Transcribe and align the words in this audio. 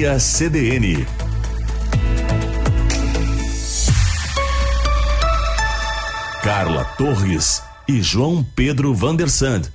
CDN. 0.00 1.06
Carla 6.42 6.86
Torres 6.96 7.62
e 7.86 8.00
João 8.00 8.42
Pedro 8.42 8.94
Vandersand. 8.94 9.68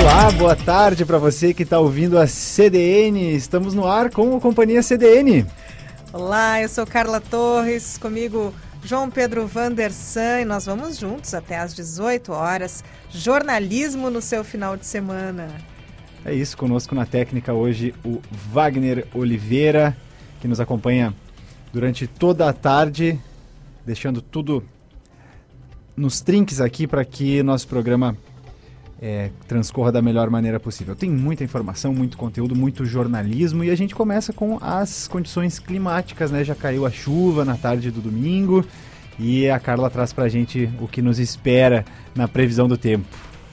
Olá, 0.00 0.30
boa 0.30 0.56
tarde 0.56 1.04
para 1.04 1.18
você 1.18 1.52
que 1.52 1.62
está 1.62 1.78
ouvindo 1.78 2.18
a 2.18 2.26
CDN. 2.26 3.36
Estamos 3.36 3.74
no 3.74 3.86
ar 3.86 4.10
com 4.10 4.34
a 4.34 4.40
companhia 4.40 4.82
CDN. 4.82 5.44
Olá, 6.10 6.62
eu 6.62 6.70
sou 6.70 6.86
Carla 6.86 7.20
Torres, 7.20 7.98
comigo 7.98 8.54
João 8.86 9.10
Pedro 9.10 9.48
Vandersan 9.48 10.42
e 10.42 10.44
nós 10.44 10.64
vamos 10.64 10.96
juntos 10.96 11.34
até 11.34 11.58
às 11.58 11.74
18 11.74 12.30
horas. 12.30 12.84
Jornalismo 13.10 14.10
no 14.10 14.22
seu 14.22 14.44
final 14.44 14.76
de 14.76 14.86
semana. 14.86 15.48
É 16.24 16.32
isso, 16.32 16.56
conosco 16.56 16.94
na 16.94 17.04
técnica 17.04 17.52
hoje 17.52 17.92
o 18.04 18.22
Wagner 18.52 19.04
Oliveira, 19.12 19.96
que 20.40 20.46
nos 20.46 20.60
acompanha 20.60 21.12
durante 21.72 22.06
toda 22.06 22.48
a 22.48 22.52
tarde, 22.52 23.18
deixando 23.84 24.22
tudo 24.22 24.62
nos 25.96 26.20
trinques 26.20 26.60
aqui 26.60 26.86
para 26.86 27.04
que 27.04 27.42
nosso 27.42 27.66
programa 27.66 28.16
é, 29.00 29.30
transcorra 29.46 29.92
da 29.92 30.00
melhor 30.00 30.30
maneira 30.30 30.58
possível. 30.58 30.94
Tem 30.96 31.10
muita 31.10 31.44
informação, 31.44 31.92
muito 31.92 32.16
conteúdo, 32.16 32.56
muito 32.56 32.84
jornalismo 32.84 33.62
e 33.62 33.70
a 33.70 33.74
gente 33.74 33.94
começa 33.94 34.32
com 34.32 34.58
as 34.60 35.06
condições 35.06 35.58
climáticas, 35.58 36.30
né? 36.30 36.42
Já 36.42 36.54
caiu 36.54 36.86
a 36.86 36.90
chuva 36.90 37.44
na 37.44 37.56
tarde 37.56 37.90
do 37.90 38.00
domingo 38.00 38.64
e 39.18 39.48
a 39.48 39.58
Carla 39.58 39.90
traz 39.90 40.12
para 40.12 40.24
a 40.24 40.28
gente 40.28 40.70
o 40.80 40.88
que 40.88 41.02
nos 41.02 41.18
espera 41.18 41.84
na 42.14 42.26
previsão 42.26 42.68
do 42.68 42.76
tempo. 42.76 43.06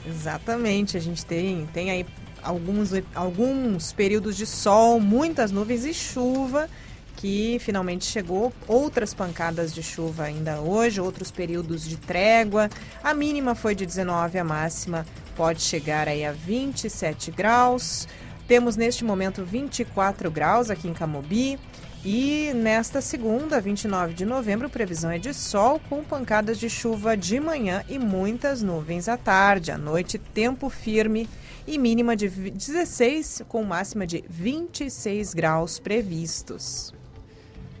Exatamente, 0.06 0.96
a 0.96 1.00
gente 1.00 1.24
tem, 1.24 1.66
tem 1.72 1.90
aí 1.90 2.06
alguns, 2.42 2.90
alguns 3.14 3.92
períodos 3.92 4.36
de 4.36 4.46
sol, 4.46 5.00
muitas 5.00 5.50
nuvens 5.50 5.84
e 5.84 5.94
chuva 5.94 6.68
que 7.16 7.58
finalmente 7.60 8.04
chegou. 8.04 8.52
Outras 8.66 9.14
pancadas 9.14 9.72
de 9.72 9.82
chuva 9.82 10.24
ainda 10.24 10.60
hoje, 10.60 11.00
outros 11.00 11.30
períodos 11.30 11.84
de 11.86 11.96
trégua. 11.96 12.68
A 13.02 13.14
mínima 13.14 13.54
foi 13.54 13.74
de 13.74 13.86
19, 13.86 14.38
a 14.38 14.44
máxima 14.44 15.06
pode 15.36 15.62
chegar 15.62 16.08
aí 16.08 16.24
a 16.24 16.32
27 16.32 17.30
graus. 17.30 18.06
Temos 18.46 18.76
neste 18.76 19.04
momento 19.04 19.44
24 19.44 20.30
graus 20.30 20.70
aqui 20.70 20.88
em 20.88 20.94
Camobi. 20.94 21.58
E 22.04 22.52
nesta 22.54 23.00
segunda, 23.00 23.58
29 23.58 24.12
de 24.12 24.26
novembro, 24.26 24.68
previsão 24.68 25.10
é 25.10 25.18
de 25.18 25.32
sol 25.32 25.80
com 25.88 26.04
pancadas 26.04 26.58
de 26.58 26.68
chuva 26.68 27.16
de 27.16 27.40
manhã 27.40 27.82
e 27.88 27.98
muitas 27.98 28.60
nuvens 28.60 29.08
à 29.08 29.16
tarde. 29.16 29.72
À 29.72 29.78
noite, 29.78 30.18
tempo 30.18 30.68
firme 30.68 31.26
e 31.66 31.78
mínima 31.78 32.14
de 32.14 32.28
16 32.28 33.44
com 33.48 33.64
máxima 33.64 34.06
de 34.06 34.22
26 34.28 35.32
graus 35.32 35.78
previstos. 35.78 36.92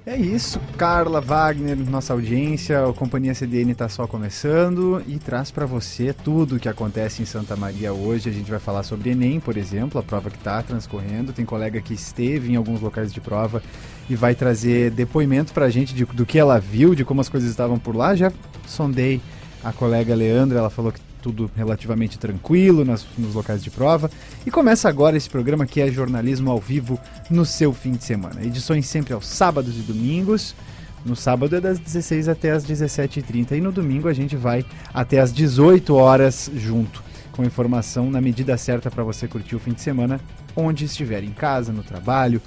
É 0.06 0.18
isso, 0.18 0.60
Carla 0.76 1.18
Wagner, 1.18 1.78
nossa 1.78 2.12
audiência, 2.12 2.86
a 2.86 2.92
Companhia 2.92 3.34
CDN 3.34 3.72
está 3.72 3.88
só 3.88 4.06
começando 4.06 5.02
e 5.06 5.18
traz 5.18 5.50
para 5.50 5.64
você 5.64 6.12
tudo 6.12 6.56
o 6.56 6.60
que 6.60 6.68
acontece 6.68 7.22
em 7.22 7.24
Santa 7.24 7.56
Maria 7.56 7.90
hoje. 7.94 8.28
A 8.28 8.32
gente 8.32 8.50
vai 8.50 8.60
falar 8.60 8.82
sobre 8.82 9.12
Enem, 9.12 9.40
por 9.40 9.56
exemplo, 9.56 9.98
a 9.98 10.02
prova 10.02 10.28
que 10.28 10.36
está 10.36 10.62
transcorrendo. 10.62 11.32
Tem 11.32 11.46
colega 11.46 11.80
que 11.80 11.94
esteve 11.94 12.52
em 12.52 12.56
alguns 12.56 12.82
locais 12.82 13.14
de 13.14 13.20
prova 13.20 13.62
e 14.06 14.14
vai 14.14 14.34
trazer 14.34 14.90
depoimento 14.90 15.54
para 15.54 15.64
a 15.64 15.70
gente 15.70 15.94
de, 15.94 16.04
do 16.04 16.26
que 16.26 16.38
ela 16.38 16.60
viu, 16.60 16.94
de 16.94 17.02
como 17.02 17.22
as 17.22 17.30
coisas 17.30 17.48
estavam 17.48 17.78
por 17.78 17.96
lá. 17.96 18.14
Já 18.14 18.30
sondei 18.66 19.22
a 19.64 19.72
colega 19.72 20.14
Leandra, 20.14 20.58
ela 20.58 20.68
falou 20.68 20.92
que 20.92 21.00
tudo 21.24 21.50
relativamente 21.56 22.18
tranquilo 22.18 22.84
nas, 22.84 23.06
nos 23.16 23.34
locais 23.34 23.64
de 23.64 23.70
prova. 23.70 24.10
E 24.44 24.50
começa 24.50 24.90
agora 24.90 25.16
esse 25.16 25.30
programa 25.30 25.64
que 25.64 25.80
é 25.80 25.90
jornalismo 25.90 26.50
ao 26.50 26.60
vivo 26.60 27.00
no 27.30 27.46
seu 27.46 27.72
fim 27.72 27.92
de 27.92 28.04
semana. 28.04 28.44
Edições 28.44 28.86
sempre 28.86 29.14
aos 29.14 29.26
sábados 29.26 29.74
e 29.74 29.80
domingos. 29.80 30.54
No 31.02 31.16
sábado 31.16 31.56
é 31.56 31.62
das 31.62 31.78
16 31.78 32.28
até 32.28 32.50
as 32.50 32.66
17h30 32.66 33.52
e 33.52 33.60
no 33.62 33.72
domingo 33.72 34.06
a 34.06 34.12
gente 34.12 34.36
vai 34.36 34.66
até 34.92 35.18
as 35.18 35.32
18 35.32 35.94
horas 35.94 36.50
junto, 36.54 37.02
com 37.32 37.42
informação 37.42 38.10
na 38.10 38.20
medida 38.20 38.58
certa 38.58 38.90
para 38.90 39.02
você 39.02 39.26
curtir 39.26 39.56
o 39.56 39.58
fim 39.58 39.72
de 39.72 39.80
semana, 39.80 40.20
onde 40.54 40.84
estiver, 40.84 41.24
em 41.24 41.32
casa, 41.32 41.72
no 41.72 41.82
trabalho, 41.82 42.40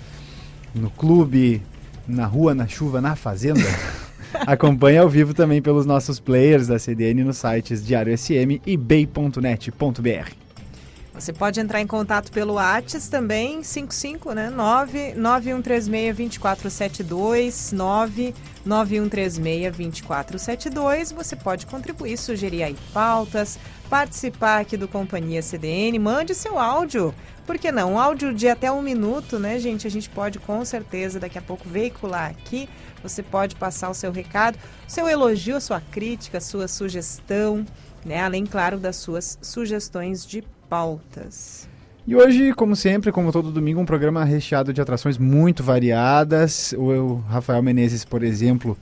no 0.74 0.92
clube, 0.92 1.64
na 2.08 2.28
rua, 2.28 2.54
na 2.54 2.68
chuva, 2.68 3.02
na 3.02 3.16
fazenda. 3.16 3.62
Acompanhe 4.46 4.98
ao 4.98 5.10
vivo 5.10 5.34
também 5.34 5.62
pelos 5.62 5.86
nossos 5.86 6.20
players 6.20 6.68
da 6.68 6.78
CDN 6.78 7.24
nos 7.24 7.38
sites 7.38 7.86
Diário 7.86 8.18
SM 8.18 8.62
e 8.66 8.78
bay.net.br. 8.78 10.47
Você 11.20 11.34
pode 11.34 11.60
entrar 11.60 11.82
em 11.82 11.88
contato 11.88 12.32
pelo 12.32 12.54
WhatsApp 12.54 13.10
também, 13.10 13.64
55, 13.64 14.34
né? 14.34 14.54
99136-2472, 15.16 17.74
99136-2472. 18.64 21.16
Você 21.16 21.36
pode 21.36 21.66
contribuir, 21.66 22.18
sugerir 22.18 22.62
aí 22.62 22.78
pautas, 22.94 23.58
participar 23.90 24.62
aqui 24.62 24.78
do 24.78 24.88
Companhia 24.88 25.42
CDN. 25.42 25.98
Mande 25.98 26.36
seu 26.36 26.60
áudio. 26.60 27.16
Por 27.48 27.58
que 27.58 27.72
não? 27.72 27.94
Um 27.94 28.00
áudio 28.00 28.32
de 28.32 28.48
até 28.48 28.72
um 28.72 28.84
minuto, 28.84 29.40
né, 29.40 29.58
gente? 29.58 29.88
A 29.88 29.92
gente 29.92 30.12
pode 30.12 30.38
com 30.38 30.64
certeza 30.64 31.20
daqui 31.20 31.40
a 31.40 31.42
pouco 31.42 31.68
veicular 31.68 32.30
aqui. 32.30 32.70
Você 33.02 33.24
pode 33.24 33.56
passar 33.56 33.90
o 33.90 33.96
seu 33.96 34.12
recado, 34.12 34.60
seu 34.88 35.10
elogio, 35.10 35.60
sua 35.60 35.82
crítica, 35.82 36.40
sua 36.40 36.68
sugestão, 36.68 37.66
né? 38.06 38.22
Além, 38.22 38.46
claro, 38.46 38.78
das 38.78 38.98
suas 38.98 39.40
sugestões 39.42 40.24
de 40.24 40.44
pautas. 40.70 41.68
E 42.08 42.16
hoje, 42.16 42.54
como 42.54 42.74
sempre, 42.76 43.12
como 43.12 43.34
todo 43.34 43.52
domingo, 43.52 43.82
um 43.82 43.86
programa 43.86 44.24
recheado 44.24 44.72
de 44.72 44.80
atrações 44.80 45.18
muito 45.18 45.62
variadas. 45.62 46.74
O 46.78 47.16
Rafael 47.28 47.62
Menezes, 47.62 48.06
por 48.06 48.24
exemplo, 48.24 48.78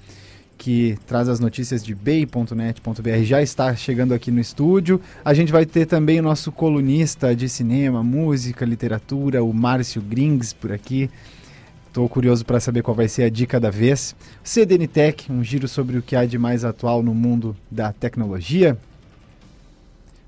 que 0.57 0.95
traz 1.07 1.27
as 1.27 1.39
notícias 1.39 1.83
de 1.83 1.95
bay.net.br, 1.95 3.23
já 3.23 3.41
está 3.41 3.75
chegando 3.75 4.13
aqui 4.13 4.29
no 4.29 4.39
estúdio. 4.39 5.01
A 5.23 5.33
gente 5.33 5.51
vai 5.51 5.65
ter 5.65 5.87
também 5.87 6.19
o 6.19 6.23
nosso 6.23 6.51
colunista 6.51 7.35
de 7.35 7.49
cinema, 7.49 8.03
música, 8.03 8.63
literatura, 8.63 9.43
o 9.43 9.51
Márcio 9.51 10.03
Grings, 10.03 10.53
por 10.53 10.71
aqui. 10.71 11.09
Estou 11.87 12.07
curioso 12.07 12.45
para 12.45 12.59
saber 12.59 12.83
qual 12.83 12.93
vai 12.93 13.07
ser 13.07 13.23
a 13.23 13.29
dica 13.29 13.59
da 13.59 13.71
vez. 13.71 14.15
CDN 14.43 14.87
Tech, 14.87 15.31
um 15.31 15.43
giro 15.43 15.67
sobre 15.67 15.97
o 15.97 16.01
que 16.01 16.15
há 16.15 16.25
de 16.25 16.37
mais 16.37 16.63
atual 16.63 17.01
no 17.01 17.15
mundo 17.15 17.55
da 17.71 17.91
tecnologia. 17.91 18.77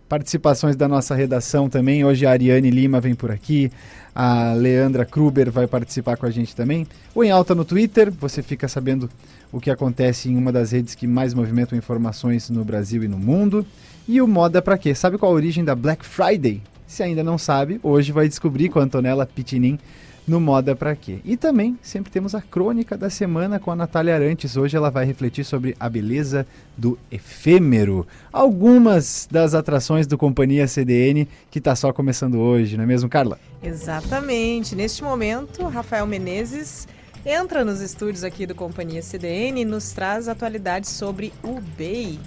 Participações 0.09 0.75
da 0.75 0.87
nossa 0.87 1.13
redação 1.13 1.69
também. 1.69 2.05
Hoje 2.05 2.25
a 2.25 2.31
Ariane 2.31 2.69
Lima 2.69 3.01
vem 3.01 3.13
por 3.13 3.29
aqui, 3.29 3.69
a 4.15 4.53
Leandra 4.53 5.05
Kruber 5.05 5.51
vai 5.51 5.67
participar 5.67 6.15
com 6.15 6.25
a 6.25 6.31
gente 6.31 6.55
também. 6.55 6.87
O 7.13 7.23
Em 7.23 7.29
Alta 7.29 7.53
no 7.53 7.65
Twitter, 7.65 8.09
você 8.09 8.41
fica 8.41 8.69
sabendo 8.69 9.09
o 9.51 9.59
que 9.59 9.69
acontece 9.69 10.29
em 10.29 10.37
uma 10.37 10.51
das 10.51 10.71
redes 10.71 10.95
que 10.95 11.05
mais 11.05 11.33
movimentam 11.33 11.77
informações 11.77 12.49
no 12.49 12.63
Brasil 12.63 13.03
e 13.03 13.07
no 13.07 13.17
mundo. 13.17 13.65
E 14.07 14.21
o 14.21 14.27
Moda 14.27 14.61
Pra 14.61 14.77
Quê? 14.77 14.95
Sabe 14.95 15.17
qual 15.17 15.31
a 15.31 15.35
origem 15.35 15.65
da 15.65 15.75
Black 15.75 16.05
Friday? 16.05 16.61
Se 16.87 17.03
ainda 17.03 17.21
não 17.21 17.37
sabe, 17.37 17.77
hoje 17.83 18.13
vai 18.13 18.29
descobrir 18.29 18.69
com 18.69 18.79
a 18.79 18.83
Antonella 18.83 19.25
Pitinin 19.25 19.77
no 20.27 20.41
Moda 20.41 20.75
Pra 20.75 20.95
Quê. 20.95 21.19
E 21.23 21.37
também 21.37 21.79
sempre 21.81 22.11
temos 22.11 22.35
a 22.35 22.41
crônica 22.41 22.97
da 22.97 23.09
semana 23.09 23.59
com 23.59 23.71
a 23.71 23.75
Natália 23.75 24.13
Arantes. 24.13 24.57
Hoje 24.57 24.75
ela 24.75 24.91
vai 24.91 25.05
refletir 25.05 25.45
sobre 25.45 25.75
a 25.79 25.87
beleza 25.87 26.45
do 26.75 26.99
efêmero. 27.09 28.05
Algumas 28.31 29.27
das 29.31 29.55
atrações 29.55 30.05
do 30.05 30.17
Companhia 30.17 30.67
CDN 30.67 31.27
que 31.49 31.59
está 31.59 31.75
só 31.75 31.93
começando 31.93 32.37
hoje, 32.39 32.75
não 32.75 32.83
é 32.83 32.87
mesmo, 32.87 33.07
Carla? 33.07 33.39
Exatamente. 33.63 34.75
Neste 34.75 35.03
momento, 35.03 35.65
Rafael 35.67 36.05
Menezes 36.05 36.87
entra 37.25 37.63
nos 37.63 37.79
estúdios 37.79 38.23
aqui 38.23 38.45
do 38.45 38.53
Companhia 38.53 39.01
CDN 39.01 39.61
e 39.61 39.65
nos 39.65 39.91
traz 39.91 40.27
atualidades 40.27 40.89
sobre 40.89 41.31
o 41.41 41.61
BEI. 41.77 42.19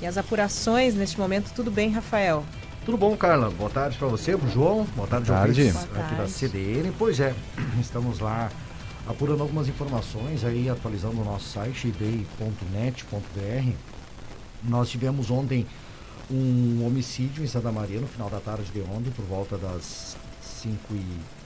E 0.00 0.06
as 0.06 0.16
apurações 0.16 0.94
neste 0.94 1.18
momento, 1.18 1.52
tudo 1.54 1.70
bem, 1.70 1.90
Rafael? 1.90 2.44
Tudo 2.84 2.96
bom, 2.96 3.16
Carla? 3.16 3.48
Boa 3.48 3.70
tarde 3.70 3.96
para 3.96 4.08
você, 4.08 4.36
pro 4.36 4.50
João. 4.50 4.84
Boa 4.96 5.06
tarde, 5.06 5.28
João 5.28 5.38
tarde. 5.38 5.70
Boa 5.70 5.84
tarde. 5.84 6.00
aqui 6.00 6.14
da 6.16 6.26
CDN. 6.26 6.92
Pois 6.98 7.20
é, 7.20 7.32
estamos 7.80 8.18
lá 8.18 8.50
apurando 9.06 9.40
algumas 9.40 9.68
informações 9.68 10.44
aí, 10.44 10.68
atualizando 10.68 11.20
o 11.20 11.24
nosso 11.24 11.48
site 11.48 11.88
ebay.net.br. 11.88 13.72
Nós 14.64 14.90
tivemos 14.90 15.30
ontem 15.30 15.64
um 16.28 16.84
homicídio 16.84 17.44
em 17.44 17.46
Santa 17.46 17.70
Maria 17.70 18.00
no 18.00 18.08
final 18.08 18.28
da 18.28 18.40
tarde 18.40 18.68
de 18.72 18.80
ontem, 18.80 19.12
por 19.12 19.24
volta 19.26 19.56
das 19.56 20.16
5h30, 20.44 20.76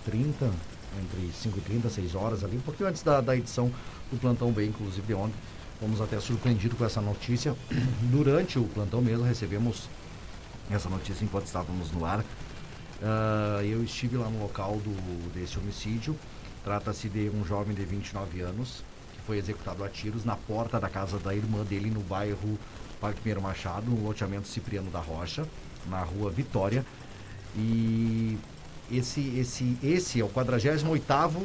entre 0.07 1.31
5h30 1.45 1.85
e 1.85 1.91
6 1.91 2.15
horas 2.15 2.45
ali, 2.45 2.57
um 2.57 2.61
pouquinho 2.61 2.89
antes 2.89 3.03
da, 3.03 3.21
da 3.21 3.37
edição 3.37 3.71
do 4.11 4.19
Plantão 4.19 4.51
B, 4.53 4.65
inclusive 4.65 5.07
de 5.07 5.13
ontem. 5.13 5.37
Fomos 5.79 6.01
até 6.01 6.19
surpreendidos 6.19 6.79
com 6.79 6.85
essa 6.87 7.03
notícia. 7.03 7.55
Durante 8.11 8.59
o 8.59 8.65
plantão 8.65 9.03
mesmo 9.03 9.25
recebemos 9.25 9.91
essa 10.71 10.89
notícia 10.89 11.25
enquanto 11.25 11.47
estávamos 11.47 11.91
no 11.93 12.05
ar. 12.05 12.21
Uh, 12.21 13.63
eu 13.63 13.85
estive 13.85 14.17
lá 14.17 14.29
no 14.29 14.41
local 14.41 14.77
do, 14.77 15.33
desse 15.33 15.59
homicídio. 15.59 16.17
Trata-se 16.65 17.09
de 17.09 17.31
um 17.31 17.45
jovem 17.45 17.75
de 17.75 17.85
29 17.85 18.41
anos 18.41 18.83
que 19.15 19.21
foi 19.27 19.39
executado 19.39 19.85
a 19.85 19.89
tiros 19.89 20.25
na 20.25 20.37
porta 20.37 20.81
da 20.81 20.89
casa 20.89 21.19
da 21.19 21.35
irmã 21.35 21.63
dele 21.63 21.91
no 21.91 22.01
bairro 22.01 22.59
Parque 23.01 23.21
Pinheiro 23.21 23.43
Machado, 23.43 23.91
no 23.91 24.03
loteamento 24.03 24.49
Cipriano 24.49 24.91
da 24.91 25.01
Rocha, 25.01 25.47
na 25.87 26.03
rua 26.03 26.31
Vitória. 26.31 26.85
E 27.55 28.39
esse, 28.91 29.21
esse, 29.39 29.77
esse 29.83 30.21
é 30.21 30.25
o 30.25 30.29
48º 30.29 31.43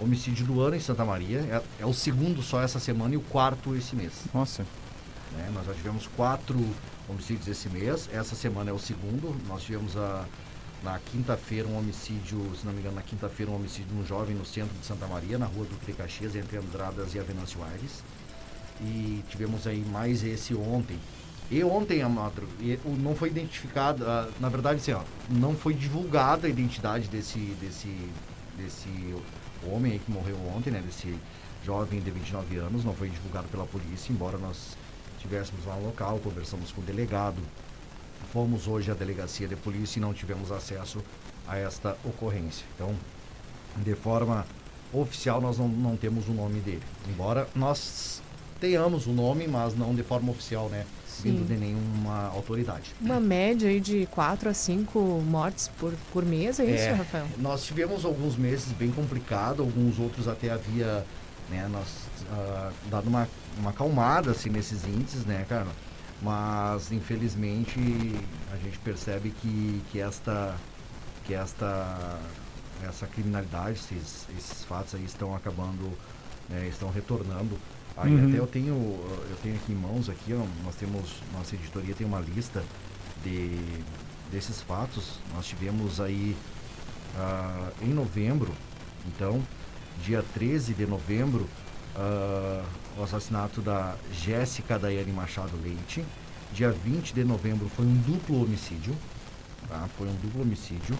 homicídio 0.00 0.46
do 0.46 0.60
ano 0.60 0.76
em 0.76 0.80
Santa 0.80 1.04
Maria. 1.04 1.38
É, 1.40 1.82
é, 1.82 1.86
o 1.86 1.92
segundo 1.92 2.42
só 2.42 2.62
essa 2.62 2.78
semana 2.78 3.14
e 3.14 3.16
o 3.16 3.20
quarto 3.20 3.74
esse 3.76 3.94
mês. 3.94 4.12
Nossa. 4.32 4.64
Né? 5.36 5.50
Nós 5.54 5.66
já 5.66 5.74
tivemos 5.74 6.06
quatro 6.16 6.58
homicídios 7.08 7.48
esse 7.48 7.68
mês. 7.68 8.08
Essa 8.12 8.34
semana 8.34 8.70
é 8.70 8.72
o 8.72 8.78
segundo. 8.78 9.34
Nós 9.46 9.62
tivemos 9.62 9.96
a, 9.96 10.24
na 10.82 10.98
quinta-feira 10.98 11.68
um 11.68 11.78
homicídio, 11.78 12.38
se 12.58 12.66
não 12.66 12.72
me 12.72 12.80
engano, 12.80 12.96
na 12.96 13.02
quinta-feira 13.02 13.50
um 13.50 13.56
homicídio 13.56 13.94
de 13.94 14.00
um 14.00 14.06
jovem 14.06 14.34
no 14.34 14.44
centro 14.44 14.76
de 14.78 14.84
Santa 14.84 15.06
Maria, 15.06 15.38
na 15.38 15.46
rua 15.46 15.64
do 15.64 15.86
de 15.86 15.92
Caxias, 15.92 16.34
entre 16.34 16.58
Andradas 16.58 17.14
e 17.14 17.18
Avenâncio 17.18 17.62
Aires. 17.62 18.02
E 18.80 19.22
tivemos 19.28 19.66
aí 19.66 19.84
mais 19.84 20.24
esse 20.24 20.54
ontem. 20.54 20.98
E 21.50 21.62
ontem, 21.62 22.02
Amadro, 22.02 22.48
não 22.98 23.14
foi 23.14 23.28
identificado, 23.28 24.08
ah, 24.08 24.28
na 24.40 24.48
verdade, 24.48 24.76
assim, 24.80 24.92
ó, 24.92 25.02
não 25.28 25.54
foi 25.54 25.74
divulgada 25.74 26.46
a 26.46 26.50
identidade 26.50 27.08
desse, 27.08 27.38
desse, 27.60 27.94
desse 28.56 29.14
homem 29.66 29.98
que 29.98 30.10
morreu 30.10 30.36
ontem, 30.56 30.70
né, 30.70 30.80
desse 30.80 31.14
jovem 31.64 32.00
de 32.00 32.10
29 32.10 32.56
anos, 32.56 32.84
não 32.84 32.94
foi 32.94 33.08
divulgado 33.08 33.48
pela 33.48 33.66
polícia, 33.66 34.12
embora 34.12 34.38
nós 34.38 34.76
estivéssemos 35.22 35.64
lá 35.64 35.76
no 35.76 35.86
local, 35.86 36.18
conversamos 36.18 36.72
com 36.72 36.80
o 36.80 36.84
delegado, 36.84 37.38
fomos 38.32 38.66
hoje 38.66 38.90
à 38.90 38.94
delegacia 38.94 39.46
de 39.46 39.54
polícia 39.54 39.98
e 39.98 40.02
não 40.02 40.12
tivemos 40.12 40.50
acesso 40.50 41.02
a 41.46 41.56
esta 41.56 41.96
ocorrência. 42.04 42.66
Então, 42.74 42.94
de 43.76 43.94
forma 43.94 44.44
oficial, 44.92 45.40
nós 45.40 45.58
não, 45.58 45.68
não 45.68 45.96
temos 45.96 46.28
o 46.28 46.32
nome 46.32 46.60
dele. 46.60 46.82
Embora 47.08 47.48
nós 47.54 48.20
tenhamos 48.60 49.06
o 49.06 49.12
nome, 49.12 49.46
mas 49.46 49.76
não 49.76 49.94
de 49.94 50.02
forma 50.02 50.30
oficial, 50.30 50.68
né? 50.68 50.84
Sim. 51.06 51.32
Vindo 51.32 51.46
de 51.46 51.54
nenhuma 51.54 52.28
autoridade. 52.28 52.94
Uma 53.00 53.20
média 53.20 53.68
aí 53.68 53.80
de 53.80 54.06
4 54.06 54.48
a 54.48 54.54
5 54.54 54.98
mortes 55.26 55.68
por, 55.78 55.92
por 56.12 56.24
mês, 56.24 56.58
é, 56.58 56.64
é 56.64 56.74
isso, 56.74 56.96
Rafael? 56.96 57.26
Nós 57.38 57.64
tivemos 57.64 58.04
alguns 58.04 58.34
meses 58.34 58.72
bem 58.72 58.90
complicados, 58.90 59.60
alguns 59.60 59.98
outros 59.98 60.26
até 60.26 60.50
havia, 60.50 61.04
né, 61.50 61.68
nós 61.70 61.86
uh, 62.30 62.72
dado 62.90 63.08
uma 63.08 63.28
uma 63.58 63.70
acalmada 63.70 64.30
assim, 64.30 64.50
nesses 64.50 64.84
índices, 64.84 65.24
né, 65.24 65.44
cara? 65.48 65.66
Mas 66.20 66.92
infelizmente 66.92 67.78
a 68.52 68.56
gente 68.56 68.78
percebe 68.78 69.30
que, 69.30 69.82
que 69.90 70.00
esta 70.00 70.54
que 71.24 71.34
esta 71.34 72.18
essa 72.88 73.06
criminalidade, 73.06 73.78
esses, 73.78 74.26
esses 74.36 74.64
fatos 74.64 74.94
aí 74.94 75.04
estão 75.04 75.34
acabando, 75.36 75.92
né, 76.48 76.66
estão 76.68 76.90
retornando. 76.90 77.56
Aí 77.96 78.12
uhum. 78.12 78.28
até 78.28 78.38
eu 78.38 78.46
tenho 78.46 78.74
eu 78.74 79.36
tenho 79.42 79.56
aqui 79.56 79.72
em 79.72 79.76
mãos 79.76 80.08
aqui, 80.08 80.32
ó, 80.32 80.44
nós 80.64 80.74
temos 80.76 81.22
nossa 81.32 81.54
editoria 81.54 81.94
tem 81.94 82.06
uma 82.06 82.20
lista 82.20 82.62
de 83.22 83.58
desses 84.30 84.62
fatos. 84.62 85.20
Nós 85.34 85.46
tivemos 85.46 86.00
aí 86.00 86.36
uh, 87.16 87.84
em 87.84 87.92
novembro, 87.92 88.52
então 89.06 89.42
dia 90.02 90.24
13 90.34 90.74
de 90.74 90.86
novembro, 90.86 91.48
uh, 91.96 92.64
o 92.98 93.02
assassinato 93.02 93.60
da 93.60 93.94
Jéssica 94.12 94.78
Daiane 94.78 95.12
Machado 95.12 95.52
Leite. 95.62 96.04
Dia 96.52 96.70
20 96.70 97.14
de 97.14 97.24
novembro 97.24 97.68
foi 97.68 97.84
um 97.84 97.94
duplo 97.94 98.42
homicídio. 98.42 98.94
Tá? 99.68 99.88
Foi 99.96 100.08
um 100.08 100.14
duplo 100.16 100.42
homicídio. 100.42 100.94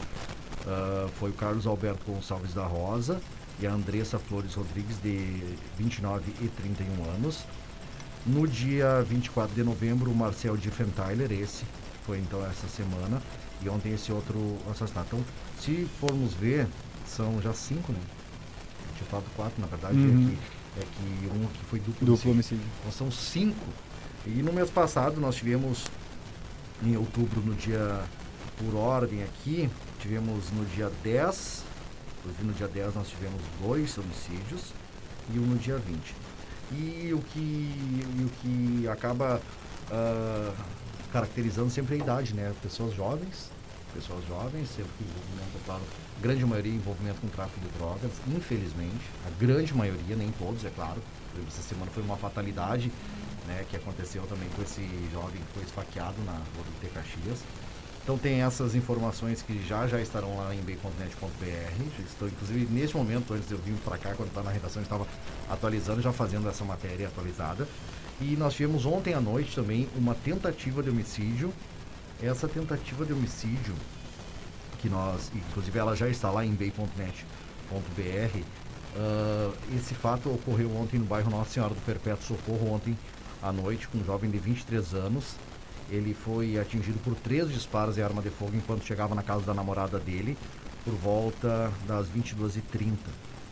Uh, 0.65 1.09
foi 1.19 1.31
o 1.31 1.33
Carlos 1.35 1.67
Alberto 1.67 2.11
Gonçalves 2.11 2.55
da 2.55 2.65
Rosa 2.65 3.21
e 3.61 3.67
a 3.67 3.73
Andressa 3.73 4.19
Flores 4.19 4.55
Rodrigues, 4.55 5.01
de 5.03 5.43
29 5.77 6.33
e 6.41 6.49
31 6.49 7.05
anos. 7.17 7.45
No 8.25 8.47
dia 8.47 9.03
24 9.03 9.55
de 9.55 9.63
novembro, 9.63 10.11
o 10.11 10.15
Marcel 10.15 10.57
Diffenthaler, 10.57 11.31
esse 11.33 11.65
foi 12.07 12.19
então 12.19 12.45
essa 12.47 12.69
semana. 12.69 13.21
E 13.61 13.69
ontem 13.69 13.93
esse 13.93 14.11
outro 14.13 14.57
assassinato. 14.71 15.09
Então, 15.15 15.25
se 15.61 15.89
formos 16.01 16.33
ver, 16.35 16.67
são 17.07 17.41
já 17.43 17.53
cinco, 17.53 17.93
né? 17.93 18.01
tinha 18.97 19.09
falado 19.09 19.27
quatro, 19.37 19.61
na 19.61 19.67
verdade, 19.67 19.97
uhum. 19.97 20.27
aqui 20.27 20.39
é 20.77 20.81
que 20.81 21.29
um 21.29 21.47
que 21.47 21.65
foi 21.67 21.79
duplo, 21.81 22.07
duplo 22.07 22.31
homicídio. 22.31 22.65
Então 22.81 22.93
são 22.93 23.11
cinco. 23.11 23.67
E 24.27 24.43
no 24.43 24.53
mês 24.53 24.71
passado 24.71 25.21
nós 25.21 25.35
tivemos, 25.35 25.85
em 26.83 26.97
outubro, 26.97 27.41
no 27.41 27.55
dia, 27.55 28.03
por 28.57 28.77
ordem 28.77 29.23
aqui, 29.23 29.69
tivemos 29.99 30.51
no 30.53 30.65
dia 30.65 30.91
10, 31.03 31.65
no 32.43 32.53
dia 32.53 32.69
10 32.69 32.95
nós 32.95 33.09
tivemos 33.09 33.43
dois 33.61 33.99
homicídios 33.99 34.73
e 35.33 35.39
um 35.39 35.43
no 35.43 35.59
dia 35.59 35.77
20. 35.77 36.15
E 36.73 37.13
o 37.13 37.19
que, 37.19 37.39
e 37.39 38.25
o 38.25 38.31
que 38.41 38.89
acaba 38.89 39.41
uh, 39.91 40.55
caracterizando 41.13 41.71
sempre 41.71 41.97
a 41.97 41.99
idade, 41.99 42.35
né? 42.35 42.55
Pessoas 42.63 42.95
jovens, 42.95 43.51
pessoas 43.95 44.27
jovens, 44.27 44.69
sempre 44.69 44.91
que 44.99 45.05
envolvimento, 45.05 45.65
claro, 45.65 45.83
grande 46.21 46.45
maioria 46.45 46.73
envolvimento 46.73 47.21
com 47.21 47.29
tráfico 47.29 47.61
de 47.61 47.69
drogas, 47.79 48.11
infelizmente, 48.29 49.05
a 49.27 49.31
grande 49.39 49.75
maioria, 49.75 50.17
nem 50.17 50.31
todos, 50.33 50.65
é 50.65 50.71
claro. 50.71 51.01
Essa 51.47 51.63
semana 51.63 51.91
foi 51.91 52.03
uma 52.03 52.17
fatalidade, 52.17 52.93
né, 53.47 53.65
que 53.69 53.77
aconteceu 53.77 54.23
também 54.27 54.49
com 54.51 54.63
esse 54.63 54.83
jovem 55.13 55.41
que 55.41 55.53
foi 55.55 55.63
esfaqueado 55.63 56.17
na 56.25 56.33
rua 56.33 56.65
do. 56.65 56.83
Caxias. 56.93 57.41
Então 58.03 58.19
tem 58.19 58.43
essas 58.43 58.75
informações 58.75 59.43
que 59.43 59.65
já 59.65 59.87
já 59.87 60.01
estarão 60.01 60.37
lá 60.37 60.53
em 60.53 60.61
b.net.br. 60.61 62.03
Estou 62.05 62.27
inclusive 62.27 62.67
neste 62.73 62.97
momento, 62.97 63.33
antes 63.33 63.49
eu 63.51 63.59
vir 63.59 63.75
para 63.85 63.97
cá, 63.97 64.13
quando 64.15 64.29
estava 64.29 64.47
na 64.47 64.53
redação, 64.53 64.83
estava 64.83 65.07
atualizando, 65.49 66.03
já 66.03 66.13
fazendo 66.13 66.49
essa 66.49 66.65
matéria 66.65 67.07
atualizada. 67.07 67.67
E 68.21 68.37
nós 68.37 68.55
tivemos 68.55 68.85
ontem 68.87 69.15
à 69.15 69.21
noite 69.21 69.55
também 69.55 69.89
uma 69.97 70.15
tentativa 70.15 70.83
de 70.83 70.91
homicídio 70.91 71.53
essa 72.23 72.47
tentativa 72.47 73.05
de 73.05 73.13
homicídio, 73.13 73.75
que 74.79 74.89
nós, 74.89 75.31
inclusive 75.35 75.77
ela 75.79 75.97
já 75.97 76.09
está 76.09 76.31
lá 76.31 76.45
em 76.45 76.55
bay.net.br, 76.55 76.89
uh, 77.75 78.43
ah, 78.97 79.53
esse 79.77 79.95
fato 79.95 80.33
ocorreu 80.33 80.75
ontem 80.77 80.99
no 80.99 81.05
bairro 81.05 81.31
Nossa 81.31 81.51
Senhora 81.51 81.75
do 81.75 81.81
Perpétuo 81.81 82.25
Socorro, 82.25 82.73
ontem 82.73 82.97
à 83.43 83.53
noite, 83.53 83.89
com 83.89 83.99
um 83.99 84.05
jovem 84.05 84.31
de 84.31 84.39
23 84.39 84.95
anos. 84.95 85.37
Ele 85.91 86.15
foi 86.15 86.59
atingido 86.59 86.99
por 87.01 87.15
três 87.17 87.51
disparos 87.51 87.97
de 87.97 88.03
arma 88.03 88.23
de 88.23 88.31
fogo 88.31 88.57
enquanto 88.57 88.85
chegava 88.85 89.15
na 89.15 89.23
casa 89.23 89.45
da 89.45 89.53
namorada 89.53 89.99
dele, 89.99 90.39
por 90.85 90.95
volta 90.95 91.73
das 91.87 92.07
22h30. 92.09 92.97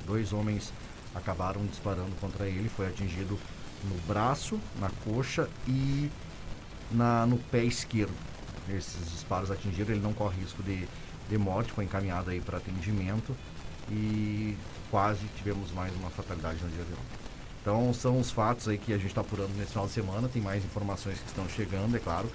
Dois 0.06 0.32
homens 0.32 0.72
acabaram 1.14 1.66
disparando 1.66 2.12
contra 2.20 2.46
ele, 2.46 2.68
foi 2.68 2.86
atingido 2.86 3.38
no 3.84 3.94
braço, 4.06 4.60
na 4.80 4.90
coxa 5.04 5.48
e 5.66 6.08
na, 6.92 7.26
no 7.26 7.36
pé 7.36 7.64
esquerdo 7.64 8.29
esses 8.68 9.10
disparos 9.10 9.50
atingiram, 9.50 9.92
ele 9.92 10.02
não 10.02 10.12
corre 10.12 10.40
risco 10.40 10.62
de, 10.62 10.86
de 11.28 11.38
morte, 11.38 11.72
foi 11.72 11.84
encaminhado 11.84 12.30
aí 12.30 12.40
para 12.40 12.58
atendimento 12.58 13.34
e 13.90 14.56
quase 14.90 15.20
tivemos 15.36 15.72
mais 15.72 15.94
uma 15.96 16.10
fatalidade 16.10 16.62
no 16.62 16.70
dia 16.70 16.84
de 16.84 16.92
ontem. 16.92 17.30
Então 17.60 17.92
são 17.92 18.18
os 18.18 18.30
fatos 18.30 18.68
aí 18.68 18.78
que 18.78 18.92
a 18.92 18.96
gente 18.96 19.08
está 19.08 19.20
apurando 19.20 19.54
nesse 19.56 19.72
final 19.72 19.86
de 19.86 19.92
semana, 19.92 20.28
tem 20.28 20.40
mais 20.40 20.64
informações 20.64 21.18
que 21.18 21.26
estão 21.26 21.48
chegando, 21.48 21.96
é 21.96 22.00
claro. 22.00 22.30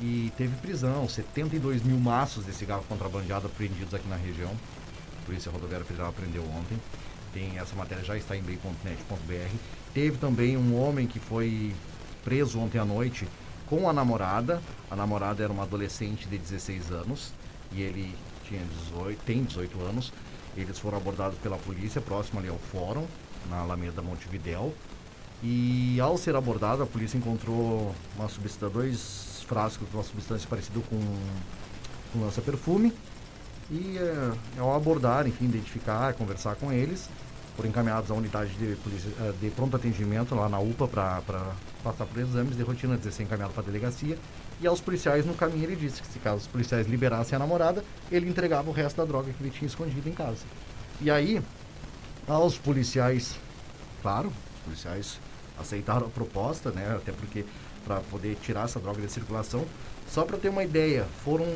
E 0.00 0.32
teve 0.36 0.56
prisão, 0.56 1.06
72 1.06 1.82
mil 1.82 1.98
maços 1.98 2.46
de 2.46 2.54
cigarro 2.54 2.82
contrabandeado 2.88 3.46
apreendidos 3.46 3.92
aqui 3.92 4.08
na 4.08 4.16
região. 4.16 4.50
A 5.22 5.26
Polícia 5.26 5.52
Rodoviária 5.52 5.84
Federal 5.84 6.08
apreendeu 6.08 6.42
ontem. 6.42 6.78
Tem, 7.34 7.58
essa 7.58 7.76
matéria 7.76 8.02
já 8.02 8.16
está 8.16 8.34
em 8.34 8.42
bem.net.br. 8.42 9.56
Teve 9.92 10.16
também 10.16 10.56
um 10.56 10.80
homem 10.80 11.06
que 11.06 11.20
foi 11.20 11.74
preso 12.24 12.58
ontem 12.58 12.78
à 12.78 12.84
noite 12.84 13.28
com 13.70 13.88
a 13.88 13.92
namorada. 13.92 14.60
A 14.90 14.96
namorada 14.96 15.44
era 15.44 15.52
uma 15.52 15.62
adolescente 15.62 16.26
de 16.28 16.36
16 16.36 16.90
anos 16.90 17.32
e 17.72 17.80
ele 17.80 18.14
tinha 18.44 18.60
18, 18.90 19.22
tem 19.24 19.44
18 19.44 19.80
anos. 19.80 20.12
Eles 20.56 20.76
foram 20.80 20.98
abordados 20.98 21.38
pela 21.38 21.56
polícia 21.56 22.00
próximo 22.00 22.40
ali 22.40 22.48
ao 22.48 22.58
fórum, 22.58 23.06
na 23.48 23.60
Alameda 23.60 24.02
Montevidéu. 24.02 24.74
E 25.42 25.98
ao 26.00 26.18
ser 26.18 26.34
abordado, 26.34 26.82
a 26.82 26.86
polícia 26.86 27.16
encontrou 27.16 27.94
uma 28.16 28.28
substância, 28.28 28.68
dois 28.68 29.44
frascos 29.46 29.88
de 29.88 29.94
uma 29.94 30.02
substância 30.02 30.48
parecida 30.48 30.80
com, 30.90 31.00
com 32.12 32.20
lança-perfume. 32.20 32.92
E 33.70 33.96
é, 33.96 34.32
ao 34.58 34.74
abordar, 34.74 35.28
enfim, 35.28 35.44
identificar, 35.44 36.12
conversar 36.14 36.56
com 36.56 36.72
eles, 36.72 37.08
foram 37.60 37.68
encaminhados 37.68 38.10
à 38.10 38.14
unidade 38.14 38.54
de, 38.54 38.74
polícia, 38.76 39.10
eh, 39.20 39.32
de 39.38 39.50
pronto 39.50 39.76
atendimento 39.76 40.34
lá 40.34 40.48
na 40.48 40.58
UPA 40.58 40.88
para 40.88 41.52
passar 41.84 42.06
por 42.06 42.18
exames 42.18 42.56
de 42.56 42.62
rotina, 42.62 42.96
de 42.96 43.12
ser 43.12 43.24
encaminhado 43.24 43.52
para 43.52 43.62
a 43.62 43.66
delegacia. 43.66 44.16
E 44.62 44.66
aos 44.66 44.80
policiais 44.80 45.26
no 45.26 45.34
caminho 45.34 45.64
ele 45.64 45.76
disse 45.76 46.00
que 46.00 46.08
se 46.08 46.18
caso 46.18 46.38
os 46.38 46.46
policiais 46.46 46.86
liberassem 46.86 47.36
a 47.36 47.38
namorada, 47.38 47.84
ele 48.10 48.30
entregava 48.30 48.70
o 48.70 48.72
resto 48.72 48.96
da 48.96 49.04
droga 49.04 49.30
que 49.30 49.42
ele 49.42 49.50
tinha 49.50 49.66
escondido 49.66 50.08
em 50.08 50.12
casa. 50.12 50.42
E 51.02 51.10
aí, 51.10 51.42
aos 52.26 52.56
policiais, 52.56 53.38
claro, 54.00 54.28
os 54.28 54.64
policiais 54.64 55.20
aceitaram 55.58 56.06
a 56.06 56.10
proposta, 56.10 56.70
né? 56.70 56.96
Até 56.96 57.12
porque 57.12 57.44
para 57.84 58.00
poder 58.00 58.36
tirar 58.36 58.64
essa 58.64 58.80
droga 58.80 59.02
de 59.02 59.12
circulação. 59.12 59.66
Só 60.08 60.24
para 60.24 60.38
ter 60.38 60.48
uma 60.48 60.64
ideia, 60.64 61.06
foram 61.24 61.46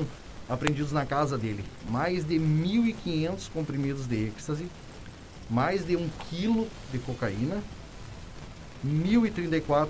apreendidos 0.48 0.92
na 0.92 1.06
casa 1.06 1.38
dele 1.38 1.64
mais 1.88 2.24
de 2.24 2.34
1.500 2.36 3.50
comprimidos 3.50 4.06
de 4.06 4.26
êxtase 4.26 4.68
mais 5.50 5.86
de 5.86 5.96
um 5.96 6.08
quilo 6.28 6.68
de 6.92 6.98
cocaína, 6.98 7.62
1.034 8.84 9.88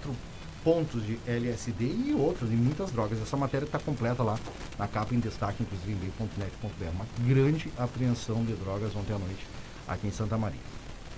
pontos 0.63 1.05
de 1.05 1.19
LSD 1.27 1.85
e 1.85 2.15
outras, 2.19 2.51
e 2.51 2.55
muitas 2.55 2.91
drogas. 2.91 3.21
Essa 3.21 3.37
matéria 3.37 3.67
está 3.67 3.79
completa 3.79 4.23
lá 4.23 4.39
na 4.79 4.89
capa 4.89 5.15
em 5.15 5.21
destaque, 5.21 5.63
inclusive 5.63 5.93
em 5.93 5.97
bem.net.br. 5.97 6.89
Uma 6.95 7.07
grande 7.29 7.71
apreensão 7.77 8.43
de 8.45 8.55
drogas 8.55 8.97
ontem 8.97 9.13
à 9.13 9.19
noite 9.19 9.47
aqui 9.87 10.07
em 10.07 10.13
Santa 10.13 10.39
Maria. 10.39 10.61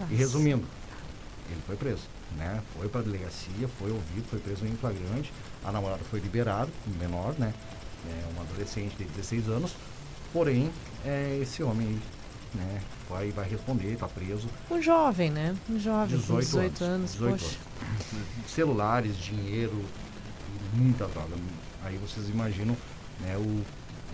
Nossa. 0.01 0.13
E 0.13 0.17
resumindo, 0.17 0.65
ele 1.49 1.61
foi 1.67 1.77
preso, 1.77 2.03
né? 2.37 2.61
Foi 2.77 2.89
para 2.89 3.01
a 3.01 3.05
delegacia, 3.05 3.69
foi 3.79 3.91
ouvido, 3.91 4.27
foi 4.29 4.41
preso 4.41 4.67
em 4.67 4.77
flagrante. 4.77 5.33
A 5.65 5.71
namorada 5.71 6.03
foi 6.11 6.19
liberada, 6.19 6.71
menor, 6.99 7.35
né? 7.39 7.55
É 8.09 8.33
uma 8.33 8.43
adolescente 8.43 8.97
de 8.97 9.05
16 9.05 9.49
anos. 9.49 9.75
Porém, 10.33 10.71
é, 11.05 11.39
esse 11.41 11.63
homem 11.63 11.87
aí 11.87 12.01
né? 12.57 12.81
Vai, 13.09 13.31
vai 13.31 13.49
responder, 13.49 13.93
está 13.93 14.09
preso. 14.09 14.49
Um 14.71 14.83
jovem, 14.83 15.31
né? 15.31 15.55
Um 15.71 15.79
jovem, 15.79 16.19
18, 16.19 16.41
18 16.45 16.85
anos, 16.85 16.85
anos 16.85 17.13
18 17.13 17.31
poxa. 17.33 17.59
Anos. 17.83 18.51
Celulares, 18.51 19.17
dinheiro, 19.17 19.85
muita 20.73 21.07
droga. 21.07 21.35
Aí 21.85 21.97
vocês 21.99 22.29
imaginam 22.29 22.77
né, 23.21 23.37
o, 23.37 23.63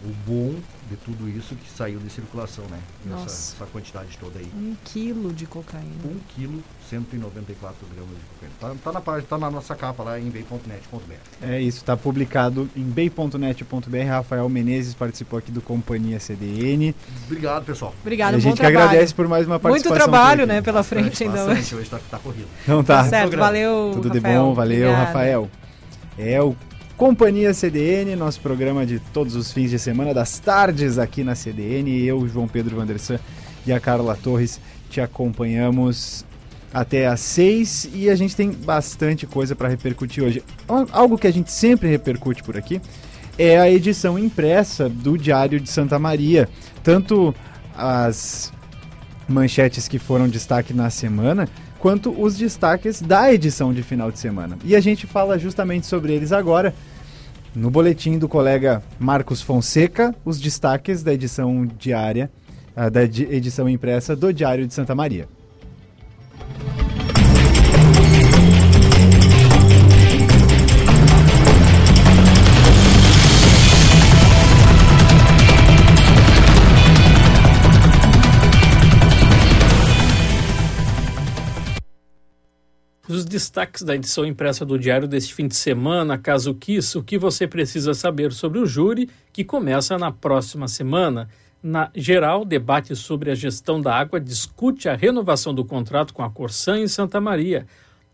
o 0.05 0.13
bom 0.27 0.55
de 0.91 0.97
tudo 0.97 1.29
isso 1.29 1.55
que 1.55 1.71
saiu 1.71 1.99
de 2.01 2.11
circulação, 2.11 2.65
né? 2.65 2.79
Essa, 3.15 3.55
essa, 3.55 3.67
quantidade 3.67 4.19
toda 4.19 4.39
aí. 4.39 4.51
Um 4.55 4.75
quilo 4.85 5.33
de 5.33 5.47
cocaína. 5.47 5.87
Um 6.05 6.19
quilo, 6.35 6.63
194 6.91 7.87
gramas 7.95 8.11
de 8.11 8.25
cocaína. 8.35 8.55
Tá, 8.61 8.75
tá 8.85 8.93
na 8.93 9.01
página, 9.01 9.27
tá 9.29 9.39
na 9.39 9.51
nossa 9.51 9.75
capa 9.75 10.03
lá 10.03 10.19
em 10.19 10.29
bay.net.br. 10.29 11.15
É 11.41 11.61
isso, 11.61 11.79
está 11.79 11.97
publicado 11.97 12.69
em 12.77 12.83
bay.net.br. 12.83 14.09
Rafael 14.09 14.49
Menezes 14.49 14.95
participou 14.95 15.39
aqui 15.39 15.53
do 15.53 15.61
Companhia 15.61 16.19
CDN. 16.19 16.95
Obrigado, 17.27 17.65
pessoal. 17.65 17.95
Obrigado, 18.01 18.35
A 18.35 18.39
gente 18.39 18.61
que 18.61 18.67
agradece 18.67 19.15
por 19.15 19.29
mais 19.29 19.47
uma 19.47 19.61
participação. 19.61 19.97
Muito 19.97 20.11
trabalho, 20.11 20.47
né, 20.47 20.61
pela 20.61 20.81
bastante, 20.81 21.17
frente 21.17 21.25
ainda 21.25 21.45
hoje. 21.45 21.75
Hoje 21.75 21.89
tá, 21.89 22.01
tá 22.11 22.19
corrido. 22.19 22.49
Então 22.63 22.83
tá. 22.83 23.05
tá 23.05 23.09
certo, 23.09 23.37
valeu, 23.37 23.93
Tudo 23.95 24.09
Rafael. 24.09 24.33
de 24.33 24.39
bom, 24.39 24.55
valeu, 24.55 24.89
Obrigada. 24.89 25.05
Rafael. 25.07 25.51
É 26.19 26.43
o 26.43 26.55
Companhia 26.97 27.53
CDN, 27.53 28.15
nosso 28.15 28.41
programa 28.41 28.87
de 28.87 28.99
todos 28.99 29.35
os 29.35 29.51
fins 29.51 29.71
de 29.71 29.79
semana, 29.79 30.15
das 30.15 30.39
tardes 30.39 30.99
aqui 30.99 31.25
na 31.25 31.35
CDN. 31.35 32.05
Eu, 32.05 32.29
João 32.29 32.47
Pedro 32.47 32.77
Vandersan 32.77 33.19
e 33.67 33.73
a 33.73 33.81
Carla 33.81 34.17
Torres 34.17 34.61
te 34.89 35.01
acompanhamos 35.01 36.25
até 36.73 37.07
às 37.07 37.21
seis 37.21 37.89
e 37.93 38.09
a 38.09 38.15
gente 38.15 38.37
tem 38.37 38.51
bastante 38.51 39.27
coisa 39.27 39.55
para 39.55 39.69
repercutir 39.69 40.23
hoje. 40.23 40.43
Algo 40.93 41.19
que 41.19 41.27
a 41.27 41.33
gente 41.33 41.51
sempre 41.51 41.89
repercute 41.89 42.43
por 42.43 42.57
aqui 42.57 42.81
é 43.39 43.59
a 43.59 43.71
edição 43.71 44.19
impressa 44.19 44.89
do 44.89 45.17
Diário 45.19 45.59
de 45.59 45.69
Santa 45.69 45.99
Maria. 45.99 46.49
Tanto 46.83 47.35
as 47.77 48.53
manchetes 49.29 49.89
que 49.89 49.99
foram 49.99 50.29
destaque 50.29 50.73
na 50.75 50.91
semana, 50.91 51.49
quanto 51.83 52.13
os 52.17 52.39
destaques 52.39 53.03
da 53.03 53.35
edição 53.35 53.75
de 53.75 53.83
final 53.83 54.13
de 54.13 54.19
semana. 54.21 54.57
E 54.65 54.77
a 54.77 54.81
gente 54.81 55.05
fala 55.05 55.37
justamente 55.37 55.85
sobre 55.85 56.15
eles 56.15 56.31
agora. 56.31 56.73
No 57.57 57.73
boletim 57.73 58.19
do 58.19 58.29
colega 58.29 58.81
Marcos 59.01 59.43
Fonseca, 59.43 60.15
os 60.25 60.41
destaques 60.41 61.03
da 61.03 61.13
edição 61.13 61.67
diária, 61.77 62.31
uh, 62.77 62.89
da 62.89 63.03
edição 63.03 63.69
impressa 63.69 64.15
do 64.15 64.33
Diário 64.33 64.65
de 64.65 64.73
Santa 64.73 64.95
Maria. 64.95 65.29
Os 83.09 83.25
destaques 83.25 83.83
da 83.83 83.97
edição 83.97 84.25
impressa 84.25 84.65
do 84.65 84.79
Diário 84.79 85.09
deste 85.09 85.35
fim 85.35 85.49
de 85.49 85.57
semana, 85.57 86.17
caso 86.17 86.55
quis, 86.55 86.95
o 86.95 87.03
que 87.03 87.19
você 87.19 87.49
precisa 87.49 87.95
saber 87.95 88.33
sobre 88.33 88.61
o 88.61 88.67
júri, 88.67 89.11
que 89.33 89.43
começa 89.43 89.99
na 89.99 90.13
próxima 90.13 90.69
semana. 90.69 91.29
Na 91.61 91.91
geral, 91.97 92.45
debate 92.45 92.95
sobre 92.95 93.33
a 93.33 93.35
gestão 93.35 93.83
da 93.83 93.93
água 93.93 94.21
discute 94.21 94.89
a 94.89 94.95
renovação 94.95 95.53
do 95.53 95.65
contrato 95.65 96.15
com 96.15 96.23
a 96.23 96.31
Corsan 96.31 96.79
em 96.79 96.87
Santa 96.87 97.21
Maria. 97.21 97.67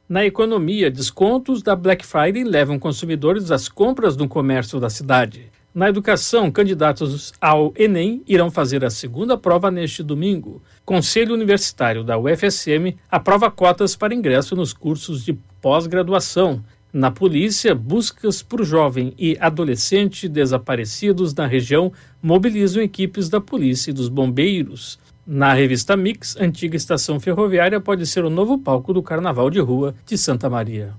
Na 0.09 0.25
economia, 0.25 0.91
descontos 0.91 1.63
da 1.63 1.77
Black 1.77 2.07
Friday 2.07 2.43
levam 2.43 2.79
consumidores 2.79 3.51
às 3.51 3.69
compras 3.69 4.17
no 4.17 4.27
comércio 4.27 4.81
da 4.81 4.89
cidade. 4.89 5.53
Na 5.75 5.89
educação, 5.89 6.51
candidatos 6.51 7.33
ao 7.41 7.75
Enem 7.77 8.23
irão 8.27 8.51
fazer 8.51 8.85
a 8.85 8.91
segunda 8.91 9.37
prova 9.37 9.71
neste 9.71 10.03
domingo. 10.03 10.63
Conselho 10.85 11.35
Universitário 11.35 12.03
da 12.03 12.19
UFSM 12.19 12.97
aprova 13.11 13.51
cotas 13.51 13.95
para 13.95 14.15
ingresso 14.15 14.57
nos 14.57 14.73
cursos 14.73 15.25
de 15.25 15.39
pós-graduação. 15.61 16.65
Na 16.91 17.11
polícia, 17.11 17.75
buscas 17.75 18.43
por 18.43 18.65
jovem 18.65 19.13
e 19.19 19.37
adolescente 19.39 20.27
desaparecidos 20.27 21.35
na 21.35 21.47
região 21.47 21.93
mobilizam 22.23 22.83
equipes 22.83 23.29
da 23.29 23.41
polícia 23.41 23.91
e 23.91 23.95
dos 23.95 24.09
bombeiros. 24.09 24.99
Na 25.27 25.53
revista 25.53 25.95
Mix, 25.95 26.35
antiga 26.41 26.77
estação 26.77 27.21
ferroviária 27.21 27.79
pode 27.79 28.07
ser 28.07 28.25
o 28.25 28.31
novo 28.31 28.57
palco 28.59 28.95
do 28.95 29.03
Carnaval 29.03 29.51
de 29.51 29.61
Rua 29.61 29.95
de 30.07 30.17
Santa 30.17 30.49
Maria. 30.49 30.95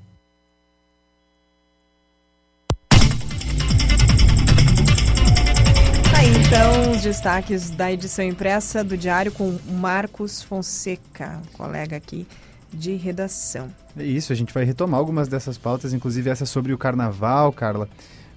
Os 6.99 7.03
destaques 7.03 7.69
da 7.69 7.89
edição 7.89 8.25
impressa 8.25 8.83
do 8.83 8.97
Diário 8.97 9.31
com 9.31 9.57
Marcos 9.71 10.43
Fonseca, 10.43 11.41
colega 11.53 11.95
aqui 11.95 12.27
de 12.73 12.93
redação. 12.95 13.69
É 13.97 14.03
isso, 14.03 14.33
a 14.33 14.35
gente 14.35 14.53
vai 14.53 14.65
retomar 14.65 14.99
algumas 14.99 15.29
dessas 15.29 15.57
pautas, 15.57 15.93
inclusive 15.93 16.29
essa 16.29 16.45
sobre 16.45 16.73
o 16.73 16.77
carnaval, 16.77 17.53
Carla. 17.53 17.87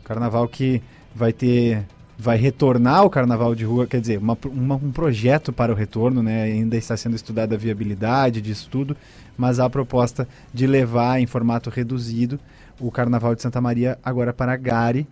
O 0.00 0.04
carnaval 0.04 0.46
que 0.46 0.80
vai 1.12 1.32
ter. 1.32 1.82
Vai 2.16 2.36
retornar 2.36 3.04
o 3.04 3.10
carnaval 3.10 3.52
de 3.52 3.64
rua, 3.64 3.84
quer 3.84 4.00
dizer, 4.00 4.18
uma, 4.18 4.38
uma, 4.44 4.76
um 4.76 4.92
projeto 4.92 5.52
para 5.52 5.72
o 5.72 5.74
retorno, 5.74 6.22
né? 6.22 6.44
Ainda 6.44 6.76
está 6.76 6.96
sendo 6.96 7.16
estudada 7.16 7.56
a 7.56 7.58
viabilidade 7.58 8.40
disso 8.40 8.68
tudo, 8.70 8.96
mas 9.36 9.58
há 9.58 9.64
a 9.64 9.70
proposta 9.70 10.28
de 10.54 10.68
levar 10.68 11.18
em 11.18 11.26
formato 11.26 11.68
reduzido 11.68 12.38
o 12.78 12.92
carnaval 12.92 13.34
de 13.34 13.42
Santa 13.42 13.60
Maria 13.60 13.98
agora 14.04 14.32
para 14.32 14.54
Gare, 14.56 15.08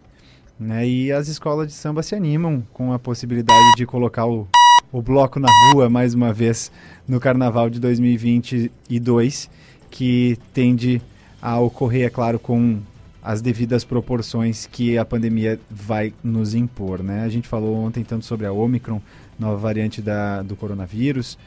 né? 0.60 0.86
E 0.86 1.10
as 1.10 1.26
escolas 1.26 1.68
de 1.68 1.72
samba 1.72 2.02
se 2.02 2.14
animam 2.14 2.62
com 2.74 2.92
a 2.92 2.98
possibilidade 2.98 3.76
de 3.76 3.86
colocar 3.86 4.26
o, 4.26 4.46
o 4.92 5.00
bloco 5.00 5.40
na 5.40 5.48
rua 5.72 5.88
mais 5.88 6.12
uma 6.12 6.34
vez 6.34 6.70
no 7.08 7.18
Carnaval 7.18 7.70
de 7.70 7.80
2022, 7.80 9.48
que 9.90 10.38
tende 10.52 11.00
a 11.40 11.58
ocorrer, 11.58 12.06
é 12.06 12.10
claro, 12.10 12.38
com 12.38 12.78
as 13.22 13.40
devidas 13.40 13.84
proporções 13.84 14.66
que 14.66 14.98
a 14.98 15.04
pandemia 15.04 15.58
vai 15.70 16.12
nos 16.22 16.54
impor. 16.54 17.02
Né? 17.02 17.22
A 17.22 17.28
gente 17.30 17.48
falou 17.48 17.76
ontem 17.76 18.04
tanto 18.04 18.26
sobre 18.26 18.46
a 18.46 18.52
Omicron, 18.52 19.00
nova 19.38 19.56
variante 19.56 20.02
da, 20.02 20.42
do 20.42 20.54
coronavírus, 20.54 21.38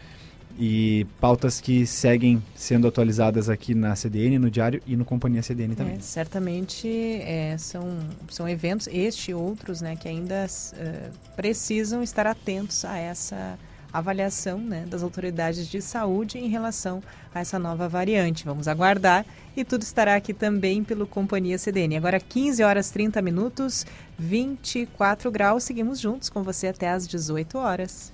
e 0.58 1.06
pautas 1.20 1.60
que 1.60 1.86
seguem 1.86 2.42
sendo 2.56 2.88
atualizadas 2.88 3.50
aqui 3.50 3.74
na 3.74 3.96
CDN, 3.96 4.38
no 4.38 4.52
Diário 4.52 4.82
e 4.86 4.96
no 4.96 5.04
Companhia 5.04 5.42
CDN 5.42 5.76
também. 5.76 5.96
É, 5.96 6.00
certamente 6.00 6.88
é, 6.88 7.56
são, 7.58 8.00
são 8.30 8.48
eventos, 8.48 8.88
este 8.88 9.32
e 9.32 9.34
outros, 9.34 9.82
né, 9.82 9.96
que 9.96 10.08
ainda 10.08 10.46
uh, 10.46 11.12
precisam 11.36 12.04
estar 12.04 12.28
atentos 12.28 12.86
a 12.86 12.98
essa 12.98 13.58
avaliação 13.92 14.58
né, 14.58 14.86
das 14.88 15.04
autoridades 15.04 15.68
de 15.68 15.80
saúde 15.80 16.40
em 16.40 16.48
relação 16.48 17.02
a 17.34 17.40
essa 17.40 17.60
nova 17.60 17.88
variante. 17.88 18.44
Vamos 18.44 18.68
aguardar 18.68 19.24
e 19.56 19.64
tudo 19.64 19.84
estará 19.84 20.16
aqui 20.16 20.34
também 20.34 20.84
pelo 20.84 21.06
Companhia 21.06 21.60
CDN. 21.60 21.98
Agora 21.98 22.20
15 22.20 22.64
horas 22.64 22.90
30 22.90 23.22
minutos, 23.22 23.86
24 24.18 25.30
graus. 25.30 25.64
Seguimos 25.64 26.00
juntos 26.00 26.28
com 26.30 26.42
você 26.42 26.68
até 26.68 26.90
às 26.90 27.08
18 27.08 27.58
horas. 27.58 28.12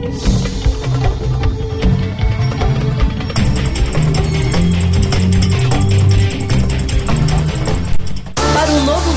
Peace. 0.00 0.43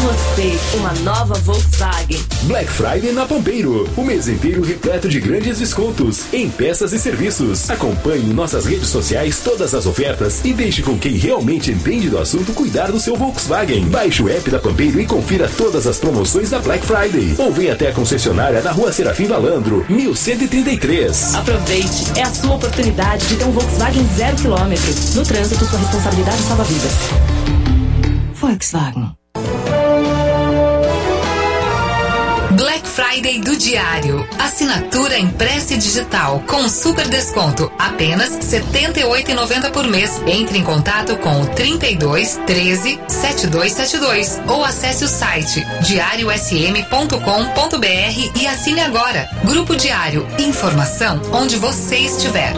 Você, 0.07 0.57
uma 0.77 0.93
nova 1.01 1.33
Volkswagen. 1.33 2.17
Black 2.43 2.71
Friday 2.71 3.11
na 3.11 3.25
Pampeiro. 3.25 3.89
O 3.97 4.03
mês 4.05 4.29
inteiro 4.29 4.63
repleto 4.63 5.09
de 5.09 5.19
grandes 5.19 5.59
descontos 5.59 6.33
em 6.33 6.49
peças 6.49 6.93
e 6.93 6.99
serviços. 6.99 7.69
Acompanhe 7.69 8.29
em 8.29 8.33
nossas 8.33 8.65
redes 8.65 8.87
sociais 8.87 9.41
todas 9.43 9.73
as 9.73 9.85
ofertas 9.85 10.45
e 10.45 10.53
deixe 10.53 10.81
com 10.81 10.97
quem 10.97 11.17
realmente 11.17 11.71
entende 11.71 12.09
do 12.09 12.17
assunto 12.17 12.53
cuidar 12.53 12.89
do 12.89 13.01
seu 13.01 13.17
Volkswagen. 13.17 13.89
Baixe 13.89 14.23
o 14.23 14.29
app 14.29 14.49
da 14.49 14.59
Pampeiro 14.59 15.01
e 15.01 15.05
confira 15.05 15.49
todas 15.57 15.85
as 15.85 15.97
promoções 15.97 16.51
da 16.51 16.59
Black 16.59 16.85
Friday. 16.85 17.35
Ou 17.37 17.51
venha 17.51 17.73
até 17.73 17.89
a 17.89 17.93
concessionária 17.93 18.61
na 18.61 18.71
rua 18.71 18.93
Serafim 18.93 19.25
Valandro, 19.25 19.85
1133. 19.89 21.35
Aproveite, 21.35 22.13
é 22.15 22.23
a 22.23 22.33
sua 22.33 22.55
oportunidade 22.55 23.27
de 23.27 23.35
ter 23.35 23.43
um 23.43 23.51
Volkswagen 23.51 24.07
zero 24.15 24.37
quilômetro. 24.37 24.93
No 25.15 25.23
trânsito, 25.25 25.65
sua 25.65 25.79
responsabilidade 25.79 26.41
salva 26.43 26.63
vidas. 26.63 26.93
Volkswagen. 28.35 29.16
Friday 32.97 33.39
do 33.41 33.55
Diário. 33.55 34.27
Assinatura 34.39 35.19
impressa 35.19 35.75
e 35.75 35.77
digital 35.77 36.43
com 36.47 36.67
super 36.67 37.07
desconto, 37.07 37.71
apenas 37.77 38.33
R$ 38.33 38.41
78,90 38.41 39.69
por 39.69 39.87
mês. 39.87 40.19
Entre 40.25 40.57
em 40.57 40.63
contato 40.63 41.15
com 41.17 41.41
o 41.41 41.45
32 41.45 42.39
13 42.47 42.99
7272 43.07 44.41
ou 44.47 44.65
acesse 44.65 45.03
o 45.03 45.07
site 45.07 45.63
diariosm.com.br 45.83 48.31
e 48.35 48.47
assine 48.47 48.81
agora. 48.81 49.29
Grupo 49.45 49.75
Diário, 49.75 50.27
informação 50.39 51.21
onde 51.31 51.55
você 51.55 51.97
estiver. 51.97 52.53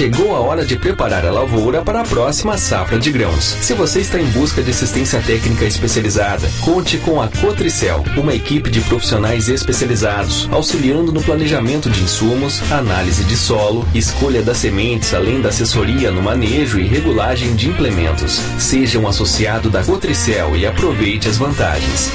Chegou 0.00 0.34
a 0.34 0.40
hora 0.40 0.64
de 0.64 0.76
preparar 0.76 1.26
a 1.26 1.30
lavoura 1.30 1.82
para 1.82 2.00
a 2.00 2.04
próxima 2.04 2.56
safra 2.56 2.98
de 2.98 3.12
grãos. 3.12 3.44
Se 3.60 3.74
você 3.74 4.00
está 4.00 4.18
em 4.18 4.24
busca 4.30 4.62
de 4.62 4.70
assistência 4.70 5.20
técnica 5.20 5.66
especializada, 5.66 6.48
conte 6.62 6.96
com 6.96 7.20
a 7.20 7.28
Cotricel, 7.28 8.02
uma 8.16 8.34
equipe 8.34 8.70
de 8.70 8.80
profissionais 8.80 9.50
especializados, 9.50 10.48
auxiliando 10.50 11.12
no 11.12 11.22
planejamento 11.22 11.90
de 11.90 12.02
insumos, 12.02 12.62
análise 12.72 13.24
de 13.24 13.36
solo, 13.36 13.86
escolha 13.94 14.40
das 14.40 14.56
sementes, 14.56 15.12
além 15.12 15.42
da 15.42 15.50
assessoria 15.50 16.10
no 16.10 16.22
manejo 16.22 16.80
e 16.80 16.86
regulagem 16.86 17.54
de 17.54 17.68
implementos. 17.68 18.40
Seja 18.58 18.98
um 18.98 19.06
associado 19.06 19.68
da 19.68 19.84
Cotricel 19.84 20.56
e 20.56 20.66
aproveite 20.66 21.28
as 21.28 21.36
vantagens. 21.36 22.10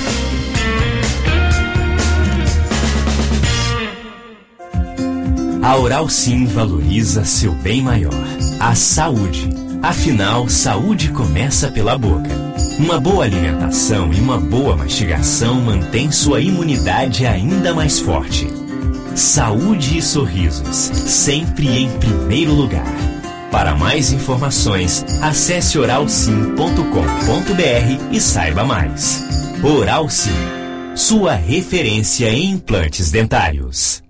A 5.66 5.78
Oral 5.78 6.08
Sim 6.08 6.46
valoriza 6.46 7.26
seu 7.26 7.52
bem 7.52 7.82
maior, 7.82 8.14
a 8.60 8.76
saúde. 8.76 9.50
Afinal, 9.82 10.48
saúde 10.48 11.10
começa 11.10 11.72
pela 11.72 11.98
boca. 11.98 12.30
Uma 12.78 13.00
boa 13.00 13.26
alimentação 13.26 14.14
e 14.14 14.20
uma 14.20 14.38
boa 14.38 14.78
mastigação 14.78 15.56
mantém 15.56 16.12
sua 16.12 16.40
imunidade 16.40 17.26
ainda 17.26 17.74
mais 17.74 18.00
forte. 18.00 18.48
Saúde 19.16 19.98
e 19.98 20.04
sorrisos, 20.04 20.76
sempre 20.76 21.68
em 21.68 21.90
primeiro 21.98 22.54
lugar. 22.54 22.86
Para 23.50 23.74
mais 23.74 24.12
informações, 24.12 25.04
acesse 25.20 25.80
oralsim.com.br 25.80 28.12
e 28.12 28.22
saiba 28.22 28.64
mais. 28.64 29.24
Oral 29.64 30.10
Sim, 30.10 30.30
sua 30.94 31.34
referência 31.34 32.30
em 32.30 32.52
implantes 32.52 33.10
dentários. 33.10 34.05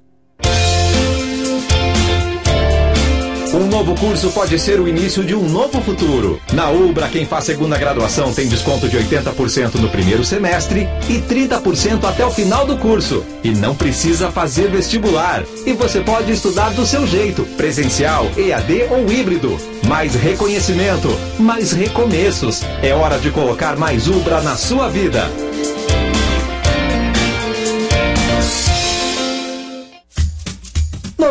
Novo 3.76 3.94
curso 3.96 4.32
pode 4.32 4.58
ser 4.58 4.80
o 4.80 4.88
início 4.88 5.22
de 5.22 5.36
um 5.36 5.50
novo 5.50 5.82
futuro. 5.82 6.40
Na 6.54 6.70
Ubra, 6.70 7.10
quem 7.10 7.26
faz 7.26 7.44
segunda 7.44 7.78
graduação 7.78 8.34
tem 8.34 8.48
desconto 8.48 8.88
de 8.88 8.98
80% 8.98 9.76
no 9.76 9.90
primeiro 9.90 10.24
semestre 10.24 10.88
e 11.10 11.20
30% 11.20 12.06
até 12.06 12.26
o 12.26 12.32
final 12.32 12.66
do 12.66 12.78
curso. 12.78 13.26
E 13.44 13.50
não 13.50 13.76
precisa 13.76 14.32
fazer 14.32 14.70
vestibular. 14.70 15.44
E 15.66 15.74
você 15.74 16.00
pode 16.00 16.32
estudar 16.32 16.70
do 16.70 16.86
seu 16.86 17.06
jeito, 17.06 17.44
presencial, 17.58 18.32
EAD 18.38 18.86
ou 18.92 19.12
híbrido. 19.12 19.60
Mais 19.86 20.16
reconhecimento, 20.16 21.10
mais 21.38 21.74
recomeços. 21.74 22.62
É 22.82 22.94
hora 22.94 23.20
de 23.20 23.30
colocar 23.30 23.76
mais 23.76 24.08
Ubra 24.08 24.40
na 24.40 24.56
sua 24.56 24.88
vida. 24.88 25.30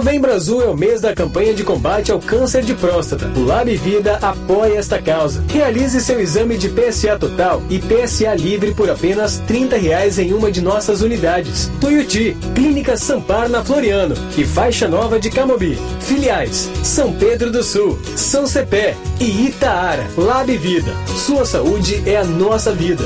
Novembro 0.05 0.35
Azul 0.35 0.63
é 0.63 0.67
o 0.67 0.77
mês 0.77 1.01
da 1.01 1.15
campanha 1.15 1.55
de 1.55 1.65
combate 1.65 2.13
ao 2.13 2.21
câncer 2.21 2.63
de 2.63 2.75
próstata. 2.75 3.27
O 3.35 3.43
Lab 3.43 3.75
Vida 3.75 4.19
apoia 4.21 4.77
esta 4.77 5.01
causa. 5.01 5.43
Realize 5.49 5.99
seu 6.03 6.21
exame 6.21 6.59
de 6.59 6.69
PSA 6.69 7.19
total 7.19 7.63
e 7.71 7.79
PSA 7.79 8.35
livre 8.35 8.75
por 8.75 8.91
apenas 8.91 9.39
30 9.47 9.79
reais 9.79 10.19
em 10.19 10.35
uma 10.35 10.53
de 10.53 10.61
nossas 10.61 11.01
unidades. 11.01 11.73
Tuiuti, 11.81 12.37
Clínica 12.55 12.99
Sampar 12.99 13.49
na 13.49 13.64
Floriano 13.64 14.14
e 14.37 14.45
Faixa 14.45 14.87
Nova 14.87 15.19
de 15.19 15.31
Camobi. 15.31 15.79
Filiais: 16.01 16.69
São 16.83 17.14
Pedro 17.14 17.51
do 17.51 17.62
Sul, 17.62 17.99
São 18.14 18.47
Cepé 18.47 18.95
e 19.19 19.47
Itaara. 19.47 20.07
Lab 20.19 20.55
Vida. 20.59 20.93
Sua 21.17 21.47
saúde 21.47 22.03
é 22.05 22.19
a 22.19 22.25
nossa 22.25 22.75
vida. 22.75 23.05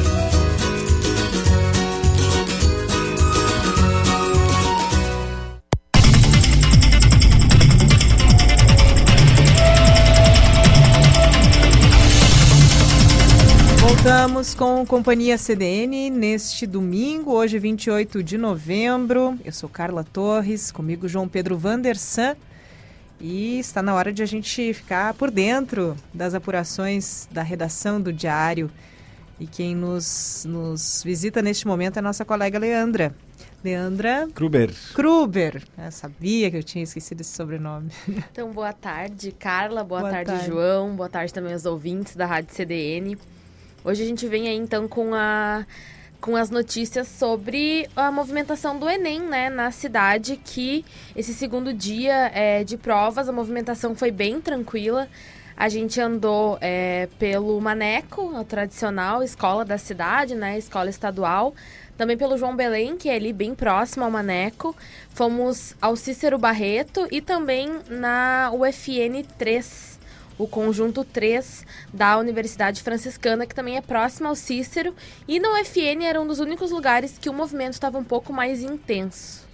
Com 14.58 14.84
Companhia 14.84 15.38
CDN 15.38 16.10
neste 16.10 16.66
domingo, 16.66 17.30
hoje 17.30 17.60
28 17.60 18.24
de 18.24 18.36
novembro. 18.36 19.38
Eu 19.44 19.52
sou 19.52 19.68
Carla 19.68 20.02
Torres, 20.02 20.72
comigo 20.72 21.06
João 21.06 21.28
Pedro 21.28 21.56
Vandersan. 21.56 22.34
E 23.20 23.60
está 23.60 23.80
na 23.80 23.94
hora 23.94 24.12
de 24.12 24.20
a 24.20 24.26
gente 24.26 24.74
ficar 24.74 25.14
por 25.14 25.30
dentro 25.30 25.96
das 26.12 26.34
apurações 26.34 27.28
da 27.30 27.40
redação 27.40 28.00
do 28.00 28.12
Diário. 28.12 28.68
E 29.38 29.46
quem 29.46 29.76
nos, 29.76 30.44
nos 30.44 31.04
visita 31.04 31.40
neste 31.40 31.64
momento 31.64 31.98
é 31.98 32.00
a 32.00 32.02
nossa 32.02 32.24
colega 32.24 32.58
Leandra. 32.58 33.14
Leandra 33.62 34.28
Kruber. 34.34 34.74
Kruber. 34.92 35.62
Eu 35.78 35.92
sabia 35.92 36.50
que 36.50 36.56
eu 36.56 36.64
tinha 36.64 36.82
esquecido 36.82 37.20
esse 37.20 37.30
sobrenome. 37.30 37.92
Então, 38.32 38.50
boa 38.50 38.72
tarde, 38.72 39.30
Carla. 39.30 39.84
Boa, 39.84 40.00
Boa 40.00 40.10
tarde, 40.10 40.32
tarde. 40.32 40.46
João. 40.46 40.96
Boa 40.96 41.08
tarde 41.08 41.32
também 41.32 41.52
aos 41.52 41.64
ouvintes 41.64 42.16
da 42.16 42.26
Rádio 42.26 42.52
CDN. 42.52 43.16
Hoje 43.84 44.02
a 44.02 44.06
gente 44.06 44.26
vem 44.26 44.48
aí 44.48 44.56
então 44.56 44.88
com 44.88 45.14
a 45.14 45.64
com 46.20 46.34
as 46.34 46.50
notícias 46.50 47.06
sobre 47.06 47.88
a 47.94 48.10
movimentação 48.10 48.76
do 48.76 48.88
Enem, 48.88 49.20
né, 49.20 49.48
na 49.48 49.70
cidade, 49.70 50.36
que 50.36 50.84
esse 51.14 51.32
segundo 51.32 51.72
dia 51.72 52.30
é, 52.34 52.64
de 52.64 52.76
provas, 52.76 53.28
a 53.28 53.32
movimentação 53.32 53.94
foi 53.94 54.10
bem 54.10 54.40
tranquila. 54.40 55.08
A 55.56 55.68
gente 55.68 56.00
andou 56.00 56.58
é, 56.60 57.08
pelo 57.18 57.60
Maneco, 57.60 58.36
a 58.36 58.44
tradicional 58.44 59.22
escola 59.22 59.64
da 59.64 59.78
cidade, 59.78 60.34
né, 60.34 60.58
escola 60.58 60.90
estadual. 60.90 61.54
Também 61.96 62.16
pelo 62.16 62.36
João 62.36 62.54
Belém, 62.54 62.96
que 62.96 63.08
é 63.08 63.16
ali 63.16 63.32
bem 63.32 63.56
próximo 63.56 64.04
ao 64.04 64.10
Maneco. 64.10 64.74
Fomos 65.10 65.74
ao 65.80 65.96
Cícero 65.96 66.38
Barreto 66.38 67.08
e 67.10 67.20
também 67.20 67.80
na 67.88 68.52
UFN 68.54 69.24
3, 69.36 69.97
o 70.38 70.46
conjunto 70.46 71.04
3 71.04 71.66
da 71.92 72.16
Universidade 72.16 72.82
Franciscana, 72.82 73.46
que 73.46 73.54
também 73.54 73.76
é 73.76 73.80
próximo 73.80 74.28
ao 74.28 74.34
Cícero. 74.34 74.94
E 75.26 75.40
na 75.40 75.60
UFN 75.60 76.04
era 76.04 76.20
um 76.20 76.26
dos 76.26 76.38
únicos 76.38 76.70
lugares 76.70 77.18
que 77.18 77.28
o 77.28 77.32
movimento 77.32 77.74
estava 77.74 77.98
um 77.98 78.04
pouco 78.04 78.32
mais 78.32 78.62
intenso. 78.62 79.46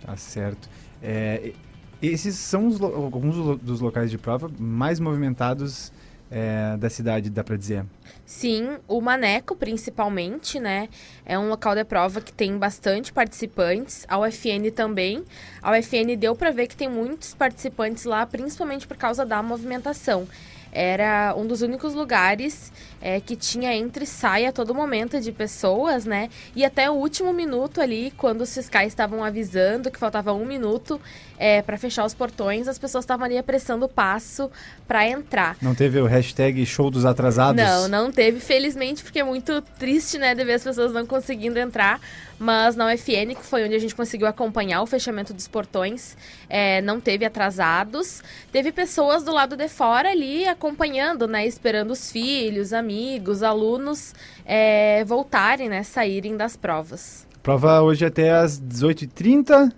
Tá 0.00 0.16
certo. 0.16 0.68
É, 1.02 1.52
esses 2.00 2.36
são 2.36 2.66
os 2.66 2.80
alguns 2.80 3.58
dos 3.58 3.80
locais 3.80 4.10
de 4.10 4.18
prova 4.18 4.50
mais 4.58 5.00
movimentados 5.00 5.92
é, 6.34 6.76
da 6.76 6.90
cidade, 6.90 7.30
dá 7.30 7.44
para 7.44 7.56
dizer. 7.56 7.86
Sim, 8.26 8.78
o 8.88 9.00
Maneco, 9.00 9.54
principalmente, 9.54 10.58
né? 10.58 10.88
É 11.24 11.38
um 11.38 11.48
local 11.48 11.76
de 11.76 11.84
prova 11.84 12.20
que 12.20 12.32
tem 12.32 12.58
bastante 12.58 13.12
participantes. 13.12 14.04
A 14.08 14.18
UFN 14.18 14.72
também. 14.74 15.24
A 15.62 15.70
UFN 15.70 16.16
deu 16.18 16.34
para 16.34 16.50
ver 16.50 16.66
que 16.66 16.74
tem 16.74 16.88
muitos 16.88 17.34
participantes 17.34 18.04
lá, 18.04 18.26
principalmente 18.26 18.84
por 18.84 18.96
causa 18.96 19.24
da 19.24 19.40
movimentação. 19.44 20.26
Era 20.72 21.32
um 21.36 21.46
dos 21.46 21.62
únicos 21.62 21.94
lugares 21.94 22.72
é, 23.00 23.20
que 23.20 23.36
tinha 23.36 23.72
entre 23.72 24.02
e 24.02 24.06
sai 24.08 24.44
a 24.44 24.50
todo 24.50 24.74
momento 24.74 25.20
de 25.20 25.30
pessoas, 25.30 26.04
né? 26.04 26.28
E 26.56 26.64
até 26.64 26.90
o 26.90 26.94
último 26.94 27.32
minuto 27.32 27.80
ali, 27.80 28.12
quando 28.16 28.40
os 28.40 28.52
fiscais 28.52 28.88
estavam 28.88 29.22
avisando 29.22 29.88
que 29.88 30.00
faltava 30.00 30.32
um 30.32 30.44
minuto 30.44 31.00
é, 31.38 31.62
para 31.62 31.76
fechar 31.76 32.04
os 32.04 32.14
portões, 32.14 32.68
as 32.68 32.78
pessoas 32.78 33.04
estavam 33.04 33.24
ali 33.24 33.38
apressando 33.38 33.86
o 33.86 33.88
passo 33.88 34.50
para 34.86 35.08
entrar. 35.08 35.56
Não 35.60 35.74
teve 35.74 36.00
o 36.00 36.06
hashtag 36.06 36.64
show 36.66 36.90
dos 36.90 37.04
atrasados? 37.04 37.62
Não, 37.62 37.88
não 37.88 38.12
teve, 38.12 38.40
felizmente, 38.40 39.02
porque 39.02 39.18
é 39.18 39.24
muito 39.24 39.60
triste, 39.78 40.18
né, 40.18 40.34
de 40.34 40.44
ver 40.44 40.54
as 40.54 40.64
pessoas 40.64 40.92
não 40.92 41.06
conseguindo 41.06 41.58
entrar. 41.58 42.00
Mas 42.38 42.74
na 42.74 42.92
UFN, 42.92 43.34
que 43.34 43.44
foi 43.44 43.64
onde 43.64 43.74
a 43.74 43.78
gente 43.78 43.94
conseguiu 43.94 44.26
acompanhar 44.26 44.82
o 44.82 44.86
fechamento 44.86 45.32
dos 45.32 45.46
portões, 45.46 46.16
é, 46.48 46.82
não 46.82 47.00
teve 47.00 47.24
atrasados. 47.24 48.22
Teve 48.50 48.72
pessoas 48.72 49.22
do 49.22 49.32
lado 49.32 49.56
de 49.56 49.68
fora 49.68 50.10
ali 50.10 50.46
acompanhando, 50.46 51.28
né, 51.28 51.46
esperando 51.46 51.92
os 51.92 52.10
filhos, 52.10 52.72
amigos, 52.72 53.42
alunos 53.42 54.14
é, 54.44 55.04
voltarem, 55.04 55.68
né, 55.68 55.82
saírem 55.82 56.36
das 56.36 56.56
provas. 56.56 57.26
Prova 57.42 57.82
hoje 57.82 58.06
até 58.06 58.30
às 58.32 58.58
18h30. 58.58 59.70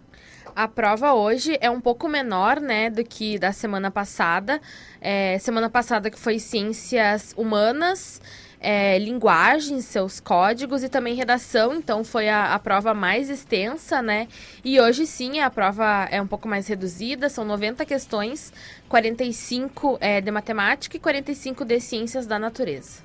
A 0.57 0.67
prova 0.67 1.13
hoje 1.13 1.59
é 1.61 1.69
um 1.69 1.83
pouco 1.83 2.09
menor, 2.09 2.61
né, 2.63 2.89
do 2.89 3.05
que 3.05 3.39
da 3.39 3.53
semana 3.53 3.91
passada. 3.91 4.59
É, 5.03 5.39
semana 5.39 5.69
passada 5.69 6.11
que 6.11 6.19
foi 6.19 6.39
ciências 6.39 7.35
humanas, 7.37 8.23
é, 8.59 8.99
linguagem, 8.99 9.83
seus 9.83 10.19
códigos 10.19 10.83
e 10.83 10.89
também 10.89 11.15
redação, 11.15 11.75
então 11.75 12.03
foi 12.03 12.31
a, 12.31 12.55
a, 12.55 12.59
prova 12.59 12.95
mais 12.95 13.29
extensa, 13.29 14.01
né? 14.01 14.29
E 14.65 14.81
hoje 14.81 15.07
sim 15.07 15.41
a 15.41 15.51
prova 15.51 16.09
é 16.11 16.23
um 16.23 16.27
pouco 16.27 16.49
mais 16.49 16.67
reduzida, 16.67 17.29
são 17.29 17.45
90 17.45 17.85
questões, 17.85 18.51
45 18.89 19.99
é, 20.01 20.23
de 20.23 20.31
matemática 20.31 20.97
e 20.97 21.01
45 21.01 21.67
de 21.67 21.79
ciências 21.81 22.27
da 22.27 22.39
natureza. 22.39 23.05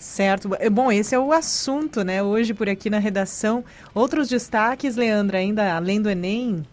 Certo. 0.00 0.56
É, 0.58 0.70
bom, 0.70 0.90
esse 0.90 1.14
é 1.14 1.18
o 1.18 1.30
assunto, 1.30 2.02
né? 2.02 2.22
Hoje 2.22 2.54
por 2.54 2.68
aqui 2.68 2.88
na 2.88 2.98
redação. 2.98 3.62
Outros 3.94 4.28
destaques, 4.28 4.96
Leandra, 4.96 5.38
ainda 5.38 5.76
além 5.76 6.00
do 6.00 6.08
Enem? 6.08 6.64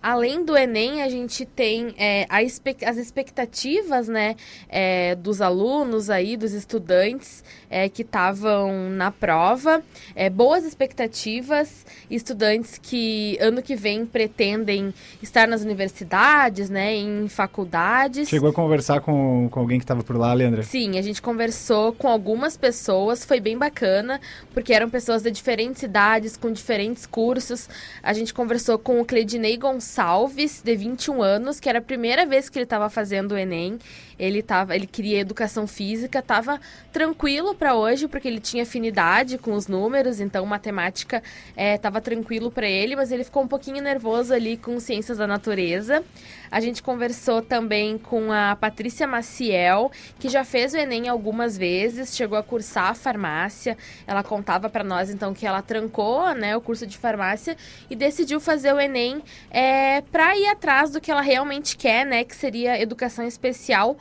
Além 0.00 0.44
do 0.44 0.56
Enem, 0.56 1.02
a 1.02 1.08
gente 1.08 1.44
tem 1.44 1.94
é, 1.98 2.24
as 2.30 2.96
expectativas 2.96 4.06
né, 4.06 4.36
é, 4.68 5.16
dos 5.16 5.40
alunos 5.40 6.08
aí, 6.08 6.36
dos 6.36 6.52
estudantes 6.52 7.42
é, 7.70 7.88
que 7.88 8.02
estavam 8.02 8.90
na 8.90 9.10
prova. 9.10 9.82
É, 10.14 10.28
boas 10.28 10.64
expectativas, 10.64 11.84
estudantes 12.10 12.78
que 12.82 13.38
ano 13.40 13.62
que 13.62 13.74
vem 13.74 14.04
pretendem 14.06 14.92
estar 15.22 15.46
nas 15.46 15.62
universidades, 15.62 16.70
né, 16.70 16.94
em 16.94 17.28
faculdades. 17.28 18.28
Chegou 18.28 18.50
a 18.50 18.52
conversar 18.52 19.00
com, 19.00 19.48
com 19.50 19.60
alguém 19.60 19.78
que 19.78 19.84
estava 19.84 20.02
por 20.02 20.16
lá, 20.16 20.32
Leandra? 20.32 20.62
Sim, 20.62 20.98
a 20.98 21.02
gente 21.02 21.22
conversou 21.22 21.92
com 21.92 22.08
algumas 22.08 22.56
pessoas, 22.56 23.24
foi 23.24 23.40
bem 23.40 23.56
bacana, 23.56 24.20
porque 24.52 24.72
eram 24.72 24.88
pessoas 24.88 25.22
de 25.22 25.30
diferentes 25.30 25.82
idades, 25.82 26.36
com 26.36 26.52
diferentes 26.52 27.06
cursos. 27.06 27.68
A 28.02 28.12
gente 28.12 28.34
conversou 28.34 28.78
com 28.78 29.00
o 29.00 29.04
Cledinei 29.04 29.56
Gonçalves, 29.56 29.78
Gonçalves, 29.78 30.62
de 30.62 30.76
21 30.76 31.22
anos, 31.22 31.60
que 31.60 31.68
era 31.68 31.78
a 31.78 31.82
primeira 31.82 32.26
vez 32.26 32.48
que 32.48 32.58
ele 32.58 32.64
estava 32.64 32.90
fazendo 32.90 33.32
o 33.32 33.38
Enem. 33.38 33.78
Ele, 34.18 34.42
tava, 34.42 34.74
ele 34.74 34.86
queria 34.86 35.20
educação 35.20 35.66
física, 35.66 36.18
estava 36.18 36.60
tranquilo 36.92 37.54
para 37.54 37.74
hoje, 37.74 38.08
porque 38.08 38.26
ele 38.26 38.40
tinha 38.40 38.64
afinidade 38.64 39.38
com 39.38 39.52
os 39.52 39.66
números, 39.66 40.20
então 40.20 40.44
matemática 40.44 41.22
estava 41.56 41.98
é, 41.98 42.00
tranquilo 42.00 42.50
para 42.50 42.68
ele, 42.68 42.96
mas 42.96 43.12
ele 43.12 43.24
ficou 43.24 43.42
um 43.42 43.48
pouquinho 43.48 43.82
nervoso 43.82 44.34
ali 44.34 44.56
com 44.56 44.78
ciências 44.80 45.18
da 45.18 45.26
natureza. 45.26 46.02
A 46.50 46.60
gente 46.60 46.82
conversou 46.82 47.42
também 47.42 47.98
com 47.98 48.32
a 48.32 48.56
Patrícia 48.56 49.06
Maciel, 49.06 49.92
que 50.18 50.28
já 50.28 50.44
fez 50.44 50.72
o 50.72 50.76
Enem 50.76 51.08
algumas 51.08 51.56
vezes, 51.58 52.16
chegou 52.16 52.38
a 52.38 52.42
cursar 52.42 52.90
a 52.90 52.94
farmácia. 52.94 53.76
Ela 54.06 54.22
contava 54.22 54.70
para 54.70 54.82
nós 54.82 55.10
então 55.10 55.34
que 55.34 55.46
ela 55.46 55.60
trancou 55.60 56.34
né, 56.34 56.56
o 56.56 56.60
curso 56.60 56.86
de 56.86 56.96
farmácia 56.96 57.56
e 57.90 57.94
decidiu 57.94 58.40
fazer 58.40 58.72
o 58.72 58.80
Enem 58.80 59.22
é, 59.50 60.00
para 60.00 60.36
ir 60.36 60.46
atrás 60.48 60.90
do 60.90 61.00
que 61.00 61.10
ela 61.10 61.20
realmente 61.20 61.76
quer, 61.76 62.06
né, 62.06 62.24
que 62.24 62.34
seria 62.34 62.80
educação 62.80 63.26
especial 63.26 63.96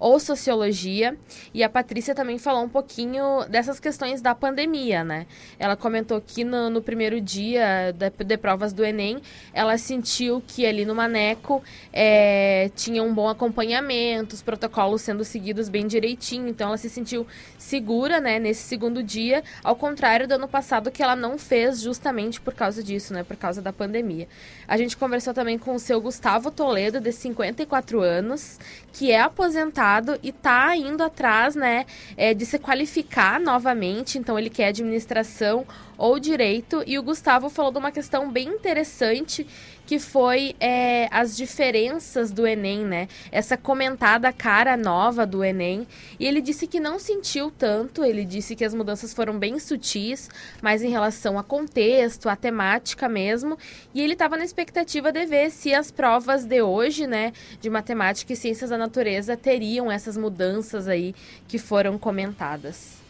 ou 0.00 0.18
sociologia. 0.18 1.16
E 1.52 1.62
a 1.62 1.68
Patrícia 1.68 2.14
também 2.14 2.38
falou 2.38 2.64
um 2.64 2.68
pouquinho 2.68 3.44
dessas 3.48 3.78
questões 3.78 4.22
da 4.22 4.34
pandemia, 4.34 5.04
né? 5.04 5.26
Ela 5.58 5.76
comentou 5.76 6.20
que 6.20 6.42
no, 6.42 6.70
no 6.70 6.80
primeiro 6.80 7.20
dia 7.20 7.92
de, 7.92 8.24
de, 8.24 8.36
provas 8.38 8.72
do 8.72 8.82
Enem, 8.82 9.20
ela 9.52 9.76
sentiu 9.76 10.42
que 10.46 10.64
ali 10.64 10.86
no 10.86 10.94
Maneco 10.94 11.62
é, 11.92 12.70
tinha 12.74 13.02
um 13.02 13.12
bom 13.12 13.28
acompanhamento, 13.28 14.34
os 14.34 14.42
protocolos 14.42 15.02
sendo 15.02 15.22
seguidos 15.22 15.68
bem 15.68 15.86
direitinho, 15.86 16.48
então 16.48 16.68
ela 16.68 16.78
se 16.78 16.88
sentiu 16.88 17.26
segura, 17.58 18.20
né, 18.20 18.38
nesse 18.38 18.62
segundo 18.62 19.02
dia, 19.02 19.44
ao 19.62 19.76
contrário 19.76 20.26
do 20.26 20.32
ano 20.32 20.48
passado 20.48 20.90
que 20.90 21.02
ela 21.02 21.14
não 21.14 21.36
fez 21.36 21.80
justamente 21.80 22.40
por 22.40 22.54
causa 22.54 22.82
disso, 22.82 23.12
né, 23.12 23.22
por 23.22 23.36
causa 23.36 23.60
da 23.60 23.72
pandemia. 23.72 24.26
A 24.66 24.78
gente 24.78 24.96
conversou 24.96 25.34
também 25.34 25.58
com 25.58 25.74
o 25.74 25.78
seu 25.78 26.00
Gustavo 26.00 26.50
Toledo, 26.50 27.00
de 27.00 27.12
54 27.12 28.00
anos, 28.00 28.58
que 28.92 29.10
é 29.10 29.20
aposentado 29.20 29.89
e 30.22 30.28
está 30.28 30.76
indo 30.76 31.02
atrás, 31.02 31.54
né, 31.54 31.86
é, 32.16 32.32
de 32.34 32.44
se 32.46 32.58
qualificar 32.58 33.40
novamente. 33.40 34.18
Então 34.18 34.38
ele 34.38 34.50
quer 34.50 34.68
administração 34.68 35.66
ou 35.98 36.18
direito. 36.18 36.82
E 36.86 36.98
o 36.98 37.02
Gustavo 37.02 37.48
falou 37.50 37.72
de 37.72 37.78
uma 37.78 37.90
questão 37.90 38.30
bem 38.30 38.48
interessante 38.48 39.46
que 39.90 39.98
foi 39.98 40.54
é, 40.60 41.08
as 41.10 41.36
diferenças 41.36 42.30
do 42.30 42.46
Enem, 42.46 42.84
né? 42.84 43.08
Essa 43.32 43.56
comentada 43.56 44.32
cara 44.32 44.76
nova 44.76 45.26
do 45.26 45.42
Enem. 45.42 45.84
E 46.16 46.28
ele 46.28 46.40
disse 46.40 46.68
que 46.68 46.78
não 46.78 46.96
sentiu 46.96 47.50
tanto, 47.50 48.04
ele 48.04 48.24
disse 48.24 48.54
que 48.54 48.64
as 48.64 48.72
mudanças 48.72 49.12
foram 49.12 49.36
bem 49.36 49.58
sutis, 49.58 50.30
mas 50.62 50.80
em 50.80 50.90
relação 50.90 51.36
a 51.40 51.42
contexto, 51.42 52.28
a 52.28 52.36
temática 52.36 53.08
mesmo. 53.08 53.58
E 53.92 54.00
ele 54.00 54.12
estava 54.12 54.36
na 54.36 54.44
expectativa 54.44 55.10
de 55.10 55.26
ver 55.26 55.50
se 55.50 55.74
as 55.74 55.90
provas 55.90 56.44
de 56.44 56.62
hoje, 56.62 57.08
né, 57.08 57.32
de 57.60 57.68
matemática 57.68 58.32
e 58.32 58.36
ciências 58.36 58.70
da 58.70 58.78
natureza, 58.78 59.36
teriam 59.36 59.90
essas 59.90 60.16
mudanças 60.16 60.86
aí 60.86 61.16
que 61.48 61.58
foram 61.58 61.98
comentadas. 61.98 63.00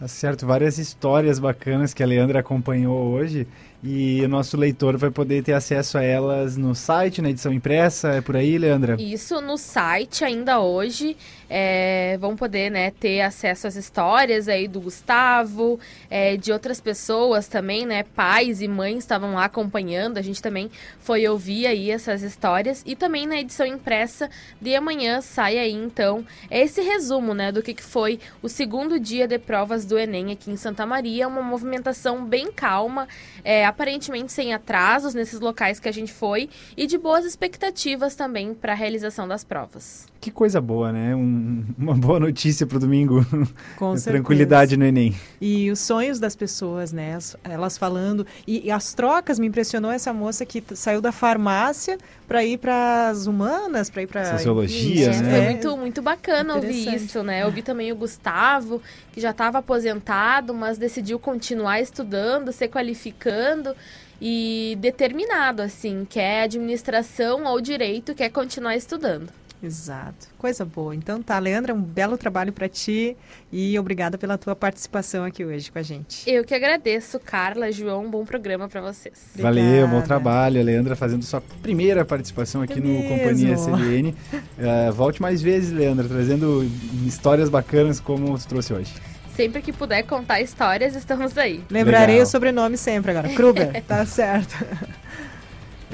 Tá 0.00 0.08
certo, 0.08 0.44
várias 0.44 0.78
histórias 0.78 1.38
bacanas 1.38 1.94
que 1.94 2.02
a 2.02 2.06
Leandra 2.06 2.40
acompanhou 2.40 3.12
hoje 3.12 3.46
e 3.84 4.22
o 4.24 4.28
nosso 4.28 4.56
leitor 4.56 4.96
vai 4.96 5.10
poder 5.10 5.42
ter 5.42 5.52
acesso 5.52 5.98
a 5.98 6.02
elas 6.02 6.56
no 6.56 6.74
site, 6.74 7.20
na 7.20 7.28
edição 7.28 7.52
impressa, 7.52 8.08
é 8.14 8.20
por 8.22 8.34
aí, 8.34 8.56
Leandra? 8.56 8.96
Isso, 8.98 9.38
no 9.42 9.58
site 9.58 10.24
ainda 10.24 10.58
hoje 10.58 11.14
é, 11.48 12.16
vão 12.18 12.34
poder 12.34 12.70
né, 12.70 12.90
ter 12.90 13.20
acesso 13.20 13.66
às 13.66 13.76
histórias 13.76 14.48
aí 14.48 14.66
do 14.66 14.80
Gustavo, 14.80 15.78
é, 16.10 16.36
de 16.36 16.50
outras 16.50 16.80
pessoas 16.80 17.46
também, 17.46 17.84
né? 17.84 18.02
Pais 18.02 18.62
e 18.62 18.68
mães 18.68 18.98
estavam 18.98 19.34
lá 19.34 19.44
acompanhando, 19.44 20.18
a 20.18 20.22
gente 20.22 20.40
também 20.40 20.70
foi 20.98 21.26
ouvir 21.28 21.66
aí 21.66 21.90
essas 21.90 22.22
histórias. 22.22 22.82
E 22.86 22.96
também 22.96 23.26
na 23.26 23.38
edição 23.38 23.66
impressa 23.66 24.30
de 24.60 24.74
amanhã 24.74 25.20
sai 25.20 25.58
aí, 25.58 25.72
então, 25.72 26.24
esse 26.50 26.80
resumo, 26.80 27.34
né, 27.34 27.52
do 27.52 27.62
que, 27.62 27.74
que 27.74 27.82
foi 27.82 28.18
o 28.42 28.48
segundo 28.48 28.98
dia 28.98 29.28
de 29.28 29.38
provas 29.38 29.84
do 29.84 29.98
Enem 29.98 30.32
aqui 30.32 30.50
em 30.50 30.56
Santa 30.56 30.86
Maria. 30.86 31.28
Uma 31.28 31.42
movimentação 31.42 32.24
bem 32.24 32.50
calma, 32.50 33.06
é, 33.44 33.64
aparentemente 33.74 34.32
sem 34.32 34.54
atrasos 34.54 35.14
nesses 35.14 35.40
locais 35.40 35.80
que 35.80 35.88
a 35.88 35.92
gente 35.92 36.12
foi 36.12 36.48
e 36.76 36.86
de 36.86 36.96
boas 36.96 37.24
expectativas 37.24 38.14
também 38.14 38.54
para 38.54 38.72
a 38.72 38.76
realização 38.76 39.26
das 39.26 39.42
provas. 39.42 40.06
Que 40.24 40.30
coisa 40.30 40.58
boa, 40.58 40.90
né? 40.90 41.14
Um, 41.14 41.62
uma 41.76 41.92
boa 41.92 42.18
notícia 42.18 42.66
para 42.66 42.78
o 42.78 42.80
domingo. 42.80 43.26
Com 43.76 43.94
Tranquilidade 43.94 44.74
no 44.74 44.86
Enem. 44.86 45.14
E 45.38 45.70
os 45.70 45.80
sonhos 45.80 46.18
das 46.18 46.34
pessoas, 46.34 46.92
né? 46.92 47.18
Elas 47.44 47.76
falando. 47.76 48.26
E, 48.46 48.66
e 48.66 48.70
as 48.70 48.94
trocas, 48.94 49.38
me 49.38 49.46
impressionou 49.46 49.92
essa 49.92 50.14
moça 50.14 50.46
que 50.46 50.64
saiu 50.72 51.02
da 51.02 51.12
farmácia 51.12 51.98
para 52.26 52.42
ir 52.42 52.56
para 52.56 53.10
as 53.10 53.26
humanas, 53.26 53.90
para 53.90 54.00
ir 54.00 54.06
para. 54.06 54.38
Sociologia, 54.38 55.10
né? 55.20 55.30
Foi 55.30 55.40
muito, 55.42 55.76
muito 55.76 56.00
bacana 56.00 56.54
ouvir 56.54 56.94
isso, 56.94 57.22
né? 57.22 57.42
Eu 57.42 57.50
vi 57.50 57.60
também 57.60 57.92
o 57.92 57.96
Gustavo, 57.96 58.80
que 59.12 59.20
já 59.20 59.30
estava 59.30 59.58
aposentado, 59.58 60.54
mas 60.54 60.78
decidiu 60.78 61.18
continuar 61.18 61.82
estudando, 61.82 62.50
se 62.50 62.66
qualificando 62.66 63.76
e 64.18 64.78
determinado, 64.80 65.60
assim, 65.60 66.06
quer 66.08 66.44
administração 66.44 67.44
ou 67.44 67.60
direito, 67.60 68.14
quer 68.14 68.30
continuar 68.30 68.74
estudando. 68.74 69.28
Exato. 69.64 70.28
Coisa 70.36 70.64
boa. 70.64 70.94
Então 70.94 71.22
tá, 71.22 71.38
Leandra, 71.38 71.72
um 71.72 71.80
belo 71.80 72.18
trabalho 72.18 72.52
para 72.52 72.68
ti 72.68 73.16
e 73.50 73.78
obrigada 73.78 74.18
pela 74.18 74.36
tua 74.36 74.54
participação 74.54 75.24
aqui 75.24 75.44
hoje 75.44 75.72
com 75.72 75.78
a 75.78 75.82
gente. 75.82 76.28
Eu 76.30 76.44
que 76.44 76.54
agradeço, 76.54 77.18
Carla, 77.18 77.72
João, 77.72 78.04
um 78.04 78.10
bom 78.10 78.24
programa 78.24 78.68
para 78.68 78.80
vocês. 78.80 79.14
Obrigada. 79.32 79.54
Valeu, 79.54 79.88
bom 79.88 80.02
trabalho. 80.02 80.60
A 80.60 80.64
Leandra 80.64 80.94
fazendo 80.94 81.24
sua 81.24 81.40
primeira 81.62 82.04
participação 82.04 82.60
aqui 82.60 82.74
é 82.74 82.76
no 82.76 82.88
mesmo. 82.88 83.08
Companhia 83.08 83.56
CDN. 83.56 84.10
Uh, 84.10 84.14
eh, 84.58 84.90
volte 84.90 85.22
mais 85.22 85.40
vezes, 85.40 85.72
Leandra, 85.72 86.06
trazendo 86.06 86.68
histórias 87.06 87.48
bacanas 87.48 88.00
como 88.00 88.26
você 88.26 88.46
trouxe 88.46 88.74
hoje. 88.74 88.92
Sempre 89.34 89.62
que 89.62 89.72
puder 89.72 90.04
contar 90.04 90.40
histórias, 90.40 90.94
estamos 90.94 91.36
aí. 91.36 91.62
Lembrarei 91.68 92.16
Legal. 92.16 92.26
o 92.26 92.30
sobrenome 92.30 92.76
sempre 92.76 93.10
agora. 93.10 93.28
Kruger, 93.30 93.82
tá 93.82 94.06
certo. 94.06 94.54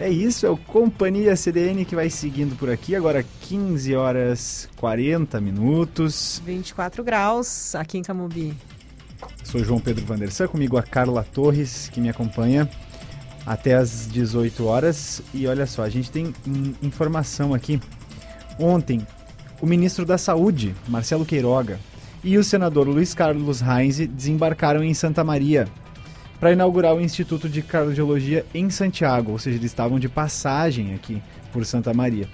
É 0.00 0.08
isso, 0.08 0.46
é 0.46 0.48
o 0.48 0.56
Companhia 0.56 1.36
CDN 1.36 1.84
que 1.84 1.94
vai 1.94 2.08
seguindo 2.08 2.56
por 2.56 2.70
aqui. 2.70 2.96
Agora 2.96 3.22
15 3.22 3.94
horas 3.94 4.66
40 4.76 5.38
minutos. 5.42 6.40
24 6.42 7.04
graus 7.04 7.74
aqui 7.74 7.98
em 7.98 8.02
Camubi. 8.02 8.56
Sou 9.44 9.62
João 9.62 9.78
Pedro 9.78 10.06
Vandersan, 10.06 10.48
comigo 10.48 10.78
a 10.78 10.82
Carla 10.82 11.22
Torres, 11.22 11.90
que 11.92 12.00
me 12.00 12.08
acompanha 12.08 12.66
até 13.44 13.74
às 13.74 14.08
18 14.10 14.64
horas. 14.64 15.20
E 15.34 15.46
olha 15.46 15.66
só, 15.66 15.82
a 15.82 15.90
gente 15.90 16.10
tem 16.10 16.32
informação 16.82 17.52
aqui. 17.52 17.78
Ontem, 18.58 19.06
o 19.60 19.66
ministro 19.66 20.06
da 20.06 20.16
Saúde, 20.16 20.74
Marcelo 20.88 21.26
Queiroga, 21.26 21.78
e 22.24 22.38
o 22.38 22.44
senador 22.44 22.88
Luiz 22.88 23.12
Carlos 23.12 23.60
Reis 23.60 23.98
desembarcaram 23.98 24.82
em 24.82 24.94
Santa 24.94 25.22
Maria 25.22 25.68
para 26.40 26.52
inaugurar 26.52 26.96
o 26.96 27.00
Instituto 27.00 27.48
de 27.50 27.60
Cardiologia 27.60 28.46
em 28.54 28.70
Santiago, 28.70 29.32
ou 29.32 29.38
seja, 29.38 29.58
eles 29.58 29.70
estavam 29.70 30.00
de 30.00 30.08
passagem 30.08 30.94
aqui 30.94 31.22
por 31.52 31.66
Santa 31.66 31.92
Maria. 31.92 32.26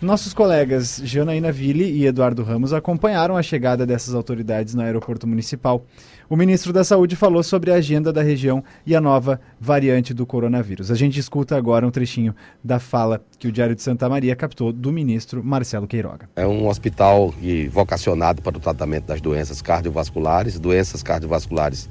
Nossos 0.00 0.32
colegas 0.32 0.98
Janaína 1.04 1.52
Ville 1.52 1.84
e 1.84 2.06
Eduardo 2.06 2.42
Ramos 2.42 2.72
acompanharam 2.72 3.36
a 3.36 3.42
chegada 3.42 3.84
dessas 3.84 4.14
autoridades 4.14 4.74
no 4.74 4.80
aeroporto 4.80 5.26
municipal. 5.26 5.84
O 6.26 6.36
ministro 6.36 6.72
da 6.72 6.82
Saúde 6.82 7.16
falou 7.16 7.42
sobre 7.42 7.70
a 7.70 7.74
agenda 7.74 8.10
da 8.10 8.22
região 8.22 8.64
e 8.86 8.96
a 8.96 9.00
nova 9.00 9.38
variante 9.60 10.14
do 10.14 10.24
coronavírus. 10.24 10.90
A 10.90 10.94
gente 10.94 11.20
escuta 11.20 11.54
agora 11.54 11.86
um 11.86 11.90
trechinho 11.90 12.34
da 12.64 12.78
fala 12.78 13.22
que 13.38 13.46
o 13.46 13.52
Diário 13.52 13.74
de 13.74 13.82
Santa 13.82 14.08
Maria 14.08 14.34
captou 14.34 14.72
do 14.72 14.90
ministro 14.90 15.44
Marcelo 15.44 15.86
Queiroga. 15.86 16.30
É 16.34 16.46
um 16.46 16.66
hospital 16.66 17.34
vocacionado 17.70 18.40
para 18.40 18.56
o 18.56 18.60
tratamento 18.60 19.04
das 19.04 19.20
doenças 19.20 19.60
cardiovasculares. 19.60 20.58
Doenças 20.58 21.02
cardiovasculares 21.02 21.90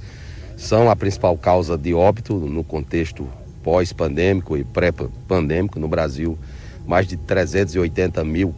são 0.59 0.89
a 0.89 0.95
principal 0.95 1.37
causa 1.37 1.77
de 1.77 1.93
óbito 1.93 2.35
no 2.35 2.65
contexto 2.65 3.25
pós-pandêmico 3.63 4.57
e 4.57 4.63
pré-pandêmico 4.65 5.79
no 5.79 5.87
Brasil. 5.87 6.37
Mais 6.85 7.07
de 7.07 7.15
380 7.15 8.23
mil 8.25 8.53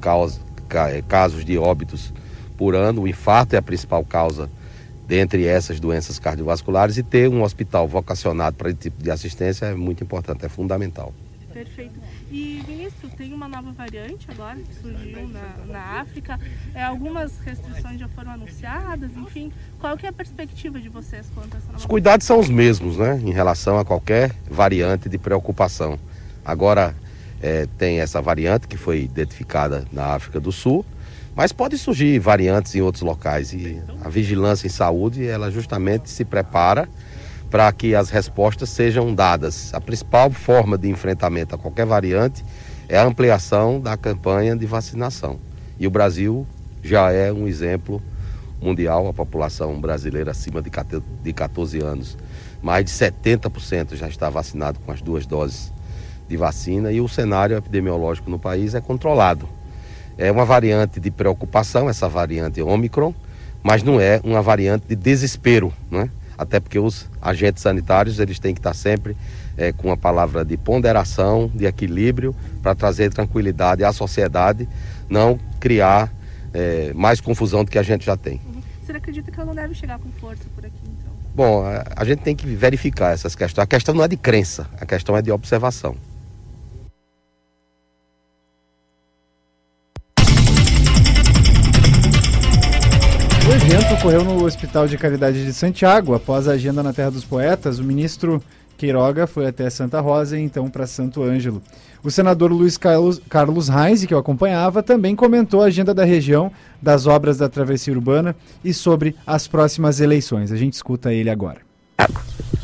casos 1.08 1.46
de 1.46 1.58
óbitos 1.60 2.12
por 2.58 2.74
ano. 2.74 3.04
O 3.04 3.08
infarto 3.08 3.56
é 3.56 3.60
a 3.60 3.62
principal 3.62 4.04
causa 4.04 4.50
dentre 5.08 5.46
essas 5.46 5.80
doenças 5.80 6.18
cardiovasculares 6.18 6.98
e 6.98 7.04
ter 7.04 7.30
um 7.30 7.44
hospital 7.44 7.88
vocacionado 7.88 8.56
para 8.56 8.70
esse 8.70 8.80
tipo 8.80 9.04
de 9.04 9.12
assistência 9.12 9.68
é 9.68 9.76
muito 9.76 10.04
importante, 10.04 10.44
é 10.44 10.50
fundamental. 10.50 11.14
Perfeito. 11.54 12.00
E, 12.32 12.64
ministro, 12.66 13.10
tem 13.10 13.34
uma 13.34 13.46
nova 13.46 13.74
variante 13.74 14.26
agora 14.32 14.58
que 14.58 14.74
surgiu 14.76 15.28
na, 15.28 15.66
na 15.68 15.80
África. 16.00 16.40
É, 16.74 16.82
algumas 16.82 17.38
restrições 17.40 18.00
já 18.00 18.08
foram 18.08 18.32
anunciadas, 18.32 19.12
enfim. 19.18 19.52
Qual 19.78 19.98
que 19.98 20.06
é 20.06 20.10
a 20.10 20.14
perspectiva 20.14 20.80
de 20.80 20.88
vocês 20.88 21.28
quanto 21.36 21.56
a 21.56 21.58
essa 21.58 21.68
nova 21.68 21.78
Os 21.78 21.86
cuidados 21.86 22.26
são 22.26 22.40
os 22.40 22.48
mesmos, 22.48 22.96
né? 22.96 23.20
Em 23.22 23.32
relação 23.32 23.78
a 23.78 23.84
qualquer 23.84 24.34
variante 24.50 25.10
de 25.10 25.18
preocupação. 25.18 26.00
Agora, 26.46 26.96
é, 27.42 27.68
tem 27.78 28.00
essa 28.00 28.22
variante 28.22 28.66
que 28.66 28.78
foi 28.78 29.04
identificada 29.04 29.86
na 29.92 30.14
África 30.14 30.40
do 30.40 30.54
Sul, 30.54 30.86
mas 31.36 31.52
pode 31.52 31.78
surgir 31.78 32.18
variantes 32.18 32.74
em 32.76 32.82
outros 32.82 33.04
locais. 33.04 33.52
E 33.52 33.82
a 34.02 34.08
vigilância 34.08 34.68
em 34.68 34.70
saúde, 34.70 35.28
ela 35.28 35.52
justamente 35.52 36.10
se 36.10 36.24
prepara 36.24 36.88
para 37.52 37.70
que 37.74 37.94
as 37.94 38.10
respostas 38.10 38.70
sejam 38.70 39.14
dadas. 39.14 39.74
A 39.74 39.82
principal 39.82 40.32
forma 40.32 40.78
de 40.78 40.90
enfrentamento 40.90 41.54
a 41.54 41.58
qualquer 41.58 41.86
variante 41.86 42.46
é 42.88 42.98
a 42.98 43.04
ampliação 43.04 43.80
da 43.80 43.98
campanha 43.98 44.56
de 44.56 44.66
vacinação. 44.66 45.38
E 45.78 45.86
o 45.86 45.92
Brasil 45.92 46.48
já 46.82 47.12
é 47.12 47.32
um 47.32 47.48
exemplo 47.48 48.02
mundial, 48.62 49.08
a 49.10 49.14
população 49.14 49.80
brasileira 49.82 50.32
acima 50.32 50.62
de 50.62 51.34
14 51.34 51.80
anos, 51.80 52.18
mais 52.62 52.86
de 52.86 52.92
70% 52.92 53.96
já 53.96 54.08
está 54.08 54.30
vacinado 54.30 54.80
com 54.80 54.92
as 54.92 55.02
duas 55.02 55.26
doses 55.26 55.74
de 56.30 56.38
vacina 56.38 56.92
e 56.92 57.02
o 57.02 57.10
cenário 57.10 57.58
epidemiológico 57.58 58.30
no 58.30 58.40
país 58.40 58.74
é 58.76 58.80
controlado. 58.80 59.50
É 60.18 60.32
uma 60.32 60.46
variante 60.46 61.00
de 61.02 61.12
preocupação, 61.12 61.90
essa 61.90 62.08
variante 62.08 62.62
Omicron, 62.62 63.14
mas 63.62 63.84
não 63.84 64.00
é 64.00 64.22
uma 64.24 64.42
variante 64.42 64.88
de 64.88 64.96
desespero, 64.96 65.74
né? 65.90 66.10
Até 66.42 66.60
porque 66.60 66.80
os 66.80 67.08
agentes 67.22 67.62
sanitários 67.62 68.18
eles 68.18 68.40
têm 68.40 68.52
que 68.52 68.60
estar 68.60 68.74
sempre 68.74 69.16
é, 69.56 69.72
com 69.72 69.90
uma 69.90 69.98
palavra 69.98 70.44
de 70.44 70.58
ponderação, 70.58 71.52
de 71.54 71.66
equilíbrio, 71.66 72.36
para 72.64 72.74
trazer 72.74 73.14
tranquilidade 73.14 73.84
à 73.84 73.94
sociedade, 73.94 74.68
não 75.08 75.40
criar 75.60 76.12
é, 76.52 76.92
mais 76.96 77.22
confusão 77.22 77.64
do 77.64 77.70
que 77.70 77.78
a 77.78 77.84
gente 77.84 78.04
já 78.04 78.18
tem. 78.18 78.42
Uhum. 78.44 78.62
Você 78.84 78.92
acredita 78.92 79.32
que 79.32 79.40
ela 79.40 79.46
não 79.46 79.54
deve 79.54 79.76
chegar 79.76 80.00
com 80.00 80.10
força 80.20 80.44
por 80.56 80.66
aqui, 80.66 80.82
então? 80.84 81.14
Bom, 81.36 81.64
a, 81.64 81.84
a 81.96 82.04
gente 82.04 82.24
tem 82.24 82.36
que 82.36 82.48
verificar 82.48 83.14
essas 83.14 83.36
questões. 83.36 83.64
A 83.64 83.68
questão 83.68 83.94
não 83.94 84.04
é 84.04 84.08
de 84.08 84.18
crença, 84.18 84.68
a 84.80 84.86
questão 84.86 85.16
é 85.16 85.22
de 85.22 85.32
observação. 85.32 85.96
Ocorreu 93.94 94.24
no 94.24 94.46
Hospital 94.46 94.88
de 94.88 94.98
Caridade 94.98 95.44
de 95.44 95.52
Santiago. 95.52 96.14
Após 96.14 96.48
a 96.48 96.54
agenda 96.54 96.82
na 96.82 96.94
Terra 96.94 97.12
dos 97.12 97.26
Poetas, 97.26 97.78
o 97.78 97.84
ministro 97.84 98.42
Queiroga 98.78 99.28
foi 99.28 99.46
até 99.46 99.70
Santa 99.70 100.00
Rosa 100.00 100.40
e 100.40 100.42
então 100.42 100.70
para 100.70 100.88
Santo 100.88 101.22
Ângelo. 101.22 101.62
O 102.02 102.10
senador 102.10 102.52
Luiz 102.52 102.78
Carlos, 102.78 103.22
Carlos 103.30 103.68
Reis, 103.68 104.06
que 104.06 104.14
eu 104.14 104.18
acompanhava, 104.18 104.82
também 104.82 105.14
comentou 105.14 105.62
a 105.62 105.66
agenda 105.66 105.94
da 105.94 106.06
região, 106.06 106.52
das 106.82 107.06
obras 107.06 107.38
da 107.38 107.50
travessia 107.50 107.94
urbana 107.94 108.34
e 108.64 108.74
sobre 108.74 109.14
as 109.28 109.46
próximas 109.46 110.00
eleições. 110.00 110.52
A 110.54 110.58
gente 110.58 110.74
escuta 110.74 111.14
ele 111.14 111.30
agora. 111.30 111.60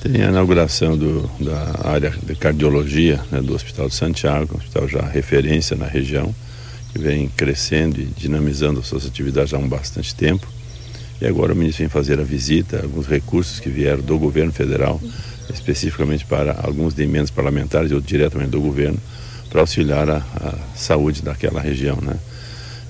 Tem 0.01 0.23
a 0.23 0.29
inauguração 0.29 0.97
do, 0.97 1.29
da 1.43 1.89
área 1.89 2.09
de 2.09 2.35
cardiologia 2.35 3.19
né, 3.29 3.41
do 3.41 3.53
Hospital 3.53 3.89
de 3.89 3.95
Santiago, 3.95 4.55
um 4.55 4.57
hospital 4.57 4.87
já 4.87 5.01
referência 5.01 5.75
na 5.75 5.85
região, 5.85 6.33
que 6.91 6.97
vem 6.97 7.27
crescendo 7.27 7.99
e 7.99 8.05
dinamizando 8.05 8.81
suas 8.81 9.05
atividades 9.05 9.53
há 9.53 9.57
um 9.57 9.67
bastante 9.67 10.15
tempo. 10.15 10.57
E 11.19 11.25
agora 11.25 11.53
o 11.53 11.56
ministro 11.56 11.84
vem 11.84 11.89
fazer 11.89 12.19
a 12.19 12.23
visita, 12.23 12.82
alguns 12.82 13.08
recursos 13.08 13.60
que 13.60 13.69
vieram 13.69 14.01
do 14.01 14.17
governo 14.19 14.51
federal, 14.51 15.01
especificamente 15.51 16.25
para 16.25 16.60
alguns 16.62 16.93
de 16.93 17.03
emendas 17.03 17.32
parlamentares 17.32 17.91
ou 17.91 17.99
diretamente 17.99 18.51
do 18.51 18.62
governo, 18.62 18.99
para 19.49 19.62
auxiliar 19.62 20.10
a, 20.10 20.17
a, 20.17 20.56
saúde 20.75 21.21
daquela 21.21 21.60
região, 21.60 21.97
né? 22.01 22.17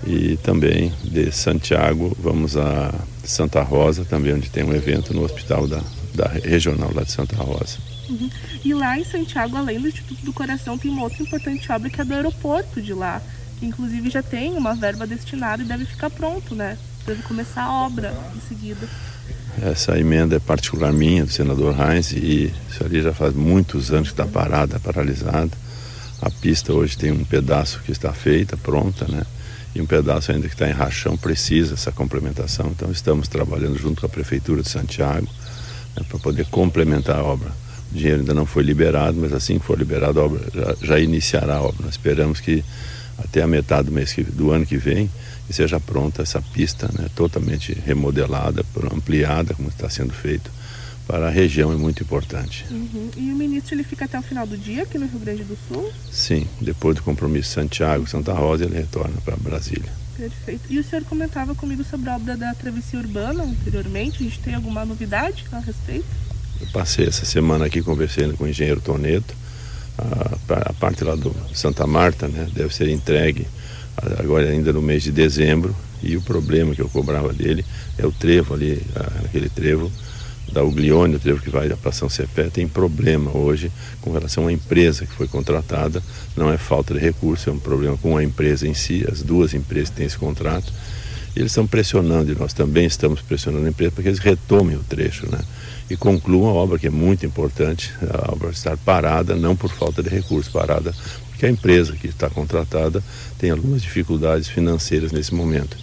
E 0.05 0.37
também 0.37 0.91
de 1.03 1.31
Santiago 1.31 2.15
vamos 2.19 2.55
a 2.57 2.93
Santa 3.23 3.61
Rosa, 3.61 4.05
também 4.05 4.33
onde 4.33 4.49
tem 4.49 4.63
um 4.63 4.73
evento 4.73 5.13
no 5.13 5.23
hospital 5.23 5.67
da, 5.67 5.81
da 6.13 6.27
regional 6.27 6.91
lá 6.93 7.03
de 7.03 7.11
Santa 7.11 7.35
Rosa. 7.35 7.77
Uhum. 8.09 8.29
E 8.63 8.73
lá 8.73 8.97
em 8.97 9.03
Santiago, 9.03 9.55
além 9.55 9.79
do 9.79 9.87
Instituto 9.87 10.23
do 10.23 10.33
Coração, 10.33 10.77
tem 10.77 10.89
uma 10.91 11.03
outra 11.03 11.21
importante 11.21 11.71
obra 11.71 11.89
que 11.89 11.99
é 11.99 12.05
do 12.05 12.13
aeroporto 12.13 12.81
de 12.81 12.93
lá, 12.93 13.21
que 13.59 13.65
inclusive 13.65 14.09
já 14.09 14.23
tem 14.23 14.53
uma 14.53 14.75
verba 14.75 15.05
destinada 15.05 15.63
e 15.63 15.65
deve 15.65 15.85
ficar 15.85 16.09
pronto, 16.09 16.55
né? 16.55 16.77
Deve 17.07 17.23
começar 17.23 17.63
a 17.63 17.85
obra 17.85 18.13
em 18.35 18.47
seguida. 18.49 18.85
Essa 19.61 19.97
emenda 19.97 20.35
é 20.35 20.39
particular 20.39 20.91
minha, 20.91 21.25
do 21.25 21.31
senador 21.31 21.73
Heinz, 21.79 22.11
e 22.11 22.53
isso 22.69 22.83
ali 22.83 23.01
já 23.01 23.13
faz 23.13 23.33
muitos 23.33 23.91
anos 23.91 24.09
que 24.09 24.13
está 24.13 24.25
parada, 24.25 24.79
paralisada. 24.79 25.51
A 26.21 26.29
pista 26.29 26.73
hoje 26.73 26.97
tem 26.97 27.11
um 27.11 27.23
pedaço 27.23 27.79
que 27.85 27.91
está 27.91 28.11
feita, 28.11 28.57
pronta, 28.57 29.07
né? 29.07 29.23
E 29.73 29.81
um 29.81 29.85
pedaço 29.85 30.31
ainda 30.31 30.47
que 30.47 30.53
está 30.53 30.67
em 30.67 30.73
rachão, 30.73 31.15
precisa 31.15 31.75
essa 31.75 31.91
complementação. 31.91 32.67
Então 32.67 32.91
estamos 32.91 33.27
trabalhando 33.27 33.77
junto 33.77 34.01
com 34.01 34.07
a 34.07 34.09
Prefeitura 34.09 34.61
de 34.61 34.69
Santiago 34.69 35.27
né, 35.95 36.03
para 36.07 36.19
poder 36.19 36.45
complementar 36.47 37.19
a 37.19 37.23
obra. 37.23 37.51
O 37.91 37.95
dinheiro 37.95 38.19
ainda 38.19 38.33
não 38.33 38.45
foi 38.45 38.63
liberado, 38.63 39.17
mas 39.19 39.31
assim 39.31 39.59
que 39.59 39.65
for 39.65 39.77
liberado 39.77 40.19
a 40.19 40.23
obra, 40.25 40.41
já, 40.53 40.75
já 40.81 40.99
iniciará 40.99 41.55
a 41.55 41.61
obra. 41.61 41.85
Nós 41.85 41.91
esperamos 41.91 42.39
que 42.39 42.63
até 43.17 43.41
a 43.41 43.47
metade 43.47 43.87
do 43.87 43.93
mês 43.93 44.11
que, 44.13 44.23
do 44.23 44.51
ano 44.51 44.65
que 44.65 44.77
vem 44.77 45.09
e 45.49 45.53
seja 45.53 45.79
pronta 45.79 46.21
essa 46.21 46.41
pista, 46.41 46.89
né, 46.93 47.07
totalmente 47.15 47.73
remodelada, 47.73 48.65
ampliada, 48.91 49.53
como 49.53 49.69
está 49.69 49.89
sendo 49.89 50.13
feito, 50.13 50.51
para 51.07 51.27
a 51.27 51.29
região 51.29 51.71
é 51.71 51.75
muito 51.75 52.03
importante. 52.03 52.65
Uhum. 52.69 53.09
E 53.15 53.31
o 53.31 53.35
ministro 53.35 53.75
ele 53.75 53.83
fica 53.83 54.05
até 54.05 54.19
o 54.19 54.21
final 54.21 54.45
do 54.45 54.57
dia 54.57 54.83
aqui 54.83 54.97
no 54.97 55.07
Rio 55.07 55.19
Grande 55.19 55.43
do 55.43 55.57
Sul? 55.67 55.89
Sim, 56.11 56.45
depois 56.59 56.97
do 56.97 57.03
compromisso 57.03 57.51
Santiago, 57.51 58.05
Santa 58.07 58.33
Rosa, 58.33 58.65
ele 58.65 58.75
retorna 58.75 59.15
para 59.23 59.37
Brasília. 59.37 59.89
Perfeito. 60.17 60.63
E 60.69 60.79
o 60.79 60.83
senhor 60.83 61.05
comentava 61.05 61.55
comigo 61.55 61.83
sobre 61.83 62.09
a 62.09 62.15
obra 62.15 62.35
da 62.35 62.53
travessia 62.55 62.99
urbana 62.99 63.43
anteriormente, 63.43 64.17
a 64.19 64.23
gente 64.23 64.39
tem 64.39 64.53
alguma 64.53 64.83
novidade 64.83 65.45
a 65.51 65.59
respeito? 65.59 66.05
Eu 66.59 66.67
passei 66.73 67.07
essa 67.07 67.23
semana 67.23 67.67
aqui 67.67 67.81
conversando 67.81 68.35
com 68.35 68.43
o 68.43 68.47
engenheiro 68.47 68.81
Toneto, 68.81 69.33
a, 69.97 70.69
a 70.69 70.73
parte 70.73 71.03
lá 71.03 71.15
do 71.15 71.33
Santa 71.53 71.87
Marta, 71.87 72.27
né, 72.27 72.49
deve 72.53 72.73
ser 72.73 72.89
entregue 72.89 73.47
agora 74.19 74.49
ainda 74.49 74.71
no 74.71 74.81
mês 74.81 75.03
de 75.03 75.11
dezembro, 75.11 75.75
e 76.01 76.15
o 76.15 76.21
problema 76.21 76.75
que 76.75 76.81
eu 76.81 76.89
cobrava 76.89 77.33
dele 77.33 77.65
é 77.97 78.05
o 78.05 78.11
trevo 78.11 78.53
ali, 78.53 78.81
aquele 79.25 79.49
trevo 79.49 79.91
da 80.51 80.63
Uglione, 80.63 81.15
o 81.15 81.19
trevo 81.19 81.41
que 81.41 81.49
vai 81.49 81.67
para 81.69 81.91
São 81.91 82.09
Cepé, 82.09 82.49
tem 82.49 82.67
problema 82.67 83.35
hoje 83.35 83.71
com 84.01 84.11
relação 84.11 84.47
à 84.47 84.53
empresa 84.53 85.05
que 85.05 85.13
foi 85.13 85.27
contratada, 85.27 86.01
não 86.35 86.51
é 86.51 86.57
falta 86.57 86.93
de 86.93 86.99
recurso, 86.99 87.49
é 87.49 87.53
um 87.53 87.59
problema 87.59 87.97
com 87.97 88.15
a 88.15 88.23
empresa 88.23 88.67
em 88.67 88.73
si, 88.73 89.05
as 89.11 89.21
duas 89.21 89.53
empresas 89.53 89.89
têm 89.89 90.05
esse 90.05 90.17
contrato, 90.17 90.71
e 91.35 91.39
eles 91.39 91.51
estão 91.51 91.67
pressionando, 91.67 92.31
e 92.31 92.35
nós 92.35 92.53
também 92.53 92.85
estamos 92.85 93.21
pressionando 93.21 93.65
a 93.65 93.69
empresa 93.69 93.91
para 93.91 94.03
que 94.03 94.09
eles 94.09 94.19
retomem 94.19 94.75
o 94.75 94.83
trecho, 94.83 95.29
né? 95.29 95.39
E 95.89 95.95
concluam 95.95 96.49
a 96.49 96.53
obra 96.53 96.79
que 96.79 96.87
é 96.87 96.89
muito 96.89 97.25
importante, 97.25 97.93
a 98.01 98.31
obra 98.31 98.49
estar 98.49 98.75
parada, 98.77 99.35
não 99.35 99.55
por 99.55 99.71
falta 99.71 100.01
de 100.01 100.09
recurso, 100.09 100.51
parada 100.51 100.93
porque 101.37 101.45
a 101.45 101.49
empresa 101.51 101.93
que 101.93 102.07
está 102.07 102.31
contratada 102.31 103.03
tem 103.37 103.51
algumas 103.51 103.83
dificuldades 103.83 104.47
financeiras 104.47 105.11
nesse 105.11 105.35
momento. 105.35 105.77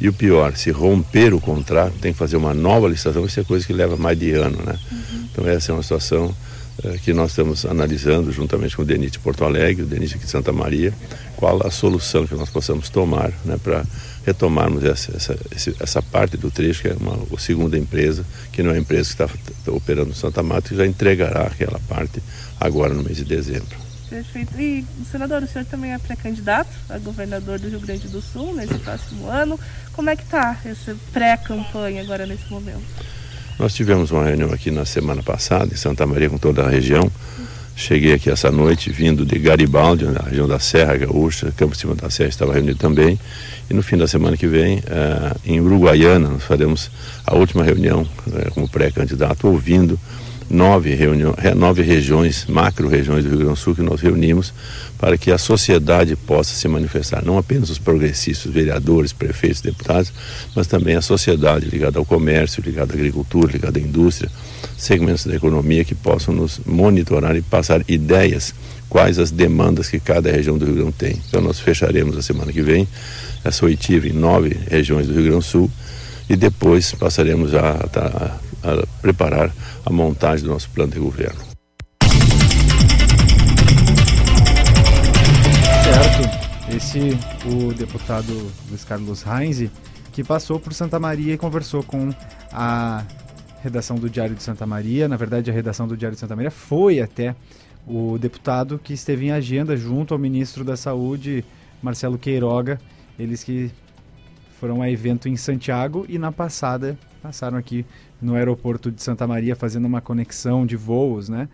E 0.00 0.08
o 0.08 0.12
pior, 0.12 0.56
se 0.56 0.70
romper 0.70 1.34
o 1.34 1.40
contrato, 1.40 1.92
tem 2.00 2.14
que 2.14 2.18
fazer 2.18 2.36
uma 2.36 2.54
nova 2.54 2.88
licitação, 2.88 3.26
isso 3.26 3.38
é 3.38 3.44
coisa 3.44 3.66
que 3.66 3.74
leva 3.74 3.96
mais 3.96 4.18
de 4.18 4.32
ano, 4.32 4.58
né? 4.64 4.78
Uhum. 4.90 5.28
Então 5.30 5.46
essa 5.46 5.70
é 5.70 5.74
uma 5.74 5.82
situação 5.82 6.34
é, 6.82 6.96
que 6.96 7.12
nós 7.12 7.30
estamos 7.30 7.66
analisando 7.66 8.32
juntamente 8.32 8.74
com 8.74 8.82
o 8.82 8.84
DENIT 8.86 9.12
de 9.12 9.18
Porto 9.18 9.44
Alegre, 9.44 9.82
o 9.82 9.86
DENIT 9.86 10.18
de 10.18 10.26
Santa 10.26 10.50
Maria, 10.50 10.94
qual 11.36 11.66
a 11.66 11.70
solução 11.70 12.26
que 12.26 12.34
nós 12.34 12.48
possamos 12.48 12.88
tomar 12.88 13.32
né, 13.44 13.58
para 13.62 13.84
retomarmos 14.24 14.82
essa, 14.82 15.14
essa, 15.14 15.38
essa 15.78 16.02
parte 16.02 16.38
do 16.38 16.50
trecho, 16.50 16.82
que 16.82 16.88
é 16.88 16.96
uma 16.98 17.18
a 17.34 17.38
segunda 17.38 17.76
empresa, 17.76 18.24
que 18.50 18.62
não 18.62 18.70
é 18.70 18.74
a 18.74 18.78
empresa 18.78 19.14
que 19.14 19.22
está 19.52 19.72
operando 19.72 20.08
no 20.08 20.14
Santa 20.14 20.42
Mata, 20.42 20.70
que 20.70 20.76
já 20.76 20.86
entregará 20.86 21.42
aquela 21.42 21.78
parte 21.80 22.22
agora 22.58 22.94
no 22.94 23.02
mês 23.02 23.18
de 23.18 23.24
dezembro. 23.24 23.85
Perfeito. 24.08 24.60
E, 24.60 24.84
senador, 25.10 25.42
o 25.42 25.46
senhor 25.48 25.64
também 25.64 25.92
é 25.92 25.98
pré-candidato 25.98 26.70
a 26.88 26.98
governador 26.98 27.58
do 27.58 27.68
Rio 27.68 27.80
Grande 27.80 28.08
do 28.08 28.20
Sul 28.20 28.54
nesse 28.54 28.78
próximo 28.78 29.26
ano. 29.28 29.58
Como 29.92 30.08
é 30.08 30.16
que 30.16 30.22
está 30.22 30.58
essa 30.64 30.96
pré-campanha 31.12 32.02
agora 32.02 32.24
nesse 32.26 32.48
momento? 32.50 32.84
Nós 33.58 33.74
tivemos 33.74 34.10
uma 34.10 34.24
reunião 34.24 34.52
aqui 34.52 34.70
na 34.70 34.84
semana 34.84 35.22
passada 35.22 35.72
em 35.72 35.76
Santa 35.76 36.06
Maria 36.06 36.28
com 36.28 36.38
toda 36.38 36.62
a 36.62 36.68
região. 36.68 37.10
Cheguei 37.74 38.14
aqui 38.14 38.30
essa 38.30 38.50
noite 38.50 38.90
vindo 38.90 39.24
de 39.24 39.38
Garibaldi, 39.38 40.06
na 40.06 40.22
região 40.22 40.48
da 40.48 40.58
Serra 40.58 40.96
Gaúcha, 40.96 41.52
Campo 41.56 41.76
Cima 41.76 41.94
da 41.94 42.08
Serra 42.08 42.30
estava 42.30 42.54
reunido 42.54 42.78
também. 42.78 43.20
E 43.68 43.74
no 43.74 43.82
fim 43.82 43.98
da 43.98 44.06
semana 44.06 44.36
que 44.36 44.46
vem, 44.46 44.78
uh, 44.78 45.38
em 45.44 45.60
Uruguaiana, 45.60 46.28
nós 46.28 46.42
faremos 46.42 46.90
a 47.26 47.34
última 47.34 47.62
reunião 47.62 48.02
uh, 48.02 48.50
como 48.52 48.66
pré-candidato, 48.66 49.46
ouvindo 49.46 50.00
nove, 50.48 50.94
reunião, 50.94 51.34
nove 51.56 51.82
regiões, 51.82 52.46
macro-regiões 52.46 53.24
do 53.24 53.30
Rio 53.30 53.38
Grande 53.38 53.54
do 53.54 53.56
Sul 53.56 53.74
que 53.74 53.82
nós 53.82 54.00
reunimos 54.00 54.52
para 54.98 55.18
que 55.18 55.30
a 55.30 55.38
sociedade 55.38 56.16
possa 56.16 56.54
se 56.54 56.66
manifestar, 56.68 57.24
não 57.24 57.36
apenas 57.36 57.68
os 57.70 57.78
progressistas, 57.78 58.50
vereadores, 58.50 59.12
prefeitos, 59.12 59.60
deputados, 59.60 60.12
mas 60.54 60.66
também 60.66 60.96
a 60.96 61.02
sociedade 61.02 61.66
ligada 61.66 61.98
ao 61.98 62.04
comércio, 62.04 62.62
ligada 62.64 62.92
à 62.92 62.96
agricultura, 62.96 63.52
ligada 63.52 63.78
à 63.78 63.82
indústria, 63.82 64.30
segmentos 64.76 65.26
da 65.26 65.34
economia 65.34 65.84
que 65.84 65.94
possam 65.94 66.34
nos 66.34 66.60
monitorar 66.64 67.36
e 67.36 67.42
passar 67.42 67.82
ideias 67.88 68.54
quais 68.88 69.18
as 69.18 69.30
demandas 69.30 69.88
que 69.88 69.98
cada 69.98 70.30
região 70.30 70.56
do 70.56 70.64
Rio 70.64 70.76
Grande 70.76 70.92
tem. 70.92 71.20
Então 71.28 71.40
nós 71.40 71.58
fecharemos 71.60 72.16
a 72.16 72.22
semana 72.22 72.52
que 72.52 72.62
vem 72.62 72.86
essa 73.44 73.64
oitiva 73.64 74.06
em 74.08 74.12
nove 74.12 74.56
regiões 74.70 75.06
do 75.06 75.12
Rio 75.12 75.22
Grande 75.24 75.38
do 75.38 75.42
Sul 75.42 75.70
e 76.28 76.36
depois 76.36 76.92
passaremos 76.92 77.54
a, 77.54 77.88
a, 77.94 78.36
a 78.66 78.86
preparar 79.00 79.52
a 79.84 79.90
montagem 79.90 80.44
do 80.44 80.52
nosso 80.52 80.68
plano 80.70 80.92
de 80.92 80.98
governo. 80.98 81.40
Certo. 85.84 86.74
Esse 86.74 87.16
o 87.46 87.72
deputado 87.72 88.50
Luiz 88.68 88.84
Carlos 88.84 89.24
Heinz, 89.24 89.70
que 90.12 90.24
passou 90.24 90.58
por 90.58 90.74
Santa 90.74 90.98
Maria 90.98 91.34
e 91.34 91.38
conversou 91.38 91.82
com 91.82 92.12
a 92.52 93.04
redação 93.62 93.96
do 93.96 94.10
Diário 94.10 94.34
de 94.34 94.42
Santa 94.42 94.66
Maria. 94.66 95.08
Na 95.08 95.16
verdade, 95.16 95.50
a 95.50 95.54
redação 95.54 95.86
do 95.86 95.96
Diário 95.96 96.16
de 96.16 96.20
Santa 96.20 96.34
Maria 96.34 96.50
foi 96.50 97.00
até 97.00 97.36
o 97.86 98.18
deputado 98.18 98.80
que 98.82 98.92
esteve 98.92 99.26
em 99.26 99.30
agenda 99.30 99.76
junto 99.76 100.12
ao 100.12 100.18
ministro 100.18 100.64
da 100.64 100.76
Saúde, 100.76 101.44
Marcelo 101.80 102.18
Queiroga. 102.18 102.80
Eles 103.16 103.44
que 103.44 103.70
foram 104.58 104.82
a 104.82 104.90
evento 104.90 105.28
em 105.28 105.36
Santiago 105.36 106.04
e 106.08 106.18
na 106.18 106.32
passada 106.32 106.98
passaram 107.22 107.58
aqui 107.58 107.84
no 108.20 108.34
aeroporto 108.34 108.90
de 108.90 109.02
Santa 109.02 109.26
Maria 109.26 109.54
fazendo 109.54 109.86
uma 109.86 110.00
conexão 110.00 110.64
de 110.64 110.76
voos, 110.76 111.28
né? 111.28 111.48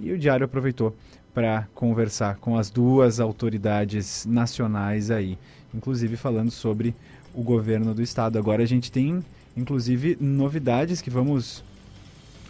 E 0.00 0.12
o 0.12 0.18
Diário 0.18 0.44
aproveitou 0.44 0.96
para 1.32 1.66
conversar 1.74 2.36
com 2.36 2.56
as 2.56 2.70
duas 2.70 3.18
autoridades 3.18 4.24
nacionais 4.24 5.10
aí, 5.10 5.36
inclusive 5.74 6.16
falando 6.16 6.50
sobre 6.50 6.94
o 7.34 7.42
governo 7.42 7.92
do 7.92 8.02
estado. 8.02 8.38
Agora 8.38 8.62
a 8.62 8.66
gente 8.66 8.90
tem, 8.92 9.24
inclusive, 9.56 10.16
novidades 10.20 11.00
que 11.00 11.10
vamos 11.10 11.64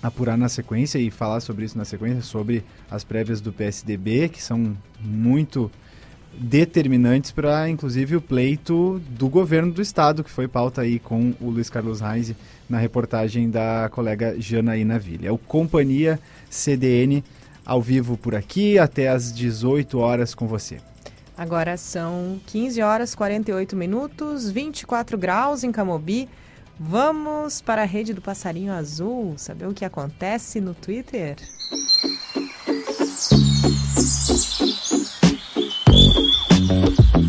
apurar 0.03 0.37
na 0.37 0.51
sequência 0.51 0.99
e 0.99 1.11
falar 1.11 1.41
sobre 1.41 1.65
isso 1.65 1.79
na 1.79 1.85
sequência, 1.87 2.21
sobre 2.21 2.63
as 2.91 3.03
prévias 3.03 3.41
do 3.41 3.53
PSDB, 3.53 4.29
que 4.29 4.43
são 4.43 4.77
muito 5.01 5.71
determinantes 6.39 7.31
para, 7.31 7.69
inclusive, 7.69 8.17
o 8.17 8.21
pleito 8.21 9.01
do 9.11 9.29
governo 9.29 9.73
do 9.73 9.83
estado, 9.83 10.25
que 10.25 10.31
foi 10.31 10.49
pauta 10.49 10.83
aí 10.83 10.99
com 10.99 11.35
o 11.41 11.51
Luiz 11.51 11.71
Carlos 11.71 12.01
Reis 12.01 12.35
na 12.69 12.79
reportagem 12.79 13.51
da 13.51 13.89
colega 13.91 14.35
Janaína 14.39 14.99
Ville. 14.99 15.27
É 15.27 15.33
o 15.33 15.39
Companhia 15.39 16.19
CDN 16.51 17.23
ao 17.65 17.81
vivo 17.81 18.17
por 18.17 18.35
aqui, 18.35 18.79
até 18.79 19.09
às 19.09 19.33
18 19.33 19.99
horas 19.99 20.35
com 20.35 20.47
você. 20.47 20.79
Agora 21.37 21.77
são 21.77 22.41
15 22.47 22.81
horas 22.83 23.15
48 23.15 23.75
minutos, 23.75 24.51
24 24.51 25.19
graus 25.19 25.65
em 25.65 25.73
Camobi. 25.73 26.29
Vamos 26.79 27.61
para 27.61 27.83
a 27.83 27.87
rede 27.87 28.13
do 28.13 28.21
Passarinho 28.21 28.73
Azul, 28.73 29.35
saber 29.37 29.67
o 29.67 29.75
que 29.75 29.85
acontece 29.85 30.61
no 30.61 30.75
Twitter. 30.75 31.37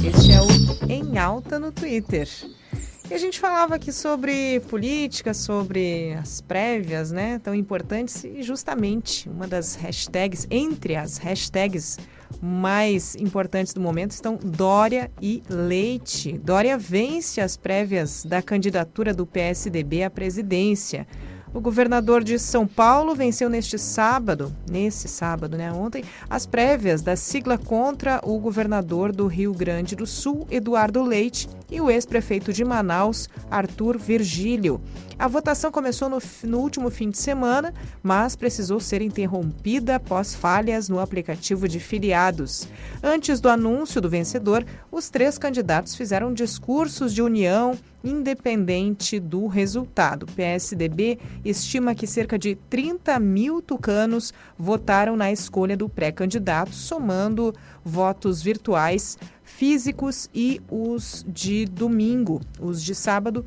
Este 0.06 0.32
é 0.32 0.42
o 0.42 0.92
Em 0.92 1.18
Alta 1.18 1.60
no 1.60 1.72
Twitter. 1.72 2.28
E 3.10 3.14
a 3.14 3.18
gente 3.18 3.40
falava 3.40 3.76
aqui 3.76 3.92
sobre 3.92 4.60
política, 4.62 5.34
sobre 5.34 6.14
as 6.14 6.42
prévias, 6.42 7.12
né, 7.12 7.40
tão 7.40 7.54
importantes, 7.54 8.24
e 8.24 8.42
justamente 8.42 9.30
uma 9.30 9.48
das 9.48 9.76
hashtags, 9.76 10.48
entre 10.50 10.96
as 10.96 11.18
hashtags 11.18 12.00
mais 12.42 13.16
importantes 13.16 13.74
do 13.74 13.80
momento 13.80 14.12
estão 14.12 14.38
Dória 14.38 15.12
e 15.22 15.44
Leite. 15.48 16.38
Dória 16.38 16.78
vence 16.78 17.40
as 17.40 17.56
prévias 17.56 18.26
da 18.26 18.42
candidatura 18.42 19.14
do 19.14 19.26
PSDB 19.26 20.04
à 20.04 20.10
presidência. 20.10 21.08
O 21.56 21.62
governador 21.62 22.22
de 22.22 22.38
São 22.38 22.68
Paulo 22.68 23.16
venceu 23.16 23.50
neste 23.50 23.80
sábado, 23.80 24.54
nesse 24.70 25.08
sábado, 25.08 25.56
né, 25.56 25.72
ontem, 25.72 26.04
as 26.30 26.46
prévias 26.46 27.02
da 27.02 27.16
sigla 27.16 27.58
contra 27.58 28.20
o 28.26 28.38
governador 28.38 29.14
do 29.14 29.26
Rio 29.26 29.54
Grande 29.54 29.96
do 29.96 30.06
Sul, 30.06 30.46
Eduardo 30.52 31.02
Leite, 31.02 31.48
e 31.72 31.80
o 31.80 31.90
ex-prefeito 31.90 32.52
de 32.52 32.66
Manaus, 32.66 33.30
Arthur 33.50 33.98
Virgílio. 33.98 34.82
A 35.18 35.30
votação 35.30 35.72
começou 35.72 36.10
no, 36.10 36.20
no, 36.44 36.60
último 36.60 36.90
fim 36.90 37.10
de 37.10 37.18
semana, 37.18 37.74
mas 38.04 38.36
precisou 38.36 38.82
ser 38.82 39.02
interrompida 39.02 39.96
após 39.96 40.36
falhas 40.36 40.90
no 40.90 41.00
aplicativo 41.00 41.70
de 41.70 41.80
filiados. 41.80 42.68
Antes 43.02 43.40
do 43.40 43.48
anúncio 43.48 44.02
do 44.02 44.10
vencedor, 44.10 44.66
os 44.92 45.10
três 45.10 45.38
candidatos 45.38 45.96
fizeram 45.96 46.34
discursos 46.34 47.14
de 47.14 47.22
união 47.22 47.78
independente 48.04 49.18
do 49.18 49.48
resultado. 49.48 50.24
O 50.24 50.32
PSDB 50.34 51.18
estima 51.46 51.96
que 51.96 52.06
cerca 52.06 52.38
de 52.38 52.56
30 52.70 53.18
mil 53.20 53.62
tucanos 53.62 54.34
votaram 54.58 55.16
na 55.16 55.32
escolha 55.32 55.78
do 55.78 55.88
pré-candidato, 55.88 56.76
somando 56.76 57.56
votos 57.84 58.44
virtuais, 58.44 59.18
físicos 59.44 60.30
e 60.36 60.62
os 60.70 61.26
de 61.28 61.66
domingo, 61.66 62.42
os 62.60 62.84
de 62.84 62.94
sábado 62.94 63.46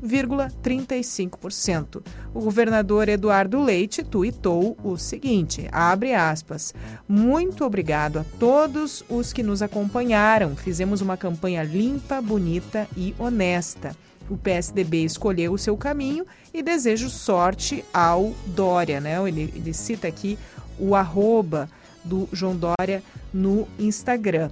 1,35%. 0.03 2.01
O 2.33 2.39
governador 2.41 3.09
Eduardo 3.09 3.61
Leite 3.61 4.01
tuitou 4.03 4.77
o 4.83 4.97
seguinte, 4.97 5.67
abre 5.71 6.13
aspas, 6.13 6.73
muito 7.07 7.65
obrigado 7.65 8.19
a 8.19 8.25
todos 8.39 9.03
os 9.09 9.33
que 9.33 9.43
nos 9.43 9.61
acompanharam, 9.61 10.55
fizemos 10.55 11.01
uma 11.01 11.17
campanha 11.17 11.63
limpa, 11.63 12.21
bonita 12.21 12.87
e 12.95 13.13
honesta. 13.17 13.95
O 14.29 14.37
PSDB 14.37 15.03
escolheu 15.03 15.53
o 15.53 15.57
seu 15.57 15.77
caminho 15.77 16.25
e 16.53 16.61
desejo 16.61 17.09
sorte 17.09 17.83
ao 17.93 18.33
Dória, 18.47 18.99
né? 18.99 19.17
Ele, 19.27 19.53
ele 19.55 19.73
cita 19.73 20.07
aqui 20.07 20.37
o 20.79 20.95
arroba 20.95 21.69
do 22.03 22.27
João 22.31 22.55
Dória 22.55 23.03
no 23.33 23.67
Instagram. 23.77 24.49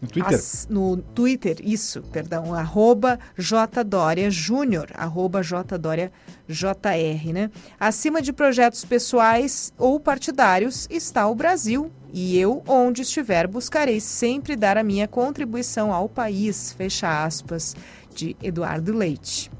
No 0.00 0.08
Twitter? 0.08 0.34
As, 0.34 0.66
no 0.70 0.96
Twitter, 0.96 1.56
isso, 1.62 2.00
perdão, 2.10 2.54
arroba 2.54 3.18
Jdória 3.36 4.30
Júnior, 4.30 4.88
arroba 4.94 5.42
Jdória 5.42 6.10
JR, 6.48 7.32
né? 7.32 7.50
Acima 7.78 8.22
de 8.22 8.32
projetos 8.32 8.82
pessoais 8.84 9.72
ou 9.76 10.00
partidários 10.00 10.88
está 10.90 11.28
o 11.28 11.34
Brasil 11.34 11.92
e 12.12 12.36
eu, 12.38 12.62
onde 12.66 13.02
estiver, 13.02 13.46
buscarei 13.46 14.00
sempre 14.00 14.56
dar 14.56 14.78
a 14.78 14.82
minha 14.82 15.06
contribuição 15.06 15.92
ao 15.92 16.08
país, 16.08 16.72
fecha 16.72 17.24
aspas, 17.24 17.76
de 18.14 18.36
Eduardo 18.42 18.92
Leite. 18.96 19.50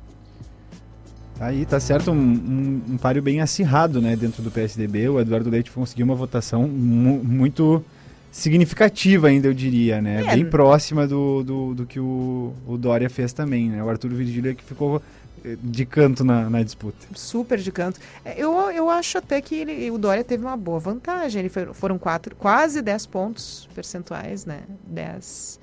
Aí 1.40 1.64
tá 1.64 1.80
certo, 1.80 2.10
um, 2.10 2.14
um, 2.14 2.82
um 2.90 2.96
páreo 2.98 3.22
bem 3.22 3.40
acirrado, 3.40 4.00
né, 4.00 4.14
dentro 4.14 4.42
do 4.42 4.50
PSDB. 4.50 5.08
O 5.08 5.18
Eduardo 5.18 5.48
Leite 5.48 5.70
conseguiu 5.70 6.04
uma 6.04 6.14
votação 6.14 6.68
mu 6.68 7.24
muito 7.24 7.82
significativa 8.30 9.28
ainda, 9.28 9.48
eu 9.48 9.54
diria, 9.54 10.00
né? 10.00 10.22
É. 10.22 10.34
Bem 10.34 10.44
próxima 10.44 11.06
do, 11.06 11.42
do, 11.42 11.74
do 11.74 11.86
que 11.86 11.98
o, 11.98 12.52
o, 12.66 12.76
Dória 12.76 13.10
fez 13.10 13.32
também, 13.32 13.70
né? 13.70 13.82
O 13.82 13.88
Arthur 13.88 14.10
Virgílio 14.10 14.52
é 14.52 14.54
que 14.54 14.62
ficou 14.62 15.02
eh, 15.44 15.56
de 15.60 15.84
canto 15.84 16.22
na, 16.22 16.48
na, 16.48 16.62
disputa. 16.62 17.06
Super 17.14 17.58
de 17.58 17.72
canto. 17.72 17.98
É, 18.24 18.40
eu, 18.40 18.52
eu 18.70 18.88
acho 18.88 19.18
até 19.18 19.40
que 19.40 19.54
ele, 19.56 19.90
o 19.90 19.98
Dória 19.98 20.22
teve 20.22 20.44
uma 20.44 20.56
boa 20.56 20.78
vantagem. 20.78 21.40
Ele 21.40 21.48
foi, 21.48 21.66
foram 21.74 21.98
quatro, 21.98 22.36
quase 22.36 22.80
10 22.80 23.06
pontos 23.06 23.68
percentuais, 23.74 24.46
né? 24.46 24.60
10% 24.92 25.58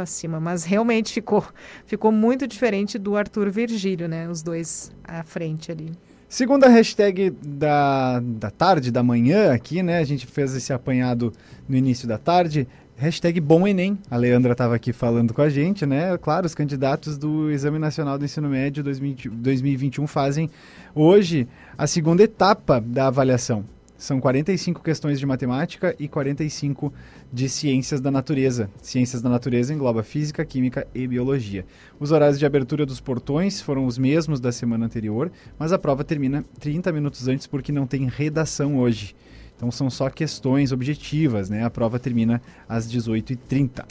acima. 0.00 0.40
Mas 0.40 0.64
realmente 0.64 1.12
ficou, 1.12 1.44
ficou 1.84 2.10
muito 2.10 2.46
diferente 2.46 2.98
do 2.98 3.16
Arthur 3.16 3.50
Virgílio, 3.50 4.08
né? 4.08 4.28
Os 4.28 4.42
dois 4.42 4.92
à 5.04 5.22
frente 5.22 5.70
ali. 5.70 5.92
Segunda 6.28 6.66
hashtag 6.66 7.30
da, 7.44 8.18
da 8.20 8.50
tarde, 8.50 8.90
da 8.90 9.02
manhã 9.02 9.52
aqui, 9.52 9.82
né? 9.82 9.98
A 9.98 10.04
gente 10.04 10.26
fez 10.26 10.54
esse 10.56 10.72
apanhado 10.72 11.32
no 11.68 11.76
início 11.76 12.08
da 12.08 12.16
tarde. 12.16 12.66
Hashtag 12.96 13.40
Bom 13.40 13.66
Enem. 13.66 13.98
A 14.10 14.16
Leandra 14.16 14.52
estava 14.52 14.74
aqui 14.74 14.92
falando 14.92 15.34
com 15.34 15.42
a 15.42 15.50
gente, 15.50 15.84
né? 15.84 16.16
Claro, 16.18 16.46
os 16.46 16.54
candidatos 16.54 17.18
do 17.18 17.50
Exame 17.50 17.78
Nacional 17.78 18.16
do 18.16 18.24
Ensino 18.24 18.48
Médio 18.48 18.82
2021 18.82 20.06
fazem 20.06 20.48
hoje 20.94 21.48
a 21.76 21.86
segunda 21.86 22.22
etapa 22.22 22.80
da 22.80 23.08
avaliação. 23.08 23.64
São 24.02 24.20
45 24.20 24.82
questões 24.82 25.20
de 25.20 25.24
matemática 25.24 25.94
e 25.96 26.08
45 26.08 26.92
de 27.32 27.48
ciências 27.48 28.00
da 28.00 28.10
natureza. 28.10 28.68
Ciências 28.82 29.22
da 29.22 29.30
natureza 29.30 29.72
engloba 29.72 30.02
física, 30.02 30.44
química 30.44 30.88
e 30.92 31.06
biologia. 31.06 31.64
Os 32.00 32.10
horários 32.10 32.36
de 32.36 32.44
abertura 32.44 32.84
dos 32.84 32.98
portões 32.98 33.60
foram 33.60 33.86
os 33.86 33.98
mesmos 33.98 34.40
da 34.40 34.50
semana 34.50 34.86
anterior, 34.86 35.30
mas 35.56 35.72
a 35.72 35.78
prova 35.78 36.02
termina 36.02 36.44
30 36.58 36.90
minutos 36.90 37.28
antes 37.28 37.46
porque 37.46 37.70
não 37.70 37.86
tem 37.86 38.08
redação 38.08 38.76
hoje. 38.76 39.14
Então 39.56 39.70
são 39.70 39.88
só 39.88 40.10
questões 40.10 40.72
objetivas, 40.72 41.48
né? 41.48 41.64
A 41.64 41.70
prova 41.70 41.96
termina 41.96 42.42
às 42.68 42.92
18h30. 42.92 43.84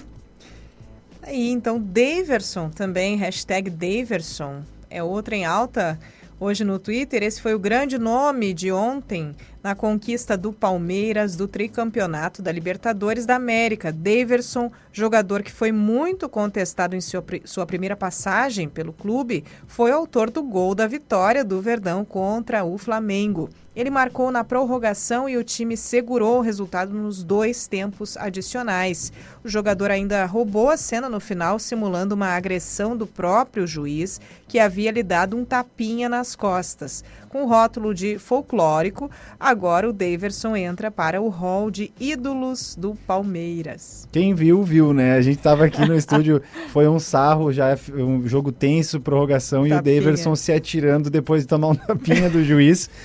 Aí, 1.22 1.52
então, 1.52 1.80
Daverson 1.80 2.70
também, 2.70 3.16
hashtag 3.16 3.70
Daverson, 3.70 4.62
é 4.90 5.02
outra 5.02 5.38
em 5.38 5.46
alta 5.46 5.98
hoje 6.42 6.64
no 6.64 6.80
Twitter. 6.80 7.22
Esse 7.22 7.40
foi 7.40 7.54
o 7.54 7.60
grande 7.60 8.00
nome 8.00 8.52
de 8.52 8.72
ontem 8.72 9.36
na 9.64 9.76
conquista 9.76 10.36
do 10.36 10.52
Palmeiras 10.52 11.36
do 11.36 11.48
tricampeonato 11.48 12.42
da 12.42 12.52
Libertadores 12.52 13.26
da 13.26 13.36
América. 13.36 13.92
Daverson, 13.92 14.72
jogador 14.92 15.44
que 15.44 15.52
foi 15.52 15.72
muito 15.72 16.28
contestado 16.28 16.96
em 16.96 17.02
sua, 17.02 17.24
sua 17.46 17.66
primeira 17.66 17.96
passagem 17.96 18.68
pelo 18.68 18.92
clube, 18.92 19.44
foi 19.68 19.92
autor 19.92 20.30
do 20.30 20.42
gol 20.42 20.74
da 20.74 20.88
vitória 20.88 21.44
do 21.44 21.62
Verdão 21.62 22.04
contra 22.04 22.64
o 22.64 22.78
Flamengo. 22.78 23.50
Ele 23.74 23.90
marcou 23.90 24.32
na 24.32 24.44
prorrogação 24.44 25.30
e 25.30 25.38
o 25.38 25.46
time 25.46 25.78
segurou 25.78 26.40
o 26.40 26.42
resultado 26.42 26.94
nos 26.94 27.24
dois 27.24 27.68
tempos 27.68 28.18
adicionais. 28.18 29.14
O 29.46 29.48
jogador 29.48 29.90
ainda 29.90 30.26
roubou 30.26 30.70
a 30.70 30.76
cena 30.76 31.08
no 31.08 31.22
final, 31.22 31.58
simulando 31.58 32.14
uma 32.14 32.36
agressão 32.36 32.98
do 32.98 33.08
próprio 33.08 33.66
juiz, 33.66 34.20
que 34.46 34.60
havia 34.60 34.92
lhe 34.92 35.02
dado 35.02 35.38
um 35.38 35.46
tapinha 35.46 36.10
nas 36.10 36.36
costas. 36.36 37.02
Com 37.32 37.44
o 37.44 37.48
rótulo 37.48 37.94
de 37.94 38.20
folclórico, 38.20 39.10
agora 39.40 39.90
o 39.90 39.94
Daverson 39.94 40.54
entra 40.54 40.92
para 40.92 41.22
o 41.22 41.30
hall 41.30 41.72
de 41.72 41.94
ídolos 41.98 42.76
do 42.76 42.94
Palmeiras. 43.08 44.06
Quem 44.12 44.36
viu, 44.36 44.62
viu, 44.64 44.92
né? 44.92 45.14
A 45.14 45.22
gente 45.22 45.38
estava 45.38 45.64
aqui 45.64 45.80
no 45.88 45.96
estúdio, 45.96 46.42
foi 46.74 46.90
um 46.90 47.00
sarro, 47.00 47.54
já 47.54 47.78
um 47.94 48.28
jogo 48.28 48.52
tenso, 48.52 49.00
prorrogação, 49.00 49.62
tapinha. 49.62 49.78
e 49.78 49.80
o 49.80 49.82
Daverson 49.82 50.36
se 50.36 50.52
atirando 50.52 51.10
depois 51.10 51.44
de 51.44 51.48
tomar 51.48 51.70
um 51.70 51.76
tapinha 51.76 52.30
do 52.30 52.44
juiz. 52.44 52.90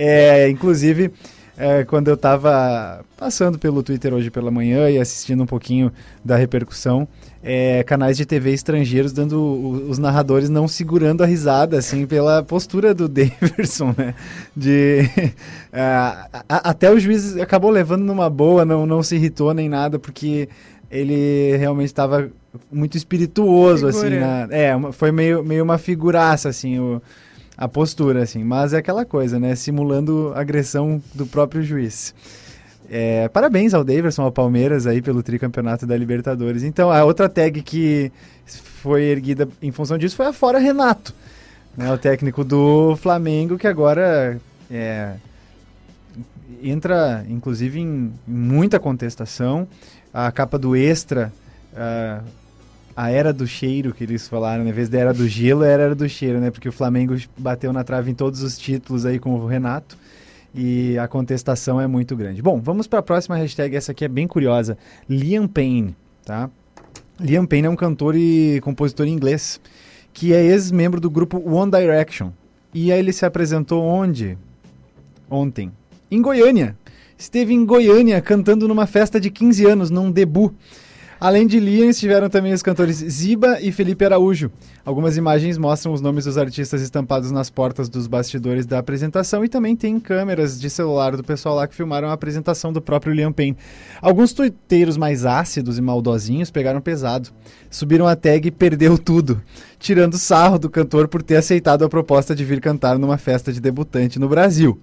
É, 0.00 0.48
inclusive, 0.48 1.10
é, 1.56 1.82
quando 1.84 2.06
eu 2.06 2.14
estava 2.14 3.04
passando 3.16 3.58
pelo 3.58 3.82
Twitter 3.82 4.14
hoje 4.14 4.30
pela 4.30 4.48
manhã 4.48 4.88
e 4.88 4.96
assistindo 4.96 5.42
um 5.42 5.46
pouquinho 5.46 5.92
da 6.24 6.36
repercussão, 6.36 7.08
é, 7.42 7.82
canais 7.84 8.16
de 8.16 8.26
TV 8.26 8.52
estrangeiros 8.52 9.12
dando 9.12 9.86
os 9.88 9.98
narradores 9.98 10.48
não 10.48 10.66
segurando 10.66 11.22
a 11.22 11.26
risada, 11.26 11.78
assim, 11.78 12.06
pela 12.06 12.42
postura 12.42 12.92
do 12.92 13.06
Davidson, 13.08 13.94
né? 13.96 14.14
De, 14.56 15.08
é, 15.72 15.80
a, 15.80 16.28
a, 16.48 16.70
até 16.70 16.90
o 16.90 16.98
juiz 16.98 17.36
acabou 17.36 17.70
levando 17.70 18.02
numa 18.02 18.28
boa, 18.28 18.64
não, 18.64 18.86
não 18.86 19.02
se 19.02 19.16
irritou 19.16 19.54
nem 19.54 19.68
nada, 19.68 19.98
porque 19.98 20.48
ele 20.90 21.56
realmente 21.56 21.88
estava 21.88 22.28
muito 22.72 22.96
espirituoso, 22.96 23.86
Figura. 23.86 24.08
assim, 24.08 24.18
na, 24.18 24.48
é, 24.50 24.92
foi 24.92 25.12
meio, 25.12 25.44
meio 25.44 25.62
uma 25.62 25.78
figuraça, 25.78 26.48
assim, 26.48 26.78
o, 26.78 27.00
a 27.56 27.68
postura, 27.68 28.22
assim, 28.22 28.42
mas 28.42 28.72
é 28.72 28.78
aquela 28.78 29.04
coisa, 29.04 29.38
né? 29.38 29.54
Simulando 29.54 30.32
agressão 30.34 31.00
do 31.14 31.26
próprio 31.26 31.62
juiz. 31.62 32.14
É, 32.90 33.28
parabéns 33.28 33.74
ao 33.74 33.84
Davidson, 33.84 34.22
ao 34.22 34.32
Palmeiras 34.32 34.86
aí 34.86 35.02
pelo 35.02 35.22
tricampeonato 35.22 35.86
da 35.86 35.96
Libertadores. 35.96 36.62
Então, 36.62 36.90
a 36.90 37.04
outra 37.04 37.28
tag 37.28 37.60
que 37.62 38.10
foi 38.46 39.02
erguida 39.04 39.46
em 39.60 39.70
função 39.70 39.98
disso 39.98 40.16
foi 40.16 40.26
a 40.26 40.32
Fora 40.32 40.58
Renato, 40.58 41.14
né, 41.76 41.92
o 41.92 41.98
técnico 41.98 42.42
do 42.42 42.96
Flamengo, 42.96 43.58
que 43.58 43.66
agora 43.66 44.40
é, 44.70 45.14
entra, 46.62 47.26
inclusive, 47.28 47.78
em, 47.78 48.10
muita 48.26 48.78
contestação. 48.78 49.68
A 50.12 50.32
capa 50.32 50.58
do 50.58 50.74
Extra, 50.74 51.30
a, 51.76 52.22
a 52.96 53.10
Era 53.10 53.34
do 53.34 53.46
Cheiro, 53.46 53.92
que 53.92 54.04
eles 54.04 54.26
falaram, 54.26 54.64
né, 54.64 54.70
em 54.70 54.72
vez 54.72 54.88
da 54.88 54.98
Era 54.98 55.12
do 55.12 55.28
Gelo, 55.28 55.62
era 55.62 55.82
a 55.82 55.86
Era 55.86 55.94
do 55.94 56.08
Cheiro, 56.08 56.40
né? 56.40 56.50
Porque 56.50 56.70
o 56.70 56.72
Flamengo 56.72 57.14
bateu 57.36 57.70
na 57.70 57.84
trave 57.84 58.10
em 58.10 58.14
todos 58.14 58.42
os 58.42 58.56
títulos 58.56 59.04
aí 59.04 59.18
com 59.18 59.34
o 59.34 59.46
Renato 59.46 59.98
e 60.54 60.98
a 60.98 61.06
contestação 61.06 61.80
é 61.80 61.86
muito 61.86 62.16
grande. 62.16 62.42
Bom, 62.42 62.60
vamos 62.60 62.86
para 62.86 63.00
a 63.00 63.02
próxima 63.02 63.36
hashtag, 63.36 63.76
essa 63.76 63.92
aqui 63.92 64.04
é 64.04 64.08
bem 64.08 64.26
curiosa. 64.26 64.76
Liam 65.08 65.46
Payne, 65.46 65.94
tá? 66.24 66.50
Liam 67.20 67.46
Payne 67.46 67.66
é 67.66 67.70
um 67.70 67.76
cantor 67.76 68.14
e 68.16 68.60
compositor 68.62 69.06
inglês 69.06 69.60
que 70.12 70.32
é 70.32 70.44
ex-membro 70.44 71.00
do 71.00 71.10
grupo 71.10 71.38
One 71.48 71.70
Direction. 71.70 72.30
E 72.74 72.92
aí 72.92 72.98
ele 72.98 73.12
se 73.12 73.24
apresentou 73.24 73.84
onde? 73.84 74.36
Ontem. 75.30 75.70
Em 76.10 76.20
Goiânia. 76.20 76.76
Esteve 77.16 77.52
em 77.54 77.64
Goiânia 77.64 78.20
cantando 78.20 78.66
numa 78.66 78.86
festa 78.86 79.20
de 79.20 79.30
15 79.30 79.66
anos, 79.66 79.90
num 79.90 80.10
debut. 80.10 80.52
Além 81.20 81.48
de 81.48 81.58
Liam, 81.58 81.90
estiveram 81.90 82.30
também 82.30 82.52
os 82.52 82.62
cantores 82.62 82.98
Ziba 82.98 83.60
e 83.60 83.72
Felipe 83.72 84.04
Araújo. 84.04 84.52
Algumas 84.84 85.16
imagens 85.16 85.58
mostram 85.58 85.92
os 85.92 86.00
nomes 86.00 86.26
dos 86.26 86.38
artistas 86.38 86.80
estampados 86.80 87.32
nas 87.32 87.50
portas 87.50 87.88
dos 87.88 88.06
bastidores 88.06 88.64
da 88.64 88.78
apresentação 88.78 89.44
e 89.44 89.48
também 89.48 89.74
tem 89.74 89.98
câmeras 89.98 90.60
de 90.60 90.70
celular 90.70 91.16
do 91.16 91.24
pessoal 91.24 91.56
lá 91.56 91.66
que 91.66 91.74
filmaram 91.74 92.08
a 92.08 92.12
apresentação 92.12 92.72
do 92.72 92.80
próprio 92.80 93.12
Liam 93.12 93.32
Payne. 93.32 93.56
Alguns 94.00 94.32
tuiteiros 94.32 94.96
mais 94.96 95.26
ácidos 95.26 95.76
e 95.76 95.82
maldosinhos 95.82 96.52
pegaram 96.52 96.80
pesado. 96.80 97.30
Subiram 97.68 98.06
a 98.06 98.14
tag 98.14 98.52
Perdeu 98.52 98.96
Tudo, 98.96 99.42
tirando 99.76 100.16
sarro 100.16 100.56
do 100.56 100.70
cantor 100.70 101.08
por 101.08 101.20
ter 101.20 101.34
aceitado 101.34 101.84
a 101.84 101.88
proposta 101.88 102.32
de 102.32 102.44
vir 102.44 102.60
cantar 102.60 102.96
numa 102.96 103.18
festa 103.18 103.52
de 103.52 103.60
debutante 103.60 104.20
no 104.20 104.28
Brasil. 104.28 104.80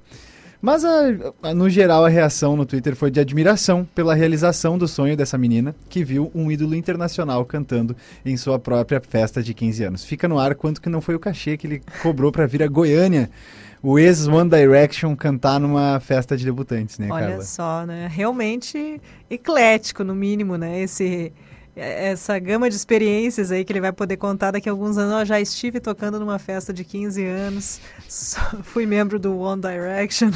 Mas, 0.61 0.83
a, 0.83 1.01
a, 1.43 1.53
no 1.53 1.69
geral, 1.69 2.05
a 2.05 2.09
reação 2.09 2.55
no 2.55 2.65
Twitter 2.65 2.95
foi 2.95 3.11
de 3.11 3.19
admiração 3.19 3.87
pela 3.93 4.15
realização 4.15 4.77
do 4.77 4.87
sonho 4.87 5.15
dessa 5.15 5.37
menina, 5.37 5.75
que 5.89 6.03
viu 6.03 6.31
um 6.33 6.51
ídolo 6.51 6.75
internacional 6.75 7.45
cantando 7.45 7.95
em 8.25 8.35
sua 8.37 8.57
própria 8.57 9.01
festa 9.01 9.43
de 9.43 9.53
15 9.53 9.83
anos. 9.83 10.05
Fica 10.05 10.27
no 10.27 10.39
ar 10.39 10.55
quanto 10.55 10.81
que 10.81 10.89
não 10.89 11.01
foi 11.01 11.15
o 11.15 11.19
cachê 11.19 11.57
que 11.57 11.67
ele 11.67 11.81
cobrou 12.01 12.31
para 12.31 12.47
vir 12.47 12.63
a 12.63 12.67
Goiânia 12.67 13.29
o 13.85 13.99
ex-One 13.99 14.49
Direction 14.49 15.15
cantar 15.15 15.59
numa 15.59 15.99
festa 15.99 16.35
de 16.35 16.43
debutantes, 16.43 16.97
né, 16.97 17.07
Olha 17.11 17.27
Carla? 17.27 17.43
só, 17.43 17.85
né? 17.85 18.09
Realmente 18.11 18.99
eclético, 19.29 20.03
no 20.03 20.15
mínimo, 20.15 20.57
né? 20.57 20.81
Esse 20.81 21.31
essa 21.75 22.39
gama 22.39 22.69
de 22.69 22.75
experiências 22.75 23.51
aí 23.51 23.65
que 23.65 23.73
ele 23.73 23.81
vai 23.81 23.91
poder 23.91 24.17
contar 24.17 24.51
daqui 24.51 24.69
a 24.69 24.71
alguns 24.71 24.97
anos. 24.97 25.19
Eu 25.19 25.25
já 25.25 25.41
estive 25.41 25.79
tocando 25.79 26.19
numa 26.19 26.39
festa 26.39 26.73
de 26.73 26.83
15 26.83 27.25
anos, 27.25 27.81
fui 28.63 28.85
membro 28.85 29.19
do 29.19 29.37
One 29.37 29.61
Direction. 29.61 30.31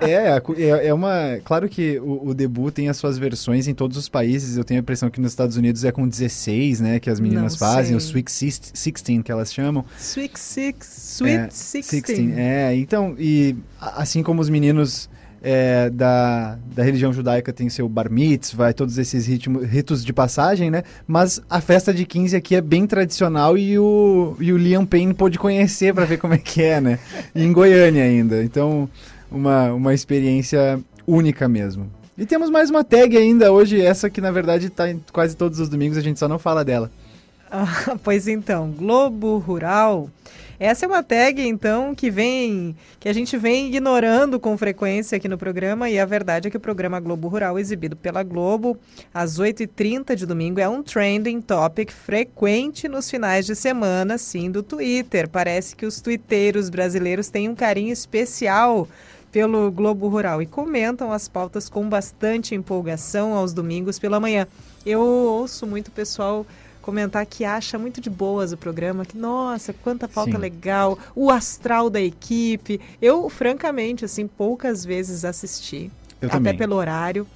É, 0.00 0.38
é, 0.56 0.86
é 0.86 0.94
uma. 0.94 1.38
Claro 1.44 1.68
que 1.68 1.98
o, 1.98 2.28
o, 2.28 2.34
debut 2.34 2.72
tem 2.72 2.88
as 2.88 2.96
suas 2.96 3.18
versões 3.18 3.66
em 3.66 3.74
todos 3.74 3.96
os 3.96 4.08
países. 4.08 4.56
Eu 4.56 4.64
tenho 4.64 4.78
a 4.78 4.82
impressão 4.82 5.10
que 5.10 5.20
nos 5.20 5.32
Estados 5.32 5.56
Unidos 5.56 5.84
é 5.84 5.90
com 5.90 6.06
16, 6.06 6.80
né? 6.80 7.00
Que 7.00 7.10
as 7.10 7.18
meninas 7.18 7.52
Não 7.52 7.58
fazem, 7.58 7.86
sei. 7.86 7.96
o 7.96 8.22
Sweet 8.22 8.30
16 8.72 9.22
que 9.24 9.32
elas 9.32 9.52
chamam. 9.52 9.84
Sweet, 9.98 10.38
six, 10.38 11.16
sweet 11.16 11.36
é, 11.36 11.46
16. 11.48 12.02
16. 12.02 12.38
É, 12.38 12.76
então, 12.76 13.16
e 13.18 13.56
assim 13.80 14.22
como 14.22 14.40
os 14.40 14.48
meninos 14.48 15.10
é, 15.42 15.88
da, 15.90 16.58
da 16.74 16.82
religião 16.82 17.12
judaica 17.12 17.52
tem 17.52 17.68
seu 17.68 17.88
bar 17.88 18.10
mitzvah, 18.10 18.72
todos 18.72 18.98
esses 18.98 19.26
ritmos, 19.26 19.64
ritos 19.64 20.04
de 20.04 20.12
passagem, 20.12 20.70
né? 20.70 20.82
Mas 21.06 21.40
a 21.48 21.60
festa 21.60 21.92
de 21.92 22.04
15 22.04 22.36
aqui 22.36 22.54
é 22.54 22.60
bem 22.60 22.86
tradicional 22.86 23.56
e 23.56 23.78
o, 23.78 24.36
e 24.40 24.52
o 24.52 24.56
Liam 24.56 24.84
Payne 24.84 25.14
pôde 25.14 25.38
conhecer 25.38 25.94
para 25.94 26.04
ver 26.04 26.18
como 26.18 26.34
é 26.34 26.38
que 26.38 26.62
é, 26.62 26.80
né? 26.80 26.98
E 27.34 27.42
em 27.44 27.52
Goiânia 27.52 28.02
ainda. 28.02 28.42
Então, 28.42 28.88
uma, 29.30 29.72
uma 29.72 29.94
experiência 29.94 30.80
única 31.06 31.48
mesmo. 31.48 31.90
E 32.16 32.26
temos 32.26 32.50
mais 32.50 32.68
uma 32.68 32.82
tag 32.82 33.16
ainda 33.16 33.52
hoje, 33.52 33.80
essa 33.80 34.10
que 34.10 34.20
na 34.20 34.32
verdade 34.32 34.66
está 34.66 34.90
em 34.90 35.00
quase 35.12 35.36
todos 35.36 35.60
os 35.60 35.68
domingos, 35.68 35.96
a 35.96 36.00
gente 36.00 36.18
só 36.18 36.26
não 36.26 36.38
fala 36.38 36.64
dela. 36.64 36.90
Ah, 37.50 37.96
pois 38.02 38.26
então, 38.26 38.70
Globo 38.72 39.38
Rural 39.38 40.10
essa 40.58 40.84
é 40.84 40.88
uma 40.88 41.02
tag, 41.02 41.40
então, 41.40 41.94
que 41.94 42.10
vem, 42.10 42.74
que 42.98 43.08
a 43.08 43.12
gente 43.12 43.36
vem 43.36 43.68
ignorando 43.68 44.40
com 44.40 44.58
frequência 44.58 45.16
aqui 45.16 45.28
no 45.28 45.38
programa, 45.38 45.88
e 45.88 45.98
a 45.98 46.04
verdade 46.04 46.48
é 46.48 46.50
que 46.50 46.56
o 46.56 46.60
programa 46.60 46.98
Globo 46.98 47.28
Rural, 47.28 47.58
exibido 47.58 47.94
pela 47.94 48.22
Globo, 48.22 48.76
às 49.14 49.38
8h30 49.38 50.16
de 50.16 50.26
domingo, 50.26 50.58
é 50.58 50.68
um 50.68 50.82
trending 50.82 51.40
topic 51.40 51.92
frequente 51.92 52.88
nos 52.88 53.08
finais 53.08 53.46
de 53.46 53.54
semana, 53.54 54.18
sim, 54.18 54.50
do 54.50 54.62
Twitter. 54.62 55.28
Parece 55.28 55.76
que 55.76 55.86
os 55.86 56.00
twitteiros 56.00 56.68
brasileiros 56.68 57.28
têm 57.28 57.48
um 57.48 57.54
carinho 57.54 57.92
especial 57.92 58.88
pelo 59.30 59.70
Globo 59.70 60.08
Rural 60.08 60.42
e 60.42 60.46
comentam 60.46 61.12
as 61.12 61.28
pautas 61.28 61.68
com 61.68 61.88
bastante 61.88 62.54
empolgação 62.54 63.34
aos 63.34 63.52
domingos 63.52 63.98
pela 63.98 64.18
manhã. 64.18 64.46
Eu 64.84 65.00
ouço 65.00 65.66
muito 65.66 65.90
pessoal 65.90 66.46
comentar 66.88 67.26
que 67.26 67.44
acha 67.44 67.78
muito 67.78 68.00
de 68.00 68.08
boas 68.08 68.50
o 68.50 68.56
programa, 68.56 69.04
que 69.04 69.14
nossa, 69.14 69.74
quanta 69.74 70.08
pauta 70.08 70.32
Sim. 70.32 70.38
legal, 70.38 70.98
o 71.14 71.30
astral 71.30 71.90
da 71.90 72.00
equipe. 72.00 72.80
Eu, 73.00 73.28
francamente, 73.28 74.06
assim, 74.06 74.26
poucas 74.26 74.86
vezes 74.86 75.22
assisti. 75.22 75.90
Eu 76.18 76.28
até 76.28 76.38
também. 76.38 76.56
pelo 76.56 76.76
horário. 76.76 77.26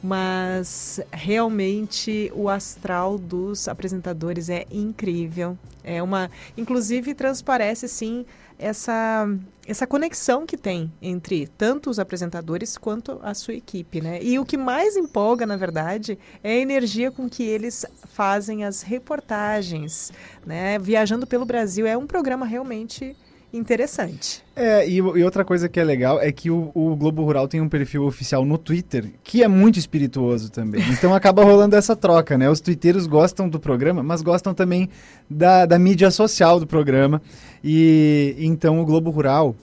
Mas 0.00 1.00
realmente 1.12 2.30
o 2.36 2.48
astral 2.48 3.18
dos 3.18 3.66
apresentadores 3.66 4.48
é 4.48 4.64
incrível. 4.70 5.58
É 5.82 6.00
uma, 6.00 6.30
inclusive 6.56 7.12
transparece 7.12 7.88
sim 7.88 8.24
essa 8.60 9.28
essa 9.70 9.86
conexão 9.86 10.44
que 10.44 10.56
tem 10.56 10.92
entre 11.00 11.46
tanto 11.46 11.90
os 11.90 11.98
apresentadores 11.98 12.76
quanto 12.76 13.20
a 13.22 13.32
sua 13.34 13.54
equipe, 13.54 14.00
né? 14.00 14.18
E 14.20 14.38
o 14.38 14.44
que 14.44 14.56
mais 14.56 14.96
empolga, 14.96 15.46
na 15.46 15.56
verdade, 15.56 16.18
é 16.42 16.52
a 16.52 16.56
energia 16.56 17.10
com 17.10 17.28
que 17.28 17.44
eles 17.44 17.86
fazem 18.06 18.64
as 18.64 18.82
reportagens, 18.82 20.12
né? 20.44 20.78
Viajando 20.78 21.26
pelo 21.26 21.44
Brasil 21.44 21.86
é 21.86 21.96
um 21.96 22.06
programa 22.06 22.44
realmente 22.44 23.16
interessante. 23.52 24.42
É, 24.54 24.88
e, 24.88 24.96
e, 24.96 25.00
outra 25.00 25.44
coisa 25.44 25.68
que 25.68 25.80
é 25.80 25.84
legal 25.84 26.20
é 26.20 26.30
que 26.30 26.50
o, 26.50 26.70
o, 26.74 26.94
Globo 26.94 27.24
Rural 27.24 27.48
tem 27.48 27.60
um 27.60 27.68
perfil 27.68 28.04
oficial 28.04 28.44
no 28.44 28.56
Twitter, 28.56 29.10
que 29.24 29.42
é 29.42 29.48
muito 29.48 29.78
espirituoso 29.78 30.50
também. 30.50 30.82
Então 30.90 31.14
acaba 31.14 31.42
rolando 31.42 31.76
essa 31.76 31.96
troca, 31.96 32.36
né? 32.38 32.48
Os 32.48 32.60
twitteiros 32.60 33.06
gostam 33.06 33.48
do 33.48 33.58
programa, 33.58 34.02
mas 34.02 34.22
gostam 34.22 34.54
também 34.54 34.88
da, 35.28 35.66
da 35.66 35.78
mídia 35.78 36.10
social 36.10 36.60
do 36.60 36.66
programa. 36.66 37.20
E 37.62 38.36
então 38.38 38.80
o 38.80 38.84
Globo 38.84 39.10
Rural, 39.10 39.54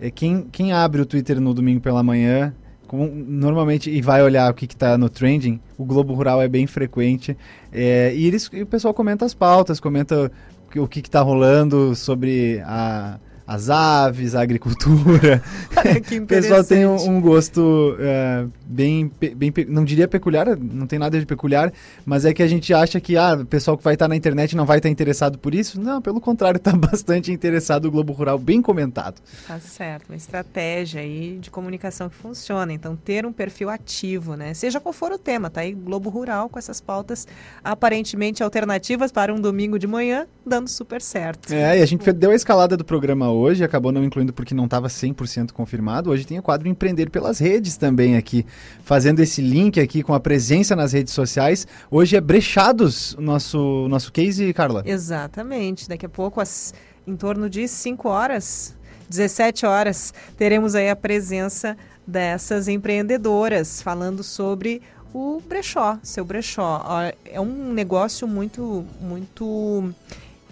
é 0.00 0.10
quem, 0.10 0.46
quem 0.52 0.72
abre 0.72 1.00
o 1.00 1.06
Twitter 1.06 1.40
no 1.40 1.54
domingo 1.54 1.80
pela 1.80 2.02
manhã, 2.02 2.54
com, 2.86 3.06
normalmente, 3.06 3.90
e 3.90 4.00
vai 4.00 4.22
olhar 4.22 4.50
o 4.50 4.54
que 4.54 4.66
está 4.66 4.96
no 4.96 5.08
trending, 5.08 5.60
o 5.76 5.84
Globo 5.84 6.14
Rural 6.14 6.40
é 6.40 6.48
bem 6.48 6.66
frequente. 6.66 7.36
É, 7.72 8.12
e, 8.14 8.26
eles, 8.26 8.48
e 8.52 8.62
o 8.62 8.66
pessoal 8.66 8.94
comenta 8.94 9.24
as 9.24 9.34
pautas, 9.34 9.80
comenta 9.80 10.30
o 10.76 10.88
que 10.88 11.00
está 11.00 11.20
rolando 11.20 11.94
sobre 11.94 12.60
a, 12.64 13.18
as 13.46 13.70
aves, 13.70 14.34
a 14.34 14.42
agricultura. 14.42 15.42
o 16.20 16.26
pessoal 16.26 16.64
tem 16.64 16.84
um, 16.84 16.96
um 17.10 17.20
gosto 17.20 17.96
é, 18.00 18.44
bem, 18.66 19.10
bem, 19.36 19.52
não 19.68 19.84
diria 19.84 20.08
peculiar, 20.08 20.56
não 20.56 20.86
tem 20.86 20.98
nada 20.98 21.18
de 21.18 21.24
peculiar, 21.24 21.72
mas 22.04 22.24
é 22.24 22.34
que 22.34 22.42
a 22.42 22.48
gente 22.48 22.74
acha 22.74 23.00
que 23.00 23.16
ah, 23.16 23.34
o 23.34 23.46
pessoal 23.46 23.78
que 23.78 23.84
vai 23.84 23.94
estar 23.94 24.08
na 24.08 24.16
internet 24.16 24.56
não 24.56 24.66
vai 24.66 24.78
estar 24.78 24.88
interessado 24.88 25.38
por 25.38 25.54
isso. 25.54 25.80
Não, 25.80 26.02
pelo 26.02 26.20
contrário, 26.20 26.58
está 26.58 26.72
bastante 26.76 27.30
interessado 27.30 27.86
o 27.86 27.90
Globo 27.90 28.12
Rural, 28.12 28.38
bem 28.38 28.60
comentado. 28.60 29.20
Tá 29.46 29.60
certo, 29.60 30.10
uma 30.10 30.16
estratégia 30.16 31.00
aí 31.00 31.38
de 31.40 31.50
comunicação 31.50 32.08
que 32.08 32.16
funciona. 32.16 32.72
Então, 32.72 32.96
ter 32.96 33.24
um 33.24 33.32
perfil 33.32 33.70
ativo, 33.70 34.34
né? 34.34 34.54
Seja 34.54 34.80
qual 34.80 34.92
for 34.92 35.12
o 35.12 35.18
tema, 35.18 35.48
tá 35.50 35.60
aí 35.60 35.72
Globo 35.72 36.10
Rural 36.10 36.48
com 36.48 36.58
essas 36.58 36.80
pautas 36.80 37.28
aparentemente 37.62 38.42
alternativas 38.42 39.12
para 39.12 39.32
um 39.32 39.40
domingo 39.40 39.78
de 39.78 39.86
manhã, 39.86 40.26
dando 40.44 40.68
super 40.68 41.00
certo. 41.00 41.52
É, 41.52 41.78
e 41.78 41.82
a 41.82 41.86
gente 41.86 42.10
deu 42.12 42.30
a 42.30 42.34
escalada 42.34 42.76
do 42.76 42.84
programa 42.84 43.30
hoje, 43.30 43.35
acabou 43.64 43.92
não 43.92 44.04
incluindo 44.04 44.32
porque 44.32 44.54
não 44.54 44.64
estava 44.64 44.88
100% 44.88 45.52
confirmado. 45.52 46.10
Hoje 46.10 46.26
tem 46.26 46.38
o 46.38 46.42
quadro 46.42 46.68
Empreender 46.68 47.10
pelas 47.10 47.38
Redes 47.38 47.76
também 47.76 48.16
aqui, 48.16 48.44
fazendo 48.84 49.20
esse 49.20 49.40
link 49.40 49.80
aqui 49.80 50.02
com 50.02 50.14
a 50.14 50.20
presença 50.20 50.74
nas 50.74 50.92
redes 50.92 51.12
sociais. 51.12 51.66
Hoje 51.90 52.16
é 52.16 52.20
Brechados 52.20 53.14
o 53.14 53.20
nosso, 53.20 53.86
nosso 53.88 54.12
case, 54.12 54.52
Carla. 54.52 54.82
Exatamente. 54.86 55.88
Daqui 55.88 56.06
a 56.06 56.08
pouco, 56.08 56.40
às, 56.40 56.72
em 57.06 57.16
torno 57.16 57.50
de 57.50 57.66
5 57.66 58.08
horas, 58.08 58.76
17 59.08 59.66
horas, 59.66 60.12
teremos 60.36 60.74
aí 60.74 60.90
a 60.90 60.96
presença 60.96 61.76
dessas 62.06 62.68
empreendedoras 62.68 63.82
falando 63.82 64.22
sobre 64.22 64.82
o 65.12 65.40
brechó, 65.48 65.98
seu 66.02 66.24
brechó. 66.24 66.84
É 67.24 67.40
um 67.40 67.72
negócio 67.72 68.28
muito, 68.28 68.84
muito 69.00 69.92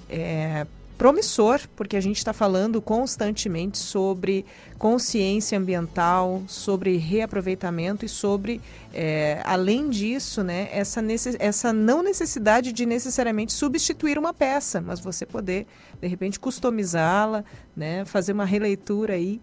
é, 0.09 0.67
promissor, 0.97 1.61
porque 1.77 1.97
a 1.97 2.01
gente 2.01 2.19
está 2.19 2.33
falando 2.33 2.81
constantemente 2.81 3.79
sobre 3.79 4.45
consciência 4.79 5.59
ambiental, 5.59 6.43
sobre 6.47 6.97
reaproveitamento 6.97 8.05
e 8.05 8.09
sobre, 8.09 8.61
é, 8.93 9.41
além 9.45 9.91
disso, 9.91 10.43
né, 10.43 10.69
essa, 10.73 11.01
essa 11.39 11.73
não 11.73 12.03
necessidade 12.03 12.73
de 12.73 12.87
necessariamente 12.87 13.53
substituir 13.53 14.19
uma 14.19 14.33
peça, 14.33 14.81
mas 14.81 15.01
você 15.01 15.27
poder, 15.27 15.67
de 16.01 16.07
repente, 16.07 16.39
customizá-la, 16.39 17.45
né, 17.77 18.05
fazer 18.05 18.33
uma 18.33 18.45
releitura 18.45 19.15
aí. 19.15 19.41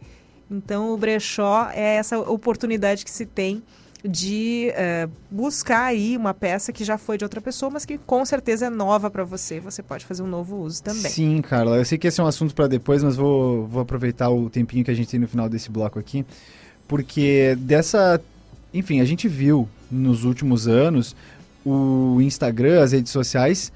Então, 0.50 0.92
o 0.92 0.98
brechó 0.98 1.70
é 1.74 1.96
essa 1.96 2.20
oportunidade 2.20 3.06
que 3.06 3.12
se 3.12 3.26
tem 3.26 3.64
de 4.04 4.72
é, 4.74 5.08
buscar 5.30 5.84
aí 5.84 6.18
uma 6.18 6.34
peça 6.34 6.74
que 6.74 6.84
já 6.84 6.98
foi 6.98 7.18
de 7.18 7.24
outra 7.24 7.40
pessoa, 7.40 7.70
mas 7.70 7.86
que 7.86 7.98
com 7.98 8.26
certeza 8.26 8.66
é 8.66 8.70
nova 8.70 9.10
para 9.12 9.24
você. 9.24 9.60
Você 9.60 9.84
pode 9.84 10.06
fazer 10.06 10.24
um 10.24 10.28
novo 10.28 10.58
uso 10.58 10.82
também. 10.82 11.12
Sim, 11.12 11.42
Carla. 11.42 11.78
Eu 11.78 11.86
sei 11.86 11.98
que 11.98 12.08
esse 12.08 12.20
é 12.20 12.24
um 12.24 12.28
assunto 12.28 12.56
para 12.56 12.68
depois, 12.68 13.04
mas 13.04 13.16
vou, 13.16 13.68
vou 13.68 13.82
aproveitar 13.82 14.30
o 14.30 14.50
tempinho 14.50 14.84
que 14.84 14.92
a 14.92 14.94
gente 14.94 15.10
tem 15.10 15.20
no 15.20 15.28
final 15.28 15.48
desse 15.48 15.70
bloco 15.70 16.00
aqui, 16.00 16.26
porque 16.88 17.56
dessa. 17.60 18.20
Enfim, 18.74 19.02
a 19.02 19.06
gente 19.06 19.28
viu 19.28 19.68
nos 19.92 20.24
últimos 20.24 20.68
anos 20.68 21.16
o 21.66 22.20
Instagram, 22.22 22.82
as 22.82 22.94
redes 22.94 23.12
sociais, 23.12 23.72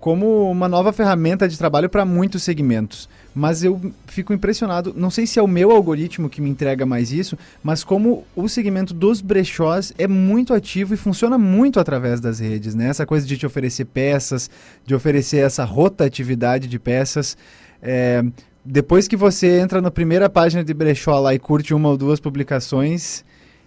como 0.00 0.50
uma 0.50 0.68
nova 0.68 0.92
ferramenta 0.92 1.46
de 1.46 1.56
trabalho 1.56 1.88
para 1.88 2.04
muitos 2.04 2.42
segmentos 2.42 3.08
mas 3.34 3.62
eu 3.62 3.80
fico 4.06 4.32
impressionado. 4.32 4.92
Não 4.96 5.10
sei 5.10 5.26
se 5.26 5.38
é 5.38 5.42
o 5.42 5.46
meu 5.46 5.70
algoritmo 5.70 6.28
que 6.28 6.40
me 6.40 6.50
entrega 6.50 6.84
mais 6.84 7.12
isso, 7.12 7.38
mas 7.62 7.84
como 7.84 8.24
o 8.34 8.48
segmento 8.48 8.92
dos 8.92 9.20
brechós 9.20 9.92
é 9.96 10.08
muito 10.08 10.52
ativo 10.52 10.94
e 10.94 10.96
funciona 10.96 11.38
muito 11.38 11.78
através 11.78 12.20
das 12.20 12.40
redes, 12.40 12.74
né? 12.74 12.88
Essa 12.88 13.06
coisa 13.06 13.26
de 13.26 13.36
te 13.36 13.46
oferecer 13.46 13.84
peças, 13.86 14.50
de 14.84 14.94
oferecer 14.94 15.38
essa 15.38 15.64
rotatividade 15.64 16.66
de 16.66 16.78
peças. 16.78 17.36
É, 17.82 18.24
depois 18.64 19.06
que 19.06 19.16
você 19.16 19.60
entra 19.60 19.80
na 19.80 19.90
primeira 19.90 20.28
página 20.28 20.64
de 20.64 20.74
brechó 20.74 21.18
lá 21.18 21.34
e 21.34 21.38
curte 21.38 21.72
uma 21.72 21.88
ou 21.88 21.96
duas 21.96 22.20
publicações, 22.20 23.24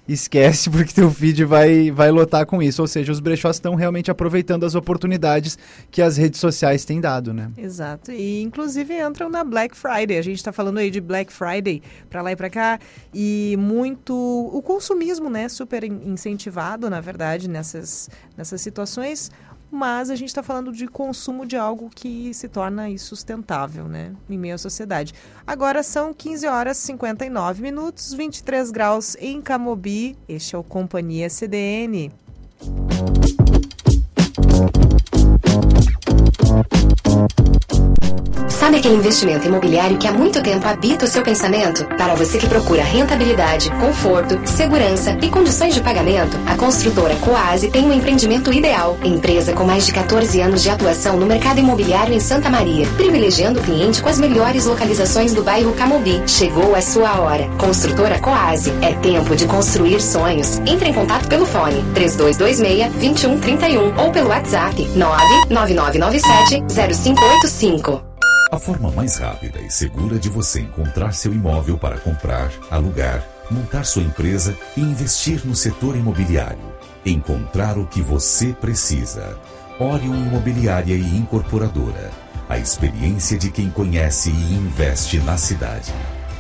esquece 0.08 0.70
porque 0.72 0.94
teu 0.94 1.10
feed 1.12 1.44
vai, 1.46 1.92
vai 1.92 2.12
lotar 2.12 2.46
com 2.46 2.62
isso. 2.62 2.82
Ou 2.82 2.88
seja, 2.88 3.12
os 3.12 3.20
brechós 3.20 3.56
estão 3.56 3.76
realmente 3.76 4.12
aproveitando 4.12 4.66
as 4.66 4.76
oportunidades 4.76 5.58
que 5.92 6.02
as 6.02 6.18
redes 6.18 6.40
sociais 6.40 6.86
têm 6.86 7.00
dado, 7.00 7.34
né? 7.34 7.52
Exato. 7.58 8.12
E 8.12 8.42
inclusive 8.42 8.94
entram 9.00 9.30
na 9.30 9.44
Black 9.44 9.76
Friday. 9.76 10.18
A 10.18 10.22
gente 10.22 10.38
está 10.38 10.52
falando 10.52 10.78
aí 10.78 10.90
de 10.90 11.02
Black 11.02 11.32
Friday 11.32 11.82
para 12.10 12.22
lá 12.22 12.32
e 12.32 12.36
para 12.36 12.50
cá 12.50 12.80
e 13.14 13.56
muito 13.60 14.14
o 14.14 14.62
consumismo, 14.62 15.30
né, 15.30 15.48
super 15.50 15.84
incentivado, 15.84 16.90
na 16.90 17.00
verdade, 17.00 17.50
nessas 17.50 18.10
nessas 18.38 18.62
situações 18.62 19.32
mas 19.74 20.12
a 20.12 20.16
gente 20.16 20.30
está 20.30 20.44
falando 20.44 20.72
de 20.72 20.88
consumo 20.88 21.48
de 21.48 21.58
algo 21.58 21.90
que 21.90 22.32
se 22.34 22.48
torna 22.48 22.88
insustentável, 22.88 23.88
né, 23.88 24.14
em 24.30 24.38
meio 24.38 24.54
à 24.54 24.58
sociedade. 24.58 25.14
Agora 25.46 25.82
são 25.82 26.14
15 26.14 26.48
horas 26.48 26.78
e 26.78 26.82
59 26.82 27.62
minutos, 27.62 28.14
23 28.14 28.70
graus 28.70 29.18
em 29.20 29.42
Camobi. 29.42 30.16
Este 30.30 30.56
é 30.56 30.58
o 30.60 30.64
Companhia 30.64 31.28
CDN. 31.30 32.12
Sabe 38.64 38.78
aquele 38.78 38.96
investimento 38.96 39.46
imobiliário 39.46 39.98
que 39.98 40.08
há 40.08 40.14
muito 40.14 40.42
tempo 40.42 40.66
habita 40.68 41.04
o 41.04 41.08
seu 41.08 41.22
pensamento? 41.22 41.84
Para 41.98 42.16
você 42.16 42.38
que 42.38 42.48
procura 42.48 42.84
rentabilidade, 42.84 43.70
conforto, 43.72 44.40
segurança 44.46 45.18
e 45.22 45.28
condições 45.28 45.74
de 45.74 45.82
pagamento, 45.82 46.40
a 46.46 46.56
construtora 46.56 47.14
Coase 47.18 47.70
tem 47.70 47.86
um 47.86 47.92
empreendimento 47.92 48.54
ideal. 48.54 48.98
Empresa 49.04 49.52
com 49.52 49.66
mais 49.66 49.86
de 49.86 49.92
14 49.92 50.40
anos 50.40 50.64
de 50.64 50.70
atuação 50.70 51.18
no 51.18 51.26
mercado 51.26 51.60
imobiliário 51.60 52.14
em 52.14 52.22
Santa 52.22 52.50
Maria, 52.50 52.88
privilegiando 52.96 53.60
o 53.60 53.64
cliente 53.64 54.02
com 54.02 54.08
as 54.08 54.18
melhores 54.18 54.66
localizações 54.66 55.34
do 55.34 55.44
bairro 55.44 55.74
Camobi. 55.74 56.24
Chegou 56.26 56.74
a 56.74 56.82
sua 56.82 57.20
hora. 57.20 57.50
Construtora 57.58 58.18
Coase. 58.20 58.72
É 58.82 58.94
tempo 58.94 59.36
de 59.36 59.46
construir 59.46 60.00
sonhos. 60.00 60.60
Entre 60.60 60.88
em 60.88 60.94
contato 60.94 61.28
pelo 61.28 61.46
fone 61.46 61.84
3226-2131 61.96 63.98
ou 63.98 64.10
pelo 64.12 64.30
WhatsApp 64.30 64.88
99997 64.96 66.53
0585. 66.62 68.04
A 68.52 68.60
forma 68.60 68.92
mais 68.92 69.18
rápida 69.18 69.60
e 69.60 69.72
segura 69.72 70.20
de 70.20 70.30
você 70.30 70.62
encontrar 70.62 71.12
seu 71.14 71.34
imóvel 71.34 71.80
para 71.80 71.98
comprar, 71.98 72.52
alugar, 72.70 73.26
montar 73.50 73.84
sua 73.84 74.04
empresa 74.04 74.56
e 74.78 74.82
investir 74.82 75.44
no 75.46 75.56
setor 75.56 75.96
imobiliário. 75.96 76.72
Encontrar 77.04 77.80
o 77.80 77.88
que 77.88 78.02
você 78.02 78.54
precisa. 78.54 79.36
Orion 79.80 80.14
Imobiliária 80.14 80.94
e 80.94 81.18
Incorporadora. 81.18 82.12
A 82.48 82.60
experiência 82.60 83.36
de 83.38 83.50
quem 83.50 83.72
conhece 83.72 84.30
e 84.30 84.54
investe 84.54 85.18
na 85.20 85.38
cidade. 85.38 85.92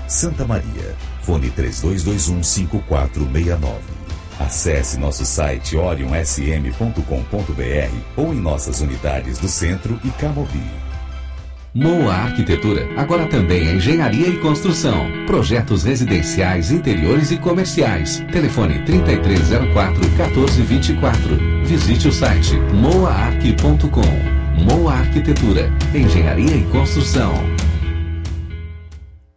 Santa 0.07 0.45
Maria. 0.45 0.95
Fone 1.23 1.49
32215469. 1.49 4.02
Acesse 4.39 4.97
nosso 4.99 5.25
site 5.25 5.77
orionsm.com.br 5.77 7.01
ou 8.17 8.33
em 8.33 8.37
nossas 8.37 8.81
unidades 8.81 9.37
do 9.37 9.47
centro 9.47 9.99
e 10.03 10.09
Camobi. 10.11 10.83
Moa 11.75 12.13
Arquitetura, 12.13 12.87
agora 12.95 13.25
também 13.25 13.67
é 13.67 13.73
engenharia 13.73 14.27
e 14.27 14.37
construção. 14.37 15.07
Projetos 15.25 15.83
residenciais, 15.83 16.69
interiores 16.69 17.31
e 17.31 17.37
comerciais. 17.37 18.23
Telefone 18.31 18.83
3304 18.85 19.99
1424. 19.99 21.65
Visite 21.65 22.07
o 22.07 22.11
site 22.11 22.55
moaarq.com. 22.73 24.63
Moa 24.63 24.93
Arquitetura, 24.93 25.71
engenharia 25.95 26.57
e 26.57 26.63
construção. 26.65 27.33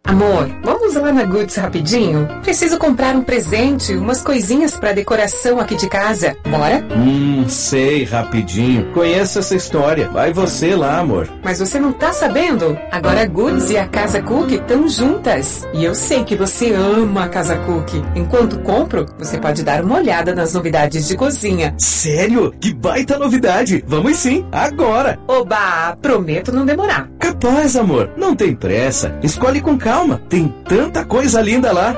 Amor, 0.07 0.49
vamos 0.63 0.95
lá 0.95 1.11
na 1.11 1.25
Goods 1.25 1.57
rapidinho? 1.57 2.25
Preciso 2.41 2.77
comprar 2.79 3.13
um 3.13 3.21
presente, 3.21 3.93
umas 3.93 4.21
coisinhas 4.21 4.77
para 4.77 4.93
decoração 4.93 5.59
aqui 5.59 5.75
de 5.75 5.89
casa. 5.89 6.33
Bora? 6.49 6.81
Hum, 6.95 7.43
sei, 7.49 8.05
rapidinho. 8.05 8.89
Conheço 8.93 9.39
essa 9.39 9.53
história. 9.53 10.07
Vai 10.07 10.31
você 10.31 10.75
lá, 10.75 10.99
amor. 10.99 11.27
Mas 11.43 11.59
você 11.59 11.77
não 11.77 11.91
tá 11.91 12.13
sabendo? 12.13 12.77
Agora 12.89 13.23
a 13.23 13.25
Goods 13.25 13.69
e 13.69 13.77
a 13.77 13.85
Casa 13.85 14.21
Cook 14.21 14.51
estão 14.51 14.87
juntas. 14.87 15.67
E 15.73 15.83
eu 15.83 15.93
sei 15.93 16.23
que 16.23 16.37
você 16.37 16.71
ama 16.73 17.25
a 17.25 17.29
Casa 17.29 17.57
Cook. 17.57 17.89
Enquanto 18.15 18.59
compro, 18.59 19.05
você 19.19 19.37
pode 19.37 19.61
dar 19.61 19.83
uma 19.83 19.97
olhada 19.97 20.33
nas 20.33 20.53
novidades 20.53 21.05
de 21.05 21.17
cozinha. 21.17 21.75
Sério? 21.77 22.53
Que 22.61 22.73
baita 22.73 23.19
novidade! 23.19 23.83
Vamos 23.85 24.15
sim, 24.17 24.45
agora! 24.53 25.19
Oba, 25.27 25.97
prometo 26.01 26.53
não 26.53 26.65
demorar. 26.65 27.09
Capaz, 27.19 27.75
amor. 27.75 28.09
Não 28.15 28.33
tem 28.33 28.55
pressa. 28.55 29.13
Escolhe 29.21 29.59
com 29.59 29.77
calma 29.77 29.96
calma, 29.97 30.21
tem 30.29 30.53
tanta 30.63 31.03
coisa 31.03 31.41
linda 31.41 31.71
lá. 31.71 31.95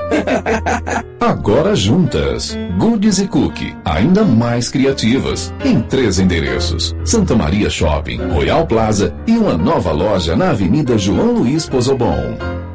Agora 1.20 1.76
juntas, 1.76 2.56
Goods 2.78 3.18
e 3.18 3.26
Cookie, 3.26 3.76
ainda 3.84 4.24
mais 4.24 4.70
criativas, 4.70 5.52
em 5.62 5.82
três 5.82 6.18
endereços: 6.18 6.94
Santa 7.04 7.34
Maria 7.36 7.68
Shopping, 7.68 8.16
Royal 8.32 8.66
Plaza 8.66 9.14
e 9.26 9.36
uma 9.36 9.56
nova 9.56 9.92
loja 9.92 10.34
na 10.34 10.50
Avenida 10.50 10.96
João 10.96 11.32
Luiz 11.32 11.68
Pozobon. 11.68 12.69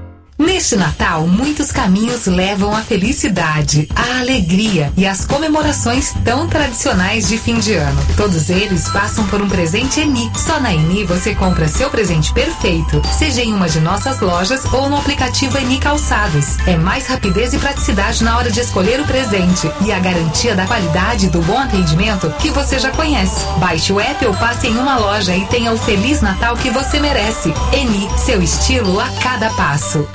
Neste 0.45 0.75
Natal, 0.75 1.27
muitos 1.27 1.71
caminhos 1.71 2.27
levam 2.27 2.75
à 2.75 2.81
felicidade, 2.81 3.89
à 3.95 4.19
alegria 4.19 4.93
e 4.95 5.05
às 5.05 5.25
comemorações 5.25 6.13
tão 6.23 6.47
tradicionais 6.47 7.27
de 7.27 7.37
fim 7.37 7.59
de 7.59 7.73
ano. 7.73 7.99
Todos 8.15 8.51
eles 8.51 8.87
passam 8.89 9.25
por 9.27 9.41
um 9.41 9.49
presente 9.49 9.99
Eni. 9.99 10.31
Só 10.35 10.59
na 10.59 10.71
Eni 10.71 11.03
você 11.03 11.33
compra 11.33 11.67
seu 11.67 11.89
presente 11.89 12.31
perfeito, 12.31 13.01
seja 13.17 13.41
em 13.41 13.53
uma 13.53 13.67
de 13.67 13.79
nossas 13.79 14.19
lojas 14.19 14.63
ou 14.71 14.87
no 14.87 14.97
aplicativo 14.97 15.57
Eni 15.57 15.79
Calçados. 15.79 16.57
É 16.67 16.77
mais 16.77 17.07
rapidez 17.07 17.53
e 17.53 17.57
praticidade 17.57 18.23
na 18.23 18.37
hora 18.37 18.51
de 18.51 18.59
escolher 18.59 19.01
o 19.01 19.05
presente 19.05 19.69
e 19.81 19.91
a 19.91 19.99
garantia 19.99 20.55
da 20.55 20.67
qualidade 20.67 21.25
e 21.25 21.29
do 21.29 21.41
bom 21.41 21.57
atendimento 21.57 22.29
que 22.39 22.51
você 22.51 22.77
já 22.77 22.91
conhece. 22.91 23.43
Baixe 23.57 23.91
o 23.91 23.99
app 23.99 24.25
ou 24.25 24.33
passe 24.35 24.67
em 24.67 24.77
uma 24.77 24.95
loja 24.97 25.35
e 25.35 25.43
tenha 25.47 25.73
o 25.73 25.77
Feliz 25.77 26.21
Natal 26.21 26.55
que 26.55 26.69
você 26.69 26.99
merece. 26.99 27.51
Eni, 27.73 28.07
seu 28.17 28.41
estilo 28.43 28.99
a 28.99 29.09
cada 29.21 29.49
passo. 29.49 30.07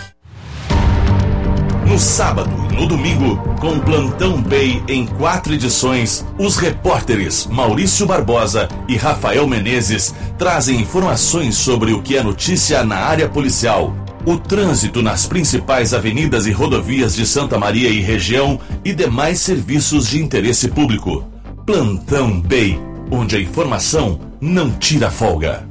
No 1.90 1.98
sábado 1.98 2.52
e 2.70 2.76
no 2.76 2.86
domingo, 2.86 3.36
com 3.60 3.80
Plantão 3.80 4.40
Bay 4.40 4.80
em 4.86 5.04
quatro 5.04 5.52
edições, 5.52 6.24
os 6.38 6.56
repórteres 6.56 7.48
Maurício 7.48 8.06
Barbosa 8.06 8.68
e 8.86 8.96
Rafael 8.96 9.44
Menezes 9.44 10.14
trazem 10.38 10.80
informações 10.80 11.56
sobre 11.56 11.92
o 11.92 12.00
que 12.00 12.16
é 12.16 12.22
notícia 12.22 12.84
na 12.84 12.94
área 12.94 13.28
policial, 13.28 13.92
o 14.24 14.36
trânsito 14.38 15.02
nas 15.02 15.26
principais 15.26 15.92
avenidas 15.92 16.46
e 16.46 16.52
rodovias 16.52 17.12
de 17.12 17.26
Santa 17.26 17.58
Maria 17.58 17.88
e 17.88 18.00
região 18.00 18.60
e 18.84 18.94
demais 18.94 19.40
serviços 19.40 20.06
de 20.06 20.22
interesse 20.22 20.68
público. 20.68 21.24
Plantão 21.66 22.40
Bay, 22.40 22.80
onde 23.10 23.34
a 23.34 23.40
informação 23.40 24.20
não 24.40 24.70
tira 24.70 25.10
folga. 25.10 25.69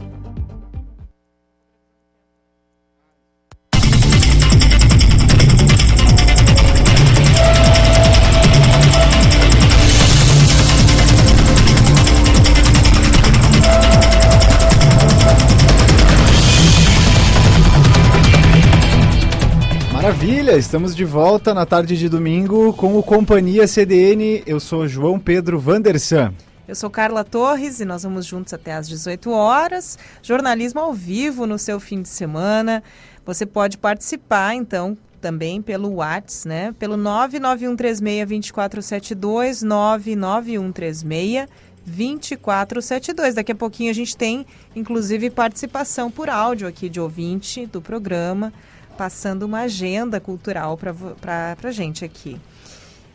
'Maravilha'! 20.09 20.57
Estamos 20.57 20.95
de 20.95 21.05
volta 21.05 21.53
na 21.53 21.67
tarde 21.67 21.95
de 21.95 22.09
domingo 22.09 22.73
com 22.73 22.97
o 22.97 23.03
Companhia 23.03 23.67
CDN. 23.67 24.41
Eu 24.43 24.59
sou 24.59 24.87
João 24.87 25.19
Pedro 25.19 25.59
Vandersan. 25.59 26.33
Eu 26.67 26.73
sou 26.73 26.89
Carla 26.89 27.23
Torres 27.23 27.79
e 27.79 27.85
nós 27.85 28.01
vamos 28.01 28.25
juntos 28.25 28.51
até 28.51 28.73
às 28.73 28.89
18 28.89 29.29
horas. 29.29 29.99
Jornalismo 30.23 30.79
ao 30.79 30.95
vivo 30.95 31.45
no 31.45 31.59
seu 31.59 31.79
fim 31.79 32.01
de 32.01 32.09
semana. 32.09 32.81
Você 33.23 33.45
pode 33.45 33.77
participar, 33.77 34.55
então, 34.55 34.97
também 35.21 35.61
pelo 35.61 35.97
WhatsApp, 35.97 36.47
né? 36.47 36.73
Pelo 36.79 36.97
991362472, 36.97 39.61
99136 39.61 41.47
2472. 41.85 43.35
Daqui 43.35 43.51
a 43.51 43.55
pouquinho 43.55 43.91
a 43.91 43.93
gente 43.93 44.17
tem, 44.17 44.43
inclusive, 44.75 45.29
participação 45.29 46.09
por 46.09 46.31
áudio 46.31 46.67
aqui 46.67 46.89
de 46.89 46.99
ouvinte 46.99 47.67
do 47.67 47.79
programa 47.79 48.51
passando 48.99 49.43
uma 49.43 49.61
agenda 49.61 50.19
cultural 50.19 50.77
para 50.77 51.55
a 51.63 51.71
gente 51.71 52.03
aqui. 52.03 52.37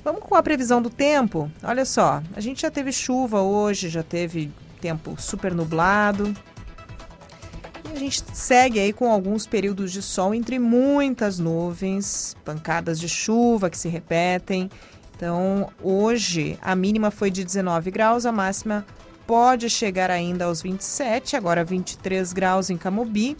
Vamos 0.02 0.22
com 0.22 0.34
a 0.34 0.42
previsão 0.42 0.80
do 0.80 0.88
tempo. 0.88 1.50
Olha 1.62 1.84
só, 1.84 2.22
a 2.34 2.40
gente 2.40 2.62
já 2.62 2.70
teve 2.70 2.90
chuva 2.90 3.42
hoje, 3.42 3.90
já 3.90 4.02
teve 4.02 4.50
tempo 4.80 5.14
super 5.20 5.52
nublado. 5.52 6.34
E 7.84 7.92
a 7.92 7.98
gente 7.98 8.24
segue 8.32 8.80
aí 8.80 8.94
com 8.94 9.12
alguns 9.12 9.46
períodos 9.46 9.92
de 9.92 10.00
sol 10.00 10.34
entre 10.34 10.58
muitas 10.58 11.38
nuvens, 11.38 12.34
pancadas 12.46 12.98
de 12.98 13.06
chuva 13.06 13.68
que 13.68 13.76
se 13.76 13.90
repetem. 13.90 14.70
Então, 15.14 15.68
hoje 15.82 16.58
a 16.62 16.74
mínima 16.74 17.10
foi 17.10 17.30
de 17.30 17.44
19 17.44 17.90
graus, 17.90 18.24
a 18.24 18.32
máxima 18.32 18.86
pode 19.26 19.68
chegar 19.68 20.10
ainda 20.10 20.46
aos 20.46 20.62
27, 20.62 21.36
agora 21.36 21.62
23 21.62 22.32
graus 22.32 22.70
em 22.70 22.78
Camobi 22.78 23.36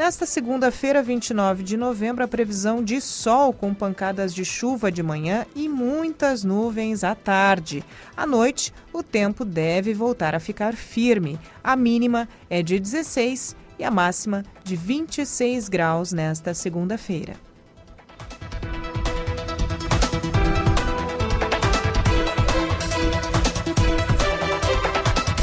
Nesta 0.00 0.24
segunda-feira, 0.24 1.02
29 1.02 1.62
de 1.62 1.76
novembro, 1.76 2.24
a 2.24 2.26
previsão 2.26 2.82
de 2.82 3.02
sol 3.02 3.52
com 3.52 3.74
pancadas 3.74 4.34
de 4.34 4.46
chuva 4.46 4.90
de 4.90 5.02
manhã 5.02 5.44
e 5.54 5.68
muitas 5.68 6.42
nuvens 6.42 7.04
à 7.04 7.14
tarde. 7.14 7.84
À 8.16 8.26
noite, 8.26 8.72
o 8.94 9.02
tempo 9.02 9.44
deve 9.44 9.92
voltar 9.92 10.34
a 10.34 10.40
ficar 10.40 10.74
firme. 10.74 11.38
A 11.62 11.76
mínima 11.76 12.26
é 12.48 12.62
de 12.62 12.80
16 12.80 13.54
e 13.78 13.84
a 13.84 13.90
máxima 13.90 14.42
de 14.64 14.74
26 14.74 15.68
graus 15.68 16.14
nesta 16.14 16.54
segunda-feira. 16.54 17.34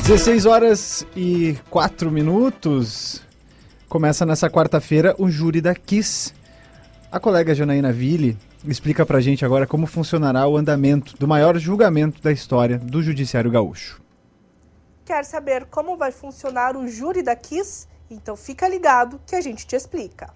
Dezesseis 0.01 0.47
horas 0.47 1.05
e 1.15 1.55
quatro 1.69 2.09
minutos. 2.09 3.26
Começa 3.89 4.25
nessa 4.25 4.49
quarta-feira 4.49 5.15
o 5.17 5.29
júri 5.29 5.61
da 5.61 5.73
Kiss. 5.73 6.33
A 7.09 7.21
colega 7.21 7.55
Janaína 7.55 7.93
Ville 7.93 8.37
explica 8.67 9.05
pra 9.05 9.21
gente 9.21 9.45
agora 9.45 9.65
como 9.65 9.87
funcionará 9.87 10.45
o 10.45 10.57
andamento 10.57 11.15
do 11.17 11.25
maior 11.25 11.57
julgamento 11.57 12.21
da 12.21 12.29
história 12.29 12.77
do 12.77 13.01
Judiciário 13.01 13.49
Gaúcho. 13.49 14.01
Quer 15.05 15.23
saber 15.23 15.67
como 15.67 15.95
vai 15.95 16.11
funcionar 16.11 16.75
o 16.75 16.85
júri 16.85 17.23
da 17.23 17.33
Kiss? 17.33 17.87
Então 18.11 18.35
fica 18.35 18.67
ligado 18.67 19.21
que 19.25 19.37
a 19.37 19.41
gente 19.41 19.65
te 19.65 19.77
explica. 19.77 20.33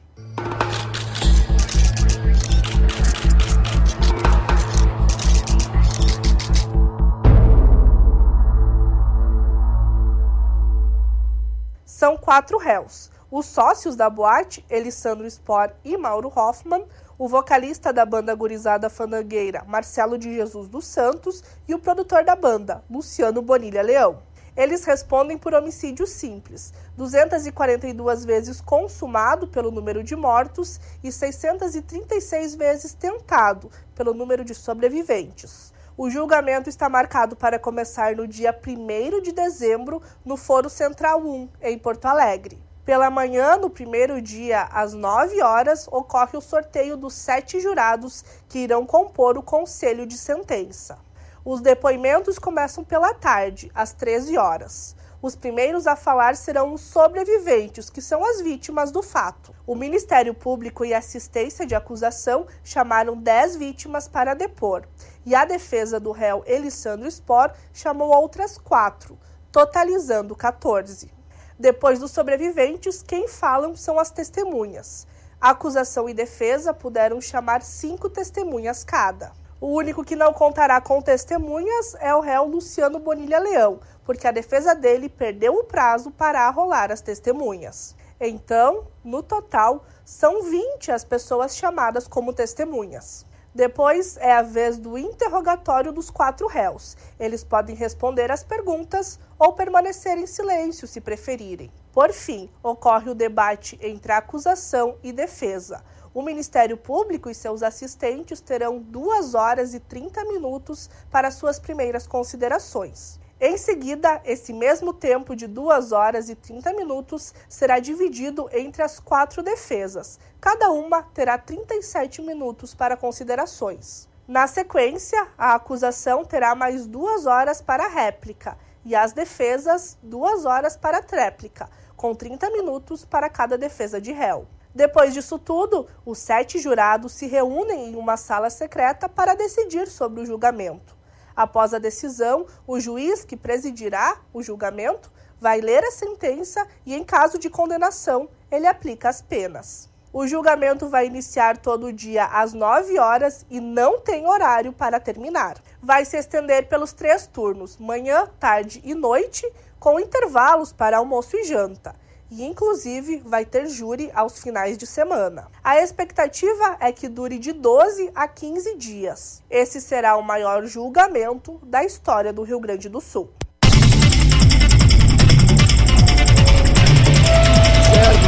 São 11.86 12.18
quatro 12.18 12.58
réus 12.58 13.12
os 13.32 13.46
sócios 13.46 13.96
da 13.96 14.10
boate, 14.10 14.66
Elisandro 14.70 15.26
Spor 15.32 15.72
e 15.86 15.96
Mauro 15.96 16.32
Hoffman, 16.36 16.86
o 17.18 17.30
vocalista 17.30 17.94
da 17.94 18.06
banda 18.06 18.36
gurizada 18.36 18.90
fandangueira, 18.90 19.64
Marcelo 19.66 20.18
de 20.18 20.34
Jesus 20.36 20.68
dos 20.68 20.86
Santos, 20.86 21.42
e 21.66 21.74
o 21.74 21.80
produtor 21.80 22.26
da 22.26 22.36
banda, 22.36 22.84
Luciano 22.90 23.42
Bonilha 23.42 23.82
Leão. 23.82 24.20
Eles 24.58 24.84
respondem 24.84 25.38
por 25.38 25.54
homicídio 25.54 26.06
simples, 26.06 26.74
242 26.98 28.26
vezes 28.26 28.60
consumado 28.60 29.48
pelo 29.48 29.72
número 29.72 30.04
de 30.04 30.14
mortos 30.14 30.78
e 31.02 31.10
636 31.10 32.56
vezes 32.56 32.94
tentado 32.94 33.72
pelo 33.96 34.14
número 34.14 34.44
de 34.44 34.54
sobreviventes. 34.54 35.72
O 35.96 36.10
julgamento 36.10 36.68
está 36.68 36.90
marcado 36.90 37.38
para 37.38 37.58
começar 37.58 38.14
no 38.14 38.28
dia 38.28 38.54
1 38.54 39.22
de 39.22 39.32
dezembro 39.32 40.02
no 40.26 40.36
Foro 40.36 40.70
Central 40.70 41.22
1, 41.22 41.50
em 41.62 41.80
Porto 41.80 42.06
Alegre. 42.06 42.71
Pela 42.92 43.10
manhã, 43.10 43.56
no 43.56 43.70
primeiro 43.70 44.22
dia, 44.22 44.64
às 44.64 44.94
9 44.94 45.42
horas, 45.42 45.88
ocorre 45.88 46.38
o 46.38 46.42
sorteio 46.42 46.98
dos 46.98 47.14
sete 47.14 47.58
jurados 47.58 48.22
que 48.50 48.60
irão 48.60 48.86
compor 48.86 49.38
o 49.38 49.42
conselho 49.42 50.06
de 50.06 50.18
sentença. 50.18 51.00
Os 51.46 51.62
depoimentos 51.62 52.38
começam 52.38 52.84
pela 52.84 53.14
tarde, 53.14 53.72
às 53.74 53.94
13 53.94 54.38
horas. 54.38 54.94
Os 55.22 55.38
primeiros 55.38 55.88
a 55.88 55.96
falar 55.96 56.36
serão 56.36 56.74
os 56.74 56.82
sobreviventes, 56.82 57.90
que 57.90 58.02
são 58.02 58.26
as 58.26 58.42
vítimas 58.42 58.92
do 58.92 59.02
fato. 59.02 59.56
O 59.66 59.74
Ministério 59.74 60.34
Público 60.34 60.84
e 60.84 60.94
Assistência 60.94 61.66
de 61.66 61.74
Acusação 61.74 62.46
chamaram 62.62 63.16
10 63.16 63.56
vítimas 63.56 64.10
para 64.10 64.34
depor, 64.34 64.84
e 65.26 65.34
a 65.34 65.46
defesa 65.46 65.98
do 65.98 66.12
réu 66.12 66.44
Elisandro 66.46 67.10
Spor 67.10 67.54
chamou 67.72 68.10
outras 68.10 68.58
quatro, 68.58 69.18
totalizando 69.50 70.36
14. 70.36 71.21
Depois 71.62 72.00
dos 72.00 72.10
sobreviventes, 72.10 73.04
quem 73.04 73.28
falam 73.28 73.76
são 73.76 74.00
as 74.00 74.10
testemunhas. 74.10 75.06
Acusação 75.40 76.10
e 76.10 76.14
defesa 76.14 76.74
puderam 76.74 77.22
chamar 77.22 77.62
cinco 77.62 78.10
testemunhas 78.10 78.84
cada. 78.84 79.32
O 79.60 79.68
único 79.68 80.04
que 80.04 80.16
não 80.16 80.34
contará 80.34 80.82
com 80.82 81.00
testemunhas 81.04 81.96
é 82.00 82.16
o 82.16 82.20
réu 82.20 82.48
Luciano 82.48 82.98
Bonilha 82.98 83.38
Leão, 83.38 83.80
porque 84.04 84.28
a 84.28 84.32
defesa 84.32 84.74
dele 84.74 85.08
perdeu 85.08 85.54
o 85.54 85.64
prazo 85.64 86.10
para 86.10 86.48
arrolar 86.48 86.92
as 86.92 87.00
testemunhas. 87.00 87.96
Então, 88.20 88.88
no 89.04 89.22
total, 89.22 89.86
são 90.04 90.42
20 90.42 90.92
as 90.92 91.04
pessoas 91.04 91.56
chamadas 91.56 92.08
como 92.08 92.34
testemunhas. 92.34 93.24
Depois 93.54 94.16
é 94.18 94.32
a 94.32 94.42
vez 94.42 94.78
do 94.78 94.98
interrogatório 94.98 95.92
dos 95.92 96.10
quatro 96.10 96.48
réus. 96.48 96.96
Eles 97.20 97.44
podem 97.44 97.76
responder 97.76 98.32
às 98.32 98.44
perguntas 98.44 99.20
ou 99.38 99.52
permanecer 99.52 100.18
em 100.18 100.26
silêncio 100.26 100.88
se 100.88 101.02
preferirem. 101.02 101.70
Por 101.92 102.14
fim, 102.14 102.50
ocorre 102.64 103.10
o 103.10 103.16
debate 103.16 103.78
entre 103.82 104.14
acusação 104.14 104.96
e 105.04 105.12
defesa. 105.12 105.84
O 106.14 106.22
Ministério 106.22 106.78
Público 106.78 107.30
e 107.30 107.36
seus 107.36 107.62
assistentes 107.62 108.40
terão 108.40 108.80
2 108.80 109.36
horas 109.36 109.74
e 109.74 109.80
30 109.82 110.24
minutos 110.26 110.90
para 111.10 111.30
suas 111.30 111.60
primeiras 111.60 112.08
considerações. 112.08 113.21
Em 113.44 113.58
seguida, 113.58 114.22
esse 114.24 114.54
mesmo 114.54 114.94
tempo 114.94 115.36
de 115.36 115.48
2 115.48 115.92
horas 115.92 116.30
e 116.30 116.36
30 116.36 116.74
minutos 116.74 117.34
será 117.50 117.80
dividido 117.80 118.48
entre 118.54 118.84
as 118.84 119.00
quatro 119.00 119.42
defesas. 119.42 120.20
Cada 120.40 120.70
uma 120.70 121.02
terá 121.02 121.40
37 121.40 122.22
minutos 122.22 122.76
para 122.76 122.96
considerações. 122.96 124.08
Na 124.28 124.46
sequência, 124.46 125.28
a 125.36 125.56
acusação 125.56 126.24
terá 126.24 126.54
mais 126.54 126.86
duas 126.86 127.26
horas 127.26 127.64
para 127.64 127.88
réplica 127.88 128.56
e 128.86 128.96
as 128.96 129.12
defesas 129.12 129.98
duas 130.04 130.46
horas 130.46 130.78
para 130.78 131.02
tréplica, 131.02 131.68
com 131.98 132.14
30 132.14 132.48
minutos 132.52 133.04
para 133.04 133.28
cada 133.28 133.58
defesa 133.58 134.00
de 134.00 134.12
réu. 134.12 134.46
Depois 134.74 135.16
disso 135.16 135.40
tudo, 135.40 135.88
os 136.06 136.20
sete 136.20 136.60
jurados 136.60 137.14
se 137.14 137.26
reúnem 137.26 137.90
em 137.90 137.96
uma 137.96 138.18
sala 138.18 138.52
secreta 138.52 139.10
para 139.10 139.34
decidir 139.34 139.88
sobre 139.88 140.22
o 140.22 140.26
julgamento. 140.28 141.01
Após 141.42 141.74
a 141.74 141.80
decisão, 141.80 142.46
o 142.68 142.80
juiz 142.80 143.26
que 143.26 143.36
presidirá 143.36 144.18
o 144.32 144.44
julgamento 144.44 145.12
vai 145.40 145.60
ler 145.60 145.84
a 145.84 145.90
sentença 145.90 146.68
e, 146.86 146.94
em 146.94 147.04
caso 147.04 147.40
de 147.40 147.50
condenação, 147.50 148.30
ele 148.52 148.68
aplica 148.68 149.10
as 149.10 149.24
penas. 149.24 149.90
O 150.14 150.28
julgamento 150.28 150.88
vai 150.88 151.08
iniciar 151.08 151.58
todo 151.58 151.92
dia 151.92 152.26
às 152.26 152.54
9 152.54 153.00
horas 153.00 153.44
e 153.50 153.60
não 153.60 154.00
tem 154.00 154.28
horário 154.28 154.72
para 154.72 155.00
terminar. 155.00 155.58
Vai 155.82 156.06
se 156.06 156.16
estender 156.16 156.70
pelos 156.70 156.94
três 156.94 157.26
turnos, 157.26 157.76
manhã, 157.78 158.30
tarde 158.40 158.80
e 158.84 158.94
noite, 158.94 159.52
com 159.80 160.00
intervalos 160.00 160.72
para 160.72 160.98
almoço 160.98 161.36
e 161.36 161.44
janta 161.44 161.96
e 162.32 162.44
inclusive 162.44 163.22
vai 163.26 163.44
ter 163.44 163.68
júri 163.68 164.10
aos 164.14 164.42
finais 164.42 164.78
de 164.78 164.88
semana. 164.88 165.48
A 165.62 165.82
expectativa 165.82 166.78
é 166.80 166.90
que 166.92 167.10
dure 167.10 167.38
de 167.38 167.52
12 167.52 168.10
a 168.16 168.26
15 168.28 168.78
dias. 168.78 169.44
Esse 169.50 169.82
será 169.82 170.16
o 170.16 170.24
maior 170.24 170.66
julgamento 170.66 171.60
da 171.64 171.84
história 171.84 172.32
do 172.32 172.44
Rio 172.44 172.60
Grande 172.62 172.88
do 172.88 173.02
Sul. 173.02 173.30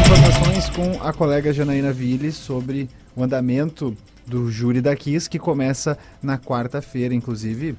Informações 0.05 0.69
com 0.69 1.01
a 1.01 1.13
colega 1.13 1.53
Janaína 1.53 1.93
Ville 1.93 2.31
sobre 2.31 2.89
o 3.15 3.23
andamento 3.23 3.95
do 4.27 4.51
júri 4.51 4.81
da 4.81 4.95
KIS, 4.95 5.27
que 5.27 5.39
começa 5.39 5.97
na 6.21 6.37
quarta-feira, 6.37 7.13
inclusive. 7.13 7.75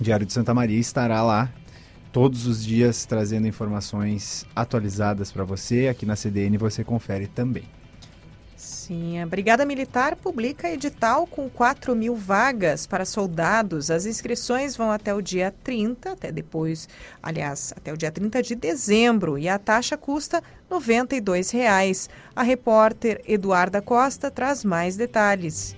Diário 0.00 0.26
de 0.26 0.32
Santa 0.32 0.54
Maria 0.54 0.80
estará 0.80 1.22
lá 1.22 1.50
todos 2.14 2.46
os 2.46 2.64
dias 2.64 3.04
trazendo 3.04 3.48
informações 3.48 4.46
atualizadas 4.54 5.32
para 5.32 5.42
você. 5.42 5.88
Aqui 5.88 6.06
na 6.06 6.14
CDN 6.14 6.56
você 6.56 6.84
confere 6.84 7.26
também. 7.26 7.64
Sim, 8.56 9.20
a 9.20 9.26
Brigada 9.26 9.66
Militar 9.66 10.14
publica 10.14 10.70
edital 10.70 11.26
com 11.26 11.50
4 11.50 11.92
mil 11.96 12.14
vagas 12.14 12.86
para 12.86 13.04
soldados. 13.04 13.90
As 13.90 14.06
inscrições 14.06 14.76
vão 14.76 14.92
até 14.92 15.12
o 15.12 15.20
dia 15.20 15.52
30, 15.64 16.12
até 16.12 16.30
depois, 16.30 16.88
aliás, 17.20 17.74
até 17.76 17.92
o 17.92 17.96
dia 17.96 18.12
30 18.12 18.42
de 18.44 18.54
dezembro, 18.54 19.36
e 19.36 19.48
a 19.48 19.58
taxa 19.58 19.96
custa 19.96 20.40
92 20.70 21.50
reais. 21.50 22.08
A 22.36 22.44
repórter 22.44 23.22
Eduarda 23.26 23.82
Costa 23.82 24.30
traz 24.30 24.64
mais 24.64 24.96
detalhes 24.96 25.74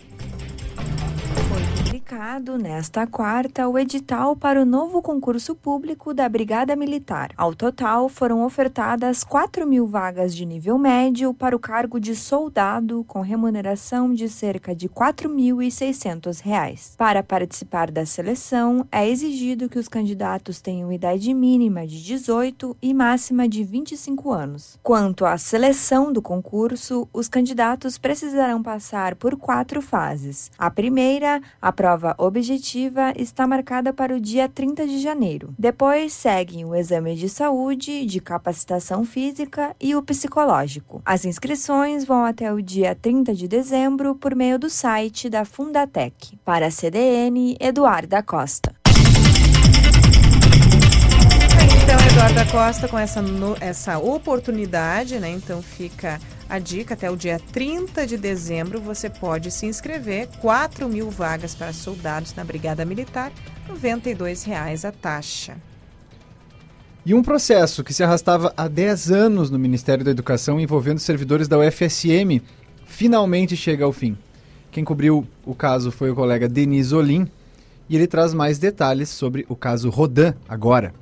publicado 2.07 2.57
nesta 2.57 3.05
quarta 3.05 3.67
o 3.67 3.77
edital 3.77 4.37
para 4.37 4.63
o 4.63 4.65
novo 4.65 5.03
concurso 5.03 5.57
público 5.57 6.15
da 6.15 6.29
Brigada 6.29 6.77
Militar. 6.77 7.33
Ao 7.37 7.53
total, 7.53 8.09
foram 8.09 8.45
ofertadas 8.45 9.25
4 9.25 9.67
mil 9.67 9.89
vagas 9.89 10.33
de 10.33 10.47
nível 10.47 10.79
médio 10.79 11.35
para 11.35 11.57
o 11.57 11.59
cargo 11.59 11.99
de 11.99 12.15
soldado, 12.15 13.05
com 13.09 13.23
remuneração 13.23 14.15
de 14.15 14.29
cerca 14.29 14.73
de 14.73 14.87
R$ 14.87 14.93
4.600. 14.95 16.97
Para 16.97 17.25
participar 17.25 17.91
da 17.91 18.07
seleção, 18.07 18.87
é 18.93 19.09
exigido 19.09 19.69
que 19.69 19.79
os 19.79 19.89
candidatos 19.89 20.61
tenham 20.61 20.93
idade 20.93 21.35
mínima 21.35 21.85
de 21.85 22.01
18 22.05 22.77
e 22.81 22.95
máxima 22.95 23.49
de 23.49 23.65
25 23.65 24.33
anos. 24.33 24.79
Quanto 24.81 25.27
à 25.27 25.37
seleção 25.37 26.13
do 26.13 26.23
concurso, 26.23 27.09
os 27.13 27.27
candidatos 27.27 27.99
precisarão 27.99 28.63
passar 28.63 29.17
por 29.17 29.37
quatro 29.37 29.83
fases. 29.83 30.53
A 30.57 30.71
primeira, 30.71 31.43
a 31.61 31.73
prova 31.73 31.96
prova 31.97 32.15
objetiva 32.19 33.15
está 33.17 33.47
marcada 33.47 33.93
para 33.93 34.15
o 34.15 34.21
dia 34.21 34.49
30 34.49 34.87
de 34.87 35.01
janeiro. 35.01 35.55
Depois 35.59 36.13
seguem 36.13 36.65
o 36.65 36.75
exame 36.75 37.15
de 37.17 37.27
saúde, 37.27 38.05
de 38.05 38.21
capacitação 38.21 39.03
física 39.03 39.75
e 39.81 39.97
o 39.97 40.03
psicológico. 40.03 41.01
As 41.07 41.25
inscrições 41.25 42.05
vão 42.05 42.25
até 42.25 42.53
o 42.53 42.61
dia 42.61 42.95
30 42.95 43.35
de 43.35 43.49
dezembro 43.49 44.15
por 44.15 44.35
meio 44.35 44.59
do 44.59 44.69
site 44.69 45.31
da 45.31 45.47
Fundatec. 45.47 46.39
Para 46.45 46.67
a 46.67 46.71
CDN, 46.71 47.57
Eduarda 47.59 48.23
Costa. 48.23 48.75
Então, 51.83 52.07
Eduarda 52.11 52.45
Costa, 52.47 52.89
com 52.89 52.99
essa, 52.99 53.23
essa 53.61 53.99
oportunidade, 53.99 55.19
né? 55.19 55.31
Então 55.31 55.63
fica 55.63 56.21
a 56.49 56.59
dica, 56.59 56.95
até 56.95 57.11
o 57.11 57.17
dia 57.17 57.41
30 57.53 58.07
de 58.07 58.17
dezembro 58.17 58.81
você 58.81 59.11
pode 59.11 59.51
se 59.51 59.67
inscrever. 59.67 60.29
4 60.41 60.89
mil 60.89 61.11
vagas 61.11 61.55
para 61.55 61.73
soldados 61.73 62.35
na 62.35 62.45
Brigada 62.45 62.85
Militar, 62.85 63.33
R$ 63.67 63.75
92,00 63.75 64.89
a 64.89 64.93
taxa. 64.93 65.57
E 67.05 67.15
um 67.15 67.23
processo 67.23 67.85
que 67.85 67.95
se 67.95 68.03
arrastava 68.03 68.53
há 68.57 68.67
10 68.67 69.11
anos 69.11 69.51
no 69.51 69.59
Ministério 69.59 70.05
da 70.05 70.11
Educação 70.11 70.59
envolvendo 70.59 70.99
servidores 70.99 71.47
da 71.47 71.59
UFSM 71.59 72.43
finalmente 72.85 73.57
chega 73.57 73.85
ao 73.85 73.93
fim. 73.93 74.17
Quem 74.71 74.85
cobriu 74.85 75.27
o 75.45 75.55
caso 75.55 75.91
foi 75.91 76.11
o 76.11 76.15
colega 76.15 76.49
Denis 76.49 76.93
Olim 76.93 77.29
e 77.89 77.97
ele 77.97 78.07
traz 78.07 78.35
mais 78.35 78.59
detalhes 78.59 79.09
sobre 79.09 79.47
o 79.49 79.57
caso 79.57 79.89
Rodan 79.89 80.35
agora. 80.49 80.93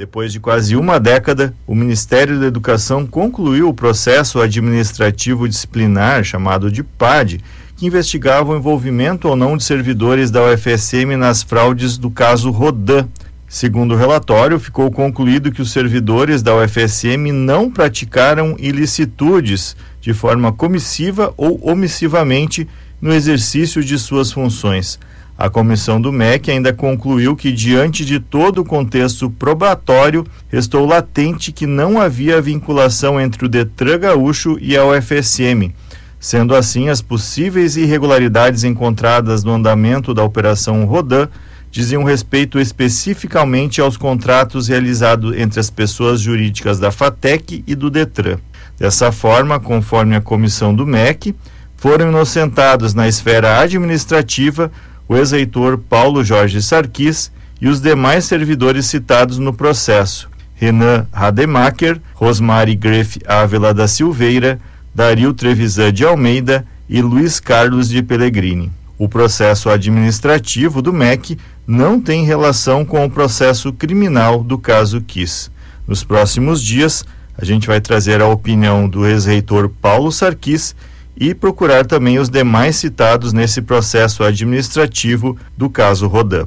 Depois 0.00 0.32
de 0.32 0.40
quase 0.40 0.76
uma 0.76 0.98
década, 0.98 1.52
o 1.66 1.74
Ministério 1.74 2.40
da 2.40 2.46
Educação 2.46 3.06
concluiu 3.06 3.68
o 3.68 3.74
processo 3.74 4.40
administrativo 4.40 5.46
disciplinar 5.46 6.24
chamado 6.24 6.72
de 6.72 6.82
PAD, 6.82 7.38
que 7.76 7.84
investigava 7.84 8.50
o 8.50 8.56
envolvimento 8.56 9.28
ou 9.28 9.36
não 9.36 9.58
de 9.58 9.62
servidores 9.62 10.30
da 10.30 10.42
UFSM 10.42 11.18
nas 11.18 11.42
fraudes 11.42 11.98
do 11.98 12.10
caso 12.10 12.50
Rodan. 12.50 13.06
Segundo 13.46 13.92
o 13.92 13.96
relatório, 13.98 14.58
ficou 14.58 14.90
concluído 14.90 15.52
que 15.52 15.60
os 15.60 15.70
servidores 15.70 16.42
da 16.42 16.56
UFSM 16.56 17.30
não 17.30 17.70
praticaram 17.70 18.56
ilicitudes 18.58 19.76
de 20.00 20.14
forma 20.14 20.50
comissiva 20.50 21.34
ou 21.36 21.60
omissivamente 21.62 22.66
no 23.02 23.12
exercício 23.12 23.84
de 23.84 23.98
suas 23.98 24.32
funções. 24.32 24.98
A 25.40 25.48
comissão 25.48 25.98
do 25.98 26.12
MEC 26.12 26.50
ainda 26.50 26.70
concluiu 26.70 27.34
que, 27.34 27.50
diante 27.50 28.04
de 28.04 28.20
todo 28.20 28.60
o 28.60 28.64
contexto 28.64 29.30
probatório, 29.30 30.22
restou 30.50 30.84
latente 30.84 31.50
que 31.50 31.66
não 31.66 31.98
havia 31.98 32.42
vinculação 32.42 33.18
entre 33.18 33.46
o 33.46 33.48
Detran 33.48 34.00
Gaúcho 34.00 34.58
e 34.60 34.76
a 34.76 34.84
UFSM. 34.84 35.72
Sendo 36.18 36.54
assim, 36.54 36.90
as 36.90 37.00
possíveis 37.00 37.78
irregularidades 37.78 38.64
encontradas 38.64 39.42
no 39.42 39.52
andamento 39.52 40.12
da 40.12 40.22
Operação 40.22 40.84
Rodan 40.84 41.26
diziam 41.70 42.04
respeito 42.04 42.60
especificamente 42.60 43.80
aos 43.80 43.96
contratos 43.96 44.68
realizados 44.68 45.34
entre 45.38 45.58
as 45.58 45.70
pessoas 45.70 46.20
jurídicas 46.20 46.78
da 46.78 46.90
FATEC 46.90 47.64
e 47.66 47.74
do 47.74 47.88
Detran. 47.88 48.36
Dessa 48.78 49.10
forma, 49.10 49.58
conforme 49.58 50.14
a 50.14 50.20
comissão 50.20 50.74
do 50.74 50.86
MEC, 50.86 51.34
foram 51.78 52.10
inocentados 52.10 52.92
na 52.92 53.08
esfera 53.08 53.58
administrativa 53.58 54.70
o 55.10 55.16
ex-reitor 55.16 55.76
Paulo 55.76 56.22
Jorge 56.22 56.62
Sarquis 56.62 57.32
e 57.60 57.66
os 57.66 57.80
demais 57.80 58.26
servidores 58.26 58.86
citados 58.86 59.38
no 59.38 59.52
processo: 59.52 60.30
Renan 60.54 61.04
Rademacher, 61.12 62.00
Rosmari 62.14 62.76
Greff 62.76 63.18
Ávila 63.26 63.74
da 63.74 63.88
Silveira, 63.88 64.60
Dario 64.94 65.34
Trevisan 65.34 65.92
de 65.92 66.04
Almeida 66.04 66.64
e 66.88 67.02
Luiz 67.02 67.40
Carlos 67.40 67.88
de 67.88 68.04
Pellegrini. 68.04 68.70
O 68.96 69.08
processo 69.08 69.68
administrativo 69.68 70.80
do 70.80 70.92
MEC 70.92 71.36
não 71.66 72.00
tem 72.00 72.24
relação 72.24 72.84
com 72.84 73.04
o 73.04 73.10
processo 73.10 73.72
criminal 73.72 74.44
do 74.44 74.58
caso 74.58 75.00
Kiss. 75.00 75.50
Nos 75.88 76.04
próximos 76.04 76.62
dias, 76.62 77.04
A 77.40 77.44
gente 77.46 77.66
vai 77.66 77.80
trazer 77.80 78.20
a 78.20 78.28
opinião 78.28 78.86
do 78.86 79.06
ex-reitor 79.06 79.70
Paulo 79.80 80.12
Sarquis 80.12 80.76
e 81.20 81.34
procurar 81.34 81.84
também 81.84 82.18
os 82.18 82.30
demais 82.30 82.76
citados 82.76 83.34
nesse 83.34 83.60
processo 83.60 84.24
administrativo 84.24 85.36
do 85.54 85.68
caso 85.68 86.06
Rodan. 86.06 86.46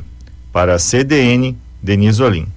Para 0.52 0.74
a 0.74 0.80
CDN, 0.80 1.56
Denise 1.82 2.24
Olim. 2.24 2.48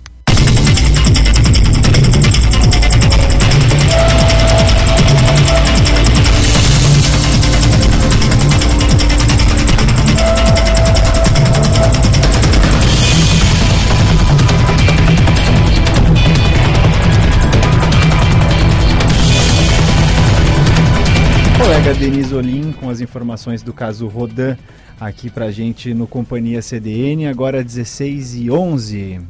Colega 21.87 22.01
Denise 22.01 22.34
Olim 22.34 22.72
com 22.72 22.91
as 22.91 23.01
informações 23.01 23.62
do 23.62 23.72
caso 23.72 24.09
Rodan 24.09 24.57
aqui 24.99 25.30
pra 25.30 25.53
gente 25.53 25.95
no 25.95 26.05
Companhia 26.05 26.61
CDN, 26.61 27.28
agora 27.28 27.62
16 27.62 28.34
e 28.34 28.51
11. 28.51 29.20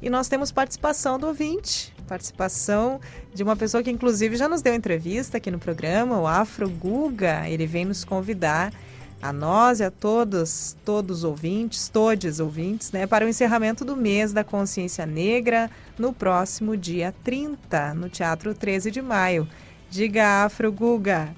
E 0.00 0.08
nós 0.08 0.26
temos 0.26 0.50
participação 0.50 1.18
do 1.18 1.26
ouvinte, 1.26 1.94
participação 2.08 3.02
de 3.34 3.42
uma 3.42 3.54
pessoa 3.54 3.82
que 3.82 3.90
inclusive 3.90 4.34
já 4.34 4.48
nos 4.48 4.62
deu 4.62 4.74
entrevista 4.74 5.36
aqui 5.36 5.50
no 5.50 5.58
programa, 5.58 6.18
o 6.18 6.26
Afro 6.26 6.70
Guga. 6.70 7.50
Ele 7.50 7.66
vem 7.66 7.84
nos 7.84 8.02
convidar 8.02 8.72
a 9.20 9.30
nós 9.30 9.80
e 9.80 9.84
a 9.84 9.90
todos, 9.90 10.74
todos 10.86 11.18
os 11.18 11.24
ouvintes, 11.24 11.90
todos 11.90 12.40
ouvintes, 12.40 12.92
né, 12.92 13.06
para 13.06 13.26
o 13.26 13.28
encerramento 13.28 13.84
do 13.84 13.94
mês 13.94 14.32
da 14.32 14.42
consciência 14.42 15.04
negra 15.04 15.70
no 15.98 16.14
próximo 16.14 16.78
dia 16.78 17.14
30, 17.22 17.92
no 17.92 18.08
Teatro 18.08 18.54
13 18.54 18.90
de 18.90 19.02
Maio. 19.02 19.46
Diga, 19.90 20.46
Afro 20.46 20.72
Guga. 20.72 21.28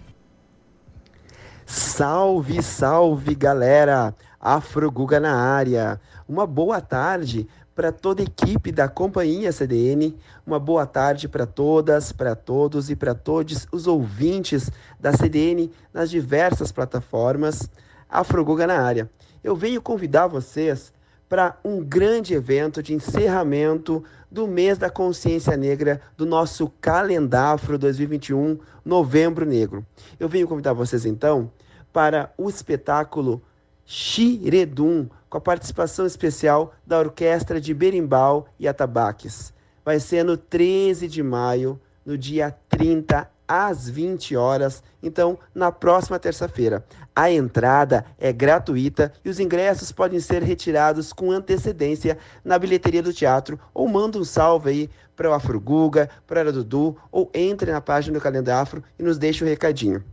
Salve, 1.70 2.62
salve 2.62 3.34
galera! 3.34 4.14
Afro 4.40 4.90
Guga 4.90 5.20
na 5.20 5.36
área. 5.36 6.00
Uma 6.26 6.46
boa 6.46 6.80
tarde 6.80 7.46
para 7.74 7.92
toda 7.92 8.22
a 8.22 8.24
equipe 8.24 8.72
da 8.72 8.88
Companhia 8.88 9.52
CDN. 9.52 10.16
Uma 10.46 10.58
boa 10.58 10.86
tarde 10.86 11.28
para 11.28 11.44
todas, 11.44 12.10
para 12.10 12.34
todos 12.34 12.88
e 12.88 12.96
para 12.96 13.14
todos 13.14 13.68
os 13.70 13.86
ouvintes 13.86 14.70
da 14.98 15.12
CDN 15.12 15.70
nas 15.92 16.08
diversas 16.08 16.72
plataformas. 16.72 17.68
Afro 18.08 18.42
Guga 18.46 18.66
na 18.66 18.80
área. 18.80 19.10
Eu 19.44 19.54
venho 19.54 19.82
convidar 19.82 20.26
vocês 20.26 20.90
para 21.28 21.58
um 21.64 21.82
grande 21.82 22.34
evento 22.34 22.82
de 22.82 22.94
encerramento 22.94 24.02
do 24.30 24.46
mês 24.46 24.78
da 24.78 24.88
consciência 24.88 25.56
negra 25.56 26.00
do 26.16 26.24
nosso 26.24 26.72
calendário 26.80 27.78
2021, 27.78 28.58
Novembro 28.84 29.44
Negro. 29.44 29.84
Eu 30.18 30.28
venho 30.28 30.48
convidar 30.48 30.72
vocês 30.72 31.04
então 31.04 31.50
para 31.92 32.32
o 32.36 32.48
espetáculo 32.48 33.42
Xiredum, 33.84 35.08
com 35.28 35.38
a 35.38 35.40
participação 35.40 36.06
especial 36.06 36.74
da 36.86 36.98
Orquestra 36.98 37.60
de 37.60 37.72
Berimbau 37.72 38.48
e 38.58 38.68
Atabaques. 38.68 39.52
Vai 39.84 39.98
ser 40.00 40.24
no 40.24 40.36
13 40.36 41.08
de 41.08 41.22
maio, 41.22 41.80
no 42.04 42.16
dia 42.16 42.54
30 42.68 43.30
às 43.46 43.88
20 43.88 44.36
horas, 44.36 44.82
então 45.02 45.38
na 45.54 45.72
próxima 45.72 46.18
terça-feira. 46.18 46.84
A 47.18 47.32
entrada 47.32 48.04
é 48.16 48.32
gratuita 48.32 49.12
e 49.24 49.28
os 49.28 49.40
ingressos 49.40 49.90
podem 49.90 50.20
ser 50.20 50.40
retirados 50.40 51.12
com 51.12 51.32
antecedência 51.32 52.16
na 52.44 52.56
bilheteria 52.56 53.02
do 53.02 53.12
teatro 53.12 53.58
ou 53.74 53.88
manda 53.88 54.20
um 54.20 54.24
salve 54.24 54.70
aí 54.70 54.90
para 55.16 55.28
o 55.28 55.32
Afro 55.32 55.58
Guga, 55.58 56.08
para 56.28 56.42
a 56.42 56.52
Dudu 56.52 56.96
ou 57.10 57.28
entre 57.34 57.72
na 57.72 57.80
página 57.80 58.16
do 58.16 58.22
Calendário 58.22 58.62
Afro 58.62 58.84
e 58.96 59.02
nos 59.02 59.18
deixe 59.18 59.42
o 59.42 59.48
um 59.48 59.50
recadinho. 59.50 60.04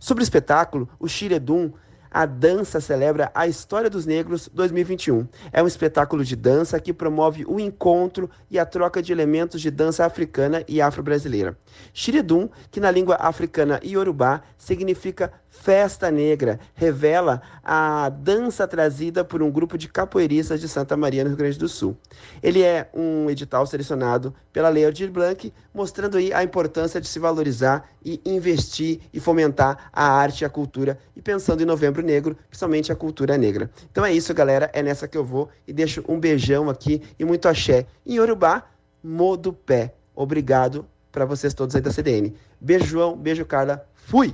Sobre 0.00 0.22
o 0.22 0.24
espetáculo, 0.24 0.88
o 0.98 1.06
Xiredum 1.06 1.72
a 2.16 2.24
dança 2.24 2.80
celebra 2.80 3.30
a 3.34 3.46
história 3.46 3.90
dos 3.90 4.06
negros 4.06 4.48
2021. 4.50 5.28
É 5.52 5.62
um 5.62 5.66
espetáculo 5.66 6.24
de 6.24 6.34
dança 6.34 6.80
que 6.80 6.90
promove 6.90 7.44
o 7.46 7.60
encontro 7.60 8.30
e 8.50 8.58
a 8.58 8.64
troca 8.64 9.02
de 9.02 9.12
elementos 9.12 9.60
de 9.60 9.70
dança 9.70 10.06
africana 10.06 10.64
e 10.66 10.80
afro-brasileira. 10.80 11.58
Xiredum, 11.92 12.48
que 12.70 12.80
na 12.80 12.90
língua 12.90 13.16
africana 13.16 13.78
iorubá 13.84 14.40
significa 14.56 15.30
festa 15.66 16.12
negra, 16.12 16.60
revela 16.76 17.42
a 17.60 18.08
dança 18.08 18.68
trazida 18.68 19.24
por 19.24 19.42
um 19.42 19.50
grupo 19.50 19.76
de 19.76 19.88
capoeiristas 19.88 20.60
de 20.60 20.68
Santa 20.68 20.96
Maria, 20.96 21.24
no 21.24 21.30
Rio 21.30 21.38
Grande 21.38 21.58
do 21.58 21.68
Sul. 21.68 21.96
Ele 22.40 22.62
é 22.62 22.88
um 22.94 23.28
edital 23.28 23.66
selecionado 23.66 24.32
pela 24.52 24.68
Lei 24.68 24.84
Aldir 24.86 25.10
Blanc, 25.10 25.52
mostrando 25.74 26.18
aí 26.18 26.32
a 26.32 26.44
importância 26.44 27.00
de 27.00 27.08
se 27.08 27.18
valorizar 27.18 27.90
e 28.04 28.20
investir 28.24 29.00
e 29.12 29.18
fomentar 29.18 29.90
a 29.92 30.08
arte 30.08 30.42
e 30.42 30.44
a 30.44 30.48
cultura, 30.48 31.00
e 31.16 31.20
pensando 31.20 31.60
em 31.64 31.66
Novembro 31.66 32.00
Negro, 32.00 32.36
principalmente 32.48 32.92
a 32.92 32.94
cultura 32.94 33.36
negra. 33.36 33.68
Então 33.90 34.04
é 34.04 34.12
isso, 34.12 34.32
galera, 34.32 34.70
é 34.72 34.84
nessa 34.84 35.08
que 35.08 35.18
eu 35.18 35.24
vou 35.24 35.48
e 35.66 35.72
deixo 35.72 36.04
um 36.06 36.20
beijão 36.20 36.70
aqui 36.70 37.02
e 37.18 37.24
muito 37.24 37.48
axé. 37.48 37.86
Em 38.06 38.14
Yorubá, 38.14 38.68
Modo 39.02 39.52
Pé. 39.52 39.94
Obrigado 40.14 40.86
para 41.10 41.24
vocês 41.24 41.52
todos 41.52 41.74
aí 41.74 41.82
da 41.82 41.90
CDN. 41.90 42.36
Beijo, 42.60 42.86
João, 42.86 43.16
beijo, 43.16 43.44
Carla. 43.44 43.84
Fui! 43.94 44.32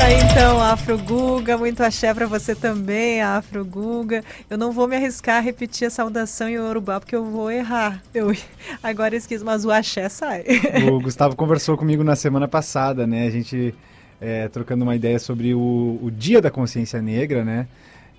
Tá 0.00 0.10
então, 0.10 0.62
Afro 0.62 0.96
Guga, 0.96 1.58
muito 1.58 1.82
axé 1.82 2.14
para 2.14 2.26
você 2.26 2.54
também, 2.54 3.20
Afro 3.20 3.62
Guga. 3.66 4.24
Eu 4.48 4.56
não 4.56 4.72
vou 4.72 4.88
me 4.88 4.96
arriscar 4.96 5.36
a 5.36 5.40
repetir 5.40 5.86
a 5.86 5.90
saudação 5.90 6.48
em 6.48 6.58
Urubá 6.58 6.98
porque 6.98 7.14
eu 7.14 7.22
vou 7.22 7.50
errar. 7.50 8.02
Eu 8.14 8.34
agora 8.82 9.14
esqueci, 9.14 9.44
mas 9.44 9.66
o 9.66 9.70
axé 9.70 10.08
sai. 10.08 10.42
O 10.90 11.00
Gustavo 11.04 11.36
conversou 11.36 11.76
comigo 11.76 12.02
na 12.02 12.16
semana 12.16 12.48
passada, 12.48 13.06
né? 13.06 13.26
A 13.26 13.30
gente 13.30 13.74
é, 14.18 14.48
trocando 14.48 14.84
uma 14.84 14.96
ideia 14.96 15.18
sobre 15.18 15.52
o, 15.52 15.98
o 16.02 16.10
Dia 16.10 16.40
da 16.40 16.50
Consciência 16.50 17.02
Negra, 17.02 17.44
né? 17.44 17.68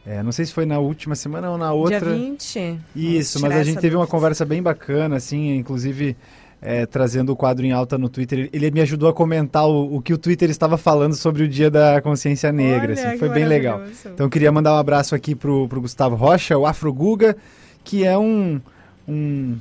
É, 0.06 0.22
não 0.22 0.32
sei 0.32 0.46
se 0.46 0.54
foi 0.54 0.68
na 0.68 0.78
última 0.78 1.16
semana 1.16 1.50
ou 1.50 1.58
na 1.58 1.74
outra. 1.74 2.00
Dia 2.00 2.10
20. 2.10 2.80
Isso, 2.96 3.42
mas 3.42 3.54
a 3.54 3.64
gente 3.64 3.80
teve 3.80 3.96
uma 3.96 4.06
conversa 4.06 4.46
bem 4.46 4.62
bacana, 4.62 5.16
assim, 5.16 5.56
inclusive 5.56 6.16
é, 6.62 6.86
trazendo 6.86 7.32
o 7.32 7.36
quadro 7.36 7.66
em 7.66 7.72
alta 7.72 7.97
no 7.97 8.07
Twitter. 8.07 8.49
Ele 8.53 8.70
me 8.70 8.82
ajudou 8.82 9.09
a 9.09 9.14
comentar 9.14 9.68
o, 9.68 9.95
o, 9.95 10.01
que 10.01 10.14
o 10.14 10.18
Twitter 10.18 10.49
estava 10.49 10.78
falando 10.78 11.16
sobre 11.16 11.43
o 11.43 11.47
Dia 11.47 11.72
da 11.72 11.99
Consciência 12.01 12.51
Negra. 12.51 12.93
Olha, 12.93 13.09
assim, 13.09 13.18
foi 13.18 13.30
bem 13.30 13.45
legal. 13.45 13.82
Então 14.05 14.30
queria 14.30 14.51
mandar 14.51 14.74
um 14.76 14.78
abraço 14.78 15.16
aqui 15.16 15.34
pro, 15.34 15.68
pro 15.68 15.82
Gustavo 15.82 16.16
Rocha, 16.16 16.57
o 16.57 16.66
Afro 16.66 16.93
Guga, 16.93 17.36
que 17.84 18.05
é 18.05 18.18
um, 18.18 18.62
um 19.07 19.57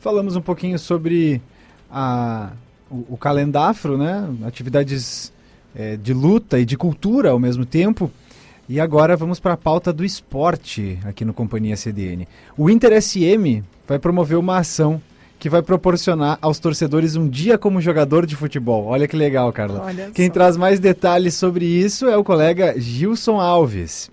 Falamos 0.00 0.34
um 0.36 0.40
pouquinho 0.40 0.78
sobre 0.78 1.42
a, 1.90 2.52
o, 2.90 3.14
o 3.14 3.16
calendafro, 3.16 3.96
né? 3.96 4.28
Atividades 4.44 5.32
é, 5.74 5.96
de 5.96 6.12
luta 6.12 6.58
e 6.58 6.64
de 6.64 6.76
cultura 6.76 7.30
ao 7.30 7.38
mesmo 7.38 7.64
tempo. 7.64 8.10
E 8.68 8.80
agora 8.80 9.16
vamos 9.16 9.40
para 9.40 9.54
a 9.54 9.56
pauta 9.56 9.92
do 9.92 10.04
esporte 10.04 10.98
aqui 11.04 11.24
no 11.24 11.34
Companhia 11.34 11.76
CDN. 11.76 12.28
O 12.56 12.70
Inter 12.70 13.02
SM 13.02 13.62
vai 13.86 13.98
promover 13.98 14.38
uma 14.38 14.58
ação 14.58 15.02
que 15.42 15.50
vai 15.50 15.60
proporcionar 15.60 16.38
aos 16.40 16.60
torcedores 16.60 17.16
um 17.16 17.28
dia 17.28 17.58
como 17.58 17.80
jogador 17.80 18.26
de 18.26 18.36
futebol. 18.36 18.84
Olha 18.84 19.08
que 19.08 19.16
legal, 19.16 19.52
Carla. 19.52 19.82
Olha 19.86 20.08
Quem 20.14 20.30
traz 20.30 20.56
mais 20.56 20.78
detalhes 20.78 21.34
sobre 21.34 21.64
isso 21.64 22.06
é 22.06 22.16
o 22.16 22.22
colega 22.22 22.78
Gilson 22.78 23.40
Alves. 23.40 24.08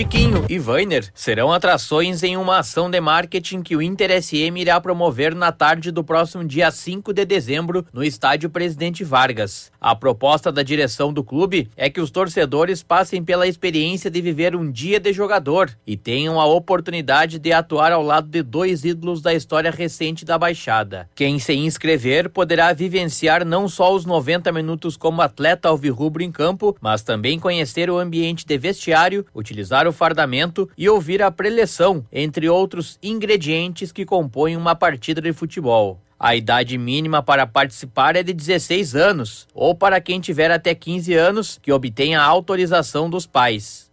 Chiquinho 0.00 0.46
e 0.48 0.58
Vainer 0.58 1.10
serão 1.12 1.52
atrações 1.52 2.22
em 2.22 2.34
uma 2.34 2.60
ação 2.60 2.90
de 2.90 2.98
marketing 3.02 3.60
que 3.60 3.76
o 3.76 3.82
Inter 3.82 4.10
SM 4.22 4.58
irá 4.58 4.80
promover 4.80 5.34
na 5.34 5.52
tarde 5.52 5.90
do 5.90 6.02
próximo 6.02 6.42
dia 6.42 6.70
5 6.70 7.12
de 7.12 7.22
dezembro 7.26 7.84
no 7.92 8.02
estádio 8.02 8.48
Presidente 8.48 9.04
Vargas. 9.04 9.70
A 9.78 9.94
proposta 9.94 10.50
da 10.50 10.62
direção 10.62 11.12
do 11.12 11.22
clube 11.22 11.68
é 11.76 11.90
que 11.90 12.00
os 12.00 12.10
torcedores 12.10 12.82
passem 12.82 13.22
pela 13.22 13.46
experiência 13.46 14.10
de 14.10 14.22
viver 14.22 14.56
um 14.56 14.70
dia 14.70 14.98
de 14.98 15.12
jogador 15.12 15.70
e 15.86 15.98
tenham 15.98 16.40
a 16.40 16.46
oportunidade 16.46 17.38
de 17.38 17.52
atuar 17.52 17.92
ao 17.92 18.02
lado 18.02 18.28
de 18.28 18.42
dois 18.42 18.86
ídolos 18.86 19.20
da 19.20 19.34
história 19.34 19.70
recente 19.70 20.24
da 20.24 20.38
Baixada. 20.38 21.10
Quem 21.14 21.38
se 21.38 21.52
inscrever 21.52 22.30
poderá 22.30 22.72
vivenciar 22.72 23.44
não 23.44 23.68
só 23.68 23.94
os 23.94 24.06
90 24.06 24.50
minutos 24.50 24.96
como 24.96 25.20
atleta 25.20 25.68
alvirrubro 25.68 26.22
em 26.22 26.32
campo, 26.32 26.74
mas 26.80 27.02
também 27.02 27.38
conhecer 27.38 27.90
o 27.90 27.98
ambiente 27.98 28.46
de 28.46 28.56
vestiário, 28.56 29.26
utilizar 29.34 29.86
o 29.86 29.89
fardamento 29.92 30.68
e 30.76 30.88
ouvir 30.88 31.22
a 31.22 31.30
preleção, 31.30 32.04
entre 32.12 32.48
outros 32.48 32.98
ingredientes 33.02 33.92
que 33.92 34.04
compõem 34.04 34.56
uma 34.56 34.74
partida 34.74 35.20
de 35.20 35.32
futebol. 35.32 36.00
A 36.18 36.36
idade 36.36 36.76
mínima 36.76 37.22
para 37.22 37.46
participar 37.46 38.14
é 38.14 38.22
de 38.22 38.34
16 38.34 38.94
anos, 38.94 39.48
ou 39.54 39.74
para 39.74 40.00
quem 40.00 40.20
tiver 40.20 40.50
até 40.50 40.74
15 40.74 41.14
anos, 41.14 41.58
que 41.62 41.72
obtenha 41.72 42.20
a 42.20 42.24
autorização 42.24 43.08
dos 43.08 43.26
pais. 43.26 43.89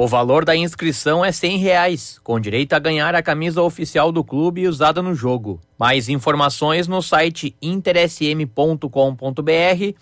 O 0.00 0.06
valor 0.06 0.44
da 0.44 0.54
inscrição 0.54 1.24
é 1.24 1.32
100 1.32 1.58
reais, 1.58 2.20
com 2.22 2.38
direito 2.38 2.72
a 2.72 2.78
ganhar 2.78 3.16
a 3.16 3.22
camisa 3.22 3.62
oficial 3.62 4.12
do 4.12 4.22
clube 4.22 4.68
usada 4.68 5.02
no 5.02 5.12
jogo. 5.12 5.60
Mais 5.76 6.08
informações 6.08 6.86
no 6.86 7.02
site 7.02 7.56
intersm.com.br 7.60 8.86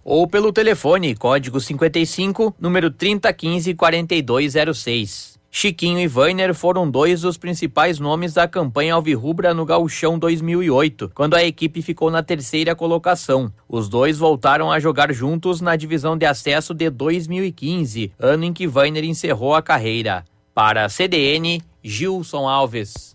ou 0.04 0.28
pelo 0.28 0.52
telefone 0.52 1.14
código 1.16 1.58
55, 1.58 2.54
número 2.60 2.90
3015 2.90 3.72
4206. 3.72 5.35
Chiquinho 5.58 5.98
e 5.98 6.06
Weiner 6.06 6.54
foram 6.54 6.90
dois 6.90 7.22
dos 7.22 7.38
principais 7.38 7.98
nomes 7.98 8.34
da 8.34 8.46
campanha 8.46 8.92
Alvirrubra 8.92 9.54
no 9.54 9.64
Gauchão 9.64 10.18
2008, 10.18 11.12
quando 11.14 11.32
a 11.32 11.42
equipe 11.42 11.80
ficou 11.80 12.10
na 12.10 12.22
terceira 12.22 12.74
colocação. 12.74 13.50
Os 13.66 13.88
dois 13.88 14.18
voltaram 14.18 14.70
a 14.70 14.78
jogar 14.78 15.10
juntos 15.14 15.62
na 15.62 15.74
divisão 15.74 16.14
de 16.14 16.26
acesso 16.26 16.74
de 16.74 16.90
2015, 16.90 18.12
ano 18.18 18.44
em 18.44 18.52
que 18.52 18.68
Weiner 18.68 19.04
encerrou 19.04 19.54
a 19.54 19.62
carreira. 19.62 20.26
Para 20.54 20.84
a 20.84 20.88
CDN, 20.90 21.62
Gilson 21.82 22.46
Alves. 22.46 23.14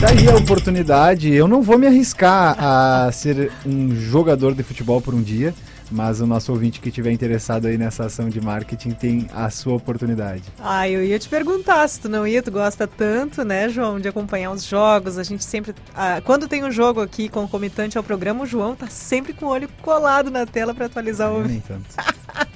Daí 0.00 0.28
a 0.28 0.34
oportunidade, 0.34 1.32
eu 1.32 1.46
não 1.46 1.62
vou 1.62 1.78
me 1.78 1.86
arriscar 1.86 2.56
a 2.58 3.12
ser 3.12 3.52
um 3.64 3.94
jogador 3.94 4.56
de 4.56 4.64
futebol 4.64 5.00
por 5.00 5.14
um 5.14 5.22
dia, 5.22 5.54
mas 5.90 6.20
o 6.20 6.26
nosso 6.26 6.52
ouvinte 6.52 6.80
que 6.80 6.88
estiver 6.88 7.10
interessado 7.10 7.66
aí 7.66 7.76
nessa 7.76 8.06
ação 8.06 8.28
de 8.28 8.40
marketing 8.40 8.90
tem 8.90 9.26
a 9.34 9.50
sua 9.50 9.74
oportunidade. 9.74 10.44
Ah, 10.58 10.88
eu 10.88 11.04
ia 11.04 11.18
te 11.18 11.28
perguntar 11.28 11.86
se 11.88 12.00
tu 12.00 12.08
não 12.08 12.26
ia, 12.26 12.42
tu 12.42 12.50
gosta 12.50 12.86
tanto, 12.86 13.44
né, 13.44 13.68
João, 13.68 13.98
de 13.98 14.08
acompanhar 14.08 14.52
os 14.52 14.64
jogos. 14.64 15.18
A 15.18 15.22
gente 15.22 15.44
sempre. 15.44 15.74
Ah, 15.94 16.20
quando 16.24 16.46
tem 16.46 16.64
um 16.64 16.70
jogo 16.70 17.00
aqui 17.00 17.28
concomitante 17.28 17.98
ao 17.98 18.04
programa, 18.04 18.44
o 18.44 18.46
João 18.46 18.74
tá 18.76 18.86
sempre 18.88 19.32
com 19.32 19.46
o 19.46 19.48
olho 19.48 19.68
colado 19.82 20.30
na 20.30 20.46
tela 20.46 20.74
para 20.74 20.86
atualizar 20.86 21.32
o. 21.32 21.42
Nem 21.46 21.60
tanto. 21.66 21.86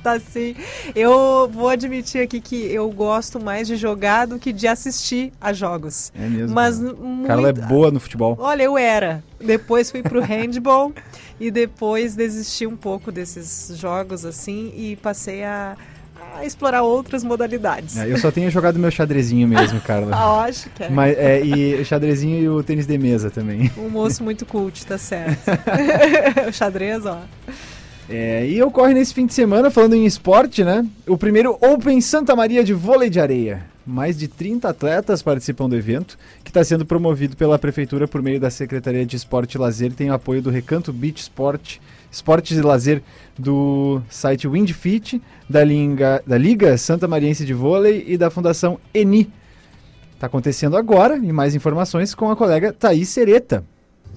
tá 0.03 0.20
sim. 0.20 0.55
Eu 0.95 1.49
vou 1.53 1.68
admitir 1.68 2.22
aqui 2.22 2.41
que 2.41 2.57
eu 2.57 2.91
gosto 2.91 3.43
mais 3.43 3.66
de 3.66 3.76
jogar 3.76 4.26
do 4.26 4.39
que 4.39 4.53
de 4.53 4.68
assistir 4.68 5.32
a 5.41 5.53
jogos. 5.53 6.12
É 6.14 6.28
mesmo. 6.28 6.55
Mas 6.55 6.80
muito... 6.80 7.26
Carla 7.26 7.49
é 7.49 7.53
boa 7.53 7.91
no 7.91 7.99
futebol. 7.99 8.37
Olha, 8.39 8.62
eu 8.62 8.78
era. 8.78 9.22
Depois 9.41 9.91
fui 9.91 10.03
pro 10.03 10.20
handball 10.24 10.93
e 11.39 11.51
depois 11.51 12.14
desisti 12.14 12.66
um 12.66 12.76
pouco 12.76 13.11
desses 13.11 13.76
jogos 13.78 14.24
assim 14.24 14.72
e 14.76 14.97
passei 14.97 15.45
a, 15.45 15.76
a 16.37 16.45
explorar 16.45 16.82
outras 16.82 17.24
modalidades. 17.24 17.97
É, 17.97 18.11
eu 18.11 18.16
só 18.18 18.30
tenho 18.30 18.51
jogado 18.51 18.78
meu 18.78 18.91
xadrezinho 18.91 19.47
mesmo, 19.47 19.80
Carla. 19.80 20.14
ah, 20.14 20.43
acho 20.45 20.70
que 20.70 20.85
é. 20.85 20.89
Mas, 20.89 21.16
é. 21.16 21.45
E 21.45 21.74
o 21.74 21.85
xadrezinho 21.85 22.43
e 22.43 22.49
o 22.49 22.62
tênis 22.62 22.87
de 22.87 22.99
mesa 22.99 23.30
também. 23.30 23.70
Um 23.76 23.89
moço 23.89 24.22
muito 24.22 24.47
cult, 24.47 24.85
tá 24.87 24.99
certo. 24.99 25.51
o 26.49 26.53
xadrez, 26.53 27.05
ó. 27.05 27.20
É, 28.09 28.47
e 28.47 28.62
ocorre 28.62 28.93
nesse 28.93 29.14
fim 29.14 29.26
de 29.26 29.32
semana, 29.32 29.70
falando 29.70 29.95
em 29.95 30.05
esporte, 30.05 30.62
né? 30.62 30.87
O 31.07 31.16
primeiro 31.16 31.57
Open 31.61 32.01
Santa 32.01 32.37
Maria 32.37 32.62
de 32.62 32.74
vôlei 32.74 33.09
de 33.09 33.18
areia. 33.18 33.73
Mais 33.87 34.16
de 34.16 34.28
30 34.28 34.68
atletas 34.68 35.22
participam 35.22 35.68
do 35.68 35.76
evento, 35.76 36.16
que 36.43 36.51
está 36.51 36.64
sendo 36.64 36.87
promovido 36.87 37.37
pela 37.37 37.59
Prefeitura 37.59 38.09
por 38.09 38.22
meio 38.22 38.41
da 38.41 38.49
Secretaria 38.49 39.05
de 39.05 39.16
Esporte 39.16 39.55
e 39.55 39.59
Lazer 39.59 39.91
e 39.93 39.95
tem 39.95 40.11
o 40.11 40.14
apoio 40.14 40.41
do 40.41 40.49
Recanto 40.49 40.91
Beach 40.91 41.20
Sport, 41.20 41.78
Esportes 42.11 42.57
e 42.57 42.62
Lazer 42.62 43.03
do 43.39 44.01
site 44.09 44.49
Windfit, 44.49 45.20
da, 45.49 45.62
Liga, 45.62 46.22
da 46.26 46.39
Liga 46.39 46.78
Santa 46.78 47.07
Mariense 47.07 47.45
de 47.45 47.53
Vôlei 47.53 48.05
e 48.07 48.16
da 48.16 48.30
Fundação 48.30 48.78
ENI. 48.95 49.30
Está 50.14 50.28
acontecendo 50.28 50.76
agora 50.76 51.18
e 51.18 51.30
mais 51.30 51.55
informações 51.55 52.14
com 52.14 52.30
a 52.30 52.37
colega 52.37 52.72
Thaís 52.72 53.11
Sereta. 53.11 53.64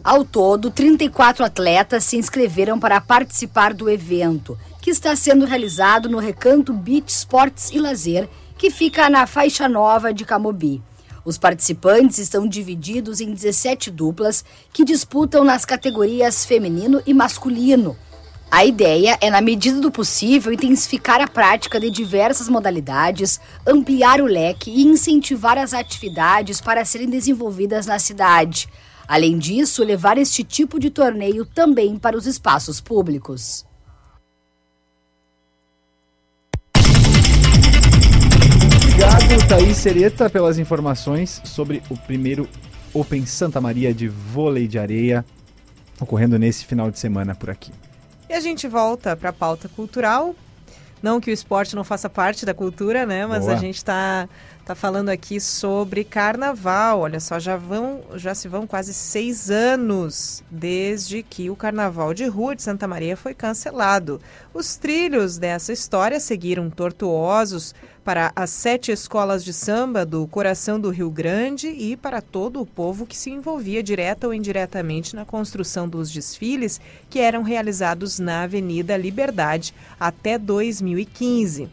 Ao 0.02 0.24
todo, 0.24 0.72
34 0.72 1.44
atletas 1.44 2.06
se 2.06 2.16
inscreveram 2.16 2.80
para 2.80 3.02
participar 3.02 3.74
do 3.74 3.90
evento, 3.90 4.58
que 4.82 4.90
está 4.90 5.14
sendo 5.18 5.46
realizado 5.46 6.08
no 6.08 6.20
Recanto 6.20 6.72
Beach 6.72 7.12
Sports 7.12 7.72
e 7.72 7.80
Lazer, 7.80 8.30
que 8.58 8.72
fica 8.72 9.10
na 9.10 9.28
faixa 9.28 9.70
nova 9.70 10.14
de 10.14 10.26
Camobi. 10.26 10.82
Os 11.24 11.38
participantes 11.38 12.18
estão 12.18 12.48
divididos 12.48 13.22
em 13.22 13.32
17 13.32 13.92
duplas 13.92 14.44
que 14.74 14.84
disputam 14.84 15.44
nas 15.44 15.66
categorias 15.66 16.46
feminino 16.46 17.02
e 17.06 17.14
masculino. 17.14 17.96
A 18.50 18.66
ideia 18.66 19.18
é, 19.20 19.30
na 19.30 19.42
medida 19.42 19.80
do 19.82 19.92
possível, 19.92 20.54
intensificar 20.54 21.22
a 21.22 21.28
prática 21.28 21.80
de 21.82 21.92
diversas 21.92 22.48
modalidades, 22.48 23.42
ampliar 23.68 24.22
o 24.22 24.26
leque 24.26 24.72
e 24.72 24.84
incentivar 24.84 25.58
as 25.58 25.74
atividades 25.74 26.62
para 26.62 26.86
serem 26.86 27.10
desenvolvidas 27.10 27.86
na 27.86 28.00
cidade. 28.00 28.70
Além 29.06 29.38
disso, 29.38 29.84
levar 29.84 30.18
este 30.18 30.46
tipo 30.46 30.80
de 30.80 30.90
torneio 30.90 31.46
também 31.46 31.98
para 31.98 32.18
os 32.18 32.26
espaços 32.26 32.80
públicos. 32.80 33.66
Obrigado, 39.28 39.50
Thaís 39.50 39.76
Sereta, 39.76 40.30
pelas 40.30 40.58
informações 40.58 41.42
sobre 41.44 41.84
o 41.90 41.98
primeiro 41.98 42.48
Open 42.94 43.26
Santa 43.26 43.60
Maria 43.60 43.94
de 43.94 44.08
vôlei 44.08 44.70
de 44.70 44.80
areia 44.80 45.26
ocorrendo 46.00 46.40
nesse 46.40 46.64
final 46.64 46.90
de 46.90 46.98
semana 46.98 47.36
por 47.36 47.50
aqui. 47.50 47.74
E 48.30 48.34
a 48.34 48.40
gente 48.40 48.70
volta 48.70 49.18
para 49.18 49.32
a 49.32 49.34
pauta 49.34 49.68
cultural. 49.68 50.34
Não 51.04 51.20
que 51.20 51.30
o 51.30 51.34
esporte 51.34 51.76
não 51.76 51.84
faça 51.84 52.10
parte 52.10 52.46
da 52.46 52.54
cultura, 52.54 53.06
né? 53.06 53.28
Mas 53.28 53.44
Boa. 53.44 53.56
a 53.56 53.58
gente 53.58 53.76
está 53.76 54.30
tá 54.68 54.76
falando 54.76 55.08
aqui 55.08 55.40
sobre 55.40 56.04
carnaval. 56.04 57.00
Olha 57.00 57.22
só, 57.22 57.40
já 57.40 57.56
vão, 57.56 58.02
já 58.16 58.36
se 58.36 58.50
vão 58.50 58.68
quase 58.68 58.94
seis 58.94 59.50
anos 59.50 60.44
desde 60.52 61.24
que 61.24 61.50
o 61.50 61.56
Carnaval 61.56 62.14
de 62.14 62.26
Rua 62.26 62.54
de 62.54 62.64
Santa 62.64 62.86
Maria 62.86 63.16
foi 63.16 63.34
cancelado. 63.34 64.20
Os 64.54 64.76
trilhos 64.76 65.38
dessa 65.38 65.72
história 65.72 66.20
seguiram 66.20 66.70
tortuosos 66.70 67.74
para 68.04 68.34
as 68.36 68.50
sete 68.50 68.92
escolas 68.92 69.42
de 69.42 69.54
samba 69.54 70.06
do 70.06 70.28
coração 70.28 70.78
do 70.78 70.90
Rio 70.90 71.10
Grande 71.10 71.68
e 71.68 71.96
para 71.96 72.22
todo 72.22 72.62
o 72.62 72.66
povo 72.66 73.06
que 73.06 73.16
se 73.16 73.30
envolvia 73.30 73.82
direta 73.82 74.28
ou 74.28 74.34
indiretamente 74.34 75.16
na 75.16 75.24
construção 75.24 75.88
dos 75.88 76.12
desfiles 76.12 76.82
que 77.10 77.20
eram 77.20 77.42
realizados 77.42 78.20
na 78.20 78.44
Avenida 78.44 78.98
Liberdade 78.98 79.74
até 79.98 80.38
2015. 80.38 81.70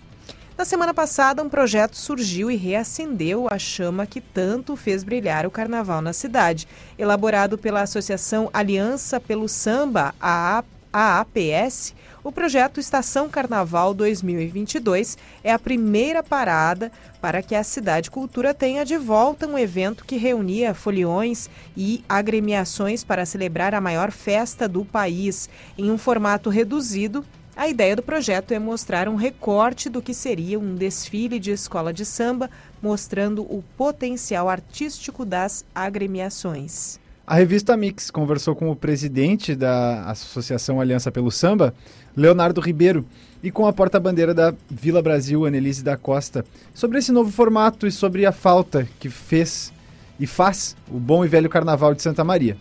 Na 0.57 0.65
semana 0.65 0.95
passada, 0.95 1.43
um 1.43 1.49
projeto 1.49 1.97
surgiu 1.97 2.49
e 2.49 2.55
reacendeu 2.55 3.49
a 3.51 3.59
chama 3.59 4.07
que 4.07 4.21
tanto 4.21 4.77
fez 4.77 5.03
brilhar 5.03 5.45
o 5.45 5.51
carnaval 5.51 6.01
na 6.01 6.13
cidade. 6.13 6.69
Elaborado 6.97 7.59
pela 7.59 7.83
Associação 7.83 8.49
Aliança 8.53 9.19
pelo 9.19 9.49
Samba, 9.49 10.15
a 10.21 10.63
AAPS, 10.93 11.93
o 12.23 12.31
projeto 12.31 12.79
Estação 12.79 13.29
Carnaval 13.29 13.93
2022 13.95 15.19
é 15.43 15.53
a 15.53 15.59
primeira 15.59 16.23
parada 16.23 16.93
para 17.21 17.43
que 17.43 17.57
a 17.57 17.65
Cidade 17.65 18.09
Cultura 18.09 18.55
tenha 18.55 18.85
de 18.85 18.97
volta 18.97 19.49
um 19.49 19.59
evento 19.59 20.05
que 20.05 20.17
reunia 20.17 20.73
foliões 20.73 21.51
e 21.77 22.05
agremiações 22.09 23.03
para 23.03 23.27
celebrar 23.27 23.75
a 23.75 23.81
maior 23.81 24.13
festa 24.13 24.69
do 24.69 24.85
país 24.85 25.51
em 25.77 25.91
um 25.91 25.99
formato 25.99 26.49
reduzido 26.49 27.25
a 27.57 27.69
ideia 27.69 27.95
do 27.95 28.03
projeto 28.03 28.53
é 28.53 28.59
mostrar 28.59 29.09
um 29.09 29.15
recorte 29.15 29.89
do 29.89 30.03
que 30.03 30.13
seria 30.13 30.59
um 30.59 30.75
desfile 30.75 31.39
de 31.39 31.53
escola 31.53 31.93
de 31.93 32.05
samba, 32.05 32.51
mostrando 32.83 33.43
o 33.43 33.63
potencial 33.77 34.49
artístico 34.49 35.25
das 35.25 35.65
agremiações. 35.75 36.99
A 37.27 37.37
revista 37.37 37.77
Mix 37.77 38.11
conversou 38.11 38.55
com 38.55 38.71
o 38.71 38.77
presidente 38.77 39.55
da 39.55 40.05
Associação 40.11 40.81
Aliança 40.81 41.11
pelo 41.11 41.31
Samba, 41.31 41.73
Leonardo 42.15 42.61
Ribeiro, 42.61 43.07
e 43.43 43.51
com 43.51 43.67
a 43.67 43.73
porta-bandeira 43.73 44.35
da 44.35 44.55
Vila 44.69 45.01
Brasil, 45.01 45.47
Annelise 45.47 45.83
da 45.83 45.97
Costa, 45.97 46.45
sobre 46.75 46.99
esse 46.99 47.13
novo 47.13 47.31
formato 47.31 47.87
e 47.87 47.93
sobre 47.93 48.27
a 48.27 48.33
falta 48.33 48.87
que 48.99 49.09
fez 49.09 49.73
e 50.19 50.27
faz 50.27 50.77
o 50.91 50.99
bom 50.99 51.25
e 51.25 51.29
velho 51.29 51.49
Carnaval 51.49 51.95
de 51.95 52.03
Santa 52.03 52.25
Maria. 52.25 52.57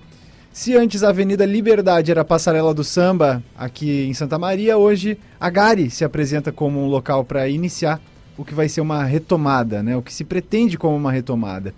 Se 0.53 0.77
antes 0.77 1.03
a 1.03 1.09
Avenida 1.09 1.47
Liberdade 1.47 2.11
era 2.11 2.21
a 2.21 2.25
passarela 2.25 2.75
do 2.75 2.83
samba 2.83 3.41
aqui 3.57 4.05
em 4.05 4.13
Santa 4.13 4.37
Maria, 4.37 4.77
hoje 4.77 5.17
a 5.39 5.49
Gari 5.49 5.89
se 5.89 6.05
apresenta 6.05 6.51
como 6.51 6.79
um 6.79 6.85
local 6.85 7.25
para 7.25 7.49
iniciar 7.49 7.99
o 8.37 8.45
que 8.45 8.53
vai 8.53 8.69
ser 8.69 8.79
uma 8.79 9.03
retomada, 9.03 9.81
né? 9.81 9.97
o 9.97 10.01
que 10.03 10.13
se 10.13 10.23
pretende 10.23 10.77
como 10.77 10.95
uma 10.95 11.11
retomada. 11.11 11.73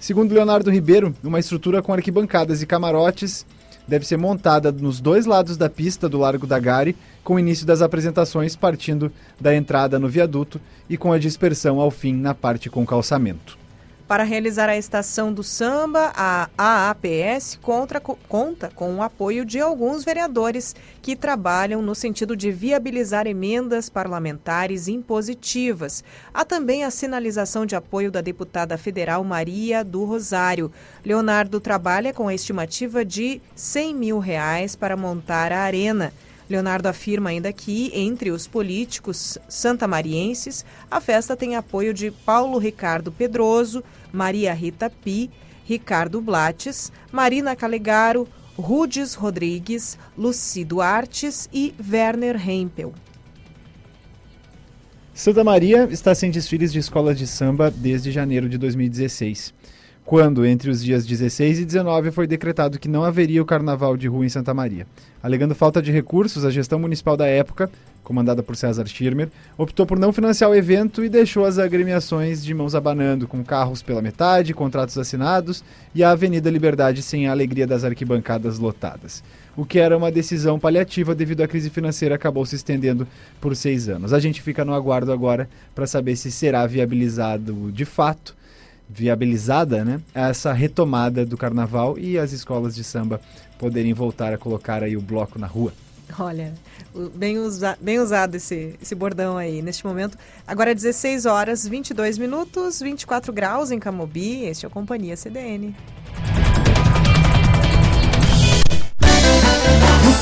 Segundo 0.00 0.32
Leonardo 0.32 0.70
Ribeiro, 0.70 1.14
uma 1.22 1.38
estrutura 1.38 1.82
com 1.82 1.92
arquibancadas 1.92 2.62
e 2.62 2.66
camarotes 2.66 3.44
deve 3.86 4.06
ser 4.06 4.16
montada 4.16 4.72
nos 4.72 5.02
dois 5.02 5.26
lados 5.26 5.58
da 5.58 5.68
pista 5.68 6.08
do 6.08 6.16
Largo 6.16 6.46
da 6.46 6.58
Gari, 6.58 6.96
com 7.22 7.34
o 7.34 7.38
início 7.38 7.66
das 7.66 7.82
apresentações 7.82 8.56
partindo 8.56 9.12
da 9.38 9.54
entrada 9.54 9.98
no 9.98 10.08
viaduto 10.08 10.58
e 10.88 10.96
com 10.96 11.12
a 11.12 11.18
dispersão 11.18 11.78
ao 11.78 11.90
fim 11.90 12.14
na 12.14 12.34
parte 12.34 12.70
com 12.70 12.86
calçamento. 12.86 13.63
Para 14.06 14.22
realizar 14.22 14.68
a 14.68 14.76
estação 14.76 15.32
do 15.32 15.42
samba, 15.42 16.12
a 16.14 16.50
AAPS 16.58 17.58
contra, 17.62 17.98
conta 18.00 18.70
com 18.74 18.96
o 18.96 19.02
apoio 19.02 19.46
de 19.46 19.58
alguns 19.58 20.04
vereadores 20.04 20.76
que 21.00 21.16
trabalham 21.16 21.80
no 21.80 21.94
sentido 21.94 22.36
de 22.36 22.50
viabilizar 22.50 23.26
emendas 23.26 23.88
parlamentares 23.88 24.88
impositivas. 24.88 26.04
Há 26.34 26.44
também 26.44 26.84
a 26.84 26.90
sinalização 26.90 27.64
de 27.64 27.76
apoio 27.76 28.10
da 28.10 28.20
deputada 28.20 28.76
federal 28.76 29.24
Maria 29.24 29.82
do 29.82 30.04
Rosário. 30.04 30.70
Leonardo 31.02 31.58
trabalha 31.58 32.12
com 32.12 32.28
a 32.28 32.34
estimativa 32.34 33.06
de 33.06 33.40
100 33.54 33.94
mil 33.94 34.18
reais 34.18 34.76
para 34.76 34.98
montar 34.98 35.50
a 35.50 35.60
arena. 35.60 36.12
Leonardo 36.48 36.86
afirma 36.86 37.30
ainda 37.30 37.52
que, 37.52 37.90
entre 37.94 38.30
os 38.30 38.46
políticos 38.46 39.38
santamarienses, 39.48 40.64
a 40.90 41.00
festa 41.00 41.36
tem 41.36 41.56
apoio 41.56 41.94
de 41.94 42.10
Paulo 42.10 42.58
Ricardo 42.58 43.10
Pedroso, 43.10 43.82
Maria 44.12 44.52
Rita 44.52 44.90
Pi, 44.90 45.30
Ricardo 45.64 46.20
Blates, 46.20 46.92
Marina 47.10 47.56
Calegaro, 47.56 48.28
Rudes 48.56 49.14
Rodrigues, 49.14 49.98
Luci 50.16 50.64
Duartes 50.64 51.48
e 51.52 51.74
Werner 51.90 52.36
Hempel. 52.48 52.92
Santa 55.14 55.42
Maria 55.42 55.88
está 55.90 56.14
sem 56.14 56.30
desfiles 56.30 56.72
de 56.72 56.80
escolas 56.80 57.16
de 57.16 57.26
samba 57.26 57.70
desde 57.70 58.10
janeiro 58.10 58.48
de 58.48 58.58
2016 58.58 59.54
quando, 60.04 60.44
entre 60.44 60.68
os 60.68 60.84
dias 60.84 61.06
16 61.06 61.60
e 61.60 61.64
19, 61.64 62.10
foi 62.10 62.26
decretado 62.26 62.78
que 62.78 62.88
não 62.88 63.04
haveria 63.04 63.40
o 63.40 63.46
carnaval 63.46 63.96
de 63.96 64.06
rua 64.06 64.26
em 64.26 64.28
Santa 64.28 64.52
Maria. 64.52 64.86
Alegando 65.22 65.54
falta 65.54 65.80
de 65.80 65.90
recursos, 65.90 66.44
a 66.44 66.50
gestão 66.50 66.78
municipal 66.78 67.16
da 67.16 67.26
época, 67.26 67.70
comandada 68.02 68.42
por 68.42 68.54
César 68.54 68.84
Schirmer, 68.84 69.30
optou 69.56 69.86
por 69.86 69.98
não 69.98 70.12
financiar 70.12 70.50
o 70.50 70.54
evento 70.54 71.02
e 71.02 71.08
deixou 71.08 71.46
as 71.46 71.58
agremiações 71.58 72.44
de 72.44 72.52
mãos 72.52 72.74
abanando, 72.74 73.26
com 73.26 73.42
carros 73.42 73.82
pela 73.82 74.02
metade, 74.02 74.52
contratos 74.52 74.98
assinados 74.98 75.64
e 75.94 76.04
a 76.04 76.10
Avenida 76.10 76.50
Liberdade 76.50 77.00
sem 77.00 77.26
a 77.26 77.30
alegria 77.30 77.66
das 77.66 77.82
arquibancadas 77.82 78.58
lotadas. 78.58 79.24
O 79.56 79.64
que 79.64 79.78
era 79.78 79.96
uma 79.96 80.12
decisão 80.12 80.58
paliativa 80.58 81.14
devido 81.14 81.40
à 81.40 81.48
crise 81.48 81.70
financeira 81.70 82.16
acabou 82.16 82.44
se 82.44 82.56
estendendo 82.56 83.08
por 83.40 83.56
seis 83.56 83.88
anos. 83.88 84.12
A 84.12 84.20
gente 84.20 84.42
fica 84.42 84.66
no 84.66 84.74
aguardo 84.74 85.10
agora 85.10 85.48
para 85.74 85.86
saber 85.86 86.16
se 86.16 86.30
será 86.30 86.66
viabilizado 86.66 87.72
de 87.72 87.86
fato 87.86 88.36
viabilizada, 88.94 89.84
né, 89.84 90.00
essa 90.14 90.52
retomada 90.52 91.26
do 91.26 91.36
carnaval 91.36 91.98
e 91.98 92.18
as 92.18 92.32
escolas 92.32 92.74
de 92.74 92.84
samba 92.84 93.20
poderem 93.58 93.92
voltar 93.92 94.32
a 94.32 94.38
colocar 94.38 94.82
aí 94.82 94.96
o 94.96 95.00
bloco 95.00 95.38
na 95.38 95.46
rua. 95.46 95.72
Olha, 96.18 96.52
bem, 97.14 97.38
usa, 97.38 97.76
bem 97.80 97.98
usado 97.98 98.36
esse, 98.36 98.76
esse 98.80 98.94
bordão 98.94 99.36
aí 99.36 99.62
neste 99.62 99.84
momento. 99.86 100.16
Agora 100.46 100.70
é 100.70 100.74
16 100.74 101.26
horas, 101.26 101.66
22 101.66 102.18
minutos, 102.18 102.80
24 102.80 103.32
graus 103.32 103.70
em 103.70 103.78
Camobi. 103.78 104.44
Este 104.44 104.64
é 104.64 104.68
o 104.68 104.70
Companhia 104.70 105.16
CDN. 105.16 105.74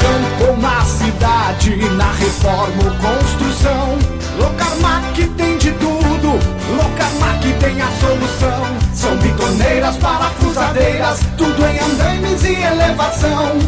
Campo, 0.02 0.60
na 0.60 0.84
cidade, 0.84 1.76
na 1.90 2.10
reforma 2.12 2.82
ou 2.84 2.90
construção, 2.96 3.98
Locarmac 4.36 5.28
tem 5.36 5.58
de 5.58 5.70
tudo. 5.72 6.28
Locarmac 6.76 7.52
tem 7.60 7.80
a 7.80 7.88
solução. 8.00 8.66
São 8.92 9.16
bitoneiras, 9.18 9.96
parafusadeiras, 9.98 11.20
tudo 11.36 11.64
em 11.64 11.78
andaimes 11.78 12.42
e 12.44 12.54
elevação. 12.54 13.58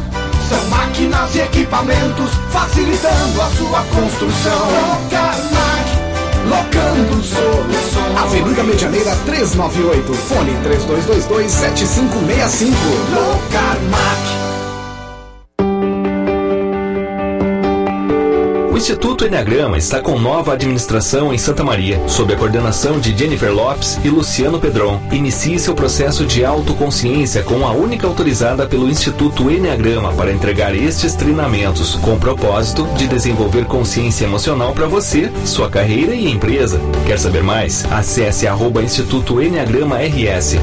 São 0.49 0.65
máquinas 0.69 1.35
e 1.37 1.41
equipamentos 1.41 2.31
facilitando 2.51 3.41
a 3.41 3.47
sua 3.51 3.83
construção. 3.95 4.59
Locarmac, 4.91 5.87
locando 6.49 7.23
soluções. 7.23 8.19
Avenida 8.19 8.65
Medianeira 8.65 9.17
398, 9.27 10.15
fone 10.15 10.53
3222 10.63 11.53
7565. 11.53 12.77
Locarmac. 13.15 14.44
O 18.75 18.77
Instituto 18.77 19.25
Enneagrama 19.25 19.79
está 19.79 20.01
com 20.01 20.19
nova 20.19 20.53
administração 20.53 21.33
em 21.33 21.39
Santa 21.39 21.63
Maria, 21.63 22.03
sob 22.09 22.35
a 22.35 22.37
coordenação 22.37 22.99
de 22.99 23.17
Jennifer 23.17 23.55
Lopes 23.55 24.01
e 24.03 24.09
Luciano 24.09 24.59
Pedron. 24.59 25.01
Inicie 25.13 25.61
seu 25.61 25.77
processo 25.77 26.27
de 26.27 26.45
autoconsciência 26.45 27.45
com 27.45 27.65
a 27.65 27.71
única 27.71 28.05
autorizada 28.05 28.67
pelo 28.67 28.91
Instituto 28.91 29.49
Enneagrama 29.49 30.13
para 30.15 30.33
entregar 30.33 30.75
estes 30.75 31.15
treinamentos, 31.15 31.95
com 31.95 32.15
o 32.15 32.19
propósito 32.19 32.85
de 32.97 33.07
desenvolver 33.07 33.65
consciência 33.67 34.25
emocional 34.25 34.75
para 34.75 34.89
você, 34.89 35.31
sua 35.47 35.71
carreira 35.71 36.13
e 36.13 36.29
empresa. 36.29 36.81
Quer 37.07 37.21
saber 37.21 37.45
mais? 37.45 37.85
Acesse 37.93 38.49
arroba 38.49 38.83
Instituto 38.83 39.41
Enneagrama 39.41 39.99
RS. 39.99 40.57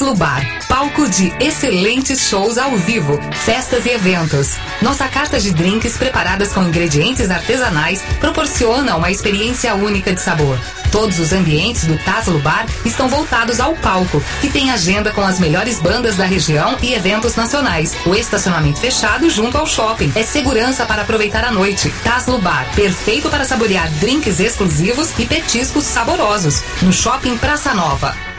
Taslo 0.00 0.14
Bar, 0.14 0.42
palco 0.66 1.06
de 1.10 1.30
excelentes 1.38 2.26
shows 2.26 2.56
ao 2.56 2.74
vivo, 2.74 3.20
festas 3.44 3.84
e 3.84 3.90
eventos. 3.90 4.56
Nossa 4.80 5.06
carta 5.06 5.38
de 5.38 5.50
drinks 5.50 5.98
preparadas 5.98 6.54
com 6.54 6.62
ingredientes 6.62 7.30
artesanais 7.30 8.00
proporciona 8.18 8.96
uma 8.96 9.10
experiência 9.10 9.74
única 9.74 10.14
de 10.14 10.22
sabor. 10.22 10.58
Todos 10.90 11.18
os 11.18 11.34
ambientes 11.34 11.84
do 11.84 11.98
Taslo 11.98 12.38
Bar 12.38 12.64
estão 12.82 13.10
voltados 13.10 13.60
ao 13.60 13.74
palco, 13.74 14.22
que 14.40 14.48
tem 14.48 14.70
agenda 14.70 15.12
com 15.12 15.20
as 15.20 15.38
melhores 15.38 15.78
bandas 15.78 16.16
da 16.16 16.24
região 16.24 16.78
e 16.80 16.94
eventos 16.94 17.36
nacionais. 17.36 17.94
O 18.06 18.14
estacionamento 18.14 18.80
fechado 18.80 19.28
junto 19.28 19.58
ao 19.58 19.66
shopping 19.66 20.10
é 20.16 20.22
segurança 20.22 20.86
para 20.86 21.02
aproveitar 21.02 21.44
a 21.44 21.50
noite. 21.50 21.92
Taslo 22.02 22.38
Bar, 22.38 22.66
perfeito 22.74 23.28
para 23.28 23.44
saborear 23.44 23.90
drinks 24.00 24.40
exclusivos 24.40 25.10
e 25.18 25.26
petiscos 25.26 25.84
saborosos. 25.84 26.62
No 26.80 26.90
Shopping 26.90 27.36
Praça 27.36 27.74
Nova. 27.74 28.29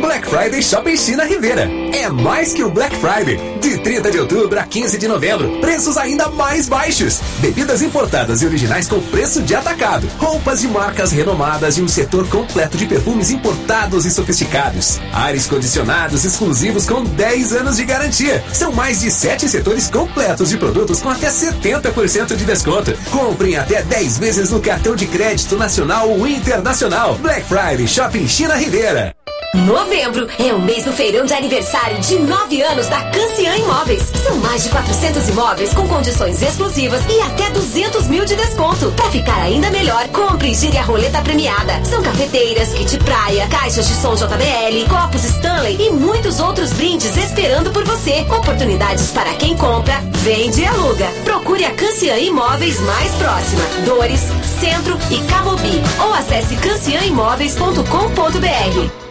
Black 0.00 0.26
Friday 0.26 0.62
Shopping 0.62 0.96
China 0.96 1.24
Rivera. 1.24 1.68
É 1.92 2.08
mais 2.08 2.52
que 2.52 2.62
o 2.62 2.70
Black 2.70 2.94
Friday. 2.96 3.38
De 3.60 3.78
30 3.78 4.10
de 4.10 4.18
outubro 4.18 4.58
a 4.58 4.64
15 4.64 4.98
de 4.98 5.06
novembro, 5.06 5.60
preços 5.60 5.96
ainda 5.96 6.28
mais 6.28 6.68
baixos. 6.68 7.20
Bebidas 7.38 7.82
importadas 7.82 8.42
e 8.42 8.46
originais 8.46 8.88
com 8.88 9.00
preço 9.00 9.42
de 9.42 9.54
atacado. 9.54 10.08
Roupas 10.18 10.60
de 10.60 10.68
marcas 10.68 11.12
renomadas 11.12 11.76
e 11.76 11.82
um 11.82 11.88
setor 11.88 12.26
completo 12.28 12.76
de 12.76 12.86
perfumes 12.86 13.30
importados 13.30 14.04
e 14.04 14.10
sofisticados. 14.10 15.00
Ares 15.12 15.46
condicionados 15.46 16.24
exclusivos 16.24 16.86
com 16.86 17.04
10 17.04 17.52
anos 17.52 17.76
de 17.76 17.84
garantia. 17.84 18.42
São 18.52 18.72
mais 18.72 19.00
de 19.00 19.10
7 19.10 19.48
setores 19.48 19.88
completos 19.88 20.48
de 20.48 20.56
produtos 20.56 21.00
com 21.00 21.10
até 21.10 21.28
70% 21.28 22.34
de 22.36 22.44
desconto. 22.44 22.92
Comprem 23.10 23.56
até 23.56 23.82
10 23.82 24.18
vezes 24.18 24.50
no 24.50 24.60
cartão 24.60 24.96
de 24.96 25.06
crédito 25.06 25.56
nacional 25.56 26.08
ou 26.10 26.26
internacional. 26.26 27.16
Black 27.16 27.46
Friday 27.46 27.86
Shopping 27.86 28.26
China 28.26 28.56
Rivera. 28.56 29.19
Novembro 29.54 30.26
é 30.38 30.54
o 30.54 30.60
mês 30.60 30.84
do 30.84 30.92
feirão 30.92 31.26
de 31.26 31.34
aniversário 31.34 31.98
de 31.98 32.20
9 32.20 32.62
anos 32.62 32.86
da 32.86 33.02
Cancian 33.06 33.56
Imóveis. 33.56 34.04
São 34.22 34.36
mais 34.36 34.62
de 34.62 34.68
400 34.68 35.28
imóveis 35.28 35.74
com 35.74 35.88
condições 35.88 36.40
exclusivas 36.40 37.02
e 37.08 37.20
até 37.20 37.50
200 37.50 38.06
mil 38.06 38.24
de 38.24 38.36
desconto. 38.36 38.92
Para 38.92 39.10
ficar 39.10 39.42
ainda 39.42 39.68
melhor, 39.70 40.06
compre 40.10 40.52
e 40.52 40.54
gire 40.54 40.78
a 40.78 40.82
roleta 40.82 41.20
premiada. 41.22 41.84
São 41.84 42.00
cafeteiras, 42.00 42.72
kit 42.74 42.96
praia, 42.98 43.48
caixas 43.48 43.88
de 43.88 43.94
som 43.94 44.14
JBL, 44.14 44.88
copos 44.88 45.24
Stanley 45.24 45.76
e 45.80 45.90
muitos 45.90 46.38
outros 46.38 46.72
brindes 46.72 47.16
esperando 47.16 47.72
por 47.72 47.82
você. 47.84 48.24
Oportunidades 48.30 49.10
para 49.10 49.34
quem 49.34 49.56
compra, 49.56 50.00
vende 50.12 50.60
e 50.60 50.66
aluga. 50.66 51.08
Procure 51.24 51.64
a 51.64 51.74
Cancian 51.74 52.18
Imóveis 52.18 52.78
mais 52.82 53.12
próxima. 53.14 53.62
Dores, 53.84 54.20
Centro 54.60 54.96
e 55.10 55.18
Camobi. 55.24 55.82
Ou 56.00 56.14
acesse 56.14 56.54
cancianimóveis.com.br. 56.54 59.09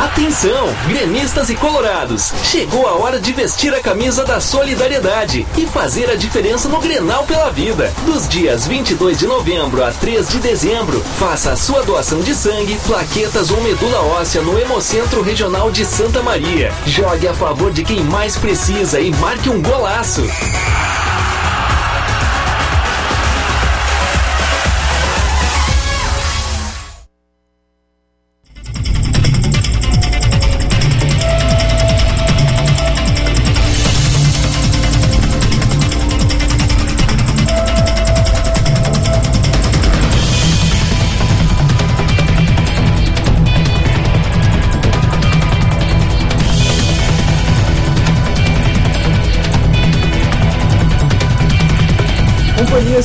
Atenção, 0.00 0.66
gremistas 0.88 1.50
e 1.50 1.54
colorados! 1.54 2.32
Chegou 2.44 2.88
a 2.88 2.92
hora 2.92 3.20
de 3.20 3.34
vestir 3.34 3.74
a 3.74 3.80
camisa 3.80 4.24
da 4.24 4.40
solidariedade 4.40 5.46
e 5.58 5.66
fazer 5.66 6.08
a 6.08 6.14
diferença 6.14 6.70
no 6.70 6.80
Grenal 6.80 7.24
pela 7.24 7.50
Vida. 7.50 7.92
Dos 8.06 8.26
dias 8.26 8.66
22 8.66 9.18
de 9.18 9.26
novembro 9.26 9.84
a 9.84 9.92
3 9.92 10.26
de 10.30 10.38
dezembro, 10.38 11.04
faça 11.18 11.52
a 11.52 11.56
sua 11.56 11.82
doação 11.82 12.20
de 12.22 12.34
sangue, 12.34 12.80
plaquetas 12.86 13.50
ou 13.50 13.60
medula 13.60 14.00
óssea 14.00 14.40
no 14.40 14.58
Hemocentro 14.58 15.20
Regional 15.20 15.70
de 15.70 15.84
Santa 15.84 16.22
Maria. 16.22 16.72
Jogue 16.86 17.28
a 17.28 17.34
favor 17.34 17.70
de 17.70 17.84
quem 17.84 18.02
mais 18.02 18.38
precisa 18.38 19.00
e 19.00 19.10
marque 19.16 19.50
um 19.50 19.60
golaço. 19.60 20.22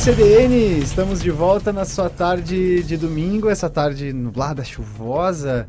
CDN, 0.06 0.78
estamos 0.78 1.20
de 1.20 1.32
volta 1.32 1.72
na 1.72 1.84
sua 1.84 2.08
tarde 2.08 2.80
de 2.84 2.96
domingo, 2.96 3.50
essa 3.50 3.68
tarde 3.68 4.12
nublada, 4.12 4.62
chuvosa. 4.62 5.68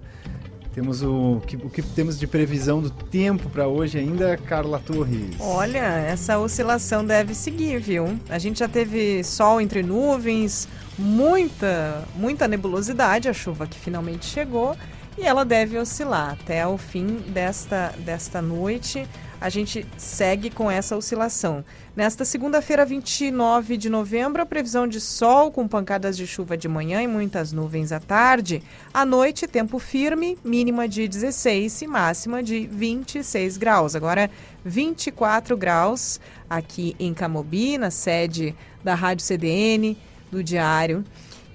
Temos 0.76 1.02
o, 1.02 1.42
o 1.64 1.70
que 1.72 1.82
temos 1.82 2.20
de 2.20 2.28
previsão 2.28 2.80
do 2.80 2.92
tempo 2.92 3.50
para 3.50 3.68
hoje 3.68 3.98
ainda, 3.98 4.38
Carla 4.38 4.78
Torres? 4.78 5.38
Olha, 5.40 5.80
essa 5.80 6.38
oscilação 6.38 7.04
deve 7.04 7.34
seguir, 7.34 7.80
viu? 7.80 8.20
A 8.30 8.38
gente 8.38 8.60
já 8.60 8.68
teve 8.68 9.24
sol 9.24 9.60
entre 9.60 9.82
nuvens, 9.82 10.68
muita, 11.00 12.04
muita 12.14 12.48
nebulosidade, 12.48 13.28
a 13.28 13.34
chuva 13.34 13.66
que 13.66 13.80
finalmente 13.80 14.28
chegou, 14.28 14.78
e 15.18 15.24
ela 15.24 15.44
deve 15.44 15.80
oscilar 15.80 16.38
até 16.40 16.68
o 16.68 16.78
fim 16.78 17.24
desta, 17.30 17.92
desta 18.06 18.40
noite 18.40 19.08
a 19.40 19.50
gente 19.50 19.86
segue 19.98 20.50
com 20.50 20.70
essa 20.70 20.96
oscilação. 20.96 21.64
Nesta 21.96 22.26
segunda-feira, 22.26 22.86
29 22.86 23.78
de 23.78 23.90
novembro, 23.90 24.42
a 24.42 24.46
previsão 24.46 24.88
de 24.88 25.00
sol 25.00 25.52
com 25.52 25.68
pancadas 25.68 26.18
de 26.18 26.26
chuva 26.26 26.58
de 26.58 26.68
manhã 26.68 27.02
e 27.02 27.08
muitas 27.08 27.52
nuvens 27.52 27.92
à 27.92 28.00
tarde. 28.00 28.64
À 28.94 29.06
noite, 29.06 29.48
tempo 29.48 29.80
firme, 29.80 30.38
mínima 30.44 30.88
de 30.88 31.08
16 31.08 31.82
e 31.82 31.88
máxima 31.88 32.42
de 32.42 32.68
26 32.68 33.58
graus. 33.58 33.96
Agora, 33.96 34.30
24 34.64 35.56
graus 35.58 36.20
aqui 36.50 36.96
em 37.00 37.14
Camobi, 37.14 37.78
na 37.78 37.92
sede 37.92 38.56
da 38.84 38.96
Rádio 38.96 39.26
CDN, 39.26 39.98
do 40.32 40.44
Diário. 40.44 41.04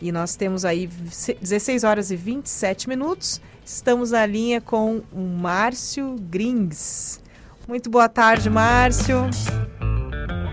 E 0.01 0.11
nós 0.11 0.35
temos 0.35 0.65
aí 0.65 0.89
16 0.89 1.85
horas 1.85 2.11
e 2.11 2.17
27 2.17 2.89
minutos. 2.89 3.41
Estamos 3.65 4.11
na 4.11 4.27
linha 4.27 4.61
com 4.61 5.03
o 5.13 5.21
Márcio 5.21 6.17
Grings. 6.29 7.22
Muito 7.67 7.89
boa 7.89 8.09
tarde, 8.09 8.51
Márcio. 8.51 9.31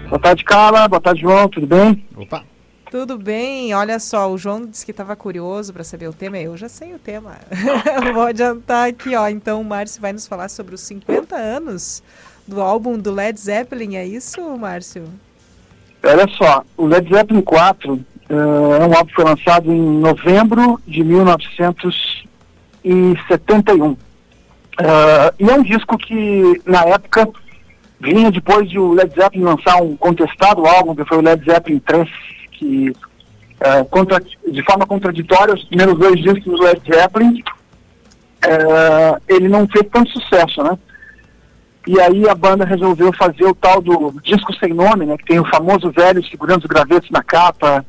Boa 0.08 0.20
tarde, 0.20 0.44
Carla. 0.44 0.88
Boa 0.88 1.02
tarde, 1.02 1.22
João. 1.22 1.50
Tudo 1.50 1.66
bem? 1.68 2.06
Opa. 2.16 2.44
Tudo 2.90 3.18
bem. 3.18 3.74
Olha 3.74 4.00
só, 4.00 4.32
o 4.32 4.38
João 4.38 4.66
disse 4.66 4.86
que 4.86 4.92
estava 4.92 5.14
curioso 5.16 5.74
para 5.74 5.84
saber 5.84 6.08
o 6.08 6.14
tema. 6.14 6.38
Eu 6.38 6.56
já 6.58 6.70
sei 6.70 6.94
o 6.94 7.00
tema. 7.00 7.38
Vou 8.14 8.24
adiantar 8.24 8.90
aqui, 8.90 9.16
ó. 9.16 9.28
Então, 9.28 9.62
o 9.62 9.66
Márcio 9.66 10.02
vai 10.02 10.14
nos 10.14 10.28
falar 10.28 10.50
sobre 10.50 10.76
os 10.76 10.82
50 10.82 11.36
anos 11.36 12.04
do 12.48 12.62
álbum 12.62 12.98
do 12.98 13.14
Led 13.14 13.40
Zeppelin. 13.40 13.96
É 13.96 14.06
isso, 14.06 14.42
Márcio? 14.58 15.06
Olha 16.04 16.28
só, 16.30 16.64
o 16.78 16.86
Led 16.86 17.10
Zeppelin 17.14 17.42
4 17.42 17.94
uh, 17.94 18.06
eh, 18.30 18.80
é 18.82 18.88
um 18.88 18.96
álbum 18.96 19.06
que 19.06 19.16
foi 19.16 19.26
lançado 19.26 19.72
em 19.72 20.00
novembro 20.00 20.80
de 20.88 21.04
1971. 21.04 23.98
Uh, 24.80 25.36
e 25.38 25.50
é 25.50 25.54
um 25.54 25.62
disco 25.62 25.98
que, 25.98 26.62
na 26.66 26.84
época, 26.86 27.28
vinha 28.00 28.32
depois 28.32 28.70
de 28.70 28.80
o 28.80 28.94
Led 28.94 29.14
Zeppelin 29.14 29.44
lançar 29.44 29.82
um 29.82 29.98
contestado 29.98 30.66
álbum, 30.66 30.96
que 30.96 31.04
foi 31.04 31.18
o 31.18 31.22
Led 31.22 31.44
Zeppelin 31.44 31.80
3, 31.80 32.08
que, 32.54 32.90
uh, 32.92 33.86
contra, 33.90 34.22
de 34.22 34.64
forma 34.64 34.88
contraditória, 34.88 35.54
os 35.54 35.66
primeiros 35.66 36.00
dois 36.00 36.18
discos 36.22 36.46
do 36.46 36.64
Led 36.64 36.82
Zeppelin, 36.90 37.44
uh, 38.46 39.22
ele 39.28 39.50
não 39.50 39.68
fez 39.68 39.86
tanto 39.92 40.12
sucesso, 40.12 40.64
né? 40.64 40.80
E 41.86 42.00
aí 42.00 42.30
a 42.30 42.36
banda 42.36 42.64
resolveu 42.64 43.12
fazer 43.12 43.46
o 43.46 43.56
tal 43.56 43.82
do 43.82 44.16
disco 44.24 44.54
sem 44.54 44.74
nome, 44.74 45.06
né? 45.06 45.18
Que 45.18 45.26
tem 45.26 45.40
o 45.40 45.50
famoso 45.50 45.92
velho 45.92 46.24
segurando 46.24 46.62
os 46.62 46.68
gravetos 46.68 47.10
na 47.10 47.24
capa, 47.24 47.84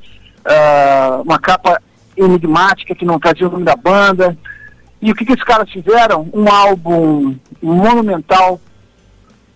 uma 1.24 1.38
capa 1.38 1.82
enigmática 2.16 2.94
que 2.94 3.04
não 3.04 3.18
trazia 3.18 3.46
o 3.46 3.50
nome 3.50 3.64
da 3.64 3.76
banda. 3.76 4.38
E 5.00 5.10
o 5.10 5.14
que, 5.14 5.24
que 5.24 5.32
esses 5.32 5.44
caras 5.44 5.70
fizeram? 5.70 6.28
Um 6.32 6.48
álbum 6.48 7.36
monumental, 7.62 8.60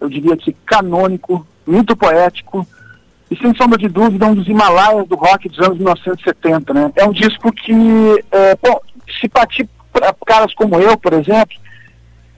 eu 0.00 0.08
diria 0.08 0.36
que 0.36 0.52
canônico, 0.64 1.46
muito 1.66 1.96
poético, 1.96 2.66
e 3.30 3.36
sem 3.36 3.54
sombra 3.54 3.78
de 3.78 3.88
dúvida 3.88 4.26
um 4.26 4.34
dos 4.34 4.46
Himalaias 4.46 5.06
do 5.08 5.16
rock 5.16 5.48
dos 5.48 5.58
anos 5.58 5.76
1970, 5.76 6.74
né? 6.74 6.92
É 6.96 7.04
um 7.04 7.12
disco 7.12 7.52
que, 7.52 7.72
é, 8.30 8.56
bom, 8.62 8.80
se 9.20 9.28
partir 9.28 9.68
para 9.92 10.14
caras 10.26 10.54
como 10.54 10.80
eu, 10.80 10.96
por 10.96 11.12
exemplo, 11.12 11.56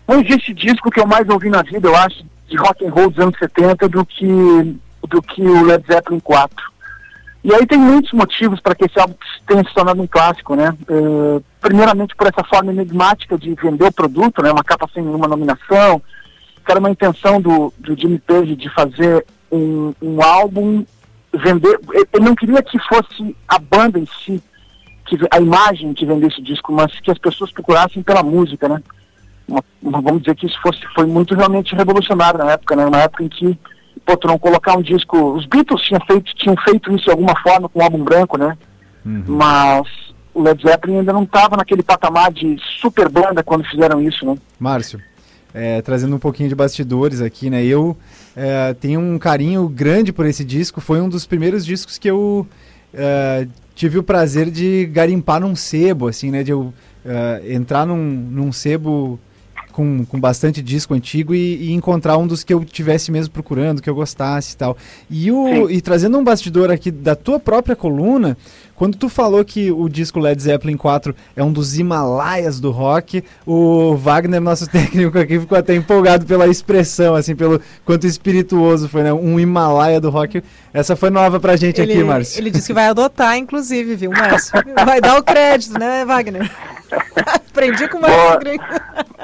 não 0.06 0.20
existe 0.20 0.52
disco 0.52 0.90
que 0.90 1.00
eu 1.00 1.06
mais 1.06 1.28
ouvi 1.28 1.48
na 1.48 1.62
vida, 1.62 1.88
eu 1.88 1.96
acho, 1.96 2.24
de 2.48 2.56
rock 2.56 2.84
and 2.84 2.90
roll 2.90 3.10
dos 3.10 3.18
anos 3.18 3.38
70 3.38 3.88
do 3.88 4.04
que, 4.04 4.26
do 5.08 5.22
que 5.22 5.42
o 5.42 5.64
Led 5.64 5.84
Zeppelin 5.86 6.20
4. 6.20 6.75
E 7.47 7.55
aí 7.55 7.64
tem 7.64 7.78
muitos 7.78 8.10
motivos 8.10 8.59
para 8.59 8.74
que 8.74 8.86
esse 8.86 8.98
álbum 8.98 9.14
tenha 9.47 9.62
se 9.62 9.73
tornado 9.73 10.02
um 10.02 10.06
clássico, 10.09 10.56
né? 10.56 10.77
Uh, 10.90 11.40
primeiramente 11.60 12.16
por 12.16 12.27
essa 12.27 12.43
forma 12.43 12.73
enigmática 12.73 13.39
de 13.39 13.55
vender 13.55 13.85
o 13.85 13.93
produto, 13.93 14.43
né? 14.43 14.51
Uma 14.51 14.64
capa 14.64 14.90
sem 14.93 15.01
nenhuma 15.01 15.28
nominação, 15.28 16.02
que 16.64 16.73
era 16.73 16.81
uma 16.81 16.90
intenção 16.90 17.40
do, 17.40 17.73
do 17.78 17.97
Jimmy 17.97 18.18
Page 18.18 18.56
de 18.56 18.68
fazer 18.70 19.24
um, 19.52 19.94
um 20.02 20.20
álbum, 20.20 20.85
vender... 21.32 21.78
Ele 22.12 22.24
não 22.24 22.35
queria 22.35 22.60
que 22.64 22.81
fosse 22.81 23.36
a 23.47 23.60
banda 23.60 24.01
em 24.01 24.09
si, 24.24 24.43
que, 25.05 25.16
a 25.31 25.39
imagem 25.39 25.94
que 25.94 26.05
vendesse 26.05 26.40
o 26.40 26.44
disco, 26.44 26.73
mas 26.73 26.98
que 26.98 27.12
as 27.12 27.18
pessoas 27.18 27.52
procurassem 27.52 28.02
pela 28.02 28.24
música, 28.24 28.68
né? 28.68 28.82
Uma, 29.47 29.62
uma, 29.81 30.01
vamos 30.01 30.23
dizer 30.23 30.35
que 30.35 30.47
isso 30.47 30.60
fosse, 30.60 30.81
foi 30.97 31.06
muito 31.06 31.32
realmente 31.36 31.77
revolucionário 31.77 32.40
na 32.40 32.51
época, 32.51 32.74
né? 32.74 32.86
Uma 32.86 33.02
época 33.02 33.23
em 33.23 33.28
que 33.28 33.56
pô, 34.06 34.16
tu 34.16 34.28
não 34.28 34.38
colocar 34.38 34.78
um 34.78 34.82
disco. 34.82 35.34
Os 35.34 35.44
Beatles 35.44 35.82
tinham 35.82 36.00
feito, 36.06 36.34
tinham 36.36 36.56
feito 36.64 36.94
isso 36.94 37.04
de 37.04 37.10
alguma 37.10 37.36
forma 37.42 37.68
com 37.68 37.80
o 37.80 37.82
álbum 37.82 38.02
branco, 38.02 38.38
né? 38.38 38.56
Uhum. 39.04 39.24
Mas 39.26 39.86
o 40.32 40.42
Led 40.42 40.62
Zeppelin 40.62 41.00
ainda 41.00 41.12
não 41.12 41.24
estava 41.24 41.56
naquele 41.56 41.82
patamar 41.82 42.32
de 42.32 42.56
super 42.80 43.08
banda 43.08 43.42
quando 43.42 43.64
fizeram 43.64 44.00
isso, 44.00 44.24
né? 44.24 44.36
Márcio, 44.58 45.00
é, 45.52 45.82
trazendo 45.82 46.14
um 46.14 46.18
pouquinho 46.18 46.48
de 46.48 46.54
bastidores 46.54 47.20
aqui, 47.20 47.50
né? 47.50 47.64
Eu 47.64 47.96
é, 48.36 48.72
tenho 48.74 49.00
um 49.00 49.18
carinho 49.18 49.68
grande 49.68 50.12
por 50.12 50.24
esse 50.24 50.44
disco. 50.44 50.80
Foi 50.80 51.00
um 51.00 51.08
dos 51.08 51.26
primeiros 51.26 51.66
discos 51.66 51.98
que 51.98 52.08
eu 52.08 52.46
é, 52.94 53.48
tive 53.74 53.98
o 53.98 54.02
prazer 54.02 54.50
de 54.50 54.86
garimpar 54.86 55.40
num 55.40 55.56
sebo, 55.56 56.06
assim, 56.06 56.30
né? 56.30 56.44
De 56.44 56.52
eu 56.52 56.72
é, 57.04 57.52
entrar 57.52 57.84
num, 57.84 57.96
num 57.96 58.52
sebo 58.52 59.18
com, 59.76 60.06
com 60.06 60.18
bastante 60.18 60.62
disco 60.62 60.94
antigo 60.94 61.34
e, 61.34 61.68
e, 61.68 61.72
encontrar 61.74 62.16
um 62.16 62.26
dos 62.26 62.42
que 62.42 62.54
eu 62.54 62.64
tivesse 62.64 63.12
mesmo 63.12 63.30
procurando, 63.30 63.82
que 63.82 63.90
eu 63.90 63.94
gostasse 63.94 64.54
e 64.54 64.56
tal. 64.56 64.74
E, 65.10 65.30
o, 65.30 65.70
e 65.70 65.82
trazendo 65.82 66.16
um 66.16 66.24
bastidor 66.24 66.70
aqui 66.70 66.90
da 66.90 67.14
tua 67.14 67.38
própria 67.38 67.76
coluna, 67.76 68.38
quando 68.74 68.96
tu 68.96 69.10
falou 69.10 69.44
que 69.44 69.70
o 69.70 69.86
disco 69.86 70.18
Led 70.18 70.40
Zeppelin 70.40 70.78
4 70.78 71.14
é 71.36 71.44
um 71.44 71.52
dos 71.52 71.78
Himalaias 71.78 72.58
do 72.58 72.70
rock, 72.70 73.22
o 73.46 73.94
Wagner, 73.96 74.40
nosso 74.40 74.66
técnico 74.72 75.18
aqui, 75.18 75.38
ficou 75.38 75.58
até 75.58 75.74
empolgado 75.74 76.24
pela 76.24 76.46
expressão, 76.46 77.14
assim, 77.14 77.36
pelo 77.36 77.60
quanto 77.84 78.06
espirituoso 78.06 78.88
foi, 78.88 79.02
né? 79.02 79.12
Um 79.12 79.38
Himalaia 79.38 80.00
do 80.00 80.08
rock. 80.08 80.42
Essa 80.72 80.96
foi 80.96 81.10
nova 81.10 81.38
pra 81.38 81.54
gente 81.54 81.82
ele, 81.82 81.92
aqui, 81.92 82.02
Márcio. 82.02 82.40
Ele 82.40 82.50
disse 82.50 82.68
que 82.68 82.72
vai 82.72 82.86
adotar, 82.86 83.36
inclusive, 83.36 83.94
viu, 83.94 84.10
Márcio? 84.10 84.52
Vai 84.86 85.00
dar 85.02 85.18
o 85.18 85.22
crédito, 85.22 85.78
né, 85.78 86.04
Wagner? 86.04 86.50
Aprendi 87.50 87.88
com 87.88 87.98
o 87.98 88.00
Márcio 88.00 88.60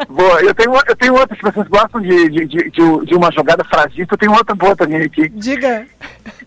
Boa, 0.09 0.43
eu 0.43 0.55
tenho, 0.55 0.75
eu 0.87 0.97
tenho 0.97 1.15
outra, 1.15 1.37
se 1.37 1.43
vocês 1.43 1.69
gostam 1.69 2.01
de, 2.01 2.29
de, 2.29 2.47
de, 2.47 2.71
de 2.71 3.15
uma 3.15 3.31
jogada 3.33 3.65
fragista, 3.65 4.15
eu 4.15 4.19
tenho 4.19 4.33
outra 4.33 4.55
boa 4.55 4.75
também 4.75 5.03
aqui. 5.03 5.29
Diga. 5.29 5.87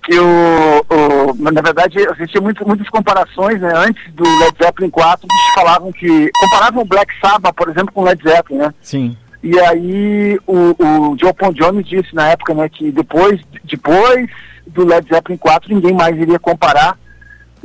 Que 0.03 0.19
o, 0.19 0.85
o 0.89 1.51
na 1.51 1.61
verdade, 1.61 1.97
existiam 1.99 2.43
muito, 2.43 2.67
muitas 2.67 2.89
comparações, 2.89 3.59
né? 3.61 3.71
Antes 3.75 4.13
do 4.13 4.23
Led 4.23 4.55
Zeppelin 4.61 4.89
4, 4.89 5.27
eles 5.29 5.53
falavam 5.55 5.91
que. 5.91 6.29
Comparavam 6.39 6.81
o 6.83 6.85
Black 6.85 7.13
Sabbath, 7.19 7.55
por 7.55 7.69
exemplo, 7.69 7.93
com 7.93 8.01
o 8.01 8.05
Led 8.05 8.21
Zeppelin, 8.21 8.59
né? 8.59 8.73
Sim. 8.81 9.17
E 9.41 9.59
aí 9.59 10.39
o, 10.47 10.75
o 10.83 11.17
Joe 11.19 11.33
Paul 11.33 11.53
Jones 11.53 11.87
disse 11.87 12.13
na 12.15 12.29
época, 12.29 12.53
né, 12.55 12.67
que 12.67 12.91
depois, 12.91 13.39
depois 13.63 14.27
do 14.65 14.83
Led 14.83 15.07
Zeppelin 15.07 15.37
4, 15.37 15.73
ninguém 15.73 15.93
mais 15.93 16.17
iria 16.17 16.39
comparar 16.39 16.97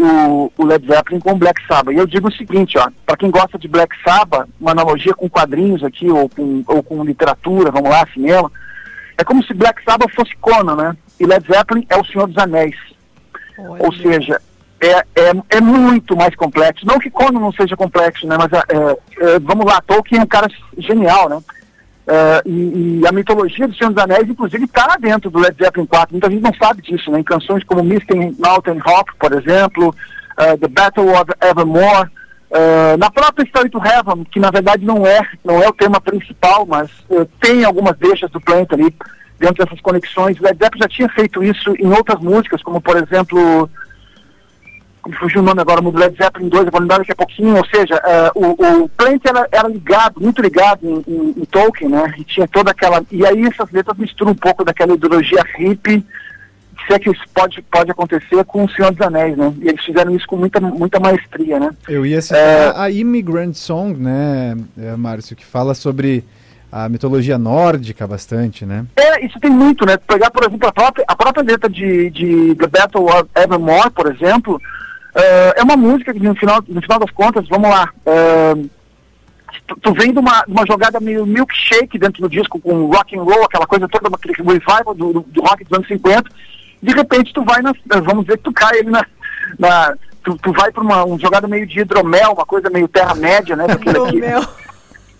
o, 0.02 0.52
o, 0.56 0.64
Led 0.64 0.86
Zeppelin 0.86 1.20
com 1.20 1.32
o 1.32 1.36
Black 1.36 1.60
Sabbath. 1.66 1.94
E 1.94 1.98
eu 1.98 2.06
digo 2.06 2.28
o 2.28 2.32
seguinte, 2.32 2.78
ó, 2.78 2.88
para 3.04 3.16
quem 3.16 3.30
gosta 3.30 3.58
de 3.58 3.68
Black 3.68 3.94
Sabbath, 4.02 4.48
uma 4.60 4.72
analogia 4.72 5.14
com 5.14 5.28
quadrinhos 5.28 5.82
aqui, 5.82 6.10
ou 6.10 6.28
com, 6.28 6.62
ou 6.66 6.82
com 6.82 7.04
literatura, 7.04 7.70
vamos 7.70 7.90
lá, 7.90 8.06
cinema, 8.12 8.50
é 9.18 9.24
como 9.24 9.42
se 9.44 9.54
Black 9.54 9.82
Sabbath 9.84 10.14
fosse 10.14 10.34
Conan, 10.36 10.76
né? 10.76 10.96
E 11.18 11.26
Led 11.26 11.46
Zeppelin 11.46 11.86
é 11.88 11.96
o 11.96 12.04
Senhor 12.04 12.26
dos 12.26 12.38
Anéis. 12.38 12.76
Olha. 13.58 13.84
Ou 13.84 13.92
seja, 13.92 14.40
é, 14.80 14.92
é, 15.14 15.32
é 15.50 15.60
muito 15.60 16.16
mais 16.16 16.34
complexo. 16.34 16.86
Não 16.86 16.98
que 16.98 17.10
Conan 17.10 17.38
não 17.38 17.52
seja 17.52 17.76
complexo, 17.76 18.26
né? 18.26 18.36
Mas 18.38 18.52
é, 18.52 18.58
é, 18.58 19.34
é 19.34 19.38
vamos 19.38 19.66
lá, 19.66 19.80
Tolkien 19.82 20.20
é 20.20 20.24
um 20.24 20.26
cara 20.26 20.48
genial, 20.78 21.28
né? 21.28 21.38
Uh, 22.06 22.48
e, 22.48 23.00
e, 23.00 23.06
a 23.06 23.12
mitologia 23.12 23.68
do 23.68 23.74
Senhor 23.74 23.92
dos 23.92 24.02
Anéis, 24.02 24.28
inclusive, 24.28 24.64
está 24.64 24.96
dentro 24.98 25.30
do 25.30 25.38
Led 25.38 25.56
Zeppelin 25.56 25.86
4. 25.86 26.12
Muita 26.12 26.30
gente 26.30 26.42
não 26.42 26.54
sabe 26.54 26.82
disso, 26.82 27.10
né? 27.10 27.20
Em 27.20 27.22
canções 27.22 27.62
como 27.62 27.84
Misty 27.84 28.14
Mountain 28.38 28.80
Hop, 28.84 29.10
por 29.18 29.32
exemplo, 29.32 29.88
uh, 29.88 30.58
The 30.58 30.68
Battle 30.68 31.08
of 31.10 31.30
Evermore, 31.40 32.08
uh, 32.50 32.96
na 32.98 33.10
própria 33.10 33.44
Story 33.44 33.70
to 33.70 33.78
Heaven, 33.78 34.24
que 34.24 34.40
na 34.40 34.50
verdade 34.50 34.84
não 34.84 35.06
é, 35.06 35.20
não 35.44 35.62
é 35.62 35.68
o 35.68 35.72
tema 35.72 36.00
principal, 36.00 36.66
mas 36.66 36.90
tem 37.40 37.64
algumas 37.64 37.96
deixas 37.96 38.30
do 38.30 38.40
Plant 38.40 38.72
ali 38.72 38.92
dentro 39.38 39.64
dessas 39.64 39.80
conexões. 39.80 40.40
Led 40.40 40.58
Zeppelin 40.58 40.82
já 40.82 40.88
tinha 40.88 41.08
feito 41.10 41.44
isso 41.44 41.74
em 41.78 41.92
outras 41.92 42.20
músicas, 42.20 42.62
como 42.62 42.80
por 42.80 42.96
exemplo 42.96 43.70
me 45.10 45.16
fugiu 45.16 45.40
o 45.40 45.44
nome 45.44 45.60
agora, 45.60 45.82
o 45.82 45.96
Led 45.96 46.16
Zeppelin 46.16 46.48
2, 46.48 46.66
eu 46.66 46.72
vou 46.72 46.80
lembrar 46.80 46.98
daqui 46.98 47.12
a 47.12 47.16
pouquinho, 47.16 47.56
ou 47.56 47.66
seja, 47.66 47.96
uh, 47.96 48.30
o, 48.34 48.84
o 48.84 48.88
Plant 48.88 49.22
era, 49.24 49.48
era, 49.50 49.68
ligado, 49.68 50.20
muito 50.20 50.40
ligado 50.40 50.80
em, 50.82 51.04
em, 51.06 51.34
em, 51.36 51.44
Tolkien, 51.44 51.90
né, 51.90 52.14
e 52.18 52.24
tinha 52.24 52.46
toda 52.48 52.70
aquela, 52.70 53.02
e 53.10 53.26
aí 53.26 53.44
essas 53.44 53.70
letras 53.70 53.96
misturam 53.98 54.32
um 54.32 54.36
pouco 54.36 54.64
daquela 54.64 54.94
ideologia 54.94 55.42
hippie, 55.56 56.04
se 56.86 56.94
é 56.94 56.98
que 56.98 57.10
isso 57.10 57.22
pode, 57.34 57.62
pode 57.62 57.90
acontecer 57.90 58.44
com 58.44 58.64
o 58.64 58.70
Senhor 58.70 58.90
dos 58.90 59.06
Anéis, 59.06 59.36
né? 59.36 59.52
E 59.60 59.68
eles 59.68 59.84
fizeram 59.84 60.16
isso 60.16 60.26
com 60.26 60.36
muita, 60.36 60.58
muita 60.60 60.98
maestria, 60.98 61.60
né? 61.60 61.70
Eu 61.86 62.06
ia 62.06 62.22
citar 62.22 62.38
é... 62.38 62.72
a 62.74 62.90
Immigrant 62.90 63.54
Song, 63.54 64.00
né, 64.00 64.56
é, 64.78 64.96
Márcio, 64.96 65.36
que 65.36 65.44
fala 65.44 65.74
sobre 65.74 66.24
a 66.72 66.88
mitologia 66.88 67.36
nórdica 67.36 68.06
bastante, 68.06 68.64
né? 68.64 68.86
É, 68.96 69.24
isso 69.24 69.38
tem 69.40 69.50
muito, 69.50 69.84
né? 69.84 69.96
Pegar, 69.96 70.30
por 70.30 70.44
exemplo, 70.44 70.68
a 70.68 70.72
própria, 70.72 71.04
a 71.06 71.16
própria 71.16 71.42
letra 71.42 71.68
de, 71.68 72.10
de 72.10 72.54
The 72.54 72.66
Battle 72.66 73.04
of 73.06 73.28
Evermore, 73.34 73.90
por 73.90 74.12
exemplo, 74.12 74.60
uh, 75.14 75.52
é 75.56 75.62
uma 75.62 75.76
música 75.76 76.12
que 76.12 76.20
no 76.20 76.34
final, 76.34 76.62
no 76.68 76.80
final 76.80 76.98
das 76.98 77.10
contas, 77.10 77.46
vamos 77.48 77.70
lá, 77.70 77.90
uh, 78.06 78.70
tu, 79.66 79.76
tu 79.80 79.92
vem 79.94 80.12
de 80.12 80.18
uma, 80.18 80.44
uma 80.46 80.66
jogada 80.66 81.00
meio 81.00 81.26
milkshake 81.26 81.98
dentro 81.98 82.22
do 82.22 82.28
disco, 82.28 82.60
com 82.60 82.86
rock 82.86 83.18
and 83.18 83.22
roll, 83.22 83.44
aquela 83.44 83.66
coisa 83.66 83.88
toda, 83.88 84.08
aquele 84.14 84.34
revival 84.34 84.94
do, 84.94 85.12
do, 85.12 85.20
do 85.20 85.40
rock 85.42 85.64
dos 85.64 85.72
anos 85.72 85.88
50, 85.88 86.30
de 86.82 86.94
repente 86.94 87.32
tu 87.32 87.44
vai, 87.44 87.60
na, 87.62 87.72
vamos 88.02 88.24
dizer 88.24 88.38
que 88.38 88.44
tu 88.44 88.52
cai 88.52 88.78
ali 88.78 88.90
na... 88.90 89.04
na 89.58 89.94
tu, 90.22 90.36
tu 90.38 90.52
vai 90.52 90.70
para 90.70 90.82
uma, 90.82 91.04
uma 91.04 91.18
jogada 91.18 91.48
meio 91.48 91.66
de 91.66 91.80
hidromel, 91.80 92.32
uma 92.32 92.46
coisa 92.46 92.70
meio 92.70 92.88
terra-média, 92.88 93.56
né? 93.56 93.64
Hidromel. 93.64 94.42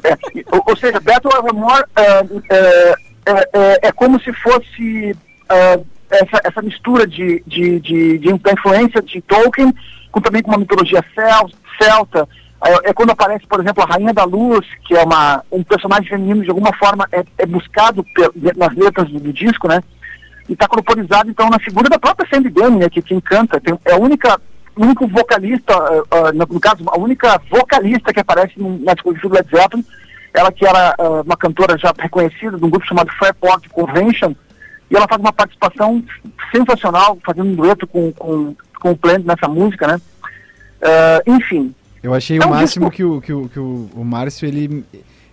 É, 0.03 0.17
ou, 0.53 0.63
ou, 0.67 0.77
seja, 0.77 1.01
Battle 1.01 1.37
Evermore 1.37 1.85
é, 1.95 2.03
é, 2.03 2.95
é, 3.27 3.49
é, 3.53 3.79
é 3.89 3.93
como 3.93 4.19
se 4.21 4.33
fosse 4.33 5.13
uh, 5.13 5.87
essa, 6.11 6.41
essa 6.45 6.63
mistura 6.63 7.07
de, 7.07 7.43
de, 7.47 7.81
de, 7.81 8.19
de, 8.19 8.29
influência 8.31 9.01
de 9.03 9.21
Tolkien 9.23 9.75
com 10.11 10.21
também 10.21 10.43
com 10.43 10.51
uma 10.51 10.59
mitologia 10.59 11.05
cel, 11.15 11.49
celta. 11.81 12.29
É, 12.63 12.91
é, 12.91 12.93
quando 12.93 13.11
aparece, 13.11 13.47
por 13.47 13.61
exemplo, 13.61 13.83
a 13.83 13.87
Rainha 13.87 14.13
da 14.13 14.25
Luz, 14.25 14.67
que 14.87 14.95
é 14.95 15.03
uma, 15.03 15.43
um 15.51 15.63
personagem 15.63 16.09
feminino, 16.09 16.43
de 16.43 16.51
alguma 16.51 16.73
forma 16.75 17.09
é, 17.13 17.25
é 17.39 17.47
buscado 17.47 18.05
nas 18.57 18.75
letras 18.75 19.09
do, 19.09 19.21
do, 19.21 19.33
disco, 19.33 19.69
né? 19.69 19.83
E 20.49 20.53
está 20.53 20.67
corporizado, 20.67 21.31
então, 21.31 21.49
na 21.49 21.61
figura 21.61 21.89
da 21.89 21.99
própria 21.99 22.29
Sandy 22.29 22.51
Dunn, 22.51 22.79
né? 22.79 22.91
Que 22.91 23.01
quem 23.01 23.21
canta, 23.21 23.61
tem, 23.61 23.79
é 23.85 23.93
a 23.93 23.99
única 23.99 24.39
único 24.77 25.07
vocalista, 25.07 25.77
uh, 25.77 26.01
uh, 26.01 26.33
no, 26.33 26.61
caso, 26.61 26.85
a 26.87 26.99
única 26.99 27.41
vocalista 27.51 28.13
que 28.13 28.21
aparece 28.21 28.55
na 28.57 28.95
discografia 28.95 29.29
do 29.29 29.35
Led 29.35 29.49
Zeppelin, 29.51 29.85
ela 30.33 30.53
que 30.53 30.67
era 30.67 30.95
uh, 30.99 31.23
uma 31.23 31.37
cantora 31.37 31.77
já 31.77 31.93
reconhecida 31.99 32.57
de 32.57 32.65
um 32.65 32.71
grupo 32.71 32.87
chamado 32.87 33.11
Fairport 33.19 33.69
Convention, 33.69 34.33
e 34.91 34.97
ela 34.97 35.07
faz 35.09 35.21
uma 35.21 35.33
participação 35.33 36.03
sensacional, 36.55 37.19
fazendo 37.25 37.51
um 37.51 37.55
dueto 37.55 37.87
com, 37.87 38.13
com, 38.13 38.57
com 38.81 38.91
o 38.91 38.97
Plant 38.97 39.25
nessa 39.25 39.49
música, 39.49 39.87
né? 39.87 40.01
enfim. 41.27 41.75
Eu 42.03 42.15
achei 42.15 42.39
é 42.39 42.45
o 42.45 42.51
máximo 42.51 42.91
disco... 42.91 42.97
que, 42.97 43.05
o, 43.05 43.21
que, 43.21 43.33
o, 43.33 43.49
que 43.49 43.59
o, 43.59 43.91
o 43.95 44.05
Márcio, 44.05 44.49
ele, 44.49 44.85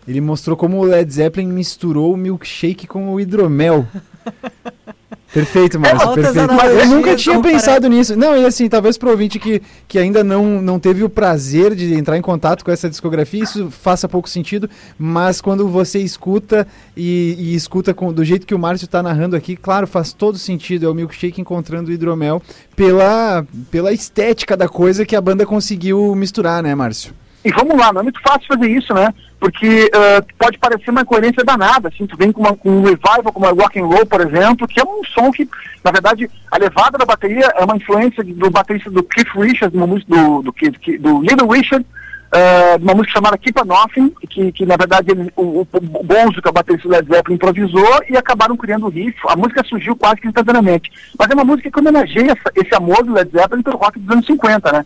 ele 0.07 0.21
mostrou 0.21 0.57
como 0.57 0.77
o 0.77 0.83
Led 0.83 1.11
Zeppelin 1.11 1.47
misturou 1.47 2.13
o 2.13 2.17
milkshake 2.17 2.85
com 2.85 3.13
o 3.13 3.19
hidromel. 3.19 3.87
Perfeito, 5.33 5.79
Márcio, 5.79 6.11
é, 6.11 6.15
perfeito. 6.15 6.53
Mas 6.53 6.79
eu 6.79 6.85
nunca 6.87 7.15
tinha 7.15 7.39
pensado 7.41 7.81
para... 7.81 7.89
nisso. 7.89 8.15
Não, 8.15 8.35
e 8.35 8.45
assim, 8.45 8.67
talvez 8.67 8.97
pro 8.97 9.09
ouvinte 9.09 9.39
que, 9.39 9.61
que 9.87 9.99
ainda 9.99 10.23
não, 10.23 10.61
não 10.61 10.79
teve 10.79 11.03
o 11.03 11.09
prazer 11.09 11.75
de 11.75 11.93
entrar 11.93 12.17
em 12.17 12.21
contato 12.21 12.63
com 12.63 12.71
essa 12.71 12.89
discografia, 12.89 13.43
isso 13.43 13.69
faça 13.69 14.07
pouco 14.07 14.29
sentido, 14.29 14.69
mas 14.97 15.39
quando 15.39 15.67
você 15.67 15.99
escuta 15.99 16.67
e, 16.95 17.35
e 17.37 17.55
escuta 17.55 17.93
com, 17.93 18.11
do 18.11 18.23
jeito 18.25 18.47
que 18.47 18.55
o 18.55 18.59
Márcio 18.59 18.85
está 18.85 19.03
narrando 19.03 19.35
aqui, 19.35 19.55
claro, 19.55 19.87
faz 19.87 20.11
todo 20.11 20.37
sentido. 20.37 20.85
É 20.85 20.89
o 20.89 20.93
Milkshake 20.93 21.39
encontrando 21.39 21.89
o 21.89 21.93
hidromel 21.93 22.41
pela, 22.75 23.45
pela 23.69 23.93
estética 23.93 24.57
da 24.57 24.67
coisa 24.67 25.05
que 25.05 25.15
a 25.15 25.21
banda 25.21 25.45
conseguiu 25.45 26.15
misturar, 26.15 26.63
né, 26.63 26.73
Márcio? 26.73 27.13
E 27.47 27.51
vamos 27.51 27.77
lá, 27.77 27.93
não 27.93 28.01
é 28.01 28.03
muito 28.03 28.19
fácil 28.19 28.45
fazer 28.45 28.69
isso, 28.69 28.93
né? 28.93 29.13
Porque 29.39 29.85
uh, 29.85 30.33
pode 30.37 30.57
parecer 30.57 30.89
uma 30.89 30.99
incoerência 30.99 31.45
danada, 31.45 31.87
assim, 31.87 32.05
tu 32.05 32.17
vem 32.17 32.29
com, 32.29 32.41
uma, 32.41 32.53
com 32.57 32.69
um 32.69 32.83
revival 32.83 33.31
como 33.31 33.45
a 33.45 33.51
rock 33.51 33.79
and 33.79 33.85
roll, 33.85 34.05
por 34.05 34.19
exemplo, 34.19 34.67
que 34.67 34.81
é 34.81 34.83
um 34.83 35.01
som 35.05 35.31
que, 35.31 35.47
na 35.81 35.89
verdade, 35.89 36.29
a 36.51 36.57
levada 36.57 36.97
da 36.97 37.05
bateria 37.05 37.45
é 37.55 37.63
uma 37.63 37.77
influência 37.77 38.21
do 38.21 38.49
baterista 38.49 38.91
do 38.91 39.01
Keith 39.01 39.29
Richards, 39.33 39.71
do, 39.71 39.87
do, 39.87 40.41
do, 40.41 40.53
do 40.99 41.21
Little 41.21 41.47
Richard, 41.47 41.85
uh, 41.85 42.83
uma 42.83 42.95
música 42.95 43.13
chamada 43.13 43.37
Keep 43.37 43.61
a 43.61 43.63
Nothing, 43.63 44.13
que, 44.29 44.51
que 44.51 44.65
na 44.65 44.75
verdade 44.75 45.11
ele, 45.11 45.31
o, 45.37 45.61
o, 45.61 45.67
o 45.71 46.03
Bonzo, 46.03 46.41
que 46.41 46.49
é 46.49 46.51
o 46.51 46.53
baterista 46.53 46.85
do 46.85 46.93
Led 46.93 47.07
Zeppelin, 47.07 47.35
improvisou 47.35 48.01
e 48.09 48.17
acabaram 48.17 48.57
criando 48.57 48.87
o 48.87 48.89
riff. 48.89 49.17
A 49.29 49.37
música 49.37 49.63
surgiu 49.63 49.95
quase 49.95 50.19
que 50.19 50.27
instantaneamente. 50.27 50.91
Mas 51.17 51.29
é 51.29 51.33
uma 51.33 51.45
música 51.45 51.71
que 51.71 51.79
homenageia 51.79 52.37
esse 52.57 52.75
amor 52.75 53.05
do 53.05 53.13
Led 53.13 53.31
Zeppelin 53.31 53.63
pelo 53.63 53.77
rock 53.77 53.97
dos 53.99 54.11
anos 54.11 54.25
50, 54.25 54.69
né? 54.69 54.85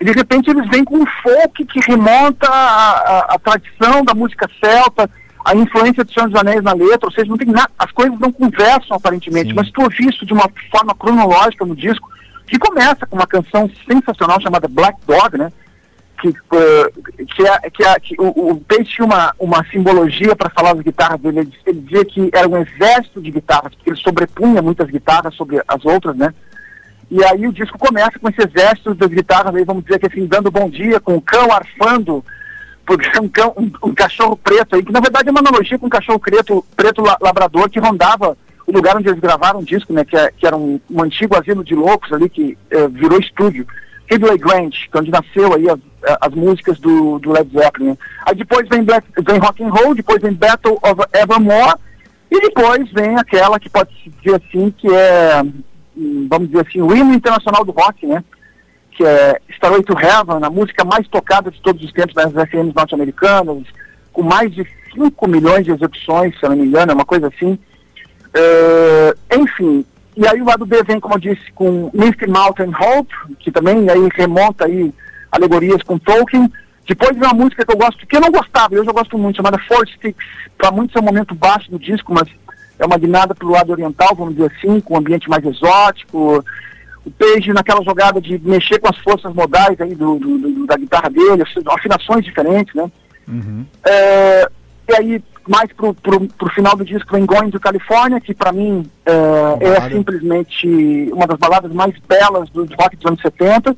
E 0.00 0.04
de 0.04 0.12
repente 0.12 0.50
eles 0.50 0.68
vêm 0.68 0.84
com 0.84 0.98
um 0.98 1.06
folk 1.22 1.64
que 1.64 1.80
remonta 1.80 2.46
à, 2.48 3.38
tradição 3.42 4.04
da 4.04 4.14
música 4.14 4.48
celta, 4.62 5.08
a 5.44 5.54
influência 5.54 6.04
de 6.04 6.12
Senhor 6.12 6.28
dos 6.28 6.40
Anéis 6.40 6.62
na 6.62 6.72
letra, 6.72 7.06
ou 7.06 7.12
seja, 7.12 7.30
não 7.30 7.38
tem 7.38 7.48
nada, 7.48 7.70
as 7.78 7.90
coisas 7.92 8.18
não 8.18 8.32
conversam 8.32 8.96
aparentemente, 8.96 9.50
Sim. 9.50 9.54
mas 9.54 9.70
tu 9.70 9.82
ouvir 9.82 10.08
isso 10.08 10.26
de 10.26 10.32
uma 10.32 10.50
forma 10.70 10.94
cronológica 10.94 11.64
no 11.64 11.74
disco, 11.74 12.10
que 12.46 12.58
começa 12.58 13.06
com 13.06 13.16
uma 13.16 13.26
canção 13.26 13.70
sensacional 13.88 14.40
chamada 14.40 14.68
Black 14.68 14.98
Dog, 15.06 15.38
né? 15.38 15.52
Que, 16.20 16.28
uh, 16.28 17.26
que, 17.34 17.46
é, 17.46 17.70
que, 17.70 17.84
é, 17.84 18.00
que 18.00 18.14
o, 18.18 18.50
o 18.50 18.60
Page 18.60 18.84
tinha 18.84 19.04
uma, 19.04 19.34
uma 19.38 19.64
simbologia 19.66 20.34
para 20.34 20.48
falar 20.48 20.72
das 20.72 20.82
guitarras 20.82 21.20
dele. 21.20 21.40
Ele, 21.40 21.52
ele 21.66 21.80
dizia 21.80 22.04
que 22.04 22.30
era 22.32 22.48
um 22.48 22.56
exército 22.56 23.20
de 23.20 23.30
guitarras, 23.30 23.74
porque 23.74 23.90
ele 23.90 23.98
sobrepunha 23.98 24.62
muitas 24.62 24.88
guitarras 24.88 25.34
sobre 25.34 25.62
as 25.68 25.84
outras, 25.84 26.16
né? 26.16 26.32
E 27.10 27.22
aí 27.24 27.46
o 27.46 27.52
disco 27.52 27.78
começa 27.78 28.18
com 28.18 28.28
esse 28.28 28.42
exército 28.42 28.94
das 28.94 29.10
guitarras, 29.10 29.54
aí 29.54 29.64
vamos 29.64 29.84
dizer 29.84 29.98
que 29.98 30.06
assim, 30.06 30.26
dando 30.26 30.50
bom 30.50 30.68
dia, 30.68 30.98
com 30.98 31.16
o 31.16 31.20
cão 31.20 31.52
arfando, 31.52 32.24
porque 32.84 33.20
um, 33.20 33.28
cão, 33.28 33.52
um, 33.56 33.88
um, 33.88 33.94
cachorro 33.94 34.36
preto 34.36 34.74
aí, 34.74 34.84
que 34.84 34.92
na 34.92 35.00
verdade 35.00 35.28
é 35.28 35.30
uma 35.30 35.40
analogia 35.40 35.78
com 35.78 35.86
um 35.86 35.90
cachorro 35.90 36.18
preto, 36.18 36.64
preto 36.76 37.02
labrador 37.20 37.70
que 37.70 37.78
rondava 37.78 38.36
o 38.66 38.72
lugar 38.72 38.96
onde 38.96 39.08
eles 39.08 39.20
gravaram 39.20 39.60
o 39.60 39.64
disco, 39.64 39.92
né, 39.92 40.04
que, 40.04 40.16
é, 40.16 40.32
que 40.36 40.46
era 40.46 40.56
um, 40.56 40.80
um, 40.90 41.02
antigo 41.02 41.38
asilo 41.38 41.62
de 41.62 41.74
loucos 41.74 42.12
ali, 42.12 42.28
que 42.28 42.58
é, 42.70 42.88
virou 42.88 43.20
estúdio. 43.20 43.66
Ridley 44.08 44.38
Grant, 44.38 44.74
é 44.92 44.98
onde 44.98 45.10
nasceu 45.10 45.54
aí 45.54 45.68
as, 45.68 45.78
as 46.20 46.34
músicas 46.34 46.78
do, 46.78 47.18
do 47.18 47.32
Led 47.32 47.50
Zeppelin. 47.52 47.88
Né. 47.88 47.98
Aí 48.24 48.34
depois 48.36 48.68
vem, 48.68 48.84
Black, 48.84 49.06
vem 49.18 49.38
Rock 49.38 49.64
and 49.64 49.70
Roll, 49.70 49.94
depois 49.94 50.22
vem 50.22 50.32
Battle 50.32 50.78
of 50.82 51.02
Evermore, 51.12 51.74
e 52.30 52.40
depois 52.40 52.90
vem 52.92 53.16
aquela 53.16 53.58
que 53.58 53.68
pode 53.68 53.90
se 54.02 54.10
dizer 54.10 54.36
assim, 54.36 54.70
que 54.70 54.88
é 54.88 55.42
vamos 56.28 56.48
dizer 56.48 56.66
assim, 56.66 56.82
o 56.82 56.94
hino 56.94 57.14
internacional 57.14 57.64
do 57.64 57.72
rock, 57.72 58.06
né? 58.06 58.22
Que 58.92 59.04
é 59.04 59.40
Starway 59.50 59.82
to 59.82 59.98
Heaven, 59.98 60.42
a 60.42 60.50
música 60.50 60.84
mais 60.84 61.06
tocada 61.08 61.50
de 61.50 61.60
todos 61.60 61.82
os 61.82 61.92
tempos 61.92 62.14
das 62.14 62.32
FMs 62.32 62.74
norte-americanas, 62.74 63.64
com 64.12 64.22
mais 64.22 64.52
de 64.52 64.66
5 64.94 65.28
milhões 65.28 65.64
de 65.64 65.72
execuções, 65.72 66.38
se 66.38 66.44
eu 66.44 66.50
não 66.50 66.56
me 66.56 66.66
engano, 66.66 66.92
é 66.92 66.94
uma 66.94 67.04
coisa 67.04 67.28
assim. 67.28 67.58
Uh, 68.34 69.42
enfim, 69.42 69.84
e 70.16 70.26
aí 70.26 70.40
o 70.40 70.46
lado 70.46 70.64
B 70.64 70.82
vem, 70.82 70.98
como 70.98 71.14
eu 71.14 71.18
disse, 71.18 71.52
com 71.54 71.90
Misty 71.92 72.26
Mountain 72.26 72.70
Hope, 72.70 73.12
que 73.38 73.50
também 73.50 73.88
aí 73.90 74.08
remonta 74.14 74.64
aí 74.64 74.92
alegorias 75.30 75.82
com 75.82 75.98
Tolkien. 75.98 76.50
Depois 76.88 77.16
vem 77.16 77.28
uma 77.28 77.34
música 77.34 77.66
que 77.66 77.72
eu 77.72 77.76
gosto, 77.76 78.06
que 78.06 78.16
eu 78.16 78.20
não 78.20 78.30
gostava, 78.30 78.74
eu 78.74 78.84
já 78.84 78.92
gosto 78.92 79.18
muito, 79.18 79.36
chamada 79.36 79.58
Four 79.68 79.86
Sticks. 79.88 80.26
Para 80.56 80.70
muitos 80.70 80.96
é 80.96 81.00
um 81.00 81.02
momento 81.02 81.34
baixo 81.34 81.70
do 81.70 81.78
disco, 81.78 82.14
mas 82.14 82.28
é 82.78 82.84
uma 82.84 82.98
guinada 82.98 83.34
para 83.34 83.46
o 83.46 83.50
lado 83.50 83.72
oriental, 83.72 84.14
vamos 84.14 84.34
dizer 84.34 84.52
assim, 84.56 84.80
com 84.80 84.94
um 84.94 84.98
ambiente 84.98 85.28
mais 85.28 85.44
exótico. 85.44 86.44
O 87.04 87.10
Page 87.10 87.52
naquela 87.52 87.82
jogada 87.82 88.20
de 88.20 88.38
mexer 88.38 88.78
com 88.78 88.88
as 88.88 88.98
forças 88.98 89.32
modais 89.32 89.80
aí 89.80 89.94
do, 89.94 90.18
do, 90.18 90.38
do 90.38 90.66
da 90.66 90.76
guitarra 90.76 91.08
dele, 91.08 91.44
afinações 91.68 92.24
diferentes, 92.24 92.74
né? 92.74 92.90
Uhum. 93.28 93.64
É, 93.84 94.48
e 94.88 94.94
aí, 94.94 95.24
mais 95.48 95.72
pro, 95.72 95.94
pro, 95.94 96.28
pro 96.28 96.50
final 96.50 96.76
do 96.76 96.84
disco 96.84 97.12
vem 97.12 97.24
Going 97.24 97.50
to 97.50 97.60
California, 97.60 98.20
que 98.20 98.34
para 98.34 98.52
mim 98.52 98.90
é, 99.04 99.68
é, 99.68 99.90
simplesmente 99.90 101.10
uma 101.12 101.26
das 101.26 101.38
baladas 101.38 101.72
mais 101.72 101.94
belas 102.08 102.50
do, 102.50 102.66
rock 102.78 102.96
dos 102.96 103.06
anos 103.06 103.22
70. 103.22 103.76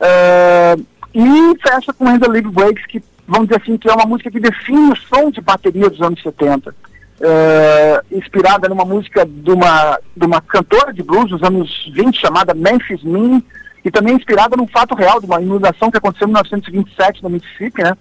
É, 0.00 0.76
e 1.14 1.58
fecha 1.60 1.92
com 1.92 2.08
End 2.08 2.26
Live 2.26 2.50
Breaks, 2.50 2.86
que 2.86 3.02
vamos 3.26 3.48
dizer 3.48 3.60
assim, 3.60 3.76
que 3.76 3.90
é 3.90 3.92
uma 3.92 4.06
música 4.06 4.30
que 4.30 4.40
define 4.40 4.92
o 4.92 4.96
som 4.96 5.30
de 5.30 5.40
bateria 5.40 5.90
dos 5.90 6.00
anos 6.00 6.22
70 6.22 6.74
uh, 7.22 8.16
inspirada 8.16 8.68
numa 8.68 8.84
música 8.84 9.24
de 9.24 9.50
uma, 9.50 9.98
de 10.16 10.26
uma 10.26 10.40
cantora 10.40 10.92
de 10.92 11.02
blues 11.02 11.30
dos 11.30 11.42
anos 11.42 11.90
20 11.94 12.20
chamada 12.20 12.52
Memphis 12.52 13.02
Min, 13.02 13.42
e 13.84 13.90
também 13.90 14.14
inspirada 14.14 14.56
num 14.56 14.66
fato 14.66 14.94
real 14.94 15.20
de 15.20 15.26
uma 15.26 15.40
inundação 15.40 15.90
que 15.90 15.98
aconteceu 15.98 16.26
em 16.26 16.32
1927 16.32 17.22
no 17.22 17.30
Mississippi, 17.30 17.82
né? 17.82 17.96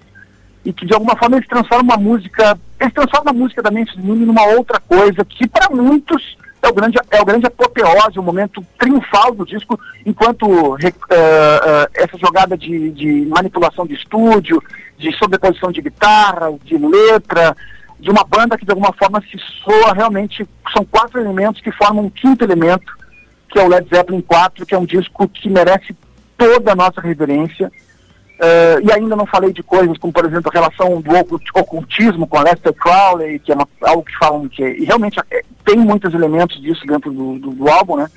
E 0.63 0.71
que 0.71 0.85
de 0.85 0.93
alguma 0.93 1.15
forma 1.15 1.37
eles 1.37 1.47
transformam 1.47 1.95
a 1.95 1.99
música, 1.99 2.57
eles 2.79 2.93
transformam 2.93 3.33
a 3.33 3.37
música 3.37 3.63
da 3.63 3.71
Memphis 3.71 3.95
Min 3.95 4.25
numa 4.25 4.45
outra 4.45 4.79
coisa 4.79 5.25
que 5.25 5.47
para 5.47 5.69
muitos 5.69 6.37
é 6.61 6.67
o 6.67 6.73
grande 6.73 6.99
é 7.09 7.19
o 7.19 7.25
grande 7.25 7.47
apoteose, 7.47 8.19
o 8.19 8.23
momento 8.23 8.63
triunfal 8.77 9.33
do 9.33 9.43
disco, 9.43 9.79
enquanto 10.05 10.45
uh, 10.45 10.75
uh, 10.75 11.87
essa 11.95 12.15
jogada 12.19 12.55
de, 12.55 12.91
de 12.91 13.25
manipulação 13.25 13.87
de 13.87 13.95
estúdio, 13.95 14.61
de 14.99 15.11
sobreposição 15.17 15.71
de 15.71 15.81
guitarra, 15.81 16.53
de 16.63 16.77
letra, 16.77 17.57
de 18.01 18.09
uma 18.09 18.23
banda 18.23 18.57
que 18.57 18.65
de 18.65 18.71
alguma 18.71 18.91
forma 18.93 19.21
se 19.21 19.37
soa 19.63 19.93
realmente, 19.93 20.47
são 20.75 20.83
quatro 20.83 21.21
elementos 21.21 21.61
que 21.61 21.71
formam 21.71 22.05
um 22.05 22.09
quinto 22.09 22.43
elemento, 22.43 22.91
que 23.47 23.59
é 23.59 23.63
o 23.63 23.67
Led 23.67 23.87
Zeppelin 23.87 24.21
4, 24.21 24.65
que 24.65 24.73
é 24.73 24.77
um 24.77 24.85
disco 24.85 25.27
que 25.27 25.47
merece 25.49 25.95
toda 26.35 26.71
a 26.71 26.75
nossa 26.75 26.99
reverência. 26.99 27.71
Uh, 28.39 28.81
e 28.83 28.91
ainda 28.91 29.15
não 29.15 29.27
falei 29.27 29.53
de 29.53 29.61
coisas 29.61 29.95
como, 29.99 30.11
por 30.11 30.25
exemplo, 30.25 30.49
a 30.51 30.59
relação 30.59 30.99
do 30.99 31.11
ocultismo 31.53 32.25
com 32.25 32.41
Lester 32.41 32.73
Crowley, 32.73 33.37
que 33.37 33.51
é 33.51 33.55
uma, 33.55 33.67
algo 33.83 34.03
que 34.03 34.17
falam 34.17 34.49
que 34.49 34.63
é, 34.63 34.79
e 34.79 34.83
realmente 34.83 35.19
é, 35.29 35.43
tem 35.63 35.77
muitos 35.77 36.11
elementos 36.11 36.59
disso 36.59 36.83
dentro 36.87 37.13
do, 37.13 37.37
do, 37.37 37.51
do 37.51 37.69
álbum, 37.69 37.97
né? 37.97 38.09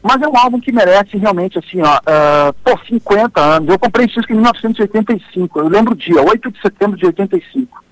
Mas 0.00 0.22
é 0.22 0.28
um 0.28 0.36
álbum 0.36 0.60
que 0.60 0.70
merece 0.70 1.16
realmente, 1.16 1.58
assim, 1.58 1.82
ó, 1.82 1.96
uh, 1.96 2.52
por 2.62 2.80
50 2.86 3.40
anos. 3.40 3.68
Eu 3.68 3.78
comprei 3.80 4.06
esse 4.06 4.14
disco 4.14 4.30
em 4.30 4.36
1985, 4.36 5.58
eu 5.58 5.66
lembro 5.66 5.92
o 5.92 5.96
dia, 5.96 6.22
8 6.22 6.52
de 6.52 6.60
setembro 6.62 6.96
de 6.96 7.06
85. 7.06 7.87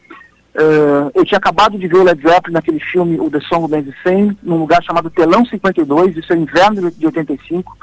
Uh, 0.56 1.10
eu 1.14 1.22
tinha 1.22 1.36
acabado 1.36 1.78
de 1.78 1.86
ver 1.86 1.98
o 1.98 2.02
Led 2.02 2.18
Zeppelin 2.22 2.54
naquele 2.54 2.80
filme, 2.80 3.20
o 3.20 3.30
The 3.30 3.40
Song 3.40 3.64
of 3.64 3.82
the 3.82 3.92
Same, 4.02 4.38
num 4.42 4.56
lugar 4.56 4.82
chamado 4.82 5.10
Telão 5.10 5.44
52, 5.44 6.16
isso 6.16 6.32
é 6.32 6.36
inverno 6.36 6.90
de 6.90 7.04
85. 7.04 7.76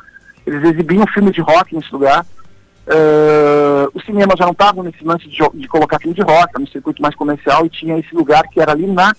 Eles 0.43 0.63
exibiam 0.63 1.05
filme 1.05 1.31
de 1.31 1.39
rock 1.39 1.75
nesse 1.75 1.93
lugar. 1.93 2.25
Uh, 2.87 3.91
os 3.93 4.03
cinemas 4.03 4.39
já 4.39 4.45
não 4.45 4.53
estavam 4.53 4.83
nesse 4.83 5.03
lance 5.03 5.29
de, 5.29 5.37
de, 5.53 5.67
colocar 5.67 5.99
filme 5.99 6.15
de 6.15 6.23
rock, 6.23 6.59
um 6.59 6.65
circuito 6.65 6.99
mais 6.99 7.13
comercial, 7.13 7.63
e 7.63 7.69
tinha 7.69 7.97
esse 7.99 8.13
lugar 8.15 8.47
que 8.49 8.59
era 8.59 8.71
ali 8.71 8.87
na 8.87 9.13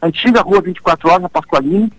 antiga 0.00 0.40
rua 0.40 0.60
24 0.60 1.08
horas, 1.08 1.22
na 1.22 1.28
Pasqualini, 1.28 1.92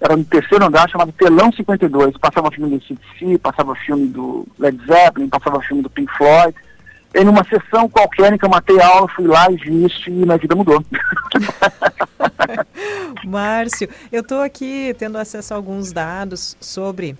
era 0.00 0.16
no 0.16 0.24
terceiro 0.24 0.64
andar, 0.64 0.88
chamado 0.88 1.12
Telão 1.12 1.52
52. 1.52 2.16
Passava 2.16 2.50
filme 2.50 2.78
do 2.78 2.84
CDC, 2.84 3.38
passava 3.38 3.74
filme 3.74 4.06
do 4.06 4.46
Led 4.58 4.78
Zeppelin, 4.86 5.28
passava 5.28 5.60
filme 5.60 5.82
do 5.82 5.90
Pink 5.90 6.10
Floyd. 6.16 6.54
E 7.18 7.24
numa 7.24 7.44
sessão 7.44 7.88
qualquer 7.88 8.32
em 8.32 8.38
que 8.38 8.44
eu 8.44 8.48
matei 8.48 8.80
a 8.80 8.86
aula, 8.86 9.08
fui 9.08 9.26
lá 9.26 9.50
e 9.50 9.56
vi 9.56 9.86
isso 9.86 10.08
e 10.08 10.12
minha 10.12 10.38
vida 10.38 10.54
mudou. 10.54 10.84
Márcio, 13.26 13.88
eu 14.12 14.20
estou 14.20 14.40
aqui 14.40 14.94
tendo 14.96 15.18
acesso 15.18 15.52
a 15.52 15.56
alguns 15.56 15.90
dados 15.90 16.56
sobre 16.60 17.16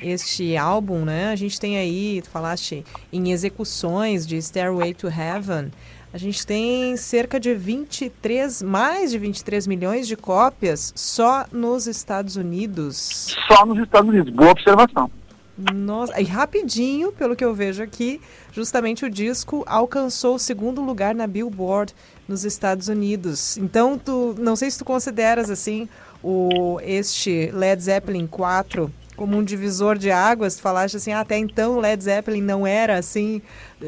este 0.00 0.56
álbum, 0.56 1.04
né? 1.04 1.30
A 1.30 1.36
gente 1.36 1.60
tem 1.60 1.76
aí, 1.76 2.22
tu 2.22 2.30
falaste 2.30 2.82
em 3.12 3.30
execuções 3.30 4.26
de 4.26 4.40
Stairway 4.40 4.94
to 4.94 5.08
Heaven. 5.08 5.70
A 6.14 6.18
gente 6.18 6.46
tem 6.46 6.96
cerca 6.96 7.38
de 7.38 7.54
23, 7.54 8.62
mais 8.62 9.10
de 9.10 9.18
23 9.18 9.66
milhões 9.66 10.06
de 10.06 10.16
cópias 10.16 10.94
só 10.96 11.44
nos 11.52 11.86
Estados 11.86 12.36
Unidos. 12.36 13.36
Só 13.48 13.66
nos 13.66 13.78
Estados 13.78 14.08
Unidos, 14.08 14.32
boa 14.32 14.50
observação. 14.50 15.10
Nossa, 15.56 16.18
e 16.20 16.24
rapidinho, 16.24 17.12
pelo 17.12 17.36
que 17.36 17.44
eu 17.44 17.54
vejo 17.54 17.82
aqui, 17.82 18.20
justamente 18.52 19.04
o 19.04 19.10
disco 19.10 19.62
alcançou 19.66 20.36
o 20.36 20.38
segundo 20.38 20.80
lugar 20.80 21.14
na 21.14 21.26
Billboard 21.26 21.94
nos 22.26 22.44
Estados 22.44 22.88
Unidos. 22.88 23.58
Então, 23.58 23.98
tu, 23.98 24.34
não 24.38 24.56
sei 24.56 24.70
se 24.70 24.78
tu 24.78 24.84
consideras 24.84 25.50
assim 25.50 25.88
o 26.22 26.80
este 26.82 27.50
Led 27.52 27.82
Zeppelin 27.82 28.26
4 28.26 28.90
como 29.14 29.36
um 29.36 29.44
divisor 29.44 29.98
de 29.98 30.10
águas, 30.10 30.56
tu 30.56 30.62
falaste 30.62 30.96
assim, 30.96 31.12
ah, 31.12 31.20
até 31.20 31.36
então 31.36 31.78
Led 31.78 32.02
Zeppelin 32.02 32.40
não 32.40 32.66
era 32.66 32.96
assim, 32.96 33.42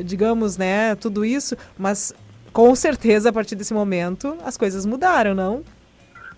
digamos, 0.04 0.56
né, 0.56 0.94
tudo 0.96 1.24
isso, 1.24 1.56
mas 1.78 2.12
com 2.52 2.74
certeza 2.74 3.30
a 3.30 3.32
partir 3.32 3.56
desse 3.56 3.72
momento 3.72 4.36
as 4.44 4.56
coisas 4.56 4.84
mudaram, 4.84 5.34
não? 5.34 5.64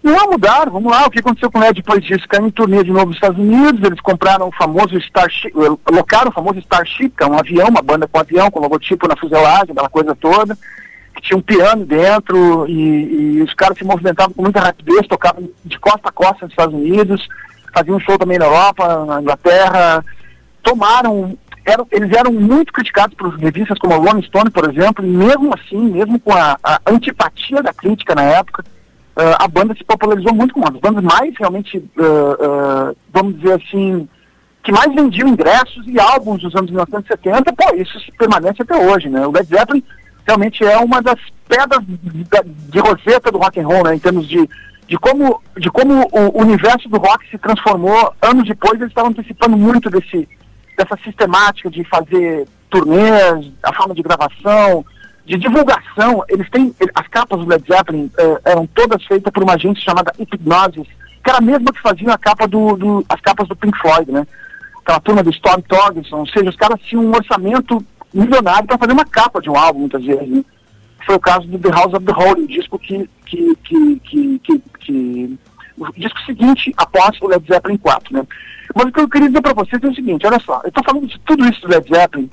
Não, 0.07 0.31
mudaram, 0.31 0.71
vamos 0.71 0.93
lá, 0.93 1.05
o 1.05 1.11
que 1.11 1.19
aconteceu 1.19 1.51
com 1.51 1.59
o 1.59 1.61
Led 1.61 1.75
depois 1.75 2.01
disso? 2.05 2.29
Caiu 2.29 2.47
em 2.47 2.51
turnê 2.53 2.85
de 2.85 2.93
novo 2.93 3.07
nos 3.07 3.17
Estados 3.17 3.41
Unidos, 3.41 3.83
eles 3.83 4.01
compraram 4.01 4.47
o 4.47 4.53
famoso 4.53 4.97
Starship, 4.99 5.53
locaram 5.91 6.31
o 6.31 6.33
famoso 6.33 6.61
Starship, 6.61 7.09
que 7.09 7.25
é 7.25 7.27
um 7.27 7.37
avião, 7.37 7.67
uma 7.67 7.83
banda 7.83 8.07
com 8.07 8.21
avião, 8.21 8.49
com 8.49 8.61
logotipo 8.61 9.09
na 9.09 9.17
fuselagem, 9.17 9.73
aquela 9.73 9.89
coisa 9.89 10.15
toda, 10.15 10.57
que 11.13 11.23
tinha 11.23 11.37
um 11.37 11.43
piano 11.43 11.85
dentro 11.85 12.69
e, 12.69 13.39
e 13.39 13.43
os 13.43 13.53
caras 13.55 13.77
se 13.77 13.85
movimentavam 13.85 14.33
com 14.33 14.43
muita 14.43 14.61
rapidez, 14.61 15.09
tocavam 15.09 15.51
de 15.65 15.77
costa 15.81 16.09
a 16.09 16.13
costa 16.13 16.45
nos 16.45 16.53
Estados 16.53 16.75
Unidos, 16.77 17.27
faziam 17.75 17.97
um 17.97 18.01
show 18.01 18.17
também 18.17 18.39
na 18.39 18.45
Europa, 18.45 19.07
na 19.07 19.21
Inglaterra, 19.21 20.05
tomaram, 20.63 21.37
eram, 21.65 21.85
eles 21.91 22.13
eram 22.13 22.31
muito 22.31 22.73
criticados 22.73 23.17
por 23.17 23.35
revistas 23.35 23.77
como 23.81 23.95
a 23.95 23.97
Rolling 23.97 24.23
Stone, 24.23 24.51
por 24.51 24.71
exemplo, 24.71 25.05
e 25.05 25.09
mesmo 25.09 25.53
assim, 25.53 25.91
mesmo 25.91 26.21
com 26.21 26.33
a, 26.33 26.57
a 26.63 26.81
antipatia 26.87 27.61
da 27.61 27.75
crítica 27.75 28.15
na 28.15 28.23
época, 28.23 28.65
uh, 29.17 29.37
a 29.39 29.49
banda 29.49 29.75
se 29.75 29.85
popularizou 29.85 30.35
muito 30.35 30.55
como 30.55 30.67
uma 30.67 30.73
das 30.73 30.81
bandas 30.81 31.03
mais 31.03 31.35
realmente, 31.39 31.79
uh, 31.79 32.91
uh, 32.91 32.97
vamos 33.13 33.37
dizer 33.41 33.61
assim, 33.63 34.09
que 34.63 34.73
mais 34.73 34.95
vendiam 34.95 35.29
ingressos 35.29 35.87
e 35.87 35.99
álbuns 35.99 36.43
dos 36.43 36.55
anos 36.55 36.71
1970, 36.71 37.53
pô, 37.53 37.75
isso 37.75 37.99
permanece 38.19 38.63
até 38.63 38.77
hoje, 38.77 39.09
né? 39.09 39.27
O 39.27 39.33
Led 39.33 39.49
Zeppelin 39.49 39.83
realmente 40.27 40.65
é 40.65 40.77
uma 40.79 41.01
das 41.01 41.21
pedras 41.49 41.85
de, 41.87 42.27
de 42.71 42.79
roseta 42.79 43.31
do 43.31 43.39
rock 43.39 43.61
and 43.61 43.67
roll, 43.67 43.85
né, 43.85 43.95
em 43.95 43.99
termos 43.99 44.29
de 44.29 44.49
de 44.87 44.97
como, 44.97 45.43
de 45.57 45.71
como 45.71 46.09
o 46.13 46.41
universo 46.41 46.89
do 46.89 46.99
rock 46.99 47.29
se 47.29 47.39
transformou 47.39 48.15
anos 48.23 48.47
depois, 48.47 48.75
eles 48.75 48.89
estavam 48.89 49.11
antecipando 49.11 49.57
muito 49.57 49.91
desse, 49.91 50.29
dessa 50.77 50.97
sistemática 51.03 51.69
de 51.69 51.83
fazer 51.85 52.47
turnês, 52.71 53.53
a 53.63 53.73
forma 53.73 53.95
de 53.95 54.03
gravação, 54.03 54.85
de 55.27 55.37
divulgação. 55.37 56.25
Eles 56.29 56.49
têm, 56.51 56.75
as 56.95 57.07
capas 57.09 57.41
do 57.41 57.47
Led 57.47 57.65
Zeppelin 57.67 58.11
eh, 58.17 58.41
eram 58.45 58.67
todas 58.69 59.05
feitas 59.05 59.33
por 59.33 59.43
uma 59.43 59.55
agência 59.55 59.83
chamada 59.83 60.13
Hypnosis, 60.19 60.87
que 61.23 61.31
era 61.31 61.39
a 61.39 61.43
mesma 61.43 61.73
que 61.73 61.83
fazia 61.83 62.13
a 62.13 62.19
capa 62.19 62.47
do, 62.47 62.77
do, 62.77 63.05
as 63.09 63.21
capas 63.21 63.49
do 63.49 63.57
Pink 63.57 63.77
Floyd, 63.79 64.11
né? 64.11 64.27
Aquela 64.81 65.01
turma 65.01 65.23
do 65.23 65.31
Storm 65.31 65.61
Thorgerson, 65.63 66.19
ou 66.19 66.27
seja, 66.29 66.49
os 66.49 66.57
caras 66.57 66.81
tinham 66.83 67.05
um 67.05 67.15
orçamento 67.15 67.85
milionário 68.15 68.67
para 68.67 68.79
fazer 68.79 68.93
uma 68.93 69.05
capa 69.05 69.43
de 69.43 69.51
um 69.51 69.57
álbum, 69.57 69.81
muitas 69.81 70.05
vezes. 70.05 70.29
Né? 70.29 70.45
foi 71.07 71.15
o 71.15 71.21
caso 71.21 71.47
do 71.47 71.59
The 71.59 71.71
House 71.71 71.95
of 71.95 72.05
the 72.05 72.13
Holy, 72.13 72.43
o 72.43 72.49
disco 72.49 72.79
que, 72.79 73.09
que, 73.25 73.57
que, 73.63 74.01
que, 74.01 74.39
que, 74.41 74.63
que 74.81 75.39
o 75.79 75.93
disco 75.97 76.19
seguinte 76.27 76.75
após 76.77 77.17
o 77.23 77.29
Led 77.29 77.47
Zeppelin 77.47 77.77
4, 77.77 78.13
né? 78.13 78.27
Mas 78.75 78.87
o 78.87 78.93
que 78.93 79.01
eu 79.01 79.09
queria 79.09 79.29
dizer 79.29 79.41
para 79.41 79.55
vocês 79.55 79.83
é 79.83 79.87
o 79.87 79.95
seguinte, 79.95 80.27
olha 80.27 80.41
só, 80.41 80.61
eu 80.65 80.69
estou 80.69 80.83
falando 80.83 81.07
de 81.07 81.19
tudo 81.21 81.47
isso 81.47 81.61
do 81.61 81.69
Led 81.69 81.89
Zeppelin, 81.89 82.29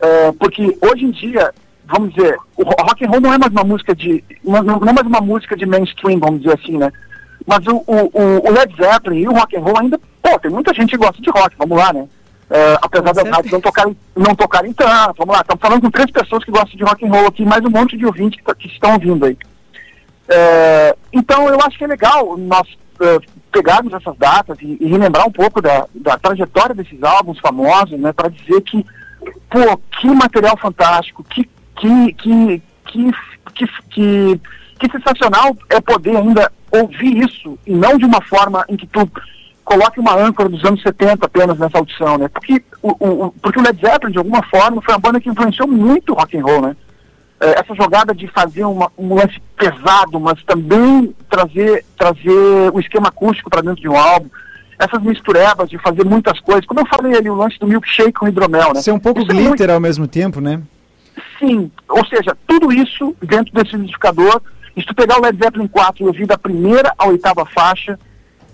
é, 0.00 0.32
porque 0.32 0.76
hoje 0.80 1.04
em 1.04 1.10
dia, 1.10 1.52
vamos 1.86 2.14
dizer, 2.14 2.36
o 2.56 2.62
rock 2.62 3.04
and 3.04 3.10
roll 3.10 3.20
não 3.20 3.32
é 3.32 3.38
mais 3.38 3.52
uma 3.52 3.64
música 3.64 3.94
de, 3.94 4.22
não, 4.42 4.62
não 4.62 4.88
é 4.88 4.92
mais 4.92 5.06
uma 5.06 5.20
música 5.20 5.56
de 5.56 5.66
mainstream, 5.66 6.18
vamos 6.18 6.42
dizer 6.42 6.54
assim, 6.54 6.78
né? 6.78 6.90
Mas 7.46 7.66
o, 7.66 7.84
o, 7.86 8.48
o 8.48 8.50
Led 8.50 8.74
Zeppelin 8.76 9.20
e 9.20 9.28
o 9.28 9.32
rock 9.32 9.56
and 9.56 9.60
roll 9.60 9.78
ainda, 9.78 10.00
pô, 10.22 10.38
tem 10.38 10.50
muita 10.50 10.72
gente 10.72 10.90
que 10.90 10.96
gosta 10.96 11.20
de 11.20 11.30
rock, 11.30 11.54
vamos 11.58 11.76
lá, 11.76 11.92
né? 11.92 12.08
É, 12.50 12.76
apesar 12.82 13.12
das 13.12 13.28
rádios 13.28 13.52
não 13.52 13.60
tocarem, 13.60 13.96
não 14.14 14.34
tocarem 14.34 14.72
tanto, 14.72 15.14
vamos 15.18 15.34
lá, 15.34 15.40
estamos 15.40 15.60
falando 15.60 15.82
com 15.82 15.90
três 15.90 16.10
pessoas 16.10 16.44
que 16.44 16.50
gostam 16.50 16.76
de 16.76 16.84
rock 16.84 17.04
and 17.04 17.10
roll 17.10 17.26
aqui, 17.26 17.44
mais 17.44 17.64
um 17.64 17.70
monte 17.70 17.96
de 17.96 18.06
ouvintes 18.06 18.38
que, 18.38 18.44
tá, 18.44 18.54
que 18.54 18.68
estão 18.68 18.92
ouvindo 18.92 19.24
aí. 19.24 19.36
É, 20.28 20.96
então 21.12 21.48
eu 21.48 21.58
acho 21.60 21.76
que 21.76 21.84
é 21.84 21.86
legal 21.86 22.36
nós 22.36 22.66
é, 23.00 23.18
pegarmos 23.52 23.92
essas 23.92 24.16
datas 24.16 24.58
e, 24.60 24.78
e, 24.80 24.86
relembrar 24.86 25.26
um 25.26 25.32
pouco 25.32 25.60
da, 25.60 25.86
da 25.94 26.18
trajetória 26.18 26.74
desses 26.74 27.02
álbuns 27.02 27.38
famosos, 27.40 27.98
né, 27.98 28.12
para 28.12 28.28
dizer 28.28 28.60
que, 28.62 28.84
pô, 29.50 29.76
que 30.00 30.08
material 30.08 30.56
fantástico, 30.56 31.24
que, 31.24 31.48
que, 31.76 32.12
que, 32.14 32.62
que, 32.86 33.10
que, 33.54 33.66
que, 33.90 34.40
que 34.78 34.90
sensacional 34.90 35.56
é 35.68 35.80
poder 35.80 36.16
ainda 36.16 36.50
ouvir 36.70 37.24
isso 37.24 37.58
e 37.66 37.72
não 37.72 37.96
de 37.96 38.04
uma 38.04 38.20
forma 38.22 38.64
em 38.68 38.76
que 38.76 38.86
tu 38.86 39.08
coloque 39.64 39.98
uma 39.98 40.14
âncora 40.14 40.48
dos 40.48 40.64
anos 40.64 40.82
70 40.82 41.24
apenas 41.24 41.58
nessa 41.58 41.78
audição, 41.78 42.18
né? 42.18 42.28
Porque 42.28 42.62
o, 42.82 42.90
o, 42.90 43.32
porque 43.40 43.58
o 43.58 43.62
Led 43.62 43.80
Zeppelin, 43.80 44.12
de 44.12 44.18
alguma 44.18 44.42
forma, 44.44 44.82
foi 44.82 44.94
uma 44.94 45.00
banda 45.00 45.20
que 45.20 45.30
influenciou 45.30 45.66
muito 45.66 46.12
o 46.12 46.14
rock 46.14 46.36
and 46.36 46.42
roll, 46.42 46.60
né? 46.60 46.76
É, 47.40 47.60
essa 47.60 47.74
jogada 47.74 48.14
de 48.14 48.28
fazer 48.28 48.64
uma, 48.64 48.90
um 48.96 49.14
lance 49.14 49.40
pesado, 49.56 50.20
mas 50.20 50.42
também 50.44 51.14
trazer, 51.30 51.84
trazer 51.96 52.70
o 52.72 52.78
esquema 52.78 53.08
acústico 53.08 53.48
para 53.48 53.62
dentro 53.62 53.80
de 53.80 53.88
um 53.88 53.96
álbum, 53.96 54.28
essas 54.78 55.02
misturebas 55.02 55.70
de 55.70 55.78
fazer 55.78 56.04
muitas 56.04 56.38
coisas, 56.40 56.66
como 56.66 56.80
eu 56.80 56.86
falei 56.86 57.16
ali, 57.16 57.30
o 57.30 57.34
lance 57.34 57.58
do 57.58 57.66
milkshake 57.66 58.12
com 58.12 58.28
hidromel, 58.28 58.74
né? 58.74 58.82
Ser 58.82 58.92
um 58.92 58.98
pouco 58.98 59.20
isso 59.20 59.28
glitter 59.28 59.46
é 59.46 59.48
muito... 59.48 59.70
ao 59.70 59.80
mesmo 59.80 60.06
tempo, 60.06 60.40
né? 60.40 60.60
Sim, 61.38 61.70
ou 61.88 62.04
seja, 62.06 62.36
tudo 62.46 62.72
isso 62.72 63.14
dentro 63.22 63.52
desse 63.52 63.74
identificador, 63.74 64.40
se 64.74 64.84
tu 64.84 64.94
pegar 64.94 65.18
o 65.18 65.22
Led 65.22 65.38
Zeppelin 65.38 65.68
4 65.68 66.02
e 66.02 66.06
ouvir 66.06 66.26
da 66.26 66.38
primeira 66.38 66.92
à 66.98 67.06
oitava 67.06 67.44
faixa, 67.46 67.98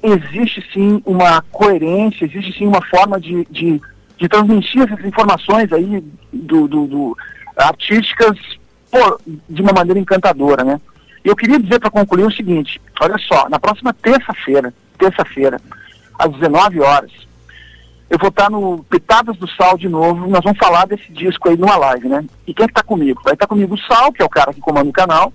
existe 0.03 0.65
sim 0.73 1.03
uma 1.05 1.43
coerência, 1.51 2.25
existe 2.25 2.59
sim 2.59 2.67
uma 2.67 2.83
forma 2.83 3.21
de, 3.21 3.47
de, 3.51 3.81
de 4.19 4.29
transmitir 4.29 4.83
essas 4.83 5.05
informações 5.05 5.73
aí 5.73 6.03
do, 6.33 6.69
do, 6.69 6.87
do 6.87 7.17
artísticas 7.57 8.37
de 9.49 9.63
uma 9.63 9.73
maneira 9.73 10.01
encantadora, 10.01 10.65
né? 10.65 10.81
Eu 11.23 11.37
queria 11.37 11.59
dizer 11.59 11.79
para 11.79 11.91
concluir 11.91 12.25
o 12.25 12.33
seguinte, 12.33 12.81
olha 13.01 13.19
só, 13.19 13.49
na 13.49 13.59
próxima 13.59 13.93
terça-feira, 13.93 14.73
terça-feira, 14.99 15.61
às 16.19 16.33
19 16.33 16.81
horas, 16.81 17.11
eu 18.11 18.19
vou 18.19 18.29
estar 18.29 18.51
no 18.51 18.85
Pitadas 18.91 19.37
do 19.37 19.49
Sal 19.51 19.79
de 19.79 19.89
novo, 19.89 20.29
nós 20.29 20.43
vamos 20.43 20.59
falar 20.59 20.87
desse 20.87 21.11
disco 21.13 21.49
aí 21.49 21.57
numa 21.57 21.77
live, 21.77 22.09
né? 22.09 22.25
E 22.47 22.53
quem 22.53 22.67
está 22.67 22.83
comigo? 22.83 23.23
Vai 23.25 23.35
estar 23.35 23.47
comigo 23.47 23.75
o 23.75 23.79
Sal, 23.79 24.13
que 24.13 24.21
é 24.21 24.25
o 24.25 24.29
cara 24.29 24.53
que 24.53 24.61
comanda 24.61 24.91
o 24.91 24.93
canal, 24.93 25.33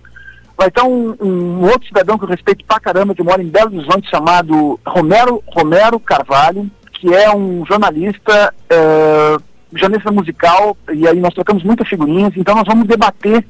Vai 0.58 0.70
estar 0.70 0.84
um, 0.86 1.16
um, 1.20 1.62
outro 1.64 1.88
cidadão 1.88 2.18
que 2.18 2.24
eu 2.24 2.30
respeito 2.30 2.64
pra 2.66 2.80
caramba, 2.80 3.14
que 3.14 3.22
mora 3.22 3.44
em 3.44 3.50
Belo 3.50 3.76
Horizonte, 3.76 4.10
chamado 4.10 4.80
Romero, 4.86 5.44
Romero 5.48 6.00
Carvalho, 6.00 6.70
que 6.94 7.14
é 7.14 7.30
um 7.36 7.66
jornalista, 7.66 8.54
uh, 8.72 9.44
jornalista 9.74 10.12
musical, 10.12 10.78
e 10.94 11.06
aí 11.06 11.20
nós 11.20 11.34
trocamos 11.34 11.62
muitas 11.62 11.88
figurinhas, 11.90 12.34
então 12.38 12.56
nós 12.56 12.66
vamos 12.66 12.88
debater 12.88 13.46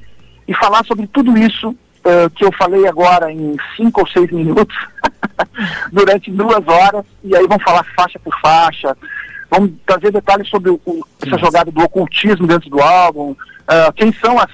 e 0.47 0.53
falar 0.55 0.83
sobre 0.83 1.05
tudo 1.05 1.37
isso 1.37 1.69
uh, 1.69 2.29
que 2.33 2.43
eu 2.43 2.51
falei 2.57 2.87
agora 2.87 3.31
em 3.31 3.55
cinco 3.77 4.01
ou 4.01 4.07
seis 4.07 4.31
minutos, 4.31 4.75
durante 5.93 6.31
duas 6.31 6.67
horas, 6.67 7.05
e 7.23 7.35
aí 7.35 7.45
vamos 7.47 7.63
falar 7.63 7.85
faixa 7.95 8.17
por 8.17 8.33
faixa, 8.41 8.97
vamos 9.49 9.71
trazer 9.85 10.11
detalhes 10.11 10.47
sobre 10.49 10.71
o, 10.71 11.07
essa 11.25 11.37
jogada 11.37 11.71
do 11.71 11.81
ocultismo 11.81 12.47
dentro 12.47 12.69
do 12.69 12.81
álbum, 12.81 13.31
uh, 13.31 13.93
quem 13.95 14.11
são 14.13 14.39
as 14.39 14.49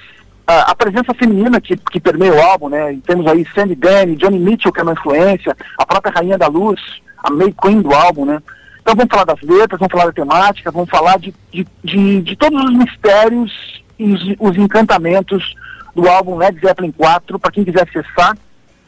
a, 0.45 0.72
a, 0.72 0.76
presença 0.76 1.13
feminina 1.13 1.61
que, 1.61 1.77
que 1.77 1.99
permeia 1.99 2.34
o 2.34 2.41
álbum, 2.41 2.68
né? 2.69 2.93
E 2.93 2.97
temos 2.97 3.26
aí 3.27 3.45
Sandy 3.53 3.76
Denny, 3.76 4.15
Johnny 4.15 4.39
Mitchell, 4.39 4.72
que 4.72 4.80
é 4.80 4.84
uma 4.84 4.93
influência, 4.93 5.55
a 5.77 5.85
própria 5.85 6.13
Rainha 6.13 6.38
da 6.38 6.47
Luz, 6.47 6.81
a 7.23 7.31
May 7.31 7.53
Queen 7.61 7.81
do 7.81 7.93
álbum, 7.93 8.26
né? 8.26 8.41
Então 8.81 8.95
vamos 8.95 9.09
falar 9.11 9.26
das 9.26 9.41
letras, 9.41 9.80
vamos 9.80 9.91
falar 9.91 10.05
da 10.05 10.11
temática, 10.11 10.72
vamos 10.72 10.89
falar 10.89 11.19
de, 11.19 11.34
de, 11.51 11.68
de, 11.84 12.22
de 12.22 12.35
todos 12.35 12.61
os 12.63 12.73
mistérios 12.73 13.84
e 13.97 14.11
os, 14.11 14.22
os 14.39 14.57
encantamentos 14.57 15.55
do 15.95 16.09
álbum 16.09 16.35
Led 16.35 16.59
Zeppelin 16.59 16.91
4. 16.91 17.39
Para 17.39 17.51
quem 17.51 17.63
quiser 17.63 17.88
acessar, 17.88 18.35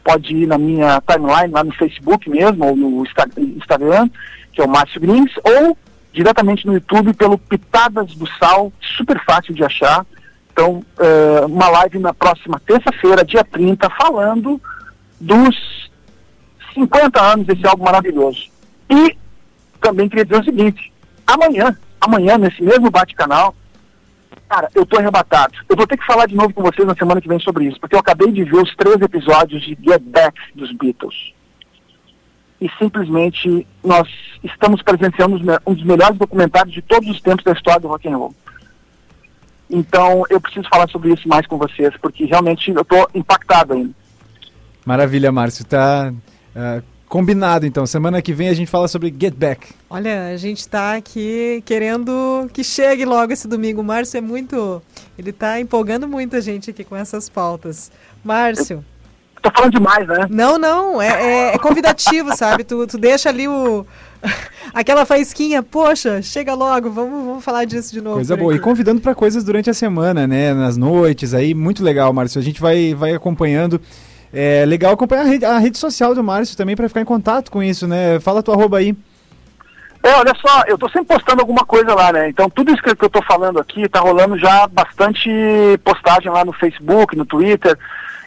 pode 0.04 0.36
ir 0.36 0.48
na 0.48 0.58
minha 0.58 1.02
timeline, 1.08 1.54
lá 1.54 1.64
no 1.64 1.74
Facebook 1.74 2.30
mesmo, 2.30 2.66
ou 2.66 2.76
no 2.76 3.06
Insta 3.06 3.30
Instagram, 3.38 4.10
que 4.52 4.62
é 4.62 4.66
o 4.66 4.70
Márcio 4.70 5.00
Grins, 5.00 5.32
ou 5.44 5.78
diretamente 6.14 6.66
no 6.66 6.74
YouTube 6.74 7.14
pelo 7.14 7.38
Pitadas 7.38 8.14
do 8.14 8.28
Sal, 8.38 8.72
super 8.98 9.22
fácil 9.26 9.54
de 9.54 9.64
achar. 9.64 10.06
Então, 10.52 10.86
uh, 11.00 11.48
uma 11.48 11.68
live 11.70 11.98
na 11.98 12.14
próxima 12.14 12.62
terça-feira, 12.66 13.26
dia 13.26 13.44
30, 13.44 13.90
falando 13.90 14.62
dos 15.20 15.90
50 16.76 17.20
anos 17.20 17.48
desse 17.48 17.66
álbum 17.66 17.86
maravilhoso. 17.86 18.48
E 18.88 19.18
também 19.82 20.08
queria 20.08 20.24
dizer 20.24 20.42
o 20.42 20.46
seguinte, 20.46 20.94
amanhã, 21.26 21.76
amanhã, 22.00 22.38
nesse 22.38 22.62
mesmo 22.62 22.92
bate-canal, 22.92 23.56
cara, 24.48 24.70
eu 24.76 24.86
tô 24.86 25.00
arrebatado. 25.00 25.56
Eu 25.68 25.76
vou 25.76 25.88
ter 25.88 25.98
que 25.98 26.06
falar 26.06 26.28
de 26.28 26.36
novo 26.36 26.54
com 26.54 26.62
vocês 26.62 26.88
na 26.88 26.94
semana 26.94 27.20
que 27.20 27.28
vem 27.28 27.40
sobre 27.40 27.66
isso, 27.66 27.80
porque 27.80 27.96
eu 27.96 28.00
acabei 28.00 28.32
de 28.32 28.44
ver 28.44 28.58
os 28.58 28.76
três 28.76 29.02
episódios 29.02 29.64
de 29.64 29.76
Get 29.84 30.04
Back 30.04 30.40
dos 30.54 30.72
Beatles 30.74 31.34
e 32.64 32.72
simplesmente 32.80 33.68
nós 33.84 34.08
estamos 34.42 34.82
presenciando 34.82 35.36
um 35.68 35.74
dos 35.74 35.84
melhores 35.84 36.18
documentários 36.18 36.74
de 36.74 36.82
todos 36.82 37.10
os 37.10 37.20
tempos 37.20 37.44
da 37.44 37.52
história 37.52 37.82
do 37.82 37.90
rock 37.90 38.08
and 38.08 38.16
roll. 38.16 38.34
Então 39.70 40.24
eu 40.30 40.40
preciso 40.40 40.70
falar 40.70 40.90
sobre 40.90 41.14
isso 41.14 41.28
mais 41.28 41.46
com 41.46 41.58
vocês, 41.58 41.94
porque 42.02 42.24
realmente 42.24 42.72
eu 42.72 42.82
estou 42.82 43.10
impactado 43.14 43.74
ainda. 43.74 43.92
Maravilha, 44.86 45.30
Márcio. 45.30 45.66
Tá 45.66 46.14
uh, 46.56 46.84
combinado 47.10 47.66
então. 47.66 47.86
Semana 47.86 48.22
que 48.22 48.34
vem 48.34 48.48
a 48.48 48.54
gente 48.54 48.72
fala 48.72 48.88
sobre 48.88 49.14
Get 49.20 49.36
Back. 49.36 49.68
Olha, 49.90 50.28
a 50.28 50.38
gente 50.38 50.60
está 50.60 50.96
aqui 50.96 51.62
querendo 51.66 52.50
que 52.54 52.64
chegue 52.64 53.04
logo 53.04 53.34
esse 53.34 53.48
domingo. 53.48 53.82
O 53.82 53.84
Márcio 53.84 54.20
é 54.20 54.22
muito. 54.22 54.82
Ele 55.18 55.32
está 55.32 55.60
empolgando 55.60 56.08
muito 56.08 56.38
a 56.38 56.40
gente 56.40 56.70
aqui 56.70 56.86
com 56.86 56.96
essas 56.96 57.28
pautas. 57.28 57.92
Márcio. 58.24 58.78
Eu 58.78 58.93
tô 59.44 59.52
falando 59.54 59.74
demais, 59.74 60.08
né? 60.08 60.28
Não, 60.30 60.58
não, 60.58 61.02
é, 61.02 61.08
é, 61.08 61.56
é 61.56 61.58
convidativo, 61.58 62.36
sabe? 62.36 62.64
Tu, 62.64 62.88
tu 62.88 62.98
deixa 62.98 63.30
ali 63.30 63.48
o. 63.48 63.86
Aquela 64.74 65.06
faísquinha, 65.06 65.62
poxa, 65.62 66.22
chega 66.22 66.54
logo, 66.54 66.90
vamos, 66.90 67.26
vamos 67.26 67.44
falar 67.44 67.66
disso 67.66 67.92
de 67.92 68.02
novo. 68.02 68.16
Coisa 68.16 68.38
boa. 68.38 68.56
E 68.56 68.60
convidando 68.60 69.02
para 69.02 69.14
coisas 69.14 69.44
durante 69.44 69.70
a 69.70 69.74
semana, 69.74 70.26
né? 70.26 70.54
Nas 70.54 70.78
noites 70.78 71.34
aí, 71.34 71.54
muito 71.54 71.84
legal, 71.84 72.12
Márcio. 72.14 72.40
A 72.40 72.44
gente 72.44 72.62
vai, 72.62 72.96
vai 72.96 73.14
acompanhando. 73.14 73.80
É 74.34 74.66
legal 74.66 74.94
acompanhar 74.94 75.24
a 75.24 75.26
rede, 75.26 75.46
a 75.46 75.58
rede 75.60 75.78
social 75.78 76.16
do 76.16 76.24
Márcio 76.24 76.58
também 76.58 76.76
para 76.76 76.88
ficar 76.88 77.02
em 77.02 77.06
contato 77.06 77.52
com 77.52 77.62
isso, 77.62 77.86
né? 77.86 78.20
Fala 78.22 78.42
tua 78.42 78.56
arroba 78.56 78.78
aí. 78.78 78.96
É, 80.02 80.16
olha 80.16 80.34
só, 80.36 80.64
eu 80.68 80.78
tô 80.78 80.90
sempre 80.90 81.16
postando 81.16 81.42
alguma 81.42 81.64
coisa 81.66 81.94
lá, 81.94 82.12
né? 82.12 82.30
Então 82.30 82.50
tudo 82.50 82.74
isso 82.74 82.82
que 82.82 82.90
eu 82.90 83.10
tô 83.10 83.22
falando 83.22 83.60
aqui 83.60 83.88
tá 83.88 84.00
rolando 84.00 84.38
já 84.38 84.68
bastante 84.68 85.30
postagem 85.84 86.32
lá 86.32 86.44
no 86.44 86.52
Facebook, 86.52 87.16
no 87.16 87.26
Twitter 87.26 87.78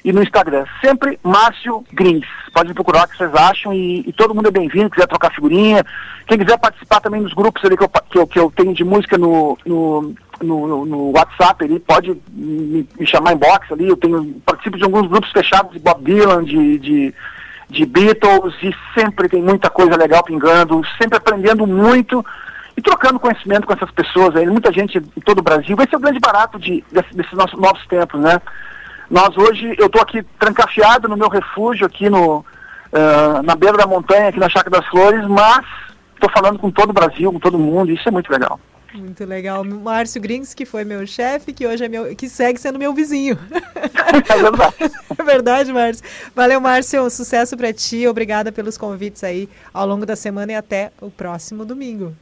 e 0.06 0.12
no 0.12 0.22
Instagram. 0.22 0.64
Sempre 0.80 1.18
Márcio 1.20 1.84
Grins. 1.92 2.24
Pode 2.54 2.72
procurar 2.72 3.04
o 3.04 3.08
que 3.08 3.16
vocês 3.16 3.34
acham 3.34 3.74
e, 3.74 4.04
e 4.06 4.12
todo 4.12 4.32
mundo 4.32 4.46
é 4.46 4.52
bem-vindo, 4.52 4.88
quiser 4.88 5.08
trocar 5.08 5.34
figurinha. 5.34 5.84
Quem 6.28 6.38
quiser 6.38 6.56
participar 6.58 7.00
também 7.00 7.20
dos 7.20 7.34
grupos 7.34 7.64
ali 7.64 7.76
que 7.76 7.82
eu, 7.82 7.88
que 7.88 8.18
eu, 8.18 8.26
que 8.28 8.38
eu 8.38 8.52
tenho 8.54 8.72
de 8.72 8.84
música 8.84 9.18
no, 9.18 9.58
no, 9.66 10.14
no, 10.40 10.86
no 10.86 11.10
WhatsApp 11.10 11.64
ali, 11.64 11.80
pode 11.80 12.16
me, 12.30 12.88
me 12.96 13.04
chamar 13.04 13.32
em 13.32 13.36
box 13.36 13.72
ali. 13.72 13.88
Eu 13.88 13.96
tenho, 13.96 14.40
participo 14.46 14.78
de 14.78 14.84
alguns 14.84 15.08
grupos 15.08 15.32
fechados 15.32 15.72
de 15.72 15.80
Bob 15.80 16.04
Dylan, 16.04 16.44
de, 16.44 16.78
de, 16.78 17.14
de 17.68 17.84
Beatles 17.84 18.54
e 18.62 18.72
sempre 18.94 19.28
tem 19.28 19.42
muita 19.42 19.68
coisa 19.68 19.96
legal 19.96 20.22
pingando, 20.22 20.82
sempre 21.02 21.18
aprendendo 21.18 21.66
muito 21.66 22.24
e 22.76 22.80
trocando 22.80 23.18
conhecimento 23.18 23.66
com 23.66 23.72
essas 23.72 23.90
pessoas 23.90 24.36
aí, 24.36 24.46
muita 24.46 24.72
gente 24.72 24.98
em 24.98 25.20
todo 25.20 25.40
o 25.40 25.42
Brasil. 25.42 25.76
Esse 25.80 25.96
é 25.96 25.98
o 25.98 26.00
grande 26.00 26.20
barato 26.20 26.60
de, 26.60 26.84
desse, 26.92 27.12
desses 27.12 27.32
nossos 27.32 27.58
novos 27.58 27.84
tempos, 27.88 28.20
né? 28.20 28.40
Nós 29.10 29.36
hoje, 29.36 29.74
eu 29.78 29.86
estou 29.86 30.02
aqui 30.02 30.22
trancafiado 30.38 31.08
no 31.08 31.16
meu 31.16 31.28
refúgio, 31.28 31.86
aqui 31.86 32.10
no, 32.10 32.38
uh, 32.38 33.42
na 33.44 33.54
beira 33.54 33.76
da 33.76 33.86
montanha, 33.86 34.28
aqui 34.28 34.38
na 34.38 34.48
Chácara 34.48 34.80
das 34.80 34.86
Flores, 34.88 35.26
mas 35.26 35.64
estou 36.14 36.30
falando 36.30 36.58
com 36.58 36.70
todo 36.70 36.90
o 36.90 36.92
Brasil, 36.92 37.32
com 37.32 37.38
todo 37.38 37.58
mundo, 37.58 37.92
isso 37.92 38.08
é 38.08 38.12
muito 38.12 38.30
legal. 38.30 38.58
Muito 38.94 39.24
legal. 39.24 39.62
Márcio 39.62 40.20
Grings, 40.20 40.54
que 40.54 40.64
foi 40.64 40.84
meu 40.84 41.06
chefe, 41.06 41.52
que 41.52 41.66
hoje 41.66 41.84
é 41.84 41.88
meu. 41.88 42.16
que 42.16 42.28
segue 42.28 42.58
sendo 42.58 42.78
meu 42.78 42.92
vizinho. 42.92 43.38
É 44.06 44.36
verdade. 44.38 44.74
é 45.18 45.22
verdade, 45.24 45.72
Márcio. 45.72 46.04
Valeu, 46.34 46.60
Márcio. 46.60 47.10
Sucesso 47.10 47.56
para 47.56 47.72
ti. 47.72 48.06
Obrigada 48.06 48.52
pelos 48.52 48.78
convites 48.78 49.22
aí 49.24 49.48
ao 49.74 49.86
longo 49.86 50.06
da 50.06 50.14
semana 50.14 50.52
e 50.52 50.54
até 50.54 50.92
o 51.00 51.10
próximo 51.10 51.64
domingo. 51.64 52.14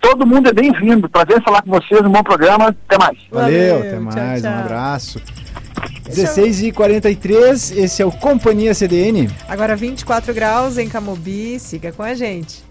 Todo 0.00 0.26
mundo 0.26 0.48
é 0.48 0.52
bem-vindo. 0.52 1.08
Prazer 1.08 1.42
falar 1.42 1.62
com 1.62 1.70
vocês. 1.70 2.00
Um 2.00 2.10
bom 2.10 2.22
programa. 2.22 2.68
Até 2.68 2.98
mais. 2.98 3.18
Valeu, 3.30 3.74
Valeu 3.74 3.88
até 3.88 3.98
mais. 4.00 4.42
Tchau, 4.42 4.50
tchau. 4.50 4.50
Um 4.50 4.64
abraço. 4.64 5.20
16 6.08 6.62
e 6.62 6.72
43 6.72 7.70
esse 7.72 8.02
é 8.02 8.06
o 8.06 8.10
Companhia 8.10 8.74
CDN. 8.74 9.30
Agora 9.48 9.76
24 9.76 10.34
graus 10.34 10.76
em 10.76 10.88
Camobi, 10.88 11.58
siga 11.58 11.92
com 11.92 12.02
a 12.02 12.14
gente. 12.14 12.70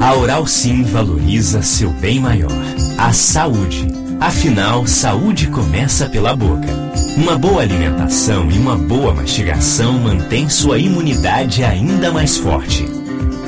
A 0.00 0.14
Oral 0.14 0.46
Sim 0.46 0.84
valoriza 0.84 1.60
seu 1.60 1.90
bem 1.90 2.18
maior, 2.18 2.50
a 2.96 3.12
saúde. 3.12 3.86
Afinal, 4.20 4.86
saúde 4.86 5.48
começa 5.48 6.08
pela 6.08 6.34
boca. 6.34 6.68
Uma 7.16 7.36
boa 7.36 7.62
alimentação 7.62 8.50
e 8.50 8.58
uma 8.58 8.76
boa 8.76 9.14
mastigação 9.14 9.92
mantém 9.94 10.48
sua 10.48 10.78
imunidade 10.78 11.62
ainda 11.62 12.10
mais 12.10 12.36
forte. 12.36 12.86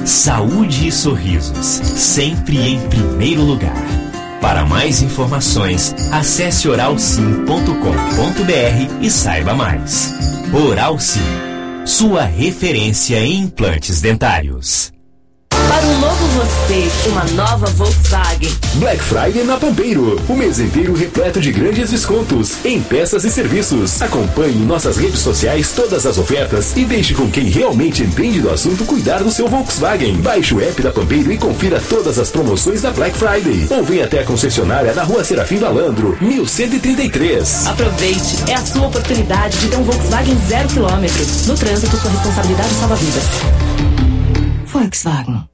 Saúde 0.05 0.89
e 0.89 0.93
sorrisos, 0.93 1.67
sempre 1.67 2.59
em 2.59 2.81
primeiro 2.89 3.43
lugar. 3.43 3.85
Para 4.41 4.65
mais 4.65 5.03
informações, 5.03 5.95
acesse 6.11 6.69
oralsim.com.br 6.69 9.03
e 9.03 9.11
saiba 9.11 9.55
mais. 9.55 10.15
Oral 10.53 10.99
Sim, 10.99 11.21
sua 11.85 12.25
referência 12.25 13.19
em 13.19 13.41
implantes 13.41 14.01
dentários. 14.01 14.93
Para 15.71 15.87
um 15.87 16.01
novo 16.01 16.27
você, 16.27 16.91
uma 17.09 17.23
nova 17.27 17.67
Volkswagen. 17.67 18.51
Black 18.75 19.01
Friday 19.05 19.45
na 19.45 19.57
Pampeiro. 19.57 20.21
O 20.29 20.35
mês 20.35 20.59
inteiro 20.59 20.95
repleto 20.95 21.41
de 21.41 21.53
grandes 21.53 21.91
descontos 21.91 22.57
em 22.65 22.83
peças 22.83 23.23
e 23.23 23.31
serviços. 23.31 24.03
Acompanhe 24.03 24.57
em 24.57 24.67
nossas 24.67 24.97
redes 24.97 25.21
sociais 25.21 25.71
todas 25.71 26.07
as 26.07 26.19
ofertas 26.19 26.77
e 26.77 26.85
deixe 26.85 27.15
com 27.15 27.31
quem 27.31 27.45
realmente 27.45 28.03
entende 28.03 28.41
do 28.41 28.51
assunto 28.51 28.85
cuidar 28.85 29.23
do 29.23 29.31
seu 29.31 29.47
Volkswagen. 29.47 30.17
Baixe 30.17 30.55
o 30.55 30.61
app 30.61 30.83
da 30.83 30.91
Pampeiro 30.91 31.31
e 31.31 31.39
confira 31.39 31.81
todas 31.89 32.19
as 32.19 32.31
promoções 32.31 32.83
da 32.83 32.91
Black 32.91 33.17
Friday. 33.17 33.69
Ou 33.71 33.85
venha 33.85 34.07
até 34.07 34.23
a 34.23 34.25
concessionária 34.25 34.93
na 34.93 35.05
rua 35.05 35.23
Serafim 35.23 35.59
Balandro, 35.59 36.19
1133. 36.21 37.69
Aproveite, 37.69 38.39
é 38.49 38.55
a 38.55 38.67
sua 38.67 38.89
oportunidade 38.89 39.57
de 39.57 39.69
ter 39.69 39.77
um 39.77 39.85
Volkswagen 39.85 40.37
zero 40.49 40.69
quilômetro. 40.69 41.25
No 41.47 41.55
trânsito, 41.55 41.97
sua 41.97 42.11
responsabilidade 42.11 42.75
salva 42.75 42.97
vidas. 42.97 44.00
Volkswagen. 44.71 45.45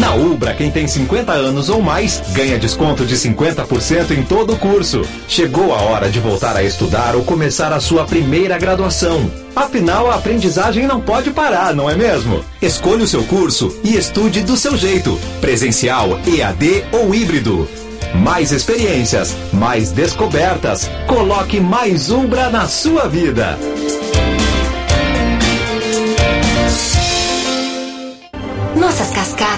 Na 0.00 0.14
Ubra, 0.14 0.52
quem 0.52 0.70
tem 0.70 0.86
50 0.86 1.32
anos 1.32 1.68
ou 1.68 1.80
mais 1.80 2.20
ganha 2.32 2.58
desconto 2.58 3.06
de 3.06 3.16
50% 3.16 4.10
em 4.10 4.22
todo 4.22 4.52
o 4.52 4.58
curso. 4.58 5.02
Chegou 5.28 5.72
a 5.72 5.80
hora 5.80 6.10
de 6.10 6.18
voltar 6.18 6.56
a 6.56 6.62
estudar 6.62 7.14
ou 7.14 7.22
começar 7.22 7.72
a 7.72 7.80
sua 7.80 8.04
primeira 8.04 8.58
graduação. 8.58 9.30
Afinal, 9.54 10.10
a 10.10 10.16
aprendizagem 10.16 10.86
não 10.86 11.00
pode 11.00 11.30
parar, 11.30 11.74
não 11.74 11.88
é 11.88 11.94
mesmo? 11.94 12.44
Escolha 12.60 13.04
o 13.04 13.08
seu 13.08 13.22
curso 13.24 13.74
e 13.84 13.96
estude 13.96 14.42
do 14.42 14.56
seu 14.56 14.76
jeito: 14.76 15.18
presencial, 15.40 16.18
EAD 16.26 16.84
ou 16.92 17.14
híbrido. 17.14 17.68
Mais 18.14 18.50
experiências, 18.50 19.36
mais 19.52 19.92
descobertas. 19.92 20.90
Coloque 21.06 21.60
mais 21.60 22.10
Ubra 22.10 22.50
na 22.50 22.66
sua 22.66 23.08
vida. 23.08 23.58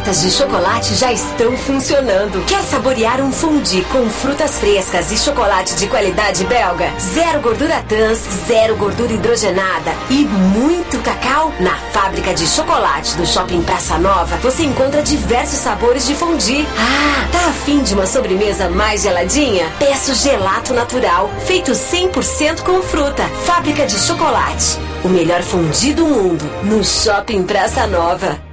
Cascatas 0.09 0.23
de 0.23 0.31
chocolate 0.31 0.95
já 0.95 1.13
estão 1.13 1.57
funcionando. 1.57 2.45
Quer 2.47 2.63
saborear 2.63 3.21
um 3.21 3.31
fundi 3.31 3.83
com 3.93 4.09
frutas 4.09 4.59
frescas 4.59 5.13
e 5.13 5.19
chocolate 5.19 5.75
de 5.75 5.87
qualidade 5.87 6.45
belga? 6.45 6.91
Zero 6.99 7.41
gordura 7.41 7.83
trans, 7.87 8.19
zero 8.47 8.77
gordura 8.77 9.13
hidrogenada 9.13 9.93
e 10.09 10.25
muito 10.25 10.99
cacau? 11.03 11.53
Na 11.61 11.77
fábrica 11.93 12.33
de 12.33 12.47
chocolate 12.47 13.17
do 13.17 13.27
Shopping 13.27 13.63
Praça 13.63 13.99
Nova, 13.99 14.37
você 14.37 14.65
encontra 14.65 15.03
diversos 15.03 15.59
sabores 15.59 16.07
de 16.07 16.15
fundi. 16.15 16.67
Ah, 16.79 17.29
tá 17.31 17.47
afim 17.49 17.83
de 17.83 17.95
uma 17.95 18.07
sobremesa 18.07 18.71
mais 18.71 19.03
geladinha? 19.03 19.71
Peço 19.79 20.15
gelato 20.15 20.73
natural, 20.73 21.31
feito 21.47 21.73
100% 21.73 22.63
com 22.63 22.81
fruta. 22.83 23.25
Fábrica 23.45 23.85
de 23.87 23.99
chocolate. 23.99 24.79
O 25.05 25.09
melhor 25.09 25.43
fundi 25.43 25.93
do 25.93 26.07
mundo 26.07 26.45
no 26.63 26.83
Shopping 26.83 27.43
Praça 27.43 27.87
Nova. 27.87 28.48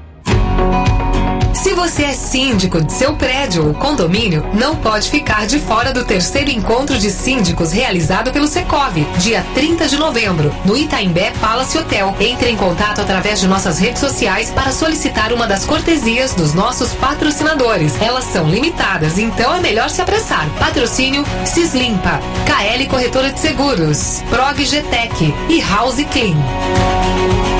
Se 1.65 1.73
você 1.73 2.03
é 2.03 2.13
síndico 2.13 2.79
de 2.79 2.93
seu 2.93 3.15
prédio 3.15 3.69
ou 3.69 3.73
condomínio, 3.73 4.45
não 4.53 4.75
pode 4.75 5.09
ficar 5.09 5.47
de 5.47 5.57
fora 5.57 5.91
do 5.91 6.05
terceiro 6.05 6.51
encontro 6.51 6.95
de 6.95 7.09
síndicos 7.09 7.71
realizado 7.71 8.31
pelo 8.31 8.47
Secov, 8.47 8.93
dia 9.17 9.43
30 9.55 9.87
de 9.87 9.97
novembro, 9.97 10.53
no 10.63 10.77
Itaimbé 10.77 11.33
Palace 11.41 11.75
Hotel. 11.75 12.15
Entre 12.19 12.51
em 12.51 12.55
contato 12.55 13.01
através 13.01 13.39
de 13.39 13.47
nossas 13.47 13.79
redes 13.79 13.99
sociais 13.99 14.51
para 14.51 14.71
solicitar 14.71 15.33
uma 15.33 15.47
das 15.47 15.65
cortesias 15.65 16.35
dos 16.35 16.53
nossos 16.53 16.93
patrocinadores. 16.93 17.99
Elas 17.99 18.25
são 18.25 18.47
limitadas, 18.47 19.17
então 19.17 19.55
é 19.55 19.59
melhor 19.59 19.89
se 19.89 20.03
apressar. 20.03 20.47
Patrocínio 20.59 21.25
Cislimpa, 21.45 22.19
KL 22.45 22.85
Corretora 22.87 23.31
de 23.31 23.39
Seguros, 23.39 24.21
Prog 24.29 24.63
GTEC 24.63 25.33
e 25.49 25.61
House 25.61 26.05
Clean. 26.11 27.54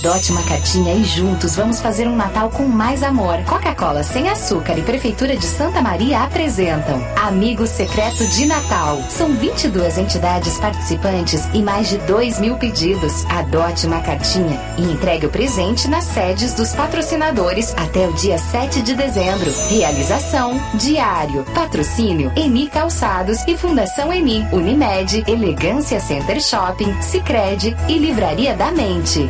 Adote 0.00 0.32
uma 0.32 0.42
cartinha 0.44 0.94
e 0.94 1.04
juntos 1.04 1.54
vamos 1.54 1.78
fazer 1.78 2.08
um 2.08 2.16
Natal 2.16 2.48
com 2.48 2.64
mais 2.64 3.02
amor. 3.02 3.36
Coca-Cola 3.44 4.02
sem 4.02 4.30
açúcar 4.30 4.78
e 4.78 4.82
Prefeitura 4.82 5.36
de 5.36 5.44
Santa 5.44 5.82
Maria 5.82 6.22
apresentam 6.22 7.06
Amigo 7.16 7.66
Secreto 7.66 8.26
de 8.28 8.46
Natal. 8.46 8.98
São 9.10 9.34
22 9.34 9.98
entidades 9.98 10.58
participantes 10.58 11.46
e 11.52 11.62
mais 11.62 11.90
de 11.90 11.98
2 11.98 12.40
mil 12.40 12.56
pedidos. 12.56 13.26
Adote 13.26 13.86
uma 13.86 14.00
cartinha 14.00 14.58
e 14.78 14.84
entregue 14.84 15.26
o 15.26 15.30
presente 15.30 15.86
nas 15.86 16.04
sedes 16.04 16.54
dos 16.54 16.72
patrocinadores 16.72 17.74
até 17.76 18.08
o 18.08 18.14
dia 18.14 18.38
7 18.38 18.80
de 18.80 18.94
dezembro. 18.94 19.52
Realização 19.68 20.58
Diário. 20.76 21.44
Patrocínio 21.54 22.32
Eni 22.34 22.68
Calçados 22.70 23.46
e 23.46 23.54
Fundação 23.54 24.10
Eni. 24.10 24.48
Unimed, 24.50 25.24
Elegância 25.28 26.00
Center 26.00 26.40
Shopping, 26.40 27.02
Sicredi 27.02 27.76
e 27.86 27.98
Livraria 27.98 28.56
da 28.56 28.72
Mente. 28.72 29.28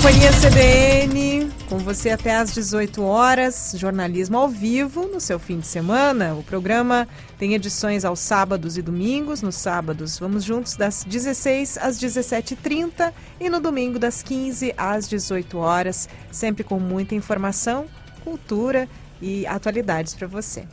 Companhia 0.00 0.30
CBN, 0.30 1.52
com 1.68 1.76
você 1.76 2.08
até 2.08 2.34
às 2.34 2.54
18 2.54 3.02
horas, 3.02 3.74
jornalismo 3.76 4.38
ao 4.38 4.48
vivo 4.48 5.06
no 5.06 5.20
seu 5.20 5.38
fim 5.38 5.58
de 5.58 5.66
semana. 5.66 6.34
O 6.34 6.42
programa 6.42 7.06
tem 7.38 7.52
edições 7.52 8.02
aos 8.02 8.18
sábados 8.18 8.78
e 8.78 8.82
domingos. 8.82 9.42
Nos 9.42 9.56
sábados, 9.56 10.18
vamos 10.18 10.42
juntos 10.42 10.74
das 10.74 11.04
16 11.04 11.76
às 11.76 12.00
17h30 12.00 13.12
e 13.38 13.50
no 13.50 13.60
domingo 13.60 13.98
das 13.98 14.22
15 14.22 14.72
às 14.74 15.06
18 15.06 15.58
horas, 15.58 16.08
sempre 16.32 16.64
com 16.64 16.80
muita 16.80 17.14
informação, 17.14 17.84
cultura 18.24 18.88
e 19.20 19.46
atualidades 19.46 20.14
para 20.14 20.26
você. 20.26 20.64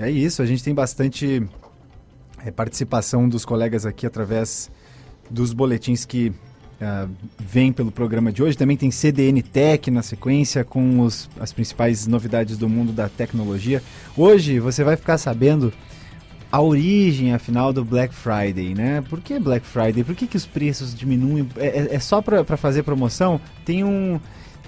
É 0.00 0.10
isso, 0.10 0.40
a 0.40 0.46
gente 0.46 0.64
tem 0.64 0.74
bastante 0.74 1.46
é, 2.42 2.50
participação 2.50 3.28
dos 3.28 3.44
colegas 3.44 3.84
aqui 3.84 4.06
através 4.06 4.70
dos 5.30 5.52
boletins 5.52 6.06
que 6.06 6.32
uh, 6.80 7.10
vem 7.38 7.72
pelo 7.72 7.90
programa 7.90 8.32
de 8.32 8.42
hoje. 8.42 8.56
Também 8.56 8.76
tem 8.76 8.90
CDN 8.90 9.42
Tech 9.42 9.90
na 9.90 10.02
sequência 10.02 10.64
com 10.64 11.00
os, 11.00 11.28
as 11.38 11.52
principais 11.52 12.06
novidades 12.06 12.56
do 12.56 12.68
mundo 12.68 12.92
da 12.92 13.08
tecnologia. 13.08 13.82
Hoje 14.16 14.58
você 14.58 14.84
vai 14.84 14.96
ficar 14.96 15.18
sabendo 15.18 15.72
a 16.50 16.60
origem, 16.60 17.34
afinal, 17.34 17.72
do 17.72 17.84
Black 17.84 18.14
Friday, 18.14 18.74
né? 18.74 19.02
Por 19.10 19.20
que 19.20 19.40
Black 19.40 19.66
Friday? 19.66 20.04
Por 20.04 20.14
que, 20.14 20.26
que 20.26 20.36
os 20.36 20.46
preços 20.46 20.94
diminuem? 20.94 21.48
É, 21.56 21.66
é, 21.66 21.94
é 21.96 21.98
só 21.98 22.22
para 22.22 22.56
fazer 22.56 22.84
promoção? 22.84 23.40
Tem 23.64 23.82
um 23.82 24.20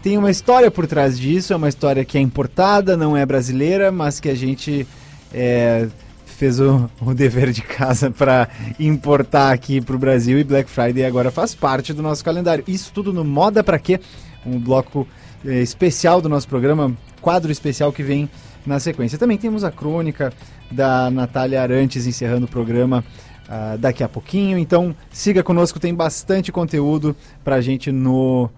tem 0.03 0.19
uma 0.19 0.31
história 0.31 0.71
por 0.71 0.87
trás 0.87 1.19
disso, 1.19 1.53
é 1.53 1.57
uma 1.57 1.69
história 1.69 2.05
que 2.05 2.17
é 2.17 2.21
importada, 2.21 2.97
não 2.97 3.17
é 3.17 3.27
brasileira, 3.27 3.91
mas 3.91 4.21
que 4.21 4.29
a 4.29 4.35
gente 4.35 4.87
é, 5.33 5.89
fez 6.37 6.61
o, 6.61 6.89
o 7.01 7.15
dever 7.15 7.51
de 7.51 7.63
casa 7.63 8.11
para 8.11 8.49
importar 8.79 9.53
aqui 9.53 9.81
para 9.81 9.97
o 9.97 9.99
Brasil 9.99 10.39
e 10.39 10.45
Black 10.45 10.69
Friday 10.69 11.05
agora 11.05 11.31
faz 11.31 11.55
parte 11.55 11.93
do 11.93 12.03
nosso 12.03 12.23
calendário. 12.23 12.63
Isso 12.69 12.93
tudo 12.93 13.13
no 13.13 13.25
Moda 13.25 13.65
para 13.65 13.79
quê? 13.79 13.99
Um 14.45 14.61
bloco 14.61 15.09
é, 15.45 15.61
especial 15.63 16.21
do 16.21 16.29
nosso 16.29 16.47
programa, 16.47 16.95
quadro 17.21 17.51
especial 17.51 17.93
que 17.93 18.03
vem 18.03 18.29
na 18.67 18.79
sequência. 18.79 19.19
Também 19.19 19.39
temos 19.39 19.65
a 19.65 19.71
crônica 19.71 20.33
da 20.71 21.11
Natália 21.11 21.63
Arantes 21.63 22.07
encerrando 22.07 22.47
o 22.47 22.49
programa 22.49 23.03
uh, 23.49 23.79
daqui 23.79 24.05
a 24.05 24.09
pouquinho. 24.09 24.59
Então 24.59 24.95
siga 25.11 25.43
conosco, 25.43 25.81
tem 25.81 25.95
bastante 25.95 26.53
conteúdo 26.53 27.17
para 27.43 27.57
a 27.57 27.61
gente 27.61 27.91
no 27.91 28.51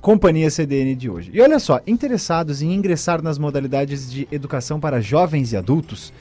Companhia 0.00 0.48
CDN 0.48 0.94
de 0.94 1.10
hoje. 1.10 1.30
E 1.34 1.40
olha 1.40 1.58
só, 1.58 1.80
interessados 1.86 2.62
em 2.62 2.72
ingressar 2.72 3.20
nas 3.20 3.36
modalidades 3.36 4.10
de 4.10 4.28
educação 4.30 4.78
para 4.78 5.00
jovens 5.00 5.52
e 5.52 5.56
adultos, 5.56 6.12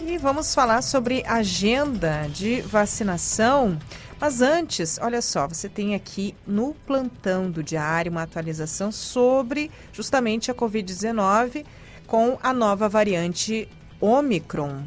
E 0.00 0.16
vamos 0.16 0.54
falar 0.54 0.82
sobre 0.82 1.24
agenda 1.26 2.28
de 2.32 2.60
vacinação. 2.60 3.76
Mas 4.20 4.40
antes, 4.40 5.00
olha 5.02 5.20
só, 5.20 5.48
você 5.48 5.68
tem 5.68 5.96
aqui 5.96 6.32
no 6.46 6.74
plantão 6.86 7.50
do 7.50 7.60
diário 7.60 8.12
uma 8.12 8.22
atualização 8.22 8.92
sobre 8.92 9.68
justamente 9.92 10.48
a 10.48 10.54
Covid-19 10.54 11.66
com 12.06 12.38
a 12.40 12.52
nova 12.52 12.88
variante 12.88 13.68
Omicron. 14.00 14.84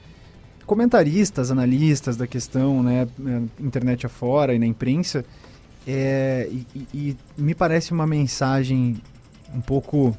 comentaristas, 0.68 1.50
analistas 1.50 2.14
da 2.14 2.26
questão, 2.26 2.82
né, 2.82 3.08
é, 3.26 3.42
internet 3.58 4.04
afora 4.04 4.54
e 4.54 4.58
na 4.58 4.66
imprensa, 4.66 5.24
é, 5.86 6.46
e, 6.52 6.86
e, 6.92 7.16
me 7.38 7.54
parece 7.54 7.90
uma 7.90 8.06
mensagem 8.06 9.00
um 9.54 9.62
pouco 9.62 10.14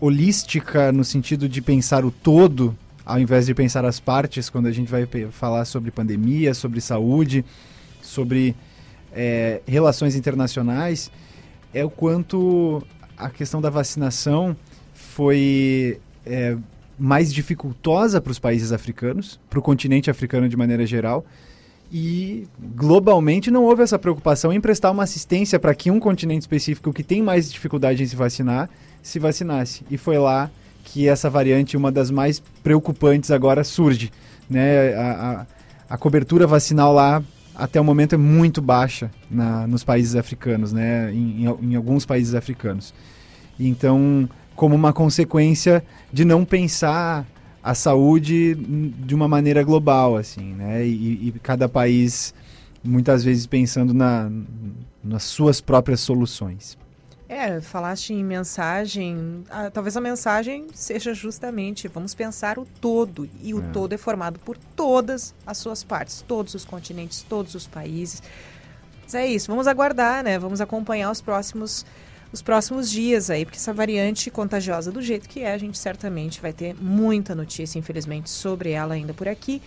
holística 0.00 0.90
no 0.90 1.04
sentido 1.04 1.48
de 1.48 1.62
pensar 1.62 2.04
o 2.04 2.10
todo, 2.10 2.76
ao 3.06 3.20
invés 3.20 3.46
de 3.46 3.54
pensar 3.54 3.84
as 3.84 4.00
partes, 4.00 4.50
quando 4.50 4.66
a 4.66 4.72
gente 4.72 4.90
vai 4.90 5.06
falar 5.30 5.64
sobre 5.64 5.92
pandemia, 5.92 6.52
sobre 6.52 6.80
saúde, 6.80 7.44
sobre 8.02 8.56
é, 9.12 9.62
relações 9.64 10.16
internacionais, 10.16 11.12
é 11.72 11.84
o 11.84 11.90
quanto 11.90 12.82
a 13.16 13.30
questão 13.30 13.60
da 13.60 13.70
vacinação 13.70 14.56
foi 14.92 16.00
é, 16.26 16.56
mais 17.02 17.34
dificultosa 17.34 18.20
para 18.20 18.30
os 18.30 18.38
países 18.38 18.70
africanos, 18.70 19.40
para 19.50 19.58
o 19.58 19.62
continente 19.62 20.08
africano 20.08 20.48
de 20.48 20.56
maneira 20.56 20.86
geral, 20.86 21.26
e 21.92 22.46
globalmente 22.76 23.50
não 23.50 23.64
houve 23.64 23.82
essa 23.82 23.98
preocupação 23.98 24.52
em 24.52 24.60
prestar 24.60 24.92
uma 24.92 25.02
assistência 25.02 25.58
para 25.58 25.74
que 25.74 25.90
um 25.90 25.98
continente 25.98 26.42
específico 26.42 26.92
que 26.92 27.02
tem 27.02 27.20
mais 27.20 27.52
dificuldade 27.52 28.04
em 28.04 28.06
se 28.06 28.14
vacinar 28.14 28.70
se 29.02 29.18
vacinasse. 29.18 29.82
E 29.90 29.98
foi 29.98 30.16
lá 30.16 30.48
que 30.84 31.08
essa 31.08 31.28
variante, 31.28 31.76
uma 31.76 31.90
das 31.90 32.08
mais 32.08 32.40
preocupantes 32.62 33.32
agora, 33.32 33.64
surge. 33.64 34.12
Né? 34.48 34.94
A, 34.94 35.46
a, 35.90 35.94
a 35.94 35.98
cobertura 35.98 36.46
vacinal 36.46 36.94
lá 36.94 37.20
até 37.52 37.80
o 37.80 37.84
momento 37.84 38.14
é 38.14 38.18
muito 38.18 38.62
baixa 38.62 39.10
na, 39.28 39.66
nos 39.66 39.82
países 39.82 40.14
africanos, 40.14 40.72
né? 40.72 41.12
Em, 41.12 41.46
em, 41.46 41.72
em, 41.72 41.74
alguns 41.74 42.06
países 42.06 42.34
africanos. 42.34 42.94
Então, 43.58 44.28
como 44.54 44.74
uma 44.74 44.92
consequência 44.92 45.84
de 46.12 46.24
não 46.24 46.44
pensar 46.44 47.26
a 47.62 47.74
saúde 47.74 48.54
de 48.54 49.14
uma 49.14 49.28
maneira 49.28 49.62
global, 49.62 50.16
assim, 50.16 50.54
né? 50.54 50.84
E, 50.84 51.28
e 51.28 51.34
cada 51.42 51.68
país 51.68 52.34
muitas 52.82 53.22
vezes 53.22 53.46
pensando 53.46 53.94
na, 53.94 54.30
nas 55.02 55.22
suas 55.22 55.60
próprias 55.60 56.00
soluções. 56.00 56.76
É, 57.28 57.62
falaste 57.62 58.12
em 58.12 58.22
mensagem. 58.22 59.42
Ah, 59.48 59.70
talvez 59.70 59.96
a 59.96 60.02
mensagem 60.02 60.66
seja 60.74 61.14
justamente 61.14 61.88
vamos 61.88 62.14
pensar 62.14 62.58
o 62.58 62.66
todo. 62.78 63.26
E 63.42 63.54
o 63.54 63.60
é. 63.60 63.68
todo 63.72 63.94
é 63.94 63.96
formado 63.96 64.38
por 64.38 64.56
todas 64.76 65.34
as 65.46 65.56
suas 65.56 65.82
partes, 65.82 66.22
todos 66.28 66.52
os 66.52 66.64
continentes, 66.64 67.22
todos 67.22 67.54
os 67.54 67.66
países. 67.66 68.22
Mas 69.02 69.14
é 69.14 69.26
isso, 69.26 69.48
vamos 69.48 69.66
aguardar, 69.66 70.22
né? 70.22 70.38
Vamos 70.38 70.60
acompanhar 70.60 71.10
os 71.10 71.22
próximos 71.22 71.86
os 72.32 72.40
próximos 72.40 72.90
dias 72.90 73.28
aí, 73.30 73.44
porque 73.44 73.58
essa 73.58 73.72
variante 73.72 74.30
contagiosa 74.30 74.90
do 74.90 75.02
jeito 75.02 75.28
que 75.28 75.40
é, 75.40 75.52
a 75.52 75.58
gente 75.58 75.78
certamente 75.78 76.40
vai 76.40 76.52
ter 76.52 76.74
muita 76.80 77.34
notícia, 77.34 77.78
infelizmente, 77.78 78.30
sobre 78.30 78.70
ela 78.70 78.94
ainda 78.94 79.12
por 79.12 79.28
aqui. 79.28 79.60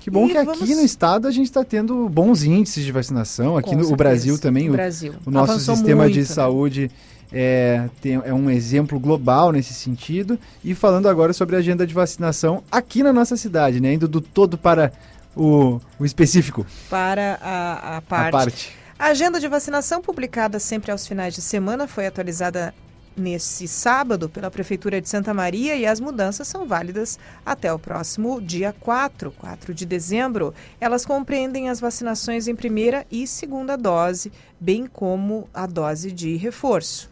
Que 0.00 0.10
bom 0.10 0.26
e 0.26 0.32
que 0.32 0.42
vamos... 0.42 0.62
aqui 0.62 0.74
no 0.74 0.82
estado 0.82 1.28
a 1.28 1.30
gente 1.30 1.46
está 1.46 1.64
tendo 1.64 2.08
bons 2.08 2.42
índices 2.42 2.84
de 2.84 2.92
vacinação. 2.92 3.56
Aqui 3.56 3.70
Com 3.70 3.76
no 3.76 3.96
Brasil 3.96 4.38
também, 4.38 4.68
o, 4.68 4.72
Brasil. 4.72 5.14
o 5.24 5.30
nosso 5.30 5.52
Avançou 5.52 5.76
sistema 5.76 6.04
muito, 6.04 6.14
de 6.14 6.20
né? 6.20 6.26
saúde 6.26 6.90
é, 7.32 7.88
tem, 8.00 8.14
é 8.14 8.32
um 8.32 8.48
exemplo 8.48 8.98
global 8.98 9.52
nesse 9.52 9.74
sentido. 9.74 10.38
E 10.64 10.74
falando 10.74 11.08
agora 11.08 11.32
sobre 11.32 11.56
a 11.56 11.58
agenda 11.58 11.86
de 11.86 11.94
vacinação 11.94 12.62
aqui 12.70 13.02
na 13.02 13.12
nossa 13.12 13.36
cidade, 13.36 13.80
né? 13.80 13.92
Indo 13.92 14.08
do 14.08 14.20
todo 14.20 14.56
para 14.56 14.92
o, 15.36 15.80
o 15.98 16.04
específico. 16.04 16.66
Para 16.88 17.38
a, 17.42 17.96
a 17.98 18.02
parte. 18.02 18.28
A 18.28 18.30
parte. 18.30 18.72
A 18.98 19.06
agenda 19.10 19.38
de 19.38 19.46
vacinação, 19.46 20.02
publicada 20.02 20.58
sempre 20.58 20.90
aos 20.90 21.06
finais 21.06 21.32
de 21.32 21.40
semana, 21.40 21.86
foi 21.86 22.08
atualizada 22.08 22.74
nesse 23.16 23.68
sábado 23.68 24.28
pela 24.28 24.50
Prefeitura 24.50 25.00
de 25.00 25.08
Santa 25.08 25.32
Maria 25.32 25.76
e 25.76 25.86
as 25.86 26.00
mudanças 26.00 26.48
são 26.48 26.66
válidas 26.66 27.16
até 27.46 27.72
o 27.72 27.78
próximo 27.78 28.40
dia 28.40 28.74
4, 28.80 29.30
4 29.30 29.72
de 29.72 29.86
dezembro. 29.86 30.52
Elas 30.80 31.06
compreendem 31.06 31.68
as 31.68 31.78
vacinações 31.78 32.48
em 32.48 32.56
primeira 32.56 33.06
e 33.08 33.24
segunda 33.24 33.76
dose, 33.76 34.32
bem 34.58 34.88
como 34.92 35.48
a 35.54 35.64
dose 35.64 36.10
de 36.10 36.34
reforço. 36.34 37.08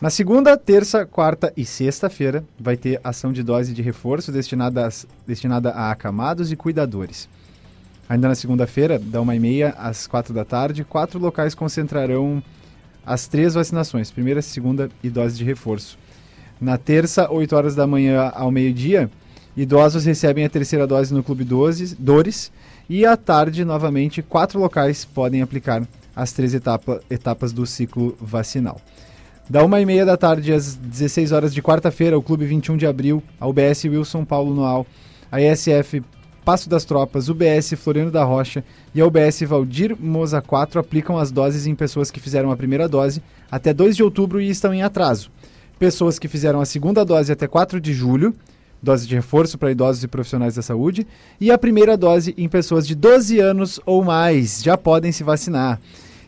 Na 0.00 0.08
segunda, 0.08 0.56
terça, 0.56 1.04
quarta 1.04 1.52
e 1.54 1.66
sexta-feira 1.66 2.42
vai 2.58 2.78
ter 2.78 2.98
ação 3.04 3.30
de 3.30 3.42
dose 3.42 3.74
de 3.74 3.82
reforço 3.82 4.32
destinada, 4.32 4.88
destinada 5.26 5.70
a 5.72 5.90
acamados 5.90 6.50
e 6.50 6.56
cuidadores. 6.56 7.28
Ainda 8.10 8.26
na 8.26 8.34
segunda-feira, 8.34 8.98
da 8.98 9.20
1h30 9.20 9.72
às 9.78 10.08
4 10.08 10.34
da 10.34 10.44
tarde, 10.44 10.82
quatro 10.82 11.20
locais 11.20 11.54
concentrarão 11.54 12.42
as 13.06 13.28
três 13.28 13.54
vacinações, 13.54 14.10
primeira, 14.10 14.42
segunda 14.42 14.88
e 15.00 15.08
dose 15.08 15.38
de 15.38 15.44
reforço. 15.44 15.96
Na 16.60 16.76
terça, 16.76 17.30
8 17.30 17.54
horas 17.54 17.76
da 17.76 17.86
manhã 17.86 18.32
ao 18.34 18.50
meio-dia, 18.50 19.08
idosos 19.56 20.04
recebem 20.04 20.44
a 20.44 20.48
terceira 20.48 20.88
dose 20.88 21.14
no 21.14 21.22
Clube 21.22 21.44
Dores 21.44 22.50
e 22.88 23.06
à 23.06 23.16
tarde, 23.16 23.64
novamente, 23.64 24.22
quatro 24.22 24.58
locais 24.58 25.04
podem 25.04 25.40
aplicar 25.40 25.86
as 26.14 26.32
três 26.32 26.52
etapa, 26.52 27.00
etapas 27.08 27.52
do 27.52 27.64
ciclo 27.64 28.18
vacinal. 28.20 28.80
Da 29.48 29.62
1h30 29.62 30.04
da 30.04 30.16
tarde 30.16 30.52
às 30.52 30.74
16 30.74 31.30
horas 31.30 31.54
de 31.54 31.62
quarta-feira, 31.62 32.18
o 32.18 32.22
Clube 32.22 32.44
21 32.44 32.76
de 32.76 32.88
Abril, 32.88 33.22
a 33.38 33.46
UBS 33.46 33.84
Wilson 33.84 34.24
Paulo 34.24 34.52
Noal, 34.52 34.84
a 35.30 35.40
ESF 35.40 36.02
Passo 36.44 36.68
das 36.68 36.84
Tropas, 36.84 37.28
UBS 37.28 37.74
Floriano 37.76 38.10
da 38.10 38.24
Rocha 38.24 38.64
e 38.94 39.00
a 39.00 39.06
UBS 39.06 39.42
Valdir 39.42 39.96
Moza 39.98 40.40
4 40.40 40.80
aplicam 40.80 41.18
as 41.18 41.30
doses 41.30 41.66
em 41.66 41.74
pessoas 41.74 42.10
que 42.10 42.18
fizeram 42.18 42.50
a 42.50 42.56
primeira 42.56 42.88
dose 42.88 43.22
até 43.50 43.72
2 43.74 43.96
de 43.96 44.02
outubro 44.02 44.40
e 44.40 44.48
estão 44.48 44.72
em 44.72 44.82
atraso. 44.82 45.30
Pessoas 45.78 46.18
que 46.18 46.28
fizeram 46.28 46.60
a 46.60 46.64
segunda 46.64 47.04
dose 47.04 47.32
até 47.32 47.46
4 47.46 47.80
de 47.80 47.92
julho, 47.92 48.34
dose 48.82 49.06
de 49.06 49.14
reforço 49.14 49.58
para 49.58 49.70
idosos 49.70 50.02
e 50.02 50.08
profissionais 50.08 50.54
da 50.54 50.62
saúde, 50.62 51.06
e 51.40 51.50
a 51.50 51.58
primeira 51.58 51.96
dose 51.96 52.34
em 52.36 52.48
pessoas 52.48 52.86
de 52.86 52.94
12 52.94 53.38
anos 53.38 53.80
ou 53.84 54.02
mais 54.02 54.62
já 54.62 54.76
podem 54.76 55.12
se 55.12 55.22
vacinar. 55.22 55.78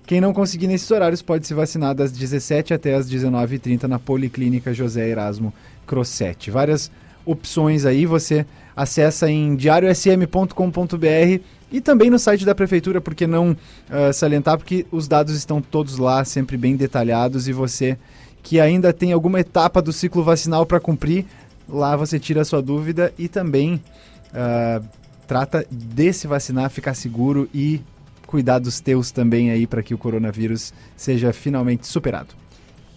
Quem 0.07 0.21
não 0.21 0.33
conseguir 0.33 0.67
nesses 0.67 0.91
horários 0.91 1.23
pode 1.23 1.47
se 1.47 1.55
vacinar 1.55 1.95
das 1.95 2.13
17 2.13 2.75
até 2.75 2.95
as 2.95 3.11
19h30 3.11 3.85
na 3.85 3.99
Policlínica 3.99 4.75
José 4.75 5.09
Erasmo 5.09 5.55
Crossetti. 5.87 6.51
Várias 6.51 6.91
opções 7.25 7.87
aí, 7.87 8.05
você 8.05 8.45
acessa 8.77 9.31
em 9.31 9.57
diariosm.com.br 9.57 11.43
e 11.71 11.81
também 11.81 12.11
no 12.11 12.19
site 12.19 12.45
da 12.45 12.55
prefeitura, 12.55 13.01
porque 13.01 13.27
não 13.27 13.53
uh, 13.53 14.13
salientar, 14.13 14.59
porque 14.59 14.87
os 14.91 15.09
dados 15.09 15.35
estão 15.35 15.61
todos 15.63 15.97
lá, 15.97 16.25
sempre 16.25 16.57
bem 16.57 16.77
detalhados, 16.77 17.49
e 17.49 17.53
você 17.53 17.97
que 18.43 18.61
ainda 18.61 18.93
tem 18.93 19.13
alguma 19.13 19.41
etapa 19.41 19.81
do 19.81 19.93
ciclo 19.93 20.23
vacinal 20.23 20.67
para 20.67 20.81
cumprir, 20.81 21.25
lá 21.69 21.97
você 21.97 22.19
tira 22.19 22.43
a 22.43 22.45
sua 22.45 22.61
dúvida 22.61 23.13
e 23.19 23.29
também 23.29 23.75
uh, 23.75 24.85
trata 25.27 25.65
de 25.71 26.13
se 26.13 26.27
vacinar, 26.27 26.69
ficar 26.69 26.95
seguro 26.95 27.49
e 27.55 27.81
cuidar 28.27 28.59
dos 28.59 28.81
teus 28.81 29.11
também 29.11 29.51
aí 29.51 29.67
para 29.67 29.83
que 29.83 29.95
o 29.95 29.99
coronavírus 29.99 30.75
seja 30.97 31.33
finalmente 31.33 31.87
superado. 31.87 32.42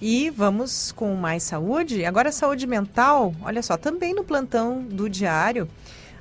E 0.02 0.30
vamos 0.30 0.92
com 0.92 1.16
mais 1.16 1.44
saúde. 1.44 2.04
Agora, 2.04 2.32
saúde 2.32 2.68
mental, 2.68 3.34
olha 3.42 3.64
só, 3.64 3.78
também 3.78 4.14
no 4.14 4.24
plantão 4.24 4.84
do 4.84 5.10
Diário, 5.10 5.70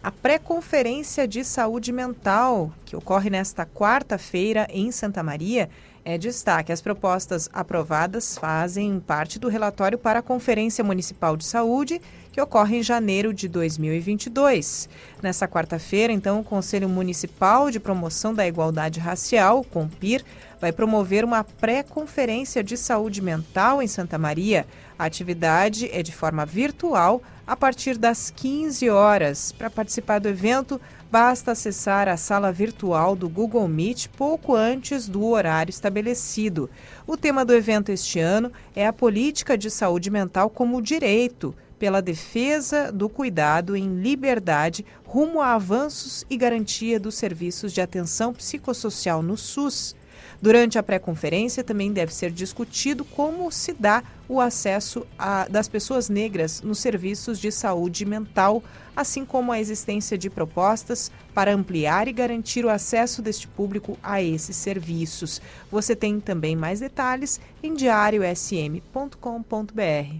a 0.02 0.12
pré-conferência 0.12 1.26
de 1.26 1.42
saúde 1.42 1.90
mental, 1.90 2.70
que 2.84 2.94
ocorre 2.94 3.30
nesta 3.30 3.66
quarta-feira 3.66 4.66
em 4.70 4.92
Santa 4.92 5.22
Maria, 5.22 5.68
é 6.04 6.18
destaque. 6.18 6.70
As 6.70 6.82
propostas 6.82 7.48
aprovadas 7.52 8.36
fazem 8.36 9.00
parte 9.00 9.38
do 9.38 9.48
relatório 9.48 9.96
para 9.96 10.18
a 10.18 10.22
Conferência 10.22 10.84
Municipal 10.84 11.36
de 11.36 11.44
Saúde, 11.44 12.00
que 12.30 12.40
ocorre 12.40 12.78
em 12.78 12.82
janeiro 12.82 13.32
de 13.32 13.48
2022. 13.48 14.88
Nessa 15.22 15.48
quarta-feira, 15.48 16.12
então, 16.12 16.40
o 16.40 16.44
Conselho 16.44 16.88
Municipal 16.88 17.70
de 17.70 17.80
Promoção 17.80 18.34
da 18.34 18.46
Igualdade 18.46 19.00
Racial, 19.00 19.64
COMPIR, 19.64 20.22
vai 20.60 20.72
promover 20.72 21.24
uma 21.24 21.44
pré-conferência 21.44 22.62
de 22.62 22.76
saúde 22.76 23.20
mental 23.20 23.82
em 23.82 23.86
Santa 23.86 24.18
Maria. 24.18 24.66
A 24.98 25.04
atividade 25.04 25.88
é 25.92 26.02
de 26.02 26.12
forma 26.12 26.46
virtual 26.46 27.22
a 27.46 27.56
partir 27.56 27.98
das 27.98 28.30
15 28.30 28.88
horas. 28.90 29.52
Para 29.52 29.68
participar 29.68 30.18
do 30.18 30.28
evento, 30.28 30.80
basta 31.10 31.52
acessar 31.52 32.08
a 32.08 32.16
sala 32.16 32.50
virtual 32.50 33.14
do 33.14 33.28
Google 33.28 33.68
Meet 33.68 34.08
pouco 34.08 34.54
antes 34.54 35.06
do 35.08 35.24
horário 35.26 35.70
estabelecido. 35.70 36.70
O 37.06 37.16
tema 37.16 37.44
do 37.44 37.54
evento 37.54 37.90
este 37.90 38.18
ano 38.18 38.50
é 38.74 38.86
a 38.86 38.92
política 38.92 39.56
de 39.56 39.70
saúde 39.70 40.10
mental 40.10 40.48
como 40.48 40.80
direito 40.80 41.54
pela 41.78 42.00
defesa 42.00 42.90
do 42.90 43.08
cuidado 43.08 43.76
em 43.76 44.00
liberdade 44.00 44.86
rumo 45.04 45.40
a 45.40 45.52
avanços 45.52 46.24
e 46.30 46.36
garantia 46.36 46.98
dos 46.98 47.14
serviços 47.14 47.72
de 47.72 47.80
atenção 47.80 48.32
psicossocial 48.32 49.22
no 49.22 49.36
SUS. 49.36 49.94
Durante 50.40 50.78
a 50.78 50.82
pré-conferência, 50.82 51.64
também 51.64 51.92
deve 51.92 52.12
ser 52.12 52.30
discutido 52.30 53.04
como 53.04 53.50
se 53.50 53.72
dá 53.72 54.02
o 54.28 54.40
acesso 54.40 55.06
a, 55.18 55.46
das 55.48 55.68
pessoas 55.68 56.08
negras 56.08 56.62
nos 56.62 56.78
serviços 56.78 57.38
de 57.38 57.50
saúde 57.50 58.04
mental, 58.04 58.62
assim 58.96 59.24
como 59.24 59.52
a 59.52 59.60
existência 59.60 60.16
de 60.16 60.30
propostas 60.30 61.10
para 61.34 61.52
ampliar 61.52 62.08
e 62.08 62.12
garantir 62.12 62.64
o 62.64 62.70
acesso 62.70 63.20
deste 63.20 63.48
público 63.48 63.98
a 64.02 64.22
esses 64.22 64.56
serviços. 64.56 65.42
Você 65.70 65.96
tem 65.96 66.20
também 66.20 66.56
mais 66.56 66.80
detalhes 66.80 67.40
em 67.62 67.74
diariosm.com.br. 67.74 70.16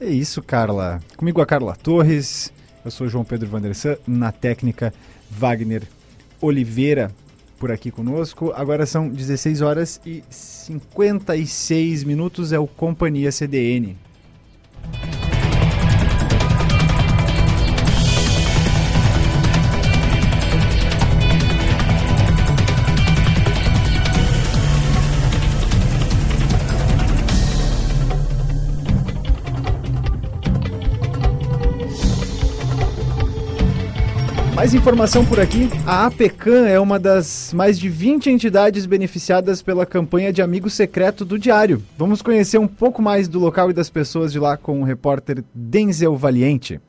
É 0.00 0.06
isso, 0.06 0.42
Carla. 0.42 1.00
Comigo 1.16 1.40
a 1.40 1.46
Carla 1.46 1.74
Torres, 1.74 2.52
eu 2.84 2.90
sou 2.90 3.08
João 3.08 3.24
Pedro 3.24 3.48
Vandersan, 3.48 3.96
na 4.06 4.30
técnica 4.30 4.94
Wagner 5.30 5.82
Oliveira 6.40 7.10
por 7.58 7.72
aqui 7.72 7.90
conosco. 7.90 8.52
Agora 8.54 8.86
são 8.86 9.08
16 9.08 9.60
horas 9.60 10.00
e 10.06 10.22
56 10.30 12.04
minutos, 12.04 12.52
é 12.52 12.58
o 12.58 12.66
Companhia 12.66 13.32
CDN. 13.32 13.96
Mais 34.68 34.74
informação 34.74 35.24
por 35.24 35.40
aqui. 35.40 35.70
A 35.86 36.04
APECAM 36.04 36.66
é 36.66 36.78
uma 36.78 36.98
das 36.98 37.54
mais 37.54 37.78
de 37.78 37.88
20 37.88 38.28
entidades 38.28 38.84
beneficiadas 38.84 39.62
pela 39.62 39.86
campanha 39.86 40.30
de 40.30 40.42
Amigo 40.42 40.68
Secreto 40.68 41.24
do 41.24 41.38
Diário. 41.38 41.82
Vamos 41.96 42.20
conhecer 42.20 42.58
um 42.58 42.66
pouco 42.66 43.00
mais 43.00 43.28
do 43.28 43.38
local 43.38 43.70
e 43.70 43.72
das 43.72 43.88
pessoas 43.88 44.30
de 44.30 44.38
lá 44.38 44.58
com 44.58 44.82
o 44.82 44.84
repórter 44.84 45.42
Denzel 45.54 46.14
Valiente. 46.18 46.82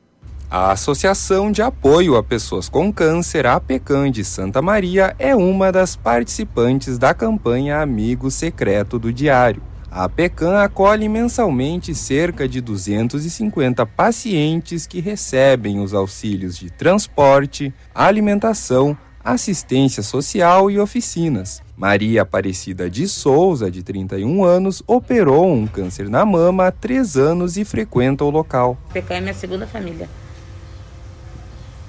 A 0.52 0.74
Associação 0.74 1.54
de 1.54 1.62
Apoio 1.62 2.18
a 2.18 2.24
Pessoas 2.24 2.68
com 2.68 2.92
Câncer, 2.92 3.46
APECAM 3.46 4.12
de 4.12 4.26
Santa 4.26 4.62
Maria, 4.62 5.16
é 5.18 5.34
uma 5.34 5.72
das 5.72 5.96
participantes 5.96 6.98
da 6.98 7.14
campanha 7.14 7.80
Amigo 7.80 8.30
Secreto 8.30 9.00
do 9.00 9.14
Diário. 9.14 9.64
A 9.92 10.08
PECAM 10.08 10.62
acolhe 10.62 11.10
mensalmente 11.10 11.96
cerca 11.96 12.48
de 12.48 12.62
250 12.62 13.84
pacientes 13.88 14.86
que 14.86 15.02
recebem 15.02 15.80
os 15.80 15.96
auxílios 15.96 16.56
de 16.60 16.70
transporte, 16.70 17.74
alimentação, 17.94 18.96
assistência 19.24 20.04
social 20.04 20.70
e 20.70 20.80
oficinas. 20.80 21.64
Maria 21.76 22.22
Aparecida 22.22 22.88
de 22.88 23.08
Souza, 23.08 23.72
de 23.72 23.82
31 23.82 24.44
anos, 24.44 24.84
operou 24.86 25.52
um 25.52 25.66
câncer 25.66 26.08
na 26.08 26.24
mama 26.24 26.68
há 26.68 26.72
três 26.72 27.18
anos 27.18 27.58
e 27.58 27.66
frequenta 27.66 28.24
o 28.24 28.30
local. 28.30 28.78
A 28.92 28.94
PECAM 28.94 29.16
é 29.16 29.22
minha 29.22 29.34
segunda 29.34 29.66
família. 29.66 30.08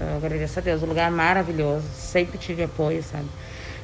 Eu 0.00 0.16
agradeço 0.16 0.58
a 0.58 0.62
Deus, 0.62 0.82
um 0.82 0.86
lugar 0.86 1.10
maravilhoso, 1.10 1.84
sempre 1.94 2.38
tive 2.38 2.62
apoio, 2.62 3.02
sabe? 3.02 3.26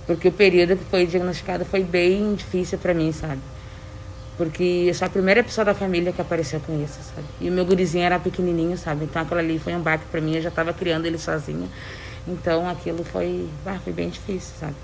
Porque 0.07 0.29
o 0.29 0.33
período 0.33 0.75
que 0.75 0.85
foi 0.87 1.05
diagnosticado 1.05 1.67
foi 1.67 1.85
bem 1.85 2.35
difícil 2.35 2.79
para 2.79 2.95
mim, 2.95 3.13
sabe? 3.13 3.43
Porque 4.37 4.85
eu 4.87 4.95
sou 4.95 5.07
a 5.07 5.09
primeira 5.09 5.43
pessoa 5.43 5.65
da 5.65 5.75
família 5.75 6.13
que 6.13 6.21
apareceu 6.21 6.61
com 6.61 6.83
isso, 6.83 6.99
sabe? 7.15 7.27
E 7.41 7.49
o 7.49 7.53
meu 7.53 7.65
gurizinho 7.65 8.05
era 8.05 8.19
pequenininho, 8.19 8.77
sabe? 8.77 9.05
Então 9.05 9.23
aquilo 9.23 9.41
ali 9.41 9.59
foi 9.59 9.75
um 9.75 9.81
baque 9.81 10.05
para 10.11 10.21
mim, 10.21 10.35
eu 10.37 10.43
já 10.43 10.51
estava 10.51 10.73
criando 10.73 11.07
ele 11.07 11.19
sozinha. 11.19 11.67
Então 12.29 12.69
aquilo 12.69 13.03
foi, 13.03 13.49
ah, 13.65 13.79
foi 13.83 13.93
bem 13.93 14.11
difícil, 14.11 14.55
sabe? 14.61 14.75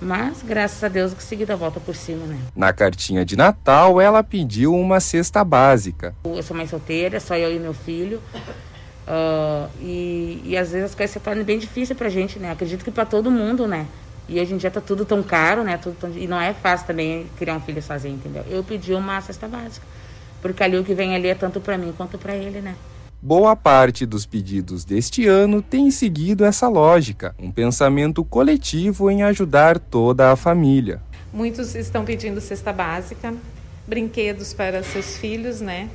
Mas, 0.00 0.42
graças 0.42 0.82
a 0.84 0.88
Deus, 0.88 1.12
consegui 1.12 1.44
dar 1.44 1.54
a 1.54 1.56
volta 1.56 1.80
por 1.80 1.94
cima, 1.94 2.24
né? 2.24 2.38
Na 2.54 2.72
cartinha 2.72 3.24
de 3.24 3.36
Natal, 3.36 4.00
ela 4.00 4.22
pediu 4.22 4.72
uma 4.72 5.00
cesta 5.00 5.42
básica. 5.42 6.14
Eu 6.24 6.42
sou 6.42 6.56
mãe 6.56 6.66
solteira, 6.68 7.18
só 7.18 7.36
eu 7.36 7.52
e 7.52 7.58
meu 7.58 7.74
filho. 7.74 8.22
Uh, 9.08 9.68
e, 9.80 10.42
e 10.44 10.56
às 10.56 10.70
vezes 10.70 10.90
as 10.90 10.94
coisas 10.94 11.12
se 11.12 11.18
tornam 11.18 11.42
bem 11.42 11.58
difíceis 11.58 11.98
pra 11.98 12.08
gente, 12.08 12.38
né? 12.38 12.52
Acredito 12.52 12.84
que 12.84 12.90
para 12.90 13.06
todo 13.06 13.30
mundo, 13.30 13.66
né? 13.66 13.86
E 14.28 14.38
hoje 14.38 14.52
em 14.52 14.58
dia 14.58 14.70
tá 14.70 14.80
tudo 14.80 15.06
tão 15.06 15.22
caro, 15.22 15.64
né? 15.64 15.78
Tudo 15.78 15.96
tão... 15.98 16.10
E 16.10 16.26
não 16.26 16.38
é 16.38 16.52
fácil 16.52 16.86
também 16.86 17.26
criar 17.38 17.56
um 17.56 17.60
filho 17.60 17.82
sozinho, 17.82 18.16
entendeu? 18.16 18.44
Eu 18.50 18.62
pedi 18.62 18.92
uma 18.92 19.18
cesta 19.22 19.48
básica. 19.48 19.86
Porque 20.42 20.62
ali 20.62 20.76
o 20.76 20.84
que 20.84 20.94
vem 20.94 21.16
ali 21.16 21.28
é 21.28 21.34
tanto 21.34 21.60
para 21.60 21.78
mim 21.78 21.94
quanto 21.96 22.18
para 22.18 22.36
ele, 22.36 22.60
né? 22.60 22.76
Boa 23.20 23.56
parte 23.56 24.04
dos 24.04 24.26
pedidos 24.26 24.84
deste 24.84 25.26
ano 25.26 25.62
tem 25.62 25.90
seguido 25.90 26.44
essa 26.44 26.68
lógica, 26.68 27.34
um 27.36 27.50
pensamento 27.50 28.22
coletivo 28.22 29.10
em 29.10 29.24
ajudar 29.24 29.78
toda 29.78 30.30
a 30.30 30.36
família. 30.36 31.00
Muitos 31.32 31.74
estão 31.74 32.04
pedindo 32.04 32.40
cesta 32.40 32.72
básica, 32.72 33.34
brinquedos 33.86 34.52
para 34.52 34.84
seus 34.84 35.16
filhos, 35.16 35.60
né? 35.60 35.88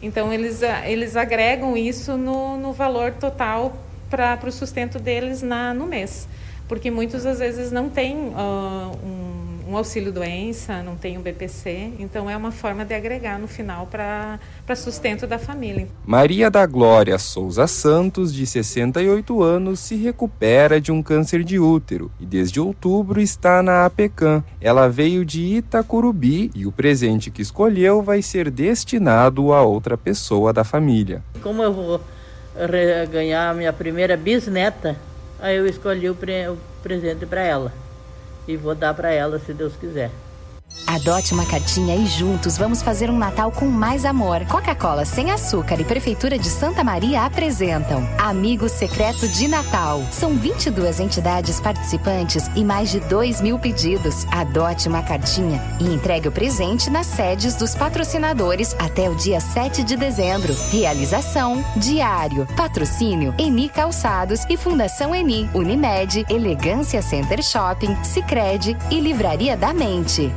Então 0.00 0.32
eles, 0.32 0.60
eles 0.86 1.16
agregam 1.16 1.76
isso 1.76 2.16
no, 2.16 2.56
no 2.56 2.72
valor 2.72 3.12
total 3.12 3.76
para 4.08 4.38
o 4.46 4.52
sustento 4.52 4.98
deles 4.98 5.42
na, 5.42 5.74
no 5.74 5.86
mês 5.86 6.26
porque 6.70 6.88
muitos 6.88 7.26
às 7.26 7.40
vezes 7.40 7.72
não 7.72 7.88
têm 7.90 8.14
uh, 8.16 8.96
um, 9.04 9.72
um, 9.72 9.76
auxílio 9.76 10.12
doença, 10.12 10.84
não 10.84 10.94
tem 10.94 11.18
um 11.18 11.20
BPC, 11.20 11.94
então 11.98 12.30
é 12.30 12.36
uma 12.36 12.52
forma 12.52 12.84
de 12.84 12.94
agregar 12.94 13.40
no 13.40 13.48
final 13.48 13.88
para 13.88 14.38
sustento 14.76 15.26
da 15.26 15.36
família. 15.36 15.88
Maria 16.06 16.48
da 16.48 16.64
Glória 16.66 17.18
Souza 17.18 17.66
Santos, 17.66 18.32
de 18.32 18.46
68 18.46 19.42
anos, 19.42 19.80
se 19.80 19.96
recupera 19.96 20.80
de 20.80 20.92
um 20.92 21.02
câncer 21.02 21.42
de 21.42 21.58
útero 21.58 22.08
e 22.20 22.24
desde 22.24 22.60
outubro 22.60 23.20
está 23.20 23.64
na 23.64 23.84
APECAM. 23.84 24.44
Ela 24.60 24.88
veio 24.88 25.24
de 25.24 25.40
Itacurubi 25.56 26.52
e 26.54 26.68
o 26.68 26.70
presente 26.70 27.32
que 27.32 27.42
escolheu 27.42 28.00
vai 28.00 28.22
ser 28.22 28.48
destinado 28.48 29.52
a 29.52 29.60
outra 29.60 29.98
pessoa 29.98 30.52
da 30.52 30.62
família. 30.62 31.20
Como 31.42 31.64
eu 31.64 31.72
vou 31.72 32.00
ganhar 33.10 33.54
minha 33.56 33.72
primeira 33.72 34.16
bisneta, 34.16 34.96
Aí 35.40 35.56
eu 35.56 35.66
escolhi 35.66 36.08
o, 36.10 36.14
pre 36.14 36.48
o 36.48 36.58
presente 36.82 37.24
para 37.24 37.42
ela. 37.42 37.72
E 38.46 38.56
vou 38.56 38.74
dar 38.74 38.94
para 38.94 39.10
ela 39.10 39.38
se 39.38 39.52
Deus 39.54 39.74
quiser. 39.76 40.10
Adote 40.86 41.32
uma 41.32 41.46
cartinha 41.46 41.96
e 41.96 42.06
juntos 42.06 42.58
vamos 42.58 42.82
fazer 42.82 43.10
um 43.10 43.16
Natal 43.16 43.52
com 43.52 43.66
mais 43.66 44.04
amor. 44.04 44.44
Coca-Cola 44.46 45.04
sem 45.04 45.30
açúcar 45.30 45.80
e 45.80 45.84
Prefeitura 45.84 46.38
de 46.38 46.48
Santa 46.48 46.82
Maria 46.82 47.24
apresentam 47.24 48.08
Amigo 48.18 48.68
Secreto 48.68 49.28
de 49.28 49.46
Natal. 49.46 50.02
São 50.10 50.36
22 50.36 51.00
entidades 51.00 51.60
participantes 51.60 52.50
e 52.56 52.64
mais 52.64 52.90
de 52.90 53.00
2 53.00 53.40
mil 53.40 53.58
pedidos. 53.58 54.26
Adote 54.30 54.88
uma 54.88 55.02
cartinha 55.02 55.62
e 55.80 55.92
entregue 55.92 56.28
o 56.28 56.32
presente 56.32 56.90
nas 56.90 57.06
sedes 57.06 57.54
dos 57.54 57.74
patrocinadores 57.74 58.74
até 58.78 59.08
o 59.08 59.14
dia 59.14 59.40
7 59.40 59.82
de 59.82 59.96
dezembro. 59.96 60.54
Realização: 60.70 61.64
Diário. 61.76 62.46
Patrocínio: 62.56 63.34
Eni 63.38 63.68
Calçados 63.68 64.44
e 64.48 64.56
Fundação 64.56 65.14
Eni. 65.14 65.48
Unimed, 65.54 66.26
Elegância 66.28 67.00
Center 67.02 67.42
Shopping, 67.42 67.96
Sicredi 68.02 68.76
e 68.90 69.00
Livraria 69.00 69.56
da 69.56 69.72
Mente. 69.72 70.32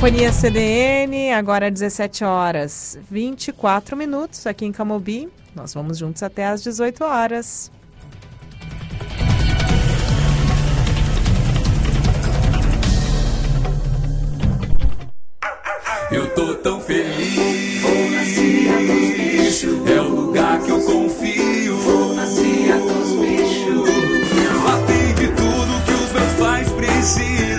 Companhia 0.00 0.32
CDN, 0.32 1.30
agora 1.34 1.70
17 1.70 2.24
horas 2.24 2.98
24 3.10 3.94
minutos 3.94 4.46
aqui 4.46 4.64
em 4.64 4.72
Camobi. 4.72 5.28
Nós 5.54 5.74
vamos 5.74 5.98
juntos 5.98 6.22
até 6.22 6.46
às 6.46 6.62
18 6.62 7.04
horas. 7.04 7.70
Eu 16.10 16.34
tô 16.34 16.54
tão 16.54 16.80
feliz. 16.80 17.84
É 19.86 20.00
o 20.00 20.08
lugar 20.08 20.62
que 20.62 20.70
eu 20.70 20.80
confio. 20.80 21.76
dos 21.76 23.10
bichos. 23.20 23.90
Lá 24.64 24.78
tem 24.86 25.14
de 25.14 25.28
tudo 25.36 25.84
que 25.84 25.92
os 25.92 26.12
meus 26.12 26.32
pais 26.38 26.72
precisam. 26.72 27.49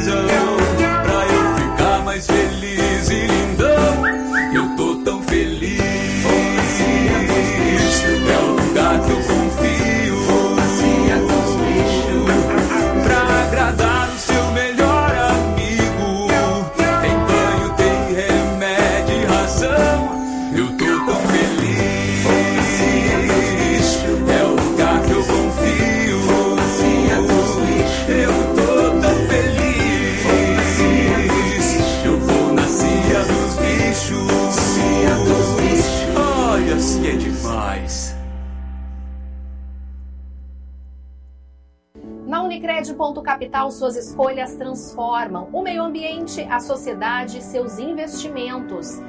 Capital, 43.62 43.72
suas 43.72 43.96
escolhas 43.96 44.56
transformam 44.56 45.48
o 45.54 45.62
meio 45.62 45.84
ambiente, 45.84 46.42
a 46.50 46.60
sociedade 46.60 47.38
e 47.38 47.42
seus 47.42 47.78
investimentos. 47.78 49.00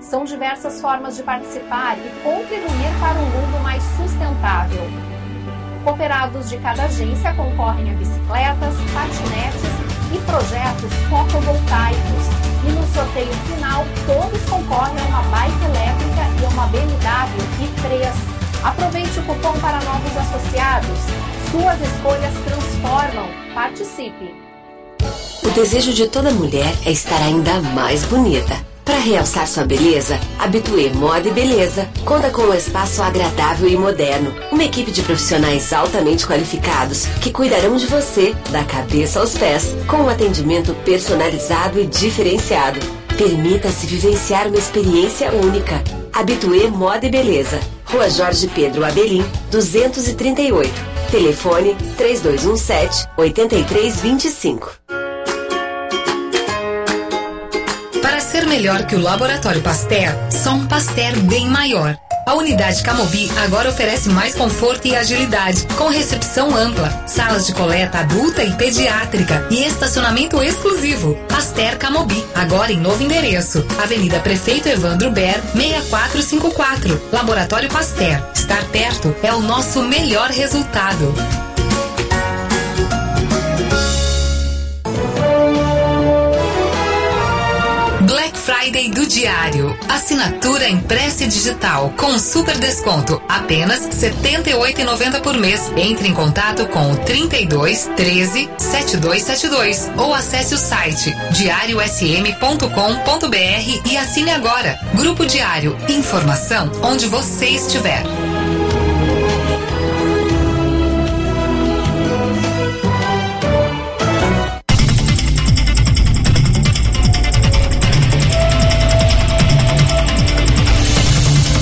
São 0.00 0.24
diversas 0.24 0.80
formas 0.80 1.16
de 1.16 1.22
participar 1.22 1.98
e 1.98 2.22
contribuir 2.22 2.90
para 3.00 3.18
um 3.18 3.26
mundo 3.26 3.62
mais 3.62 3.82
sustentável. 3.96 4.82
Cooperados 5.84 6.48
de 6.48 6.56
cada 6.58 6.84
agência 6.84 7.34
concorrem 7.34 7.90
a 7.90 7.94
bicicletas, 7.94 8.74
patinetes 8.94 9.72
e 10.14 10.18
projetos 10.24 10.92
fotovoltaicos. 11.10 12.24
E 12.66 12.72
no 12.72 12.86
sorteio 12.94 13.32
final, 13.46 13.84
todos 14.06 14.42
concorrem 14.48 14.98
a 15.04 15.08
uma 15.08 15.22
bike 15.22 15.64
elétrica 15.64 16.40
e 16.40 16.46
a 16.46 16.48
uma 16.48 16.66
BMW 16.68 17.44
i3. 17.60 18.64
Aproveite 18.64 19.18
o 19.18 19.22
cupom 19.24 19.52
para 19.60 19.80
novos 19.84 20.16
associados. 20.16 21.37
Suas 21.50 21.80
escolhas 21.80 22.34
transformam. 22.44 23.28
Participe! 23.54 24.34
O 25.42 25.50
desejo 25.50 25.94
de 25.94 26.06
toda 26.06 26.30
mulher 26.30 26.74
é 26.84 26.90
estar 26.90 27.16
ainda 27.22 27.60
mais 27.60 28.04
bonita. 28.04 28.54
Para 28.84 28.98
realçar 28.98 29.46
sua 29.46 29.64
beleza, 29.64 30.20
Habitué 30.38 30.90
Moda 30.90 31.28
e 31.28 31.32
Beleza 31.32 31.88
conta 32.04 32.30
com 32.30 32.42
um 32.42 32.54
espaço 32.54 33.02
agradável 33.02 33.66
e 33.66 33.76
moderno. 33.76 34.34
Uma 34.52 34.64
equipe 34.64 34.90
de 34.90 35.00
profissionais 35.02 35.72
altamente 35.72 36.26
qualificados 36.26 37.06
que 37.22 37.30
cuidarão 37.30 37.76
de 37.76 37.86
você, 37.86 38.34
da 38.50 38.64
cabeça 38.64 39.20
aos 39.20 39.36
pés, 39.36 39.74
com 39.86 39.98
um 39.98 40.08
atendimento 40.08 40.74
personalizado 40.84 41.80
e 41.80 41.86
diferenciado. 41.86 42.78
Permita-se 43.16 43.86
vivenciar 43.86 44.48
uma 44.48 44.58
experiência 44.58 45.32
única. 45.32 45.82
Habitué 46.12 46.68
Moda 46.68 47.06
e 47.06 47.10
Beleza. 47.10 47.58
Rua 47.86 48.10
Jorge 48.10 48.48
Pedro 48.48 48.84
Abelim, 48.84 49.24
238. 49.50 50.97
Telefone 51.10 51.74
3217 51.96 53.08
8325. 53.16 54.80
Para 58.02 58.20
ser 58.20 58.46
melhor 58.46 58.86
que 58.86 58.94
o 58.94 59.00
Laboratório 59.00 59.62
Pasteur, 59.62 60.12
só 60.30 60.50
um 60.50 60.66
Pasteur 60.66 61.16
bem 61.20 61.48
maior. 61.48 61.98
A 62.28 62.34
unidade 62.34 62.82
Camobi 62.82 63.32
agora 63.42 63.70
oferece 63.70 64.10
mais 64.10 64.34
conforto 64.34 64.86
e 64.86 64.94
agilidade, 64.94 65.66
com 65.78 65.88
recepção 65.88 66.54
ampla, 66.54 66.90
salas 67.06 67.46
de 67.46 67.54
coleta 67.54 68.00
adulta 68.00 68.44
e 68.44 68.52
pediátrica 68.52 69.46
e 69.50 69.64
estacionamento 69.64 70.42
exclusivo. 70.42 71.14
Pasteur 71.26 71.78
Camobi, 71.78 72.22
agora 72.34 72.70
em 72.70 72.78
novo 72.78 73.02
endereço. 73.02 73.64
Avenida 73.82 74.20
Prefeito 74.20 74.68
Evandro 74.68 75.10
Ber, 75.10 75.40
6454. 75.54 77.00
Laboratório 77.10 77.70
Pasteur. 77.70 78.22
Estar 78.34 78.62
perto 78.66 79.16
é 79.22 79.32
o 79.32 79.40
nosso 79.40 79.80
melhor 79.80 80.28
resultado. 80.28 81.14
Friday 88.68 88.90
do 88.90 89.06
Diário. 89.06 89.74
Assinatura 89.88 90.68
impressa 90.68 91.24
e 91.24 91.26
digital 91.26 91.90
com 91.96 92.18
super 92.18 92.54
desconto, 92.58 93.18
apenas 93.26 93.86
R$ 93.86 94.12
78,90 94.12 95.22
por 95.22 95.38
mês. 95.38 95.72
Entre 95.74 96.06
em 96.06 96.12
contato 96.12 96.66
com 96.66 96.92
o 96.92 96.96
32 96.98 97.88
13 97.96 98.50
7272 98.58 99.90
ou 99.96 100.12
acesse 100.12 100.54
o 100.54 100.58
site 100.58 101.14
diariosm.com.br 101.30 103.90
e 103.90 103.96
assine 103.96 104.32
agora. 104.32 104.78
Grupo 104.94 105.24
Diário. 105.24 105.74
Informação 105.88 106.70
onde 106.82 107.06
você 107.06 107.46
estiver. 107.46 108.02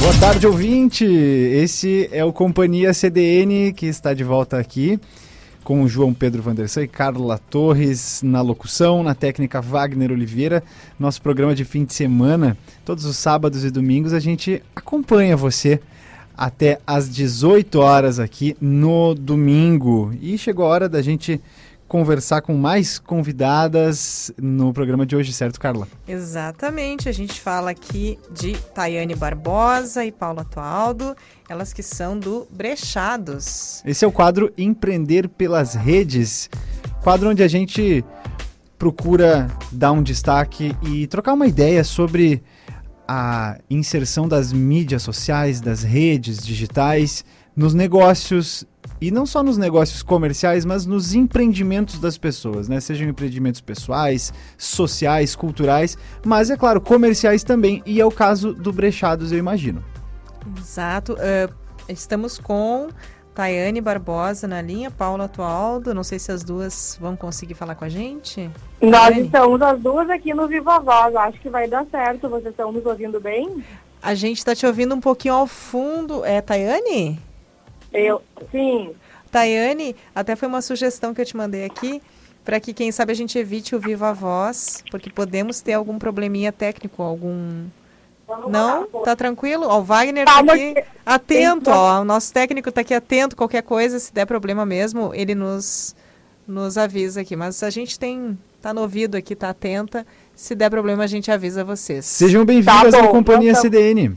Boa 0.06 0.20
tarde, 0.20 0.46
ouvinte. 0.46 1.04
Esse 1.04 2.08
é 2.12 2.24
o 2.24 2.32
Companhia 2.32 2.94
CDN 2.94 3.72
que 3.72 3.86
está 3.86 4.14
de 4.14 4.22
volta 4.22 4.56
aqui 4.56 5.00
com 5.64 5.82
o 5.82 5.88
João 5.88 6.14
Pedro 6.14 6.40
Vandersan 6.40 6.84
e 6.84 6.88
Carla 6.88 7.38
Torres 7.38 8.22
na 8.22 8.40
locução, 8.40 9.02
na 9.02 9.16
técnica 9.16 9.60
Wagner 9.60 10.12
Oliveira. 10.12 10.62
Nosso 10.96 11.20
programa 11.20 11.56
de 11.56 11.64
fim 11.64 11.84
de 11.84 11.92
semana, 11.92 12.56
todos 12.84 13.04
os 13.04 13.16
sábados 13.16 13.64
e 13.64 13.70
domingos, 13.70 14.12
a 14.12 14.20
gente 14.20 14.62
acompanha 14.76 15.36
você 15.36 15.80
até 16.36 16.78
às 16.86 17.10
18 17.10 17.80
horas 17.80 18.20
aqui 18.20 18.56
no 18.60 19.12
domingo. 19.12 20.14
E 20.22 20.38
chegou 20.38 20.66
a 20.66 20.68
hora 20.68 20.88
da 20.88 21.02
gente 21.02 21.40
conversar 21.88 22.42
com 22.42 22.54
mais 22.54 22.98
convidadas 22.98 24.32
no 24.36 24.72
programa 24.72 25.06
de 25.06 25.14
hoje, 25.14 25.32
certo, 25.32 25.60
Carla? 25.60 25.86
Exatamente, 26.06 27.08
a 27.08 27.12
gente 27.12 27.40
fala 27.40 27.70
aqui 27.70 28.18
de 28.30 28.56
Tayane 28.74 29.14
Barbosa 29.14 30.04
e 30.04 30.10
Paula 30.10 30.44
Tualdo, 30.44 31.16
elas 31.48 31.72
que 31.72 31.82
são 31.82 32.18
do 32.18 32.46
Brechados. 32.50 33.82
Esse 33.84 34.04
é 34.04 34.08
o 34.08 34.12
quadro 34.12 34.52
Empreender 34.58 35.28
pelas 35.28 35.74
Redes, 35.74 36.50
quadro 37.02 37.30
onde 37.30 37.42
a 37.42 37.48
gente 37.48 38.04
procura 38.78 39.48
dar 39.72 39.92
um 39.92 40.02
destaque 40.02 40.76
e 40.82 41.06
trocar 41.06 41.32
uma 41.32 41.46
ideia 41.46 41.82
sobre 41.84 42.42
a 43.08 43.58
inserção 43.70 44.26
das 44.26 44.52
mídias 44.52 45.02
sociais, 45.02 45.60
das 45.60 45.82
redes 45.82 46.44
digitais 46.44 47.24
nos 47.54 47.72
negócios 47.72 48.66
e 49.01 49.10
não 49.10 49.27
só 49.27 49.43
nos 49.43 49.59
negócios 49.59 50.02
comerciais, 50.02 50.64
mas 50.64 50.86
nos 50.86 51.14
empreendimentos 51.14 51.98
das 51.98 52.16
pessoas, 52.16 52.68
né? 52.68 52.81
Sejam 52.81 53.09
empreendimentos 53.09 53.60
pessoais, 53.60 54.32
sociais, 54.56 55.35
culturais, 55.35 55.97
mas 56.24 56.51
é 56.51 56.56
claro, 56.56 56.81
comerciais 56.81 57.43
também, 57.43 57.82
e 57.86 58.01
é 58.01 58.05
o 58.05 58.10
caso 58.10 58.52
do 58.52 58.73
Brechados, 58.73 59.32
eu 59.32 59.39
imagino. 59.39 59.85
Exato. 60.59 61.14
Uh, 61.14 61.52
estamos 61.89 62.39
com 62.39 62.89
Tayane 63.35 63.82
Barbosa 63.82 64.48
na 64.48 64.62
linha, 64.62 64.90
Paula 64.90 65.28
Tualdo. 65.28 65.94
Não 65.94 66.02
sei 66.02 66.18
se 66.18 66.32
as 66.32 66.43
duas 66.43 66.97
vão 66.98 67.14
conseguir 67.14 67.52
falar 67.52 67.74
com 67.74 67.85
a 67.85 67.89
gente. 67.89 68.51
Nós 68.81 69.09
Tayane? 69.09 69.27
estamos 69.27 69.60
as 69.60 69.78
duas 69.78 70.09
aqui 70.09 70.32
no 70.32 70.48
Viva 70.48 70.78
Voz. 70.78 71.14
Acho 71.14 71.39
que 71.40 71.51
vai 71.51 71.68
dar 71.68 71.85
certo. 71.90 72.28
Vocês 72.28 72.52
estão 72.52 72.73
nos 72.73 72.86
ouvindo 72.86 73.20
bem? 73.20 73.62
A 74.02 74.14
gente 74.14 74.39
está 74.39 74.55
te 74.55 74.64
ouvindo 74.64 74.94
um 74.94 75.01
pouquinho 75.01 75.35
ao 75.35 75.47
fundo. 75.47 76.24
É 76.24 76.40
Tayane? 76.40 77.20
Eu, 77.97 78.23
sim. 78.51 78.90
Tayane, 79.31 79.97
até 80.14 80.36
foi 80.36 80.47
uma 80.48 80.60
sugestão 80.62 81.14
que 81.14 81.20
eu 81.20 81.24
te 81.24 81.36
mandei 81.36 81.64
aqui, 81.64 82.01
para 82.44 82.60
que, 82.60 82.73
quem 82.73 82.93
sabe, 82.93 83.10
a 83.12 83.14
gente 83.14 83.39
evite 83.39 83.74
o 83.74 83.81
viva 83.81 84.12
voz, 84.12 84.85
porque 84.90 85.10
podemos 85.10 85.60
ter 85.60 85.73
algum 85.73 85.98
probleminha 85.98 86.52
técnico, 86.52 87.02
algum. 87.02 87.64
Não? 88.48 88.86
Tá 89.05 89.14
tranquilo? 89.16 89.66
Ó, 89.66 89.78
o 89.81 89.82
Wagner 89.85 90.27
tá 90.27 90.40
aqui 90.40 90.74
atento, 91.05 91.70
ó. 91.70 92.01
O 92.01 92.05
nosso 92.05 92.32
técnico 92.32 92.70
tá 92.73 92.81
aqui 92.82 92.93
atento. 92.93 93.36
Qualquer 93.36 93.62
coisa, 93.62 93.98
se 93.98 94.12
der 94.12 94.27
problema 94.27 94.66
mesmo, 94.66 95.12
ele 95.14 95.35
nos, 95.35 95.94
nos 96.47 96.77
avisa 96.77 97.20
aqui. 97.20 97.35
Mas 97.36 97.62
a 97.62 97.70
gente 97.70 97.98
tem. 97.98 98.36
tá 98.60 98.74
no 98.74 98.81
ouvido 98.82 99.16
aqui, 99.16 99.35
tá 99.36 99.51
atenta. 99.51 100.05
Se 100.35 100.55
der 100.55 100.68
problema, 100.70 101.05
a 101.05 101.06
gente 101.06 101.31
avisa 101.31 101.64
vocês. 101.64 102.05
Sejam 102.05 102.44
bem-vindas 102.44 102.93
Tá 102.93 103.05
à 103.05 103.09
Companhia 103.09 103.51
então- 103.51 103.62
CDN. 103.62 104.16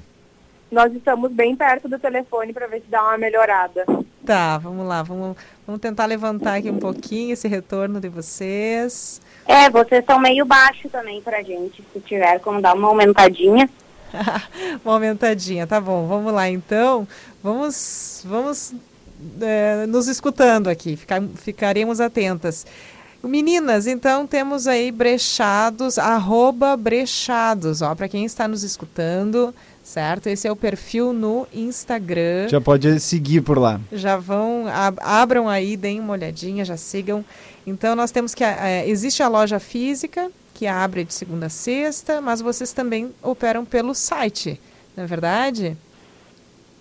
Nós 0.72 0.94
estamos 0.94 1.32
bem 1.32 1.56
perto 1.56 1.90
do 1.90 1.98
telefone 1.98 2.54
para 2.54 2.68
ver 2.68 2.82
se 2.82 2.88
dá 2.90 3.02
uma 3.02 3.18
melhorada. 3.18 3.86
Tá, 4.26 4.58
vamos 4.60 4.88
lá. 4.88 5.02
Vamos, 5.02 5.36
vamos 5.66 5.82
tentar 5.82 6.06
levantar 6.06 6.58
aqui 6.58 6.70
um 6.70 6.78
pouquinho 6.78 7.34
esse 7.34 7.48
retorno 7.48 8.00
de 8.00 8.10
vocês. 8.10 9.20
É, 9.48 9.70
vocês 9.70 10.02
estão 10.02 10.20
meio 10.20 10.46
baixo 10.46 10.88
também 10.90 11.22
pra 11.22 11.42
gente. 11.42 11.84
Se 11.92 12.00
tiver 12.02 12.40
como 12.40 12.62
dar 12.62 12.76
uma 12.76 12.88
aumentadinha. 12.88 13.68
uma 14.86 14.94
aumentadinha, 14.94 15.66
tá 15.66 15.82
bom. 15.82 16.06
Vamos 16.06 16.32
lá 16.32 16.48
então. 16.48 17.08
Vamos, 17.42 18.24
vamos 18.26 18.76
é, 19.42 19.88
nos 19.88 20.08
escutando 20.08 20.68
aqui. 20.68 20.96
Ficar, 20.96 21.22
ficaremos 21.36 22.00
atentas. 22.00 22.68
Meninas, 23.22 23.86
então 23.86 24.26
temos 24.26 24.66
aí 24.66 24.94
brechados, 24.94 25.98
arroba 25.98 26.78
brechados, 26.78 27.82
ó, 27.82 27.94
para 27.94 28.08
quem 28.08 28.24
está 28.24 28.48
nos 28.48 28.64
escutando, 28.64 29.54
certo? 29.90 30.28
Esse 30.28 30.48
é 30.48 30.52
o 30.52 30.56
perfil 30.56 31.12
no 31.14 31.48
Instagram. 31.54 32.48
Já 32.48 32.62
pode 32.62 33.00
seguir 33.00 33.42
por 33.42 33.58
lá. 33.58 33.80
Já 33.92 34.18
vão, 34.18 34.68
ab- 34.68 35.00
abram 35.02 35.50
aí, 35.50 35.76
deem 35.76 36.00
uma 36.00 36.14
olhadinha, 36.14 36.64
já 36.64 36.78
sigam. 36.78 37.26
Então 37.66 37.96
nós 37.96 38.12
temos 38.12 38.34
que, 38.36 38.44
eh, 38.44 38.88
existe 38.88 39.24
a 39.24 39.28
loja 39.28 39.60
física, 39.60 40.30
que 40.54 40.68
abre 40.68 41.04
de 41.04 41.14
segunda 41.14 41.48
a 41.48 41.50
sexta, 41.50 42.22
mas 42.22 42.42
vocês 42.42 42.72
também 42.74 43.12
operam 43.24 43.64
pelo 43.66 43.94
site, 43.96 44.60
não 44.96 45.04
é 45.06 45.08
verdade? 45.08 45.76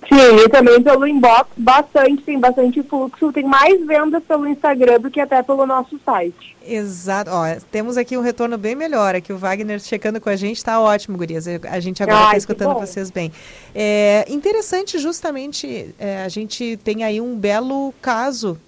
Sim, 0.09 0.37
e 0.45 0.49
também 0.49 0.83
pelo 0.83 1.07
inbox, 1.07 1.51
bastante, 1.57 2.23
tem 2.23 2.41
bastante 2.41 2.83
fluxo. 2.83 3.31
Tem 3.31 3.45
mais 3.45 3.85
vendas 3.87 4.23
pelo 4.25 4.49
Instagram 4.49 5.01
do 5.01 5.11
que 5.11 5.21
até 5.21 5.43
pelo 5.43 5.67
nosso 5.67 6.01
site. 6.03 6.57
Exato. 6.67 7.31
Ó, 7.31 7.45
temos 7.71 7.99
aqui 7.99 8.17
um 8.17 8.23
retorno 8.23 8.57
bem 8.57 8.75
melhor. 8.75 9.15
Aqui 9.15 9.33
o 9.33 9.39
Wagner 9.39 9.79
checando 9.81 10.19
com 10.21 10.31
a 10.31 10.37
gente, 10.37 10.65
tá 10.65 10.81
ótimo, 10.81 11.19
gurias. 11.19 11.47
A 11.47 11.79
gente 11.79 12.03
agora 12.03 12.25
está 12.25 12.37
escutando 12.39 12.75
vocês 12.75 13.11
bem. 13.11 13.31
É 13.75 14.25
interessante, 14.29 14.99
justamente, 14.99 15.95
é, 15.99 16.23
a 16.23 16.29
gente 16.29 16.79
tem 16.83 17.05
aí 17.05 17.21
um 17.21 17.37
belo 17.37 17.93
caso 18.01 18.59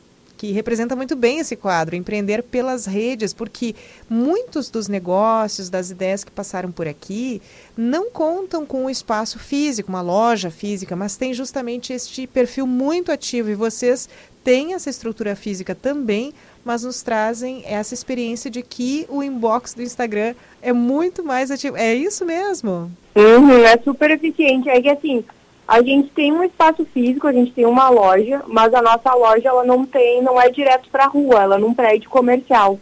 que 0.41 0.53
representa 0.53 0.97
muito 0.97 1.15
bem 1.15 1.39
esse 1.39 1.55
quadro, 1.55 1.95
empreender 1.95 2.43
pelas 2.43 2.87
redes, 2.87 3.35
porque 3.35 3.75
muitos 4.09 4.71
dos 4.71 4.89
negócios, 4.89 5.69
das 5.69 5.91
ideias 5.91 6.25
que 6.25 6.31
passaram 6.31 6.73
por 6.73 6.89
aqui, 6.89 7.43
não 7.77 8.11
contam 8.11 8.65
com 8.65 8.87
um 8.87 8.89
espaço 8.89 9.39
físico, 9.39 9.91
uma 9.91 10.01
loja 10.01 10.51
física, 10.51 10.97
mas 10.97 11.15
tem 11.15 11.35
justamente 11.35 11.93
este 11.93 12.27
perfil 12.27 12.67
muito 12.67 13.13
ativo 13.13 13.51
e 13.51 13.55
vocês 13.55 14.09
têm 14.43 14.73
essa 14.73 14.89
estrutura 14.89 15.37
física 15.37 15.75
também, 15.75 16.33
mas 16.65 16.85
nos 16.85 17.03
trazem 17.03 17.63
essa 17.67 17.93
experiência 17.93 18.51
de 18.51 18.63
que 18.63 19.05
o 19.11 19.23
inbox 19.23 19.75
do 19.75 19.83
Instagram 19.83 20.35
é 20.63 20.73
muito 20.73 21.23
mais 21.23 21.51
ativo. 21.51 21.77
É 21.77 21.95
isso 21.95 22.25
mesmo? 22.25 22.91
Uhum, 23.15 23.63
é 23.63 23.77
super 23.77 24.11
eficiente. 24.11 24.71
É 24.71 24.81
que 24.81 24.89
assim, 24.89 25.23
a 25.71 25.81
gente 25.83 26.11
tem 26.11 26.33
um 26.33 26.43
espaço 26.43 26.85
físico, 26.87 27.29
a 27.29 27.33
gente 27.33 27.53
tem 27.53 27.65
uma 27.65 27.89
loja, 27.89 28.43
mas 28.49 28.75
a 28.75 28.83
nossa 28.83 29.15
loja 29.15 29.51
ela 29.51 29.63
não 29.63 29.87
tem, 29.87 30.21
não 30.21 30.43
é 30.43 30.51
direto 30.51 30.89
para 30.91 31.05
a 31.05 31.07
rua, 31.07 31.43
ela 31.43 31.55
é 31.55 31.59
num 31.59 31.73
prédio 31.73 32.11
comercial. 32.11 32.77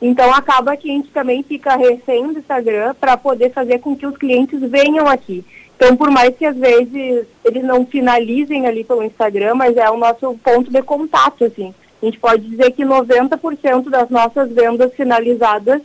Então 0.00 0.32
acaba 0.32 0.76
que 0.76 0.88
a 0.88 0.94
gente 0.94 1.10
também 1.10 1.42
fica 1.42 1.74
refém 1.74 2.32
do 2.32 2.38
Instagram 2.38 2.94
para 3.00 3.16
poder 3.16 3.50
fazer 3.50 3.80
com 3.80 3.96
que 3.96 4.06
os 4.06 4.16
clientes 4.16 4.60
venham 4.60 5.08
aqui. 5.08 5.44
Então, 5.74 5.96
por 5.96 6.08
mais 6.08 6.32
que 6.36 6.46
às 6.46 6.56
vezes 6.56 7.26
eles 7.44 7.64
não 7.64 7.84
finalizem 7.84 8.64
ali 8.64 8.84
pelo 8.84 9.02
Instagram, 9.02 9.56
mas 9.56 9.76
é 9.76 9.90
o 9.90 9.96
nosso 9.96 10.38
ponto 10.44 10.70
de 10.70 10.82
contato, 10.82 11.46
assim. 11.46 11.74
A 12.00 12.04
gente 12.04 12.20
pode 12.20 12.48
dizer 12.48 12.70
que 12.70 12.84
90% 12.84 13.90
das 13.90 14.08
nossas 14.08 14.52
vendas 14.52 14.94
finalizadas 14.94 15.82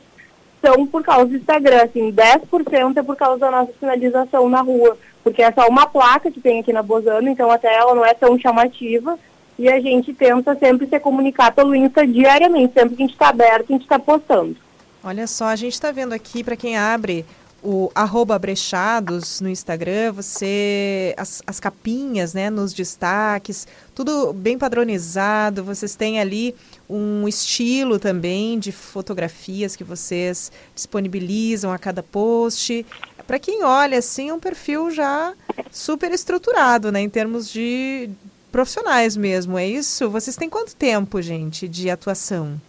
são 0.61 0.85
por 0.85 1.01
causa 1.01 1.25
do 1.25 1.37
Instagram, 1.37 1.81
assim, 1.81 2.11
10% 2.11 2.97
é 2.97 3.01
por 3.01 3.15
causa 3.15 3.39
da 3.39 3.49
nossa 3.49 3.73
finalização 3.79 4.47
na 4.47 4.61
rua, 4.61 4.95
porque 5.25 5.41
é 5.41 5.51
só 5.51 5.67
uma 5.67 5.87
placa 5.87 6.29
que 6.29 6.39
tem 6.39 6.59
aqui 6.59 6.71
na 6.71 6.83
Bozano, 6.83 7.27
então 7.27 7.49
até 7.49 7.75
ela 7.75 7.95
não 7.95 8.05
é 8.05 8.13
tão 8.13 8.37
chamativa, 8.37 9.17
e 9.57 9.67
a 9.67 9.79
gente 9.79 10.13
tenta 10.13 10.55
sempre 10.55 10.85
se 10.85 10.99
comunicar 10.99 11.51
pelo 11.51 11.73
Insta 11.73 12.05
diariamente, 12.05 12.75
sempre 12.75 12.95
que 12.95 13.01
a 13.01 13.05
gente 13.07 13.13
está 13.15 13.29
aberto, 13.29 13.65
a 13.69 13.73
gente 13.73 13.81
está 13.81 13.97
postando. 13.97 14.55
Olha 15.03 15.25
só, 15.25 15.45
a 15.45 15.55
gente 15.55 15.73
está 15.73 15.91
vendo 15.91 16.13
aqui, 16.13 16.43
para 16.43 16.55
quem 16.55 16.77
abre 16.77 17.25
o 17.63 17.91
arroba 17.95 18.37
brechados 18.37 19.41
no 19.41 19.49
Instagram, 19.49 20.11
você 20.11 21.15
as, 21.17 21.41
as 21.47 21.59
capinhas, 21.59 22.35
né, 22.35 22.51
nos 22.51 22.71
destaques, 22.71 23.67
tudo 23.95 24.31
bem 24.31 24.55
padronizado. 24.55 25.63
Vocês 25.63 25.95
têm 25.95 26.19
ali 26.19 26.53
um 26.87 27.27
estilo 27.27 27.97
também 27.97 28.59
de 28.59 28.71
fotografias 28.71 29.75
que 29.75 29.83
vocês 29.83 30.51
disponibilizam 30.75 31.71
a 31.71 31.79
cada 31.79 32.03
post. 32.03 32.85
Para 33.27 33.39
quem 33.39 33.63
olha 33.63 33.97
assim, 33.97 34.29
é 34.29 34.33
um 34.33 34.39
perfil 34.39 34.91
já 34.91 35.33
super 35.71 36.11
estruturado, 36.11 36.91
né, 36.91 37.01
em 37.01 37.09
termos 37.09 37.51
de 37.51 38.09
profissionais 38.51 39.17
mesmo. 39.17 39.57
É 39.57 39.65
isso? 39.65 40.09
Vocês 40.09 40.35
têm 40.35 40.49
quanto 40.49 40.75
tempo, 40.75 41.21
gente, 41.21 41.67
de 41.67 41.89
atuação? 41.89 42.59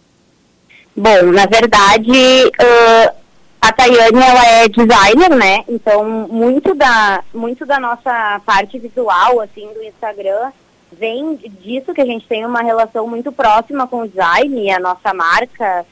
Bom, 0.95 1.31
na 1.31 1.45
verdade, 1.45 2.11
uh 2.47 3.27
a 3.61 3.73
Tayane, 3.73 4.21
ela 4.21 4.45
é 4.45 4.67
designer, 4.67 5.35
né? 5.35 5.63
Então, 5.67 6.27
muito 6.29 6.73
da, 6.73 7.23
muito 7.33 7.65
da 7.65 7.79
nossa 7.79 8.39
parte 8.45 8.77
visual, 8.77 9.41
assim, 9.41 9.67
do 9.73 9.83
Instagram, 9.83 10.51
vem 10.91 11.35
disso 11.35 11.93
que 11.93 12.01
a 12.01 12.05
gente 12.05 12.27
tem 12.27 12.45
uma 12.45 12.61
relação 12.61 13.07
muito 13.07 13.31
próxima 13.31 13.87
com 13.87 14.01
o 14.01 14.07
design 14.07 14.71
a 14.71 14.79
nossa 14.79 15.13
marca. 15.13 15.85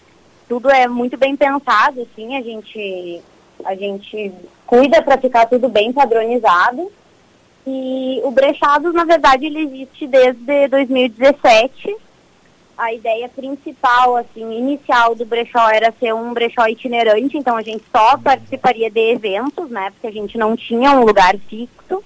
Tudo 0.48 0.70
é 0.70 0.88
muito 0.88 1.18
bem 1.18 1.36
pensado, 1.36 2.02
assim, 2.02 2.38
a 2.38 2.42
gente, 2.42 3.22
a 3.66 3.76
gente 3.76 4.32
cuida 4.66 5.02
para 5.02 5.18
ficar 5.18 5.46
tudo 5.46 5.70
bem 5.70 5.92
padronizado. 5.92 6.92
E 7.68 8.22
o 8.24 8.32
Brechados, 8.32 8.94
na 8.94 9.04
verdade, 9.06 9.46
ele 9.46 9.62
existe 9.62 10.06
desde 10.08 10.68
2017 10.68 11.96
a 12.78 12.94
ideia 12.94 13.30
principal, 13.30 14.18
assim, 14.18 14.58
inicial 14.58 15.16
do 15.16 15.26
brechó 15.26 15.70
era 15.70 15.94
ser 15.98 16.14
um 16.14 16.34
brechó 16.34 16.68
itinerante, 16.68 17.38
então 17.38 17.56
a 17.56 17.62
gente 17.62 17.84
só 17.92 18.18
participaria 18.18 18.90
de 18.90 19.00
eventos, 19.12 19.70
né, 19.70 19.92
porque 19.92 20.08
a 20.08 20.12
gente 20.12 20.38
não 20.38 20.56
tinha 20.56 20.92
um 20.92 21.06
lugar 21.06 21.38
fixo. 21.48 22.04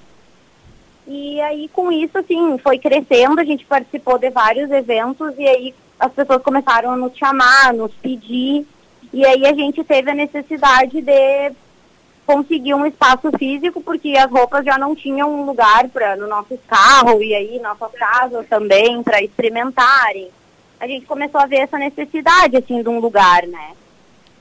E 1.07 1.41
aí, 1.41 1.68
com 1.69 1.91
isso, 1.91 2.18
assim, 2.19 2.57
foi 2.60 2.77
crescendo, 2.77 3.41
a 3.41 3.44
gente 3.44 3.65
participou 3.65 4.19
de 4.19 4.30
vários 4.30 4.69
eventos 4.69 5.34
e 5.40 5.48
aí 5.48 5.76
as 5.99 6.11
pessoas 6.14 6.41
começaram 6.44 6.91
a 6.91 6.98
nos 6.98 7.18
chamar, 7.18 7.73
nos 7.73 7.91
pedir, 7.95 8.65
e 9.11 9.26
aí 9.26 9.48
a 9.48 9.53
gente 9.53 9.84
teve 9.84 10.11
a 10.11 10.15
necessidade 10.15 11.02
de 11.02 11.52
conseguir 12.30 12.73
um 12.73 12.85
espaço 12.85 13.31
físico, 13.38 13.81
porque 13.81 14.15
as 14.18 14.30
roupas 14.30 14.64
já 14.64 14.77
não 14.77 14.95
tinham 14.95 15.34
um 15.34 15.45
lugar 15.45 15.88
para 15.89 16.15
no 16.15 16.27
nosso 16.27 16.57
carro 16.68 17.23
e 17.23 17.34
aí 17.34 17.60
nossas 17.60 17.91
casas 17.93 18.45
também 18.47 19.01
para 19.01 19.22
experimentarem 19.22 20.30
a 20.80 20.88
gente 20.88 21.06
começou 21.06 21.41
a 21.41 21.45
ver 21.45 21.57
essa 21.57 21.77
necessidade, 21.77 22.56
assim, 22.56 22.81
de 22.81 22.88
um 22.88 22.99
lugar, 22.99 23.45
né? 23.45 23.72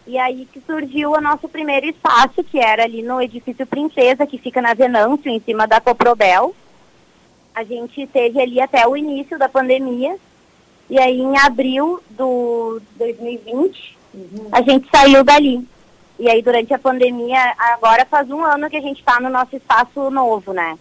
E 0.07 0.17
aí 0.17 0.47
que 0.51 0.61
surgiu 0.61 1.13
o 1.13 1.21
nosso 1.21 1.49
primeiro 1.49 1.87
espaço, 1.87 2.45
que 2.45 2.59
era 2.59 2.85
ali 2.85 3.03
no 3.03 3.21
edifício 3.21 3.67
Princesa, 3.67 4.27
que 4.27 4.39
fica 4.39 4.63
na 4.63 4.73
Venâncio, 4.73 5.31
em 5.31 5.41
cima 5.41 5.67
da 5.67 5.81
Coprobel. 5.81 6.55
A 7.55 7.65
gente 7.65 8.07
teve 8.07 8.41
ali 8.41 8.61
até 8.61 8.87
o 8.87 8.97
início 8.97 9.37
da 9.37 9.49
pandemia. 9.49 10.17
E 10.89 10.99
aí, 10.99 11.21
em 11.21 11.37
abril 11.37 12.01
do 12.11 12.81
2020, 12.97 13.99
uhum. 14.15 14.49
a 14.53 14.63
gente 14.63 14.89
saiu 14.91 15.23
dali. 15.23 15.67
E 16.19 16.29
aí, 16.29 16.43
durante 16.43 16.75
a 16.75 16.79
pandemia, 16.79 17.55
agora 17.59 18.05
faz 18.05 18.29
um 18.31 18.43
ano 18.43 18.69
que 18.69 18.77
a 18.77 18.81
gente 18.81 18.99
está 18.99 19.21
no 19.21 19.31
nosso 19.31 19.55
espaço 19.57 20.11
novo, 20.11 20.53
né? 20.53 20.77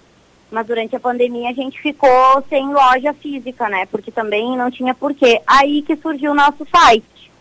mas 0.52 0.66
durante 0.66 0.96
a 0.96 1.00
pandemia 1.00 1.50
a 1.50 1.54
gente 1.54 1.80
ficou 1.82 2.44
sem 2.50 2.74
loja 2.74 3.14
física, 3.14 3.68
né? 3.70 3.86
Porque 3.86 4.12
também 4.12 4.58
não 4.58 4.72
tinha 4.72 4.94
porquê. 4.94 5.42
Aí 5.46 5.82
que 5.82 5.96
surgiu 5.98 6.32
o 6.32 6.36
nosso 6.36 6.66
site. 6.74 7.32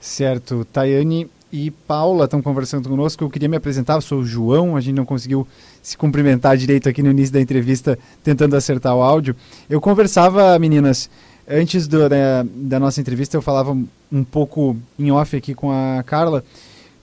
Certo. 0.00 0.64
Tayane 0.64 1.28
e 1.52 1.70
Paula 1.70 2.26
estão 2.26 2.40
conversando 2.40 2.88
conosco. 2.88 3.24
Eu 3.24 3.30
queria 3.30 3.48
me 3.48 3.56
apresentar, 3.56 3.94
eu 3.94 4.00
sou 4.00 4.20
o 4.20 4.24
João. 4.24 4.76
A 4.76 4.80
gente 4.80 4.94
não 4.94 5.04
conseguiu 5.04 5.46
se 5.82 5.96
cumprimentar 5.96 6.56
direito 6.56 6.88
aqui 6.88 7.02
no 7.02 7.10
início 7.10 7.32
da 7.32 7.40
entrevista, 7.40 7.98
tentando 8.22 8.54
acertar 8.54 8.94
o 8.94 9.02
áudio. 9.02 9.34
Eu 9.68 9.80
conversava, 9.80 10.56
meninas, 10.60 11.10
antes 11.48 11.86
do, 11.86 12.08
da, 12.08 12.44
da 12.44 12.80
nossa 12.80 13.00
entrevista, 13.00 13.36
eu 13.36 13.42
falava 13.42 13.76
um 14.12 14.24
pouco 14.24 14.76
em 14.98 15.10
off 15.10 15.36
aqui 15.36 15.54
com 15.54 15.70
a 15.70 16.02
Carla 16.02 16.44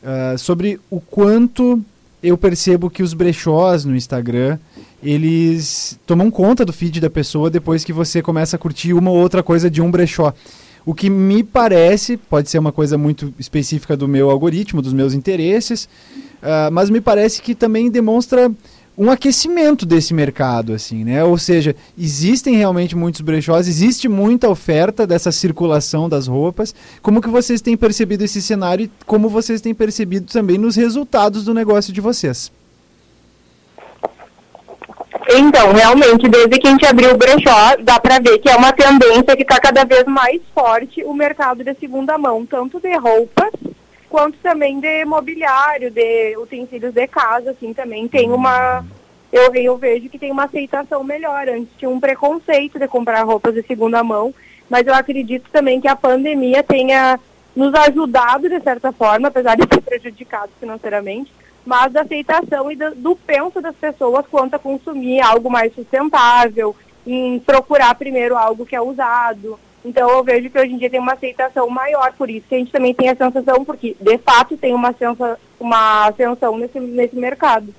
uh, 0.03 0.37
sobre 0.37 0.79
o 0.89 0.99
quanto 0.99 1.83
eu 2.21 2.37
percebo 2.37 2.89
que 2.89 3.03
os 3.03 3.13
brechós 3.13 3.83
no 3.83 3.95
Instagram, 3.95 4.57
eles 5.01 5.99
tomam 6.07 6.31
conta 6.31 6.63
do 6.63 6.71
feed 6.71 7.01
da 7.01 7.09
pessoa 7.09 7.49
depois 7.49 7.83
que 7.83 7.91
você 7.91 8.21
começa 8.21 8.55
a 8.55 8.59
curtir 8.59 8.93
uma 8.93 9.11
ou 9.11 9.17
outra 9.17 9.43
coisa 9.43 9.69
de 9.69 9.81
um 9.81 9.91
brechó. 9.91 10.33
O 10.85 10.93
que 10.93 11.09
me 11.09 11.43
parece, 11.43 12.15
pode 12.17 12.49
ser 12.49 12.59
uma 12.59 12.71
coisa 12.71 12.97
muito 12.97 13.33
específica 13.37 13.95
do 13.95 14.07
meu 14.07 14.29
algoritmo, 14.29 14.81
dos 14.81 14.93
meus 14.93 15.13
interesses, 15.13 15.85
uh, 16.41 16.71
mas 16.71 16.89
me 16.89 17.01
parece 17.01 17.41
que 17.41 17.53
também 17.53 17.91
demonstra 17.91 18.49
um 18.97 19.09
aquecimento 19.09 19.85
desse 19.85 20.13
mercado, 20.13 20.73
assim, 20.73 21.03
né? 21.03 21.23
Ou 21.23 21.37
seja, 21.37 21.75
existem 21.97 22.55
realmente 22.55 22.95
muitos 22.95 23.21
brechós, 23.21 23.67
existe 23.67 24.07
muita 24.07 24.49
oferta 24.49 25.07
dessa 25.07 25.31
circulação 25.31 26.07
das 26.07 26.27
roupas. 26.27 26.75
Como 27.01 27.21
que 27.21 27.29
vocês 27.29 27.61
têm 27.61 27.75
percebido 27.75 28.23
esse 28.23 28.41
cenário 28.41 28.85
e 28.85 28.91
como 29.05 29.29
vocês 29.29 29.61
têm 29.61 29.73
percebido 29.73 30.31
também 30.31 30.57
nos 30.57 30.75
resultados 30.75 31.43
do 31.43 31.53
negócio 31.53 31.91
de 31.91 32.01
vocês? 32.01 32.51
Então, 35.35 35.71
realmente, 35.73 36.29
desde 36.29 36.59
que 36.59 36.67
a 36.67 36.71
gente 36.71 36.85
abriu 36.85 37.11
o 37.11 37.17
brechó, 37.17 37.75
dá 37.81 37.99
para 37.99 38.19
ver 38.19 38.37
que 38.39 38.49
é 38.49 38.55
uma 38.55 38.71
tendência 38.71 39.35
que 39.35 39.41
está 39.41 39.59
cada 39.59 39.83
vez 39.83 40.03
mais 40.05 40.39
forte 40.53 41.03
o 41.03 41.13
mercado 41.13 41.63
de 41.63 41.73
segunda 41.75 42.17
mão, 42.17 42.45
tanto 42.45 42.79
de 42.79 42.95
roupas 42.97 43.51
quanto 44.13 44.37
também 44.43 44.79
de 44.79 45.03
mobiliário, 45.05 45.89
de 45.89 46.37
utensílios 46.37 46.93
de 46.93 47.07
casa, 47.07 47.49
assim, 47.49 47.73
também 47.73 48.07
tem 48.07 48.31
uma. 48.31 48.85
Eu, 49.31 49.51
eu 49.55 49.75
vejo 49.75 50.07
que 50.07 50.19
tem 50.19 50.31
uma 50.31 50.43
aceitação 50.43 51.03
melhor. 51.03 51.49
Antes 51.49 51.75
tinha 51.79 51.89
um 51.89 51.99
preconceito 51.99 52.77
de 52.77 52.87
comprar 52.87 53.23
roupas 53.23 53.55
de 53.55 53.63
segunda 53.63 54.03
mão, 54.03 54.31
mas 54.69 54.85
eu 54.85 54.93
acredito 54.93 55.49
também 55.51 55.81
que 55.81 55.87
a 55.87 55.95
pandemia 55.95 56.61
tenha 56.61 57.19
nos 57.55 57.73
ajudado 57.73 58.47
de 58.47 58.59
certa 58.61 58.91
forma, 58.91 59.29
apesar 59.29 59.57
de 59.57 59.65
ter 59.65 59.81
prejudicado 59.81 60.51
financeiramente, 60.59 61.33
mas 61.65 61.91
da 61.91 62.01
aceitação 62.01 62.71
e 62.71 62.75
do, 62.75 62.93
do 62.93 63.15
penso 63.15 63.59
das 63.61 63.75
pessoas 63.75 64.27
quanto 64.29 64.53
a 64.53 64.59
consumir 64.59 65.21
algo 65.21 65.49
mais 65.49 65.73
sustentável, 65.73 66.75
em 67.07 67.39
procurar 67.39 67.95
primeiro 67.95 68.37
algo 68.37 68.63
que 68.63 68.75
é 68.75 68.81
usado, 68.81 69.59
então 69.85 70.09
eu 70.09 70.23
vejo 70.23 70.49
que 70.49 70.59
hoje 70.59 70.73
em 70.73 70.77
dia 70.77 70.89
tem 70.89 70.99
uma 70.99 71.13
aceitação 71.13 71.69
maior, 71.69 72.13
por 72.13 72.29
isso 72.29 72.45
que 72.47 72.55
a 72.55 72.57
gente 72.57 72.71
também 72.71 72.93
tem 72.93 73.09
a 73.09 73.15
sensação, 73.15 73.65
porque 73.65 73.95
de 73.99 74.17
fato 74.19 74.55
tem 74.57 74.73
uma, 74.73 74.93
sensa, 74.93 75.37
uma 75.59 76.07
ascensão 76.07 76.57
nesse, 76.57 76.79
nesse 76.79 77.15
mercado. 77.15 77.73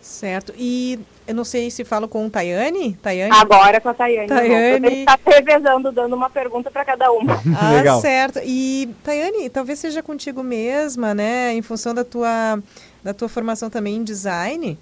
Certo. 0.00 0.52
E 0.56 0.98
eu 1.26 1.34
não 1.34 1.44
sei 1.44 1.70
se 1.70 1.82
falo 1.82 2.06
com 2.06 2.26
o 2.26 2.30
Tayane. 2.30 2.94
Tayane? 2.94 3.32
Agora 3.34 3.80
com 3.80 3.88
a 3.88 3.94
Tayane. 3.94 4.28
Tayane. 4.28 5.00
Está 5.00 5.18
revezando, 5.24 5.90
dando 5.90 6.14
uma 6.14 6.28
pergunta 6.28 6.70
para 6.70 6.84
cada 6.84 7.10
uma. 7.10 7.40
Ah, 7.58 7.72
Legal. 7.72 8.00
certo. 8.00 8.40
E 8.44 8.90
Tayane, 9.02 9.48
talvez 9.48 9.78
seja 9.78 10.02
contigo 10.02 10.42
mesma, 10.42 11.14
né? 11.14 11.54
Em 11.54 11.62
função 11.62 11.94
da 11.94 12.04
tua, 12.04 12.58
da 13.02 13.14
tua 13.14 13.28
formação 13.28 13.70
também 13.70 13.96
em 13.96 14.04
design. 14.04 14.76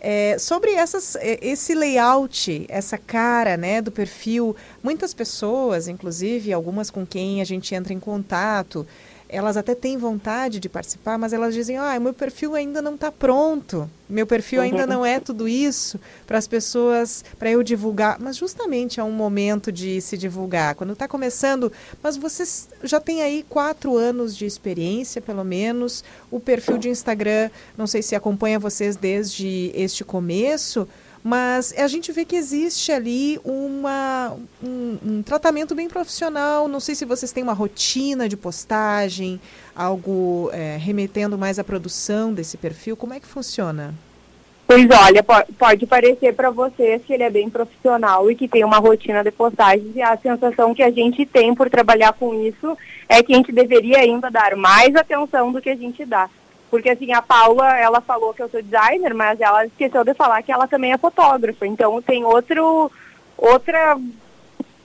É, 0.00 0.38
sobre 0.38 0.72
essas, 0.72 1.16
é, 1.16 1.38
esse 1.40 1.74
layout, 1.74 2.66
essa 2.68 2.98
cara 2.98 3.56
né, 3.56 3.80
do 3.80 3.90
perfil, 3.90 4.54
muitas 4.82 5.14
pessoas, 5.14 5.88
inclusive 5.88 6.52
algumas 6.52 6.90
com 6.90 7.06
quem 7.06 7.40
a 7.40 7.44
gente 7.44 7.74
entra 7.74 7.92
em 7.92 8.00
contato, 8.00 8.86
elas 9.28 9.56
até 9.56 9.74
têm 9.74 9.96
vontade 9.96 10.60
de 10.60 10.68
participar, 10.68 11.18
mas 11.18 11.32
elas 11.32 11.54
dizem: 11.54 11.76
ah, 11.76 11.98
meu 11.98 12.12
perfil 12.12 12.54
ainda 12.54 12.80
não 12.80 12.94
está 12.94 13.10
pronto, 13.10 13.90
meu 14.08 14.26
perfil 14.26 14.60
ainda 14.60 14.82
Uhum. 14.82 14.86
não 14.88 15.06
é 15.06 15.18
tudo 15.18 15.48
isso 15.48 15.98
para 16.26 16.38
as 16.38 16.46
pessoas, 16.46 17.24
para 17.38 17.50
eu 17.50 17.62
divulgar. 17.62 18.18
Mas 18.20 18.36
justamente 18.36 19.00
é 19.00 19.02
um 19.04 19.10
momento 19.12 19.72
de 19.72 20.00
se 20.00 20.16
divulgar. 20.16 20.74
Quando 20.74 20.92
está 20.92 21.08
começando, 21.08 21.72
mas 22.02 22.16
vocês 22.16 22.68
já 22.82 23.00
têm 23.00 23.22
aí 23.22 23.44
quatro 23.48 23.96
anos 23.96 24.36
de 24.36 24.46
experiência, 24.46 25.20
pelo 25.20 25.44
menos. 25.44 26.04
O 26.30 26.38
perfil 26.40 26.78
de 26.78 26.88
Instagram, 26.88 27.50
não 27.76 27.86
sei 27.86 28.02
se 28.02 28.14
acompanha 28.14 28.58
vocês 28.58 28.96
desde 28.96 29.70
este 29.74 30.04
começo. 30.04 30.88
Mas 31.28 31.74
a 31.76 31.88
gente 31.88 32.12
vê 32.12 32.24
que 32.24 32.36
existe 32.36 32.92
ali 32.92 33.40
uma, 33.44 34.36
um, 34.62 34.96
um 35.04 35.22
tratamento 35.24 35.74
bem 35.74 35.88
profissional. 35.88 36.68
Não 36.68 36.78
sei 36.78 36.94
se 36.94 37.04
vocês 37.04 37.32
têm 37.32 37.42
uma 37.42 37.52
rotina 37.52 38.28
de 38.28 38.36
postagem, 38.36 39.40
algo 39.74 40.50
é, 40.52 40.76
remetendo 40.76 41.36
mais 41.36 41.58
à 41.58 41.64
produção 41.64 42.32
desse 42.32 42.56
perfil. 42.56 42.96
Como 42.96 43.12
é 43.12 43.18
que 43.18 43.26
funciona? 43.26 43.92
Pois 44.68 44.86
olha, 44.88 45.20
po- 45.20 45.52
pode 45.58 45.84
parecer 45.84 46.32
para 46.32 46.50
vocês 46.50 47.02
que 47.04 47.12
ele 47.12 47.24
é 47.24 47.30
bem 47.30 47.50
profissional 47.50 48.30
e 48.30 48.36
que 48.36 48.46
tem 48.46 48.62
uma 48.62 48.78
rotina 48.78 49.24
de 49.24 49.32
postagens 49.32 49.96
e 49.96 50.02
a 50.02 50.16
sensação 50.16 50.72
que 50.76 50.82
a 50.84 50.92
gente 50.92 51.26
tem 51.26 51.52
por 51.56 51.68
trabalhar 51.68 52.12
com 52.12 52.40
isso 52.46 52.78
é 53.08 53.20
que 53.20 53.32
a 53.32 53.36
gente 53.36 53.50
deveria 53.50 53.98
ainda 53.98 54.30
dar 54.30 54.54
mais 54.54 54.94
atenção 54.94 55.50
do 55.50 55.60
que 55.60 55.70
a 55.70 55.76
gente 55.76 56.04
dá. 56.04 56.30
Porque 56.70 56.90
assim, 56.90 57.12
a 57.12 57.22
Paula, 57.22 57.76
ela 57.78 58.00
falou 58.00 58.34
que 58.34 58.42
eu 58.42 58.48
sou 58.48 58.62
designer, 58.62 59.14
mas 59.14 59.40
ela 59.40 59.66
esqueceu 59.66 60.04
de 60.04 60.14
falar 60.14 60.42
que 60.42 60.52
ela 60.52 60.66
também 60.66 60.92
é 60.92 60.98
fotógrafa. 60.98 61.66
Então 61.66 62.02
tem 62.02 62.24
outro 62.24 62.90
outra 63.36 63.98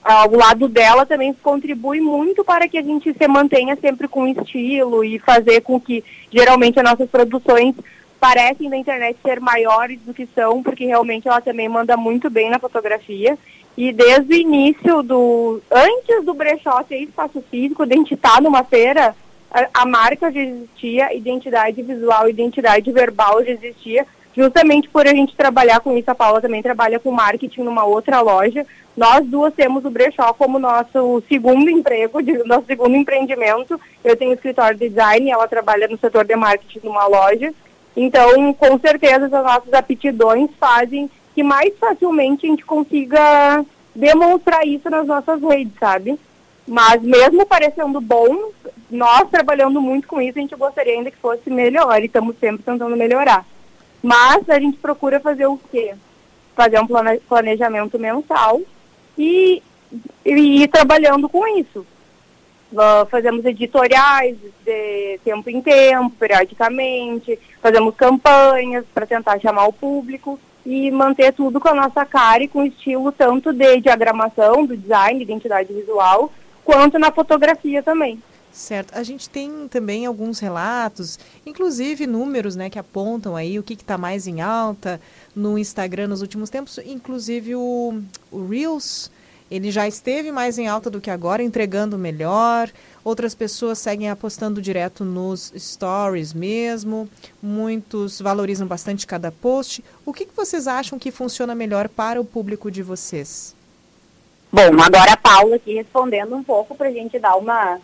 ao 0.04 0.30
lado 0.32 0.68
dela 0.68 1.06
também 1.06 1.32
contribui 1.32 2.00
muito 2.00 2.44
para 2.44 2.66
que 2.66 2.76
a 2.76 2.82
gente 2.82 3.14
se 3.14 3.28
mantenha 3.28 3.76
sempre 3.80 4.08
com 4.08 4.26
estilo 4.26 5.04
e 5.04 5.18
fazer 5.20 5.60
com 5.60 5.80
que 5.80 6.04
geralmente 6.30 6.78
as 6.78 6.84
nossas 6.84 7.08
produções 7.08 7.74
parecem 8.18 8.68
na 8.68 8.76
internet 8.76 9.18
ser 9.22 9.40
maiores 9.40 10.00
do 10.00 10.14
que 10.14 10.28
são, 10.34 10.62
porque 10.62 10.86
realmente 10.86 11.26
ela 11.26 11.40
também 11.40 11.68
manda 11.68 11.96
muito 11.96 12.30
bem 12.30 12.50
na 12.50 12.58
fotografia. 12.58 13.36
E 13.76 13.92
desde 13.92 14.32
o 14.32 14.36
início 14.36 15.02
do. 15.02 15.60
Antes 15.70 16.24
do 16.24 16.34
brechó 16.34 16.82
ter 16.82 16.98
espaço 16.98 17.42
físico, 17.50 17.86
de 17.86 17.94
a 17.94 17.96
gente 17.96 18.14
estar 18.14 18.40
numa 18.40 18.62
feira, 18.62 19.16
a, 19.52 19.86
marca 19.86 20.32
já 20.32 20.40
existia, 20.40 21.14
identidade 21.14 21.82
visual, 21.82 22.28
identidade 22.28 22.90
verbal 22.90 23.44
já 23.44 23.50
existia, 23.50 24.06
justamente 24.34 24.88
por 24.88 25.06
a 25.06 25.14
gente 25.14 25.36
trabalhar 25.36 25.80
com 25.80 25.96
isso. 25.96 26.10
A 26.10 26.14
Paula 26.14 26.40
também 26.40 26.62
trabalha 26.62 26.98
com 26.98 27.10
marketing 27.10 27.62
numa 27.62 27.84
outra 27.84 28.20
loja. 28.20 28.66
Nós 28.96 29.26
duas 29.26 29.52
temos 29.54 29.84
o 29.84 29.90
brechó 29.90 30.32
como 30.34 30.58
nosso 30.58 31.22
segundo 31.28 31.68
emprego, 31.70 32.20
nosso 32.46 32.66
segundo 32.66 32.96
empreendimento. 32.96 33.80
Eu 34.02 34.16
tenho 34.16 34.32
escritório 34.32 34.78
de 34.78 34.88
design, 34.88 35.30
ela 35.30 35.48
trabalha 35.48 35.86
no 35.88 35.98
setor 35.98 36.24
de 36.24 36.34
marketing 36.34 36.80
numa 36.84 37.06
loja. 37.06 37.52
Então, 37.94 38.54
com 38.54 38.78
certeza, 38.78 39.26
as 39.26 39.30
nossas 39.30 39.72
aptidões 39.72 40.50
fazem 40.58 41.10
que 41.34 41.42
mais 41.42 41.72
facilmente 41.78 42.46
a 42.46 42.50
gente 42.50 42.64
consiga 42.64 43.64
demonstrar 43.94 44.66
isso 44.66 44.88
nas 44.88 45.06
nossas 45.06 45.40
redes, 45.42 45.72
sabe? 45.78 46.18
Mas 46.66 47.02
mesmo 47.02 47.44
parecendo 47.44 48.00
bom, 48.00 48.50
nós 48.90 49.28
trabalhando 49.30 49.80
muito 49.80 50.06
com 50.06 50.20
isso, 50.20 50.38
a 50.38 50.42
gente 50.42 50.54
gostaria 50.54 50.92
ainda 50.92 51.10
que 51.10 51.16
fosse 51.16 51.50
melhor 51.50 52.00
e 52.00 52.06
estamos 52.06 52.36
sempre 52.38 52.62
tentando 52.62 52.96
melhorar. 52.96 53.44
Mas 54.02 54.48
a 54.48 54.58
gente 54.58 54.78
procura 54.78 55.20
fazer 55.20 55.46
o 55.46 55.58
quê? 55.70 55.94
Fazer 56.54 56.80
um 56.80 56.86
plane- 56.86 57.20
planejamento 57.20 57.98
mensal 57.98 58.60
e, 59.16 59.62
e 60.24 60.62
ir 60.62 60.68
trabalhando 60.68 61.28
com 61.28 61.46
isso. 61.58 61.86
Fazemos 63.10 63.44
editoriais 63.44 64.36
de 64.64 65.20
tempo 65.22 65.50
em 65.50 65.60
tempo, 65.60 66.10
periodicamente, 66.18 67.38
fazemos 67.60 67.94
campanhas 67.94 68.84
para 68.94 69.06
tentar 69.06 69.38
chamar 69.40 69.66
o 69.66 69.72
público 69.72 70.40
e 70.64 70.90
manter 70.90 71.32
tudo 71.32 71.60
com 71.60 71.68
a 71.68 71.74
nossa 71.74 72.04
cara 72.06 72.42
e 72.42 72.48
com 72.48 72.64
estilo 72.64 73.12
tanto 73.12 73.52
de 73.52 73.80
diagramação, 73.80 74.64
do 74.64 74.76
design, 74.76 75.20
identidade 75.20 75.72
visual, 75.72 76.32
quanto 76.64 76.98
na 76.98 77.10
fotografia 77.12 77.82
também. 77.82 78.22
Certo. 78.52 78.94
A 78.94 79.02
gente 79.02 79.30
tem 79.30 79.66
também 79.68 80.04
alguns 80.04 80.38
relatos, 80.38 81.18
inclusive 81.46 82.06
números, 82.06 82.54
né, 82.54 82.68
que 82.68 82.78
apontam 82.78 83.34
aí 83.34 83.58
o 83.58 83.62
que 83.62 83.72
está 83.72 83.96
mais 83.96 84.26
em 84.26 84.42
alta 84.42 85.00
no 85.34 85.58
Instagram 85.58 86.08
nos 86.08 86.20
últimos 86.20 86.50
tempos, 86.50 86.78
inclusive 86.84 87.54
o, 87.54 88.02
o 88.30 88.46
Reels, 88.46 89.10
ele 89.52 89.70
já 89.70 89.86
esteve 89.86 90.32
mais 90.32 90.56
em 90.56 90.66
alta 90.66 90.88
do 90.88 90.98
que 90.98 91.10
agora, 91.10 91.42
entregando 91.42 91.98
melhor. 91.98 92.70
Outras 93.04 93.34
pessoas 93.34 93.78
seguem 93.78 94.08
apostando 94.08 94.62
direto 94.62 95.04
nos 95.04 95.52
stories 95.54 96.32
mesmo. 96.32 97.06
Muitos 97.42 98.18
valorizam 98.18 98.66
bastante 98.66 99.06
cada 99.06 99.30
post. 99.30 99.84
O 100.06 100.12
que, 100.14 100.24
que 100.24 100.34
vocês 100.34 100.66
acham 100.66 100.98
que 100.98 101.10
funciona 101.10 101.54
melhor 101.54 101.90
para 101.90 102.18
o 102.18 102.24
público 102.24 102.70
de 102.70 102.82
vocês? 102.82 103.54
Bom, 104.54 104.82
agora 104.84 105.14
a 105.14 105.16
Paula 105.16 105.56
aqui 105.56 105.72
respondendo 105.72 106.36
um 106.36 106.44
pouco 106.44 106.74
para 106.74 106.88
a 106.88 106.92
gente 106.92 107.18
dar 107.18 107.36
uma, 107.36 107.80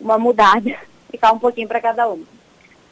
uma 0.00 0.16
mudada, 0.16 0.76
ficar 1.10 1.32
um 1.32 1.38
pouquinho 1.40 1.66
para 1.66 1.80
cada 1.80 2.08
um. 2.08 2.24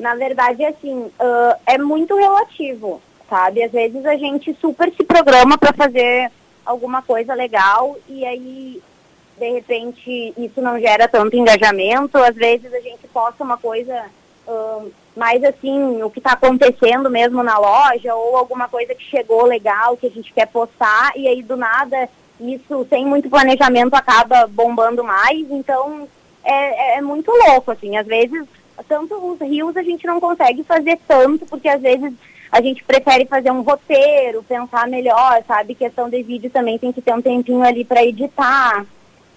Na 0.01 0.17
verdade, 0.17 0.65
assim, 0.65 1.09
ah, 1.17 1.57
é 1.65 1.79
muito 1.79 2.17
relativo, 2.17 3.01
sabe? 3.31 3.63
Às 3.63 3.71
vezes 3.71 4.05
a 4.05 4.17
gente 4.17 4.53
super 4.61 4.93
se 4.93 5.05
programa 5.05 5.57
para 5.57 5.73
fazer 5.73 6.29
alguma 6.67 7.01
coisa 7.01 7.35
legal 7.35 7.97
e 8.09 8.27
aí, 8.27 8.83
de 9.39 9.49
repente, 9.49 10.35
isso 10.37 10.61
não 10.61 10.81
gera 10.81 11.07
tanto 11.07 11.37
engajamento. 11.37 12.19
Às 12.19 12.35
vezes 12.35 12.75
a 12.75 12.81
gente 12.81 13.07
posta 13.07 13.45
uma 13.45 13.57
coisa 13.57 14.07
ah, 14.49 14.83
mais 15.17 15.45
assim, 15.45 16.03
o 16.03 16.11
que 16.11 16.19
está 16.19 16.33
acontecendo 16.33 17.09
mesmo 17.09 17.45
na 17.45 17.59
loja 17.59 18.13
ou 18.17 18.37
alguma 18.37 18.67
coisa 18.67 18.93
que 18.93 19.05
chegou 19.05 19.45
legal 19.45 19.97
que 19.97 20.09
a 20.09 20.11
gente 20.11 20.33
quer 20.33 20.49
postar 20.49 21.13
e 21.15 21.29
aí 21.29 21.45
do 21.45 21.57
nada 21.57 22.09
isso 22.41 22.87
sem 22.89 23.05
muito 23.05 23.29
planejamento 23.29 23.95
acaba 23.95 24.47
bombando 24.47 25.03
mais, 25.05 25.51
então 25.51 26.09
é, 26.45 26.95
é- 26.95 26.99
é 26.99 27.01
muito 27.01 27.31
louco, 27.31 27.71
assim, 27.71 27.97
às 27.97 28.07
vezes, 28.07 28.45
tanto 28.89 29.15
os 29.15 29.41
rios 29.41 29.77
a 29.77 29.83
gente 29.83 30.07
não 30.07 30.21
consegue 30.21 30.63
fazer 30.65 30.99
tanto, 31.07 31.45
porque 31.47 31.69
às 31.69 31.81
vezes 31.81 32.13
a 32.51 32.61
gente 32.63 32.83
prefere 32.85 33.27
fazer 33.27 33.51
um 33.51 33.61
roteiro, 33.63 34.43
pensar 34.43 34.89
melhor, 34.89 35.43
sabe? 35.47 35.75
Questão 35.75 36.09
de 36.09 36.23
vídeo 36.23 36.49
também 36.51 36.79
tem 36.79 36.93
que 36.93 37.03
ter 37.03 37.13
um 37.13 37.21
tempinho 37.21 37.63
ali 37.63 37.85
para 37.85 38.05
editar. 38.05 38.87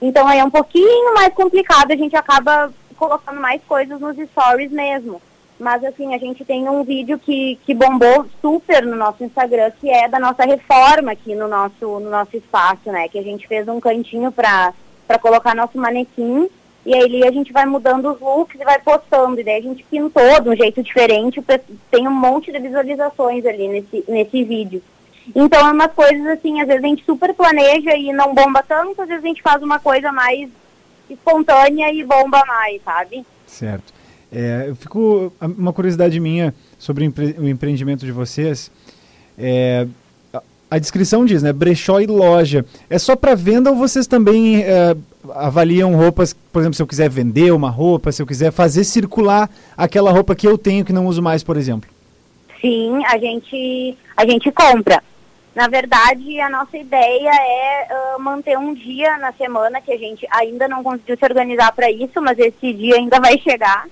Então 0.02 0.26
aí 0.28 0.40
é 0.40 0.44
um 0.44 0.50
pouquinho 0.50 1.14
mais 1.14 1.34
complicado, 1.34 1.92
a 1.92 1.96
gente 1.96 2.16
acaba 2.16 2.72
colocando 2.96 3.40
mais 3.42 3.62
coisas 3.68 4.00
nos 4.00 4.16
stories 4.30 4.72
mesmo. 4.72 5.22
Mas 5.62 5.84
assim, 5.84 6.16
a 6.16 6.18
gente 6.18 6.44
tem 6.44 6.68
um 6.68 6.84
vídeo 6.84 7.20
que, 7.20 7.60
que 7.64 7.76
bombou 7.76 8.26
super 8.42 8.84
no 8.84 8.96
nosso 8.96 9.24
Instagram, 9.24 9.72
que 9.80 9.92
é 9.92 10.08
da 10.08 10.20
nossa 10.20 10.44
reforma 10.44 11.12
aqui 11.12 11.36
no 11.36 11.48
nosso, 11.48 12.00
no 12.00 12.10
nosso 12.10 12.36
espaço, 12.36 12.92
né? 12.92 13.08
Que 13.08 13.20
a 13.20 13.22
gente 13.22 13.48
fez 13.48 13.68
um 13.68 13.80
cantinho 13.80 14.32
para 14.32 14.74
colocar 15.22 15.54
nosso 15.54 15.78
manequim. 15.78 16.50
E 16.84 16.96
aí 16.96 17.24
a 17.28 17.32
gente 17.32 17.54
vai 17.54 17.68
mudando 17.68 18.12
os 18.12 18.20
looks 18.20 18.60
e 18.60 18.66
vai 18.66 18.80
postando. 18.80 19.40
E 19.40 19.44
daí 19.44 19.58
a 19.58 19.62
gente 19.62 19.84
pintou 19.84 20.42
de 20.42 20.50
um 20.50 20.56
jeito 20.56 20.82
diferente. 20.82 21.40
Tem 21.92 22.08
um 22.08 22.12
monte 22.12 22.52
de 22.52 22.58
visualizações 22.58 23.46
ali 23.46 23.68
nesse, 23.68 24.04
nesse 24.08 24.44
vídeo. 24.44 24.82
Então 25.36 25.68
é 25.68 25.72
umas 25.72 25.94
coisas 25.94 26.26
assim, 26.26 26.60
às 26.60 26.68
vezes 26.68 26.84
a 26.84 26.88
gente 26.88 27.06
super 27.06 27.36
planeja 27.36 27.96
e 27.96 28.12
não 28.12 28.34
bomba 28.34 28.64
tanto, 28.68 29.00
às 29.00 29.08
vezes 29.08 29.24
a 29.24 29.28
gente 29.28 29.44
faz 29.44 29.62
uma 29.62 29.78
coisa 29.78 30.12
mais 30.12 30.50
espontânea 31.08 31.94
e 31.94 32.04
bomba 32.04 32.44
mais, 32.48 32.82
sabe? 32.84 33.24
Certo. 33.46 34.01
É, 34.32 34.66
eu 34.70 34.76
fico 34.76 35.34
uma 35.42 35.74
curiosidade 35.74 36.20
minha 36.20 36.54
sobre 36.80 37.04
o, 37.04 37.08
empre- 37.08 37.36
o 37.38 37.48
empreendimento 37.48 38.06
de 38.06 38.12
vocês. 38.12 38.72
É, 39.38 39.86
a, 40.34 40.42
a 40.72 40.80
descrição 40.80 41.26
diz, 41.26 41.44
né, 41.44 41.52
brechó 41.52 42.00
e 42.00 42.08
loja. 42.08 42.66
É 42.90 42.98
só 42.98 43.16
para 43.16 43.36
venda 43.36 43.70
ou 43.70 43.76
vocês 43.76 44.08
também 44.08 44.64
é, 44.64 44.96
avaliam 45.36 45.94
roupas? 45.96 46.34
Por 46.34 46.60
exemplo, 46.60 46.76
se 46.76 46.82
eu 46.82 46.88
quiser 46.88 47.10
vender 47.10 47.52
uma 47.52 47.70
roupa, 47.70 48.12
se 48.12 48.22
eu 48.22 48.28
quiser 48.28 48.52
fazer 48.52 48.86
circular 48.86 49.50
aquela 49.76 50.12
roupa 50.12 50.34
que 50.36 50.48
eu 50.48 50.58
tenho 50.58 50.86
que 50.86 50.94
não 50.94 51.08
uso 51.08 51.22
mais, 51.22 51.44
por 51.44 51.58
exemplo. 51.58 51.90
Sim, 52.62 53.04
a 53.08 53.18
gente, 53.18 53.98
a 54.16 54.26
gente 54.26 54.52
compra. 54.52 55.04
Na 55.54 55.68
verdade, 55.68 56.40
a 56.40 56.50
nossa 56.50 56.78
ideia 56.78 57.30
é 57.30 57.88
ah, 57.92 58.16
manter 58.20 58.58
um 58.58 58.74
dia 58.74 59.18
na 59.18 59.34
semana, 59.34 59.82
que 59.82 59.92
a 59.92 59.98
gente 59.98 60.26
ainda 60.32 60.66
não 60.70 60.82
conseguiu 60.82 61.18
se 61.18 61.26
organizar 61.26 61.74
para 61.74 61.92
isso, 61.92 62.22
mas 62.22 62.40
esse 62.40 62.72
dia 62.72 62.96
ainda 62.96 63.20
vai 63.20 63.38
chegar. 63.40 63.86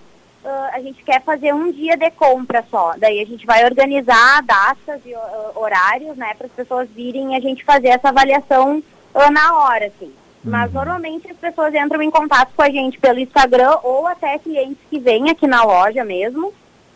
Ah, 0.43 0.71
a 0.73 0.79
gente 0.79 1.03
quer 1.03 1.21
fazer 1.21 1.53
um 1.53 1.71
dia 1.71 1.97
de 1.97 2.09
compra 2.11 2.63
só. 2.69 2.93
Daí 2.97 3.21
a 3.21 3.25
gente 3.25 3.45
vai 3.45 3.65
organizar 3.65 4.41
datas 4.43 5.01
e 5.05 5.13
ah, 5.13 5.51
horários, 5.55 6.15
né, 6.17 6.33
para 6.37 6.47
as 6.47 6.53
pessoas 6.53 6.89
virem 6.89 7.33
e 7.33 7.35
a 7.35 7.39
gente 7.39 7.63
fazer 7.63 7.89
essa 7.89 8.09
avaliação 8.09 8.81
ah, 9.13 9.29
na 9.29 9.57
hora, 9.57 9.87
assim. 9.87 10.11
Mas 10.43 10.71
normalmente 10.71 11.29
as 11.29 11.37
pessoas 11.37 11.73
entram 11.75 12.01
em 12.01 12.09
contato 12.09 12.53
com 12.55 12.61
a 12.61 12.69
gente 12.69 12.97
pelo 12.97 13.19
Instagram 13.19 13.77
ou 13.83 14.07
até 14.07 14.39
clientes 14.39 14.77
que 14.89 14.97
vêm 14.97 15.29
aqui 15.29 15.45
na 15.45 15.63
loja 15.63 16.05
mesmo 16.05 16.53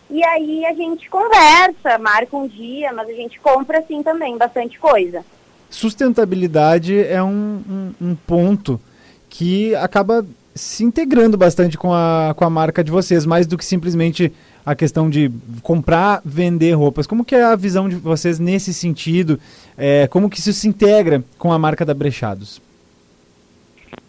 E 0.09 0.23
aí 0.23 0.65
a 0.65 0.73
gente 0.73 1.09
conversa, 1.09 1.97
marca 1.99 2.37
um 2.37 2.47
dia, 2.47 2.93
mas 2.93 3.09
a 3.09 3.13
gente 3.13 3.37
compra 3.41 3.79
assim 3.79 4.01
também, 4.01 4.37
bastante 4.37 4.79
coisa. 4.79 5.25
Sustentabilidade 5.69 7.05
é 7.05 7.21
um, 7.21 7.61
um, 7.67 8.09
um 8.09 8.15
ponto 8.15 8.79
que 9.27 9.75
acaba 9.75 10.25
se 10.55 10.83
integrando 10.83 11.37
bastante 11.37 11.77
com 11.77 11.93
a, 11.93 12.33
com 12.35 12.45
a 12.45 12.49
marca 12.49 12.83
de 12.83 12.91
vocês, 12.91 13.25
mais 13.25 13.47
do 13.47 13.57
que 13.57 13.65
simplesmente 13.65 14.31
a 14.65 14.75
questão 14.75 15.09
de 15.09 15.31
comprar, 15.61 16.21
vender 16.23 16.73
roupas. 16.73 17.07
Como 17.07 17.25
que 17.25 17.35
é 17.35 17.43
a 17.43 17.55
visão 17.55 17.89
de 17.89 17.95
vocês 17.95 18.39
nesse 18.39 18.73
sentido? 18.73 19.39
É, 19.77 20.07
como 20.07 20.29
que 20.29 20.39
isso 20.39 20.53
se 20.53 20.67
integra 20.67 21.23
com 21.37 21.51
a 21.51 21.59
marca 21.59 21.83
da 21.83 21.93
Brechados? 21.93 22.61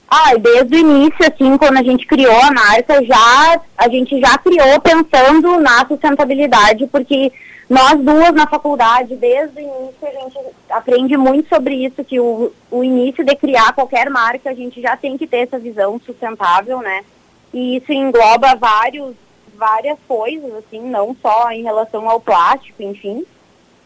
Ah, 0.09 0.37
desde 0.37 0.77
o 0.77 0.79
início, 0.79 1.19
assim, 1.21 1.59
quando 1.59 1.79
a 1.79 1.83
gente 1.83 2.07
criou 2.07 2.41
a 2.41 2.53
marca, 2.53 3.05
já, 3.05 3.61
a 3.77 3.89
gente 3.89 4.21
já 4.21 4.39
criou 4.39 4.81
pensando 4.81 5.59
na 5.59 5.85
sustentabilidade, 5.89 6.87
porque 6.87 7.33
nós 7.69 7.99
duas 8.01 8.33
na 8.33 8.47
faculdade, 8.47 9.17
desde 9.17 9.59
o 9.59 9.63
início, 9.63 10.07
a 10.07 10.11
gente 10.11 10.39
aprende 10.69 11.17
muito 11.17 11.49
sobre 11.49 11.75
isso, 11.87 12.05
que 12.05 12.21
o, 12.21 12.53
o 12.71 12.85
início 12.85 13.25
de 13.25 13.35
criar 13.37 13.73
qualquer 13.73 14.11
marca, 14.11 14.51
a 14.51 14.55
gente 14.55 14.81
já 14.83 14.97
tem 14.97 15.17
que 15.17 15.27
ter 15.27 15.39
essa 15.39 15.59
visão 15.59 16.01
sustentável, 16.05 16.81
né? 16.81 17.05
E 17.53 17.77
isso 17.77 17.93
engloba 17.93 18.55
vários, 18.57 19.15
várias 19.57 19.99
coisas, 20.07 20.53
assim, 20.55 20.81
não 20.81 21.17
só 21.23 21.51
em 21.51 21.63
relação 21.63 22.09
ao 22.09 22.21
plástico, 22.21 22.83
enfim. 22.83 23.25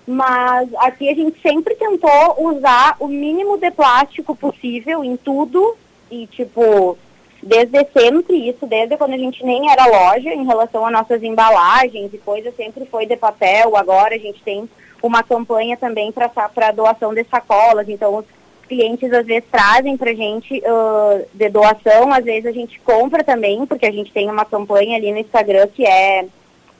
Mas 0.06 0.68
aqui 0.76 1.08
a 1.08 1.14
gente 1.14 1.40
sempre 1.40 1.74
tentou 1.74 2.10
usar 2.38 2.96
o 2.98 3.06
mínimo 3.06 3.58
de 3.58 3.70
plástico 3.70 4.34
possível 4.34 5.04
em 5.04 5.16
tudo 5.16 5.76
e, 6.10 6.26
tipo, 6.26 6.96
desde 7.42 7.84
sempre 7.92 8.48
isso, 8.48 8.66
desde 8.66 8.96
quando 8.96 9.14
a 9.14 9.18
gente 9.18 9.44
nem 9.44 9.70
era 9.70 9.86
loja, 9.86 10.32
em 10.32 10.44
relação 10.44 10.84
a 10.86 10.90
nossas 10.90 11.22
embalagens 11.22 12.12
e 12.12 12.18
coisas, 12.18 12.54
sempre 12.56 12.84
foi 12.86 13.06
de 13.06 13.16
papel. 13.16 13.76
Agora 13.76 14.14
a 14.14 14.18
gente 14.18 14.42
tem 14.42 14.68
uma 15.02 15.22
campanha 15.22 15.76
também 15.76 16.12
para 16.12 16.72
doação 16.72 17.14
de 17.14 17.24
sacolas, 17.24 17.88
então 17.88 18.16
os 18.16 18.24
clientes 18.68 19.12
às 19.12 19.24
vezes 19.24 19.48
trazem 19.50 19.96
para 19.96 20.10
a 20.10 20.14
gente 20.14 20.58
uh, 20.58 21.26
de 21.32 21.48
doação, 21.48 22.12
às 22.12 22.24
vezes 22.24 22.46
a 22.46 22.52
gente 22.52 22.78
compra 22.80 23.24
também, 23.24 23.64
porque 23.64 23.86
a 23.86 23.92
gente 23.92 24.12
tem 24.12 24.30
uma 24.30 24.44
campanha 24.44 24.96
ali 24.96 25.10
no 25.10 25.18
Instagram 25.18 25.68
que 25.68 25.86
é 25.86 26.26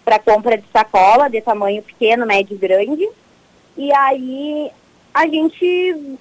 para 0.04 0.18
compra 0.18 0.56
de 0.56 0.64
sacola 0.72 1.28
de 1.28 1.40
tamanho 1.40 1.82
pequeno, 1.82 2.26
médio 2.26 2.54
e 2.54 2.58
grande. 2.58 3.08
E 3.76 3.92
aí 3.92 4.70
a 5.14 5.26
gente 5.26 6.18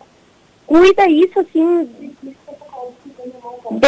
cuida 0.66 1.08
isso 1.08 1.40
assim 1.40 1.90
de, 3.72 3.88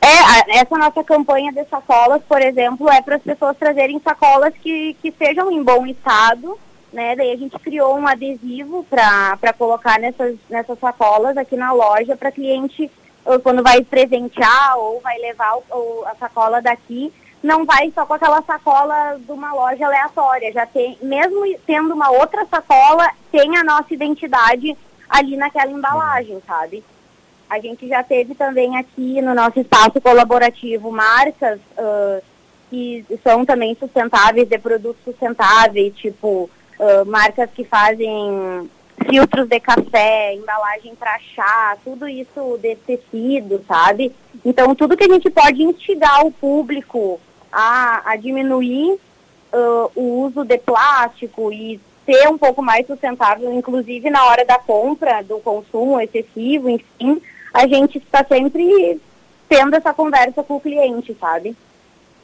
é, 0.00 0.58
essa 0.58 0.78
nossa 0.78 1.02
campanha 1.02 1.52
de 1.52 1.64
sacolas, 1.66 2.22
por 2.28 2.40
exemplo, 2.40 2.88
é 2.88 3.02
para 3.02 3.16
as 3.16 3.22
pessoas 3.22 3.56
trazerem 3.56 4.00
sacolas 4.00 4.54
que, 4.54 4.94
que 5.02 5.12
sejam 5.12 5.50
em 5.50 5.62
bom 5.62 5.86
estado, 5.86 6.58
né? 6.92 7.16
Daí 7.16 7.32
a 7.32 7.36
gente 7.36 7.58
criou 7.58 7.96
um 7.98 8.06
adesivo 8.06 8.84
para 8.88 9.52
colocar 9.58 9.98
nessas, 9.98 10.36
nessas 10.48 10.78
sacolas 10.78 11.36
aqui 11.36 11.56
na 11.56 11.72
loja 11.72 12.16
para 12.16 12.32
cliente, 12.32 12.90
quando 13.42 13.62
vai 13.62 13.82
presentear 13.82 14.78
ou 14.78 15.00
vai 15.00 15.18
levar 15.18 15.58
a 16.06 16.14
sacola 16.14 16.62
daqui, 16.62 17.12
não 17.42 17.64
vai 17.64 17.92
só 17.94 18.06
com 18.06 18.14
aquela 18.14 18.40
sacola 18.42 19.18
de 19.18 19.30
uma 19.30 19.52
loja 19.52 19.84
aleatória. 19.84 20.52
Já 20.52 20.64
tem, 20.64 20.96
mesmo 21.02 21.44
tendo 21.66 21.92
uma 21.92 22.10
outra 22.10 22.46
sacola, 22.46 23.10
tem 23.30 23.56
a 23.56 23.64
nossa 23.64 23.92
identidade 23.92 24.76
ali 25.08 25.36
naquela 25.36 25.70
embalagem, 25.70 26.40
sabe? 26.46 26.82
A 27.48 27.58
gente 27.60 27.88
já 27.88 28.02
teve 28.02 28.34
também 28.34 28.76
aqui 28.76 29.22
no 29.22 29.34
nosso 29.34 29.58
espaço 29.58 30.00
colaborativo 30.00 30.92
marcas 30.92 31.58
uh, 31.78 32.22
que 32.68 33.04
são 33.22 33.44
também 33.44 33.74
sustentáveis, 33.78 34.48
de 34.48 34.58
produtos 34.58 35.02
sustentáveis, 35.02 35.94
tipo 35.96 36.50
uh, 36.78 37.06
marcas 37.06 37.48
que 37.50 37.64
fazem 37.64 38.68
filtros 39.08 39.48
de 39.48 39.60
café, 39.60 40.34
embalagem 40.34 40.94
para 40.94 41.18
chá, 41.18 41.76
tudo 41.82 42.06
isso 42.06 42.58
de 42.60 42.76
tecido, 42.76 43.64
sabe? 43.66 44.12
Então, 44.44 44.74
tudo 44.74 44.96
que 44.96 45.04
a 45.04 45.08
gente 45.08 45.30
pode 45.30 45.62
instigar 45.62 46.26
o 46.26 46.30
público 46.30 47.18
a, 47.50 48.02
a 48.04 48.16
diminuir 48.16 48.98
uh, 49.52 49.90
o 49.94 50.24
uso 50.26 50.44
de 50.44 50.58
plástico 50.58 51.50
e 51.52 51.80
ser 52.04 52.28
um 52.28 52.38
pouco 52.38 52.62
mais 52.62 52.86
sustentável, 52.86 53.52
inclusive 53.52 54.10
na 54.10 54.24
hora 54.26 54.44
da 54.44 54.58
compra, 54.58 55.22
do 55.22 55.38
consumo 55.40 56.00
excessivo, 56.00 56.68
enfim, 56.68 57.20
a 57.52 57.66
gente 57.66 57.98
está 57.98 58.24
sempre 58.24 59.00
tendo 59.48 59.74
essa 59.74 59.92
conversa 59.94 60.42
com 60.42 60.56
o 60.56 60.60
cliente, 60.60 61.16
sabe? 61.18 61.56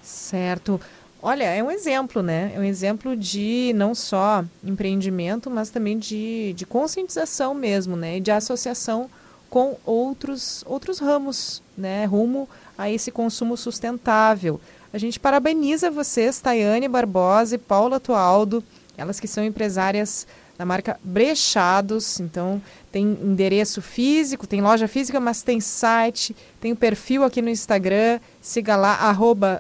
Certo. 0.03 0.81
Olha, 1.23 1.45
é 1.45 1.63
um 1.63 1.71
exemplo, 1.71 2.23
né? 2.23 2.53
É 2.55 2.59
um 2.59 2.65
exemplo 2.65 3.17
de 3.17 3.73
não 3.75 3.95
só 3.95 4.45
empreendimento, 4.63 5.51
mas 5.51 5.71
também 5.71 5.99
de, 5.99 6.53
de 6.53 6.67
conscientização 6.67 7.55
mesmo, 7.55 7.97
né? 7.97 8.19
E 8.19 8.21
de 8.21 8.31
associação 8.31 9.09
com 9.49 9.79
outros, 9.87 10.63
outros 10.67 10.99
ramos, 10.99 11.63
né? 11.79 12.05
Rumo 12.05 12.47
a 12.77 12.91
esse 12.91 13.11
consumo 13.11 13.57
sustentável. 13.57 14.61
A 14.93 14.99
gente 14.99 15.19
parabeniza 15.19 15.91
vocês, 15.91 16.41
Tayane 16.41 16.89
Barbosa 16.89 17.55
e 17.55 17.59
Paula 17.59 17.99
Tualdo, 17.99 18.63
elas 18.97 19.19
que 19.19 19.27
são 19.27 19.43
empresárias 19.43 20.27
da 20.59 20.65
marca 20.65 21.01
Brechados. 21.03 22.21
Então, 22.21 22.61
tem 22.95 23.05
endereço 23.05 23.83
físico, 23.83 24.47
tem 24.47 24.61
loja 24.61 24.87
física, 24.87 25.19
mas 25.19 25.43
tem 25.43 25.59
site, 25.59 26.37
tem 26.61 26.71
o 26.71 26.77
perfil 26.77 27.25
aqui 27.25 27.43
no 27.43 27.51
Instagram. 27.51 28.21
Siga 28.41 28.77
lá, 28.77 28.97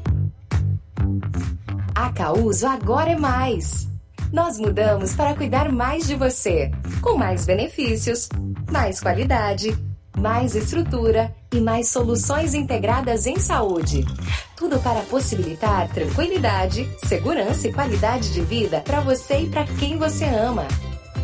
A 1.94 2.12
Causo 2.12 2.66
agora 2.66 3.10
é 3.10 3.16
mais. 3.16 3.88
Nós 4.32 4.58
mudamos 4.58 5.14
para 5.14 5.34
cuidar 5.34 5.70
mais 5.70 6.06
de 6.06 6.14
você, 6.14 6.70
com 7.00 7.16
mais 7.16 7.46
benefícios, 7.46 8.28
mais 8.70 9.00
qualidade, 9.00 9.76
mais 10.16 10.54
estrutura 10.54 11.34
e 11.52 11.60
mais 11.60 11.88
soluções 11.88 12.54
integradas 12.54 13.26
em 13.26 13.38
saúde. 13.38 14.04
Tudo 14.56 14.78
para 14.80 15.00
possibilitar 15.02 15.88
tranquilidade, 15.88 16.88
segurança 17.04 17.68
e 17.68 17.72
qualidade 17.72 18.32
de 18.32 18.40
vida 18.40 18.80
para 18.80 19.00
você 19.00 19.40
e 19.40 19.48
para 19.48 19.64
quem 19.64 19.98
você 19.98 20.24
ama. 20.24 20.66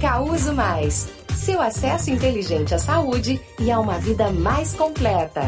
Causo 0.01 0.53
Mais. 0.53 1.09
Seu 1.35 1.61
acesso 1.63 2.11
inteligente 2.11 2.75
à 2.75 2.79
saúde 2.79 3.41
e 3.59 3.71
a 3.71 3.81
uma 3.81 3.99
vida 3.99 4.31
mais 4.31 4.75
completa. 4.75 5.43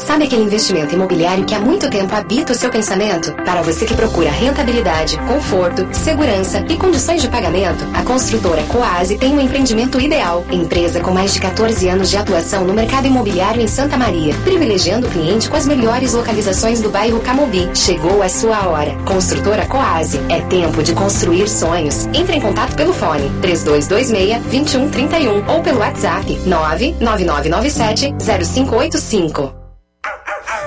Sabe 0.00 0.24
aquele 0.24 0.42
investimento 0.42 0.94
imobiliário 0.94 1.44
que 1.44 1.54
há 1.54 1.60
muito 1.60 1.88
tempo 1.90 2.14
habita 2.14 2.52
o 2.52 2.56
seu 2.56 2.70
pensamento? 2.70 3.32
Para 3.44 3.62
você 3.62 3.84
que 3.84 3.94
procura 3.94 4.30
rentabilidade, 4.30 5.18
conforto, 5.28 5.86
segurança 5.92 6.64
e 6.68 6.76
condições 6.76 7.20
de 7.20 7.28
pagamento, 7.28 7.86
a 7.92 8.02
construtora 8.02 8.62
Coase 8.64 9.18
tem 9.18 9.34
um 9.34 9.40
empreendimento 9.40 10.00
ideal. 10.00 10.44
Empresa 10.50 11.00
com 11.00 11.12
mais 11.12 11.34
de 11.34 11.40
14 11.40 11.86
anos 11.88 12.10
de 12.10 12.16
atuação 12.16 12.64
no 12.64 12.72
mercado 12.72 13.06
imobiliário 13.06 13.60
em 13.60 13.66
Santa 13.66 13.96
Maria, 13.96 14.34
privilegiando 14.42 15.06
o 15.06 15.10
cliente 15.10 15.50
com 15.50 15.56
as 15.56 15.66
melhores 15.66 16.14
localizações 16.14 16.80
do 16.80 16.88
bairro 16.88 17.20
Camobi. 17.20 17.68
Chegou 17.74 18.22
a 18.22 18.28
sua 18.28 18.68
hora. 18.68 18.96
Construtora 19.04 19.66
Coase. 19.66 20.18
É 20.30 20.40
tempo 20.40 20.82
de 20.82 20.94
construir 20.94 21.46
sonhos. 21.46 22.06
Entre 22.14 22.34
em 22.34 22.40
contato 22.40 22.74
pelo 22.74 22.94
fone 22.94 23.30
3226-2131 23.42 25.46
ou 25.46 25.60
pelo 25.60 25.80
WhatsApp 25.80 26.40
99997 26.46 28.14
0585. 28.18 29.59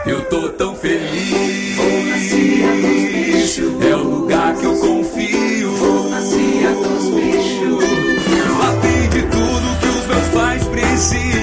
Eu 0.05 0.21
tô 0.25 0.49
tão 0.49 0.75
feliz. 0.75 1.77
É 3.89 3.95
o 3.95 4.03
lugar 4.03 4.53
que 4.57 4.65
eu 4.65 4.75
confio. 4.77 5.71
Lá 8.59 8.75
tem 8.81 9.09
de 9.09 9.21
tudo 9.27 9.79
que 9.79 9.87
os 9.87 10.07
meus 10.07 10.27
pais 10.33 10.67
precisam. 10.67 11.42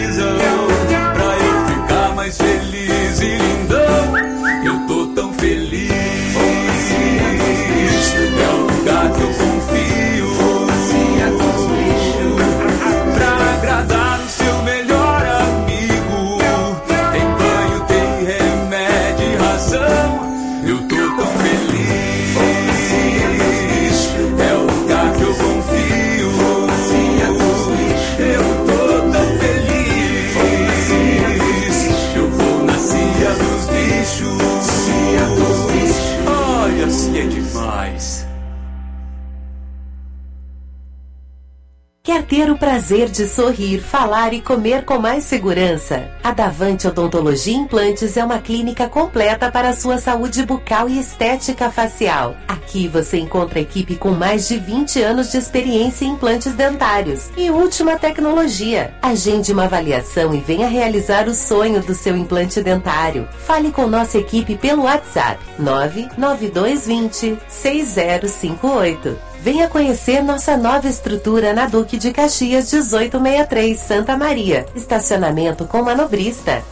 Ter 42.30 42.48
o 42.48 42.56
prazer 42.56 43.08
de 43.08 43.26
sorrir, 43.26 43.80
falar 43.80 44.32
e 44.32 44.40
comer 44.40 44.84
com 44.84 45.00
mais 45.00 45.24
segurança? 45.24 46.08
A 46.22 46.30
Davante 46.30 46.86
Odontologia 46.86 47.56
Implantes 47.56 48.16
é 48.16 48.24
uma 48.24 48.38
clínica 48.38 48.88
completa 48.88 49.50
para 49.50 49.70
a 49.70 49.72
sua 49.72 49.98
saúde 49.98 50.46
bucal 50.46 50.88
e 50.88 51.00
estética 51.00 51.72
facial. 51.72 52.36
Aqui 52.46 52.86
você 52.86 53.18
encontra 53.18 53.58
equipe 53.58 53.96
com 53.96 54.12
mais 54.12 54.46
de 54.46 54.60
20 54.60 55.02
anos 55.02 55.32
de 55.32 55.38
experiência 55.38 56.04
em 56.04 56.10
implantes 56.10 56.52
dentários 56.52 57.30
e 57.36 57.50
última 57.50 57.98
tecnologia. 57.98 58.94
Agende 59.02 59.52
uma 59.52 59.64
avaliação 59.64 60.32
e 60.32 60.38
venha 60.38 60.68
realizar 60.68 61.26
o 61.26 61.34
sonho 61.34 61.82
do 61.82 61.96
seu 61.96 62.16
implante 62.16 62.62
dentário. 62.62 63.28
Fale 63.40 63.72
com 63.72 63.88
nossa 63.88 64.18
equipe 64.18 64.56
pelo 64.56 64.84
WhatsApp 64.84 65.40
99220 65.58 67.36
6058. 67.48 69.29
Venha 69.42 69.68
conhecer 69.68 70.22
nossa 70.22 70.54
nova 70.54 70.86
estrutura 70.86 71.54
na 71.54 71.64
Duque 71.64 71.96
de 71.96 72.12
Caxias 72.12 72.70
1863, 72.74 73.78
Santa 73.78 74.14
Maria. 74.14 74.66
Estacionamento 74.74 75.64
com 75.64 75.82
manobrista. 75.82 76.62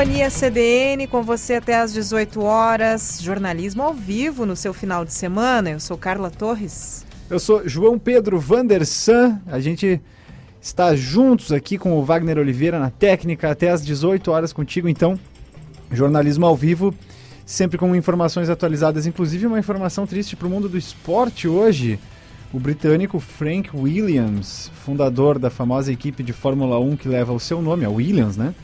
Companhia 0.00 0.30
CDN 0.30 1.06
com 1.06 1.22
você 1.22 1.56
até 1.56 1.78
às 1.78 1.92
18 1.92 2.40
horas. 2.40 3.20
Jornalismo 3.20 3.82
ao 3.82 3.92
vivo 3.92 4.46
no 4.46 4.56
seu 4.56 4.72
final 4.72 5.04
de 5.04 5.12
semana. 5.12 5.68
Eu 5.68 5.78
sou 5.78 5.98
Carla 5.98 6.30
Torres. 6.30 7.04
Eu 7.28 7.38
sou 7.38 7.68
João 7.68 7.98
Pedro 7.98 8.40
Vandersan. 8.40 9.38
A 9.46 9.60
gente 9.60 10.00
está 10.58 10.96
juntos 10.96 11.52
aqui 11.52 11.76
com 11.76 11.92
o 11.98 12.02
Wagner 12.02 12.38
Oliveira 12.38 12.78
na 12.78 12.88
técnica 12.88 13.50
até 13.50 13.68
às 13.68 13.84
18 13.84 14.30
horas 14.30 14.54
contigo, 14.54 14.88
então. 14.88 15.20
Jornalismo 15.92 16.46
ao 16.46 16.56
vivo, 16.56 16.94
sempre 17.44 17.76
com 17.76 17.94
informações 17.94 18.48
atualizadas, 18.48 19.06
inclusive 19.06 19.46
uma 19.46 19.58
informação 19.58 20.06
triste 20.06 20.34
para 20.34 20.46
o 20.46 20.50
mundo 20.50 20.66
do 20.66 20.78
esporte 20.78 21.46
hoje. 21.46 22.00
O 22.54 22.58
britânico 22.58 23.20
Frank 23.20 23.68
Williams, 23.76 24.70
fundador 24.82 25.38
da 25.38 25.50
famosa 25.50 25.92
equipe 25.92 26.22
de 26.22 26.32
Fórmula 26.32 26.80
1 26.80 26.96
que 26.96 27.06
leva 27.06 27.34
o 27.34 27.38
seu 27.38 27.60
nome, 27.60 27.84
a 27.84 27.90
Williams, 27.90 28.38
né? 28.38 28.54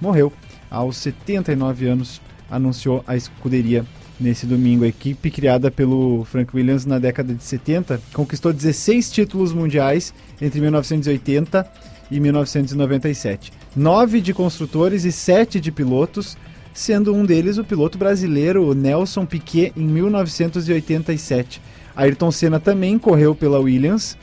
Morreu 0.00 0.32
aos 0.70 0.96
79 0.96 1.86
anos, 1.86 2.20
anunciou 2.50 3.02
a 3.06 3.16
escuderia 3.16 3.84
nesse 4.18 4.46
domingo. 4.46 4.84
A 4.84 4.88
equipe 4.88 5.30
criada 5.30 5.70
pelo 5.70 6.24
Frank 6.24 6.54
Williams 6.54 6.86
na 6.86 6.98
década 6.98 7.34
de 7.34 7.42
70 7.42 8.00
conquistou 8.12 8.52
16 8.52 9.10
títulos 9.10 9.52
mundiais 9.52 10.12
entre 10.40 10.60
1980 10.60 11.66
e 12.10 12.20
1997. 12.20 13.52
Nove 13.74 14.20
de 14.20 14.32
construtores 14.32 15.04
e 15.04 15.12
sete 15.12 15.60
de 15.60 15.70
pilotos, 15.70 16.36
sendo 16.72 17.14
um 17.14 17.24
deles 17.24 17.58
o 17.58 17.64
piloto 17.64 17.98
brasileiro 17.98 18.74
Nelson 18.74 19.26
Piquet 19.26 19.72
em 19.76 19.84
1987. 19.84 21.60
Ayrton 21.94 22.30
Senna 22.30 22.60
também 22.60 22.98
correu 22.98 23.34
pela 23.34 23.58
Williams 23.58 24.16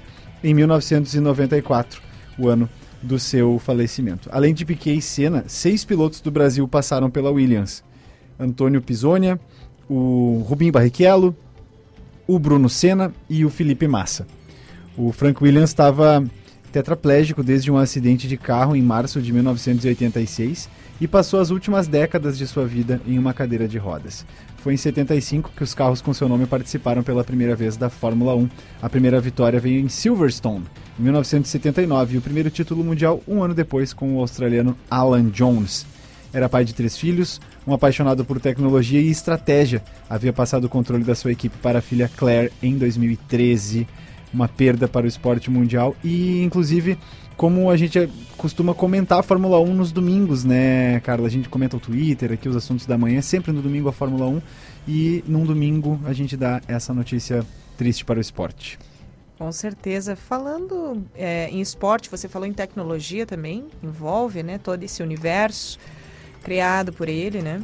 em 0.44 0.54
1994, 0.54 2.02
o 2.38 2.48
ano 2.48 2.70
do 3.04 3.20
seu 3.20 3.60
falecimento. 3.60 4.30
Além 4.32 4.54
de 4.54 4.66
Piquet 4.66 4.98
e 4.98 5.02
Senna, 5.02 5.44
seis 5.48 5.84
pilotos 5.84 6.22
do 6.22 6.32
Brasil 6.32 6.68
passaram 6.68 7.10
pela 7.10 7.30
Williams. 7.30 7.84
Antônio 8.40 8.82
Pisonia, 8.82 9.40
o 9.90 10.44
Rubinho 10.48 10.72
Barrichello, 10.72 11.36
o 12.26 12.40
Bruno 12.40 12.70
Senna 12.70 13.14
e 13.30 13.46
o 13.46 13.50
Felipe 13.50 13.88
Massa. 13.88 14.26
O 14.98 15.12
Frank 15.12 15.44
Williams 15.44 15.70
estava 15.70 16.24
tetraplégico 16.72 17.44
desde 17.44 17.72
um 17.72 17.78
acidente 17.78 18.28
de 18.28 18.38
carro 18.38 18.76
em 18.76 18.82
março 18.82 19.22
de 19.22 19.32
1986 19.32 20.70
e 21.00 21.08
passou 21.08 21.40
as 21.40 21.52
últimas 21.52 21.88
décadas 21.88 22.38
de 22.38 22.48
sua 22.48 22.66
vida 22.66 23.00
em 23.06 23.20
uma 23.20 23.34
cadeira 23.34 23.68
de 23.68 23.78
rodas. 23.78 24.26
Foi 24.64 24.74
em 24.74 24.78
75 24.78 25.52
que 25.54 25.62
os 25.62 25.74
carros 25.74 26.02
com 26.02 26.14
seu 26.14 26.30
nome 26.30 26.46
participaram 26.46 27.04
pela 27.04 27.22
primeira 27.22 27.54
vez 27.54 27.76
da 27.76 27.90
Fórmula 27.90 28.34
1. 28.34 28.50
A 28.82 28.90
primeira 28.90 29.20
vitória 29.20 29.60
veio 29.60 29.82
em 29.82 29.90
Silverstone, 29.90 30.64
em 30.98 31.04
1979, 31.04 32.16
e 32.16 32.18
o 32.18 32.22
primeiro 32.22 32.50
título 32.50 32.82
mundial 32.82 33.22
um 33.28 33.44
ano 33.44 33.54
depois 33.54 33.92
com 33.92 34.16
o 34.16 34.20
australiano 34.22 34.78
Alan 34.90 35.26
Jones. 35.26 35.86
Era 36.32 36.48
pai 36.48 36.64
de 36.64 36.74
três 36.74 36.98
filhos, 36.98 37.42
um 37.68 37.74
apaixonado 37.74 38.24
por 38.24 38.40
tecnologia 38.40 39.02
e 39.02 39.10
estratégia. 39.10 39.84
Havia 40.10 40.32
passado 40.32 40.64
o 40.64 40.70
controle 40.70 41.04
da 41.04 41.14
sua 41.14 41.34
equipe 41.34 41.58
para 41.58 41.80
a 41.80 41.82
filha 41.82 42.10
Claire 42.16 42.50
em 42.64 42.78
2013. 42.78 43.86
Uma 44.34 44.48
perda 44.48 44.88
para 44.88 45.06
o 45.06 45.10
esporte 45.10 45.52
mundial 45.52 45.94
e, 46.02 46.42
inclusive, 46.42 46.98
como 47.38 47.70
a 47.70 47.78
gente 47.78 48.10
costuma 48.38 48.74
comentar 48.74 49.20
a 49.20 49.24
Fórmula 49.24 49.60
1 49.60 49.74
nos 49.74 49.92
domingos, 49.92 50.44
né, 50.44 51.00
Carla? 51.02 51.28
A 51.28 51.30
gente 51.30 51.50
comenta 51.50 51.78
o 51.78 51.80
Twitter, 51.80 52.32
aqui 52.32 52.48
os 52.48 52.56
assuntos 52.56 52.86
da 52.86 52.98
manhã, 52.98 53.22
sempre 53.22 53.52
no 53.52 53.62
domingo 53.62 53.90
a 53.90 53.94
Fórmula 53.94 54.28
1 54.28 54.42
e 54.88 55.24
num 55.28 55.46
domingo 55.46 56.00
a 56.06 56.14
gente 56.14 56.36
dá 56.38 56.62
essa 56.68 56.94
notícia 56.94 57.46
triste 57.78 58.06
para 58.06 58.18
o 58.18 58.22
esporte. 58.22 58.78
Com 59.38 59.52
certeza. 59.52 60.16
Falando 60.16 61.04
é, 61.16 61.50
em 61.50 61.60
esporte, 61.60 62.10
você 62.10 62.28
falou 62.30 62.48
em 62.48 62.54
tecnologia 62.54 63.26
também, 63.26 63.66
envolve 63.82 64.44
né, 64.44 64.58
todo 64.58 64.84
esse 64.84 65.02
universo 65.02 65.80
criado 66.44 66.94
por 66.94 67.10
ele, 67.10 67.42
né? 67.42 67.62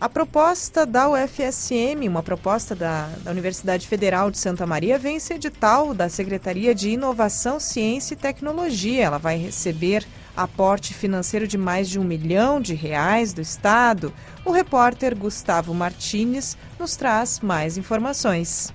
A 0.00 0.08
proposta 0.08 0.84
da 0.84 1.08
UFSM, 1.08 2.08
uma 2.08 2.22
proposta 2.22 2.74
da, 2.74 3.08
da, 3.22 3.30
Universidade 3.30 3.86
Federal 3.86 4.30
de 4.30 4.38
Santa 4.38 4.66
Maria, 4.66 4.98
vence 4.98 5.34
edital 5.34 5.94
da 5.94 6.08
Secretaria 6.08 6.74
de 6.74 6.90
Inovação, 6.90 7.60
Ciência 7.60 8.14
e 8.14 8.16
Tecnologia. 8.16 9.04
Ela 9.04 9.18
vai 9.18 9.38
receber 9.38 10.04
aporte 10.36 10.92
financeiro 10.92 11.46
de 11.46 11.56
mais 11.56 11.88
de 11.88 11.98
um 11.98 12.04
milhão 12.04 12.60
de 12.60 12.74
reais 12.74 13.32
do 13.32 13.40
Estado. 13.40 14.12
O 14.44 14.50
repórter 14.50 15.16
Gustavo 15.16 15.72
Martins 15.72 16.56
nos 16.78 16.96
traz 16.96 17.38
mais 17.40 17.78
informações. 17.78 18.74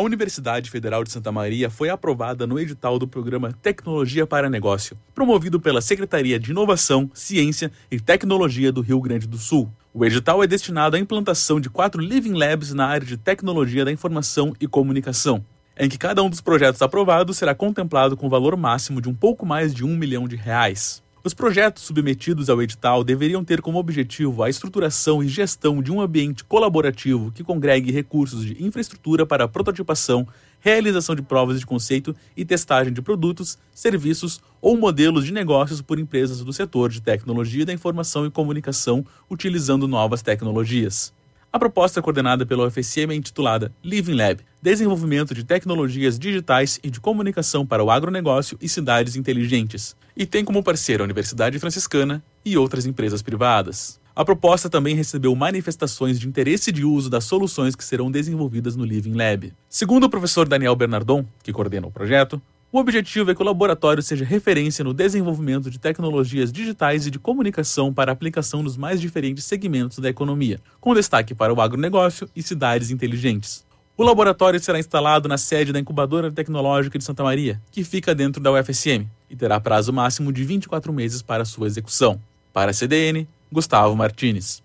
A 0.00 0.02
Universidade 0.02 0.70
Federal 0.70 1.04
de 1.04 1.12
Santa 1.12 1.30
Maria 1.30 1.68
foi 1.68 1.90
aprovada 1.90 2.46
no 2.46 2.58
edital 2.58 2.98
do 2.98 3.06
programa 3.06 3.52
Tecnologia 3.60 4.26
para 4.26 4.48
Negócio, 4.48 4.96
promovido 5.14 5.60
pela 5.60 5.82
Secretaria 5.82 6.40
de 6.40 6.52
Inovação, 6.52 7.10
Ciência 7.12 7.70
e 7.90 8.00
Tecnologia 8.00 8.72
do 8.72 8.80
Rio 8.80 8.98
Grande 8.98 9.28
do 9.28 9.36
Sul. 9.36 9.70
O 9.92 10.02
edital 10.02 10.42
é 10.42 10.46
destinado 10.46 10.96
à 10.96 10.98
implantação 10.98 11.60
de 11.60 11.68
quatro 11.68 12.00
Living 12.00 12.32
Labs 12.32 12.72
na 12.72 12.86
área 12.86 13.06
de 13.06 13.18
tecnologia 13.18 13.84
da 13.84 13.92
informação 13.92 14.56
e 14.58 14.66
comunicação, 14.66 15.44
em 15.78 15.86
que 15.86 15.98
cada 15.98 16.22
um 16.22 16.30
dos 16.30 16.40
projetos 16.40 16.80
aprovados 16.80 17.36
será 17.36 17.54
contemplado 17.54 18.16
com 18.16 18.30
valor 18.30 18.56
máximo 18.56 19.02
de 19.02 19.08
um 19.10 19.14
pouco 19.14 19.44
mais 19.44 19.74
de 19.74 19.84
um 19.84 19.94
milhão 19.94 20.26
de 20.26 20.34
reais. 20.34 21.02
Os 21.22 21.34
projetos 21.34 21.82
submetidos 21.82 22.48
ao 22.48 22.62
edital 22.62 23.04
deveriam 23.04 23.44
ter 23.44 23.60
como 23.60 23.78
objetivo 23.78 24.42
a 24.42 24.48
estruturação 24.48 25.22
e 25.22 25.28
gestão 25.28 25.82
de 25.82 25.92
um 25.92 26.00
ambiente 26.00 26.42
colaborativo 26.42 27.30
que 27.30 27.44
congregue 27.44 27.92
recursos 27.92 28.42
de 28.42 28.64
infraestrutura 28.64 29.26
para 29.26 29.46
prototipação, 29.46 30.26
realização 30.60 31.14
de 31.14 31.20
provas 31.20 31.60
de 31.60 31.66
conceito 31.66 32.16
e 32.34 32.42
testagem 32.42 32.90
de 32.90 33.02
produtos, 33.02 33.58
serviços 33.70 34.40
ou 34.62 34.78
modelos 34.78 35.26
de 35.26 35.32
negócios 35.32 35.82
por 35.82 35.98
empresas 35.98 36.42
do 36.42 36.54
setor 36.54 36.88
de 36.88 37.02
tecnologia 37.02 37.66
da 37.66 37.72
informação 37.74 38.24
e 38.24 38.30
comunicação 38.30 39.04
utilizando 39.28 39.86
novas 39.86 40.22
tecnologias. 40.22 41.12
A 41.52 41.58
proposta 41.58 42.00
é 42.00 42.02
coordenada 42.02 42.46
pela 42.46 42.66
UFSM 42.66 43.10
é 43.10 43.14
intitulada 43.14 43.70
Living 43.84 44.14
Lab 44.14 44.40
Desenvolvimento 44.62 45.34
de 45.34 45.42
Tecnologias 45.42 46.18
Digitais 46.18 46.78
e 46.82 46.90
de 46.90 47.00
Comunicação 47.00 47.64
para 47.64 47.82
o 47.82 47.90
Agronegócio 47.90 48.58
e 48.60 48.68
Cidades 48.68 49.16
Inteligentes 49.16 49.96
e 50.14 50.26
tem 50.26 50.44
como 50.44 50.62
parceira 50.62 51.02
a 51.02 51.06
Universidade 51.06 51.58
Franciscana 51.58 52.22
e 52.44 52.58
outras 52.58 52.84
empresas 52.84 53.22
privadas. 53.22 53.98
A 54.14 54.22
proposta 54.22 54.68
também 54.68 54.94
recebeu 54.94 55.34
manifestações 55.34 56.20
de 56.20 56.28
interesse 56.28 56.70
de 56.70 56.84
uso 56.84 57.08
das 57.08 57.24
soluções 57.24 57.74
que 57.74 57.82
serão 57.82 58.10
desenvolvidas 58.10 58.76
no 58.76 58.84
Living 58.84 59.14
Lab. 59.14 59.50
Segundo 59.66 60.04
o 60.04 60.10
professor 60.10 60.46
Daniel 60.46 60.76
Bernardon, 60.76 61.24
que 61.42 61.54
coordena 61.54 61.86
o 61.86 61.90
projeto, 61.90 62.38
o 62.70 62.78
objetivo 62.78 63.30
é 63.30 63.34
que 63.34 63.40
o 63.40 63.46
laboratório 63.46 64.02
seja 64.02 64.26
referência 64.26 64.84
no 64.84 64.92
desenvolvimento 64.92 65.70
de 65.70 65.78
tecnologias 65.78 66.52
digitais 66.52 67.06
e 67.06 67.10
de 67.10 67.18
comunicação 67.18 67.94
para 67.94 68.12
aplicação 68.12 68.62
nos 68.62 68.76
mais 68.76 69.00
diferentes 69.00 69.44
segmentos 69.44 69.98
da 70.00 70.10
economia, 70.10 70.60
com 70.78 70.92
destaque 70.92 71.34
para 71.34 71.54
o 71.54 71.62
agronegócio 71.62 72.28
e 72.36 72.42
cidades 72.42 72.90
inteligentes. 72.90 73.64
O 74.00 74.02
laboratório 74.02 74.58
será 74.58 74.78
instalado 74.78 75.28
na 75.28 75.36
sede 75.36 75.74
da 75.74 75.78
Incubadora 75.78 76.32
Tecnológica 76.32 76.96
de 76.96 77.04
Santa 77.04 77.22
Maria, 77.22 77.60
que 77.70 77.84
fica 77.84 78.14
dentro 78.14 78.42
da 78.42 78.50
UFSM, 78.50 79.06
e 79.28 79.36
terá 79.36 79.60
prazo 79.60 79.92
máximo 79.92 80.32
de 80.32 80.42
24 80.42 80.90
meses 80.90 81.20
para 81.20 81.44
sua 81.44 81.66
execução. 81.66 82.18
Para 82.50 82.70
a 82.70 82.72
CDN, 82.72 83.28
Gustavo 83.52 83.94
Martins. 83.94 84.62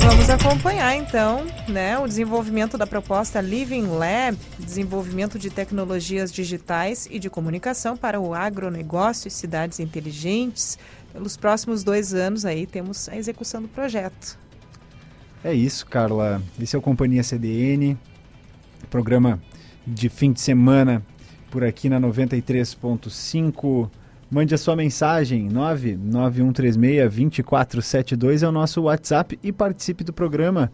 Vamos 0.00 0.30
acompanhar 0.30 0.96
então 0.96 1.44
né, 1.68 1.98
o 1.98 2.06
desenvolvimento 2.06 2.78
da 2.78 2.86
proposta 2.86 3.38
Living 3.42 3.86
Lab, 3.86 4.38
desenvolvimento 4.58 5.38
de 5.38 5.50
tecnologias 5.50 6.32
digitais 6.32 7.06
e 7.10 7.18
de 7.18 7.28
comunicação 7.28 7.98
para 7.98 8.18
o 8.18 8.32
agronegócio 8.32 9.28
e 9.28 9.30
cidades 9.30 9.78
inteligentes. 9.78 10.78
Pelos 11.12 11.36
próximos 11.36 11.84
dois 11.84 12.14
anos 12.14 12.46
aí 12.46 12.66
temos 12.66 13.10
a 13.10 13.16
execução 13.18 13.60
do 13.60 13.68
projeto. 13.68 14.47
É 15.44 15.54
isso, 15.54 15.86
Carla. 15.86 16.42
Esse 16.60 16.76
é 16.76 16.78
o 16.78 16.82
Companhia 16.82 17.22
CDN, 17.22 17.96
programa 18.90 19.40
de 19.86 20.08
fim 20.08 20.32
de 20.32 20.40
semana 20.40 21.02
por 21.50 21.64
aqui 21.64 21.88
na 21.88 22.00
93.5 22.00 23.88
Mande 24.30 24.54
a 24.54 24.58
sua 24.58 24.76
mensagem, 24.76 25.48
99136-2472 25.48 28.42
é 28.42 28.48
o 28.48 28.52
nosso 28.52 28.82
WhatsApp 28.82 29.38
e 29.42 29.50
participe 29.50 30.04
do 30.04 30.12
programa, 30.12 30.70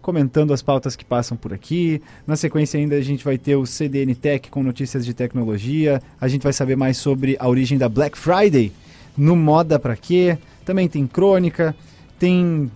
comentando 0.00 0.52
as 0.52 0.62
pautas 0.62 0.94
que 0.94 1.04
passam 1.04 1.36
por 1.36 1.52
aqui. 1.52 2.00
Na 2.24 2.36
sequência 2.36 2.78
ainda 2.78 2.94
a 2.94 3.00
gente 3.00 3.24
vai 3.24 3.36
ter 3.36 3.56
o 3.56 3.66
CDN 3.66 4.14
Tech 4.14 4.48
com 4.50 4.62
notícias 4.62 5.04
de 5.04 5.12
tecnologia. 5.14 6.00
A 6.20 6.28
gente 6.28 6.44
vai 6.44 6.52
saber 6.52 6.76
mais 6.76 6.96
sobre 6.96 7.36
a 7.40 7.48
origem 7.48 7.76
da 7.76 7.88
Black 7.88 8.16
Friday 8.16 8.70
no 9.16 9.34
Moda 9.34 9.80
Pra 9.80 9.96
Quê. 9.96 10.38
Também 10.64 10.88
tem 10.88 11.04
crônica, 11.04 11.74
tem 12.20 12.70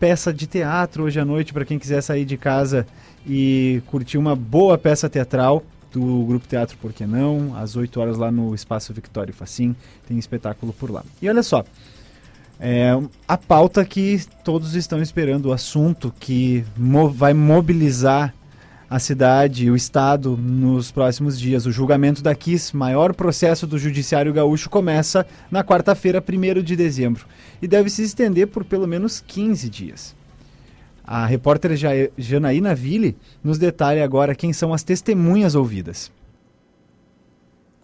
peça 0.00 0.32
de 0.32 0.46
teatro 0.46 1.04
hoje 1.04 1.20
à 1.20 1.24
noite 1.26 1.52
para 1.52 1.66
quem 1.66 1.78
quiser 1.78 2.00
sair 2.00 2.24
de 2.24 2.38
casa 2.38 2.86
e 3.26 3.82
curtir 3.86 4.16
uma 4.16 4.34
boa 4.34 4.78
peça 4.78 5.10
teatral 5.10 5.62
do 5.92 6.24
Grupo 6.24 6.48
Teatro 6.48 6.78
Por 6.78 6.90
Que 6.92 7.06
Não, 7.06 7.54
às 7.54 7.76
8 7.76 8.00
horas 8.00 8.16
lá 8.16 8.30
no 8.30 8.54
Espaço 8.54 8.94
Victório 8.94 9.34
Facim, 9.34 9.76
tem 10.08 10.18
espetáculo 10.18 10.72
por 10.72 10.90
lá. 10.90 11.04
E 11.20 11.28
olha 11.28 11.42
só, 11.42 11.64
é, 12.58 12.98
a 13.28 13.36
pauta 13.36 13.84
que 13.84 14.22
todos 14.42 14.74
estão 14.74 15.02
esperando, 15.02 15.46
o 15.46 15.52
assunto 15.52 16.12
que 16.18 16.64
mo 16.76 17.10
vai 17.10 17.34
mobilizar 17.34 18.34
a 18.90 18.98
cidade 18.98 19.66
e 19.66 19.70
o 19.70 19.76
Estado 19.76 20.36
nos 20.36 20.90
próximos 20.90 21.38
dias. 21.38 21.64
O 21.64 21.70
julgamento 21.70 22.24
da 22.24 22.34
KISS, 22.34 22.72
maior 22.72 23.14
processo 23.14 23.64
do 23.64 23.78
Judiciário 23.78 24.32
Gaúcho, 24.32 24.68
começa 24.68 25.24
na 25.48 25.62
quarta-feira, 25.62 26.20
1 26.20 26.60
de 26.60 26.74
dezembro, 26.74 27.24
e 27.62 27.68
deve 27.68 27.88
se 27.88 28.02
estender 28.02 28.48
por 28.48 28.64
pelo 28.64 28.88
menos 28.88 29.20
15 29.20 29.70
dias. 29.70 30.16
A 31.04 31.24
repórter 31.24 31.70
Janaína 32.18 32.74
Ville 32.74 33.16
nos 33.44 33.58
detalha 33.58 34.04
agora 34.04 34.34
quem 34.34 34.52
são 34.52 34.74
as 34.74 34.82
testemunhas 34.82 35.54
ouvidas. 35.54 36.10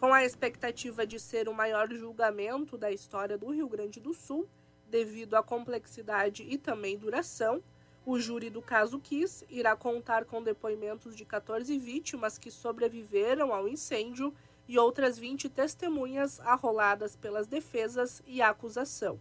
Com 0.00 0.12
a 0.12 0.24
expectativa 0.24 1.06
de 1.06 1.20
ser 1.20 1.48
o 1.48 1.54
maior 1.54 1.88
julgamento 1.88 2.76
da 2.76 2.90
história 2.90 3.38
do 3.38 3.52
Rio 3.52 3.68
Grande 3.68 4.00
do 4.00 4.12
Sul, 4.12 4.48
devido 4.90 5.36
à 5.36 5.42
complexidade 5.42 6.44
e 6.48 6.58
também 6.58 6.98
duração, 6.98 7.62
o 8.06 8.20
júri 8.20 8.48
do 8.48 8.62
caso 8.62 9.00
Kiss 9.00 9.44
irá 9.50 9.74
contar 9.74 10.24
com 10.24 10.40
depoimentos 10.40 11.16
de 11.16 11.24
14 11.24 11.76
vítimas 11.76 12.38
que 12.38 12.52
sobreviveram 12.52 13.52
ao 13.52 13.66
incêndio 13.66 14.32
e 14.68 14.78
outras 14.78 15.18
20 15.18 15.48
testemunhas 15.48 16.38
arroladas 16.40 17.16
pelas 17.16 17.48
defesas 17.48 18.22
e 18.24 18.40
acusação. 18.40 19.20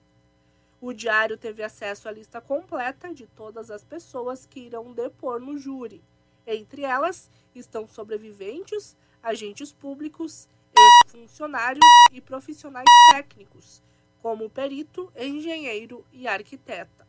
O 0.79 0.93
diário 0.93 1.35
teve 1.35 1.63
acesso 1.63 2.07
à 2.07 2.11
lista 2.11 2.39
completa 2.39 3.11
de 3.11 3.25
todas 3.25 3.71
as 3.71 3.83
pessoas 3.83 4.45
que 4.45 4.59
irão 4.59 4.93
depor 4.93 5.39
no 5.39 5.57
júri. 5.57 5.99
Entre 6.45 6.83
elas 6.83 7.31
estão 7.55 7.87
sobreviventes, 7.87 8.95
agentes 9.23 9.73
públicos, 9.73 10.47
ex-funcionários 10.77 11.83
e 12.11 12.21
profissionais 12.21 12.85
técnicos, 13.11 13.81
como 14.21 14.47
perito, 14.47 15.11
engenheiro 15.15 16.05
e 16.13 16.27
arquiteta. 16.27 17.04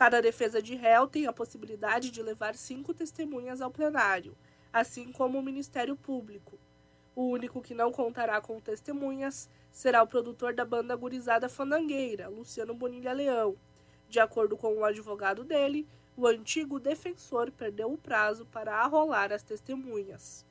Cada 0.00 0.22
defesa 0.22 0.62
de 0.62 0.74
réu 0.74 1.06
tem 1.06 1.26
a 1.26 1.32
possibilidade 1.32 2.10
de 2.10 2.22
levar 2.22 2.54
cinco 2.54 2.94
testemunhas 2.94 3.60
ao 3.60 3.70
plenário, 3.70 4.34
assim 4.72 5.12
como 5.12 5.38
o 5.38 5.42
Ministério 5.42 5.94
Público. 5.94 6.58
O 7.14 7.24
único 7.24 7.60
que 7.60 7.74
não 7.74 7.92
contará 7.92 8.40
com 8.40 8.58
testemunhas 8.60 9.50
será 9.70 10.02
o 10.02 10.06
produtor 10.06 10.54
da 10.54 10.64
banda 10.64 10.96
gurizada 10.96 11.50
fandangueira, 11.50 12.30
Luciano 12.30 12.72
Bonilha 12.72 13.12
Leão. 13.12 13.56
De 14.08 14.18
acordo 14.18 14.56
com 14.56 14.74
o 14.78 14.86
advogado 14.86 15.44
dele, 15.44 15.86
o 16.16 16.26
antigo 16.26 16.80
defensor 16.80 17.50
perdeu 17.50 17.92
o 17.92 17.98
prazo 17.98 18.46
para 18.46 18.76
arrolar 18.76 19.30
as 19.34 19.42
testemunhas. 19.42 20.46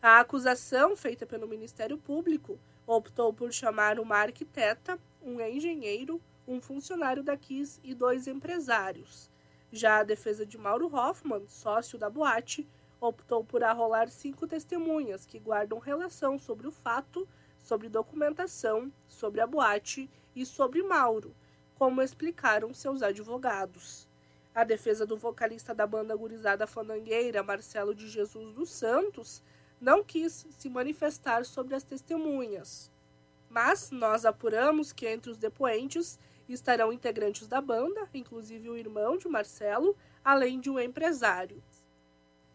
A 0.00 0.20
acusação 0.20 0.96
feita 0.96 1.26
pelo 1.26 1.48
Ministério 1.48 1.98
Público 1.98 2.56
optou 2.86 3.32
por 3.32 3.52
chamar 3.52 3.98
uma 3.98 4.18
arquiteta, 4.18 4.96
um 5.20 5.40
engenheiro, 5.40 6.22
um 6.46 6.60
funcionário 6.60 7.22
da 7.22 7.36
KIS 7.36 7.80
e 7.82 7.94
dois 7.94 8.26
empresários. 8.26 9.30
Já 9.72 9.98
a 9.98 10.04
defesa 10.04 10.46
de 10.46 10.56
Mauro 10.56 10.94
Hoffman, 10.94 11.46
sócio 11.48 11.98
da 11.98 12.08
boate, 12.08 12.68
optou 13.00 13.44
por 13.44 13.62
arrolar 13.62 14.08
cinco 14.08 14.46
testemunhas 14.46 15.26
que 15.26 15.38
guardam 15.38 15.78
relação 15.78 16.38
sobre 16.38 16.66
o 16.66 16.70
fato 16.70 17.28
sobre 17.64 17.88
documentação, 17.88 18.92
sobre 19.08 19.40
a 19.40 19.46
boate 19.46 20.08
e 20.36 20.44
sobre 20.44 20.82
Mauro, 20.82 21.34
como 21.76 22.02
explicaram 22.02 22.74
seus 22.74 23.02
advogados. 23.02 24.06
A 24.54 24.62
defesa 24.64 25.06
do 25.06 25.16
vocalista 25.16 25.74
da 25.74 25.86
banda 25.86 26.14
gurizada 26.14 26.66
fandangueira, 26.66 27.42
Marcelo 27.42 27.94
de 27.94 28.06
Jesus 28.06 28.52
dos 28.52 28.70
Santos, 28.70 29.42
não 29.80 30.04
quis 30.04 30.46
se 30.50 30.68
manifestar 30.68 31.44
sobre 31.44 31.74
as 31.74 31.82
testemunhas, 31.82 32.92
Mas 33.48 33.90
nós 33.90 34.24
apuramos 34.24 34.92
que 34.92 35.06
entre 35.06 35.30
os 35.30 35.38
depoentes 35.38 36.18
estarão 36.52 36.92
integrantes 36.92 37.46
da 37.46 37.60
banda, 37.60 38.08
inclusive 38.12 38.68
o 38.68 38.76
irmão 38.76 39.16
de 39.16 39.28
Marcelo, 39.28 39.96
além 40.24 40.60
de 40.60 40.70
um 40.70 40.78
empresário. 40.78 41.62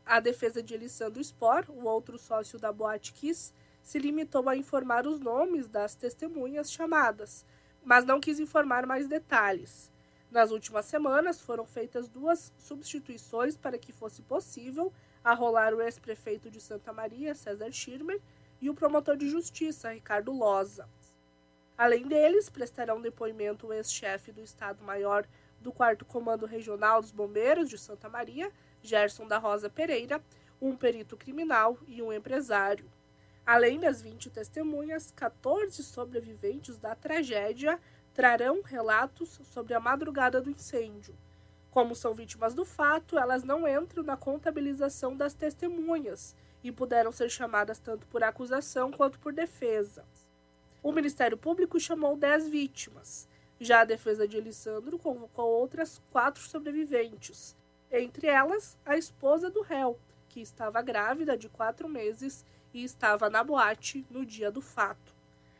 A 0.05 0.19
defesa 0.19 0.61
de 0.61 0.73
Elisandro 0.73 1.23
Spor, 1.23 1.65
o 1.69 1.85
outro 1.85 2.17
sócio 2.17 2.59
da 2.59 2.71
Boate 2.71 3.13
Kiss, 3.13 3.53
se 3.81 3.99
limitou 3.99 4.47
a 4.49 4.55
informar 4.55 5.07
os 5.07 5.19
nomes 5.19 5.67
das 5.67 5.95
testemunhas 5.95 6.71
chamadas, 6.71 7.45
mas 7.83 8.05
não 8.05 8.19
quis 8.19 8.39
informar 8.39 8.85
mais 8.85 9.07
detalhes. 9.07 9.91
Nas 10.31 10.51
últimas 10.51 10.85
semanas 10.85 11.41
foram 11.41 11.65
feitas 11.65 12.07
duas 12.07 12.53
substituições 12.57 13.57
para 13.57 13.79
que 13.79 13.91
fosse 13.91 14.21
possível 14.21 14.93
arrolar 15.23 15.73
o 15.73 15.81
ex-prefeito 15.81 16.51
de 16.51 16.61
Santa 16.61 16.93
Maria, 16.93 17.33
César 17.33 17.71
Schirmer, 17.71 18.21
e 18.61 18.69
o 18.69 18.75
promotor 18.75 19.15
de 19.15 19.29
justiça, 19.29 19.91
Ricardo 19.91 20.31
Loza. 20.31 20.87
Além 21.79 22.05
deles, 22.05 22.49
prestarão 22.49 22.99
depoimento 22.99 23.67
o 23.67 23.73
ex-chefe 23.73 24.33
do 24.33 24.41
Estado-Maior 24.41 25.25
do 25.61 25.71
4 25.71 26.05
Comando 26.05 26.45
Regional 26.45 26.99
dos 26.99 27.13
Bombeiros 27.13 27.69
de 27.69 27.77
Santa 27.77 28.09
Maria, 28.09 28.51
Gerson 28.81 29.25
da 29.25 29.37
Rosa 29.37 29.69
Pereira, 29.69 30.21
um 30.61 30.75
perito 30.75 31.15
criminal 31.15 31.79
e 31.87 32.01
um 32.01 32.11
empresário. 32.11 32.91
Além 33.45 33.79
das 33.79 34.01
20 34.01 34.29
testemunhas, 34.29 35.11
14 35.11 35.81
sobreviventes 35.81 36.77
da 36.77 36.93
tragédia 36.95 37.79
trarão 38.13 38.61
relatos 38.61 39.39
sobre 39.45 39.73
a 39.73 39.79
madrugada 39.79 40.41
do 40.41 40.49
incêndio. 40.49 41.15
Como 41.71 41.95
são 41.95 42.13
vítimas 42.13 42.53
do 42.53 42.65
fato, 42.65 43.17
elas 43.17 43.45
não 43.45 43.65
entram 43.65 44.03
na 44.03 44.17
contabilização 44.17 45.15
das 45.15 45.33
testemunhas 45.33 46.35
e 46.61 46.73
puderam 46.73 47.13
ser 47.13 47.29
chamadas 47.29 47.79
tanto 47.79 48.05
por 48.07 48.21
acusação 48.21 48.91
quanto 48.91 49.17
por 49.17 49.31
defesa. 49.31 50.03
O 50.81 50.93
Ministério 50.93 51.37
Público 51.37 51.77
chamou 51.79 52.15
10 52.15 52.47
vítimas. 52.47 53.27
Já 53.59 53.81
a 53.81 53.85
defesa 53.85 54.25
de 54.25 54.37
Elisandro 54.37 54.97
convocou 54.97 55.45
outras 55.45 56.01
quatro 56.09 56.41
sobreviventes, 56.41 57.55
entre 57.91 58.27
elas 58.27 58.77
a 58.85 58.97
esposa 58.97 59.49
do 59.49 59.61
réu, 59.61 59.99
que 60.29 60.39
estava 60.39 60.81
grávida 60.81 61.37
de 61.37 61.49
quatro 61.49 61.89
meses 61.89 62.45
e 62.73 62.81
estava 62.83 63.29
na 63.29 63.43
boate 63.43 64.05
no 64.09 64.25
dia 64.25 64.49
do 64.49 64.61
fato. 64.61 65.13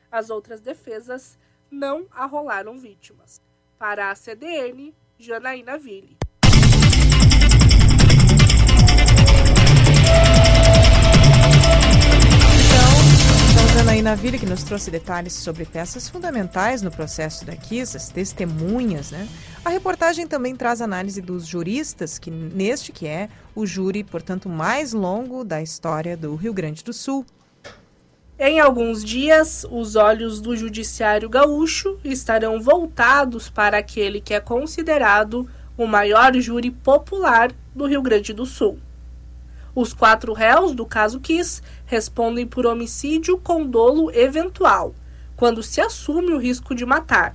As 0.10 0.30
outras 0.30 0.62
defesas 0.62 1.38
não 1.70 2.08
arrolaram 2.12 2.78
vítimas. 2.78 3.42
Para 3.78 4.10
a 4.10 4.16
CDN, 4.16 4.96
Janaína 5.18 5.78
Ville. 5.78 6.18
Janaína 13.90 14.16
Ville, 14.16 14.38
que 14.38 14.46
nos 14.46 14.62
trouxe 14.62 14.92
detalhes 14.92 15.34
sobre 15.34 15.66
peças 15.66 16.08
fundamentais 16.08 16.84
no 16.84 16.92
processo 16.92 17.44
da 17.44 17.56
Kiss, 17.56 17.98
as 17.98 18.08
testemunhas, 18.10 19.10
né? 19.10 19.28
A 19.66 19.70
reportagem 19.72 20.28
também 20.28 20.56
traz 20.56 20.80
análise 20.80 21.20
dos 21.20 21.48
juristas, 21.48 22.20
que 22.20 22.30
neste 22.30 22.92
que 22.92 23.08
é 23.08 23.30
o 23.56 23.66
júri, 23.66 24.04
portanto, 24.04 24.48
mais 24.48 24.94
longo 24.94 25.44
da 25.44 25.60
história 25.60 26.16
do 26.16 26.36
Rio 26.36 26.54
Grande 26.54 26.84
do 26.84 26.94
Sul. 26.94 27.26
Em 28.38 28.60
alguns 28.60 29.04
dias, 29.04 29.66
os 29.72 29.96
olhos 29.96 30.40
do 30.40 30.56
judiciário 30.56 31.28
gaúcho 31.28 32.00
estarão 32.04 32.62
voltados 32.62 33.50
para 33.50 33.80
aquele 33.80 34.22
que 34.22 34.36
é 34.36 34.40
considerado 34.40 35.50
o 35.76 35.88
maior 35.88 36.36
júri 36.36 36.70
popular 36.70 37.52
do 37.74 37.88
Rio 37.88 38.04
Grande 38.04 38.34
do 38.34 38.46
Sul. 38.46 38.78
Os 39.76 39.94
quatro 39.94 40.34
réus 40.34 40.74
do 40.74 40.86
caso 40.86 41.20
Kiss 41.20 41.62
respondem 41.86 42.46
por 42.46 42.66
homicídio 42.66 43.38
com 43.38 43.66
dolo 43.66 44.12
eventual, 44.12 44.96
quando 45.36 45.64
se 45.64 45.80
assume 45.80 46.32
o 46.32 46.38
risco 46.38 46.74
de 46.74 46.86
matar. 46.86 47.34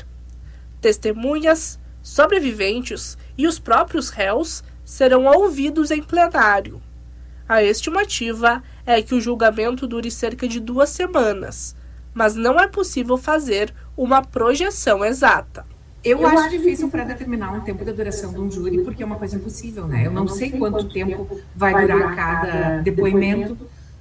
Testemunhas, 0.81 1.78
sobreviventes 2.02 3.16
e 3.39 3.47
os 3.47 3.59
próprios 3.59 4.11
réus 4.11 4.62
serão 4.85 5.24
ouvidos 5.24 5.90
em 5.90 6.02
plenário. 6.02 6.82
A 7.49 7.62
estimativa 7.62 8.62
é 8.84 9.00
que 9.02 9.15
o 9.15 9.20
julgamento 9.20 9.86
dure 9.86 10.10
cerca 10.10 10.47
de 10.47 10.60
duas 10.60 10.91
semanas, 10.91 11.75
mas 12.12 12.34
não 12.34 12.60
é 12.60 12.67
possível 12.68 13.17
fazer 13.17 13.75
uma 13.97 14.23
projeção 14.23 15.05
exata. 15.05 15.67
Eu, 16.05 16.20
eu 16.20 16.28
acho 16.28 16.50
difícil 16.50 16.91
para 16.91 17.02
determinar 17.02 17.52
um 17.52 17.60
tempo 17.60 17.83
de 17.83 17.92
duração 17.92 18.33
de 18.33 18.39
um 18.39 18.50
júri, 18.50 18.84
porque 18.84 19.02
é 19.02 19.07
uma 19.07 19.16
coisa 19.16 19.36
impossível, 19.36 19.86
né? 19.86 20.07
Eu 20.07 20.10
não 20.10 20.28
sei 20.28 20.50
quanto 20.50 20.84
tempo 20.92 21.26
vai 21.57 21.73
durar 21.81 22.15
cada 22.15 22.83
depoimento, 22.83 23.57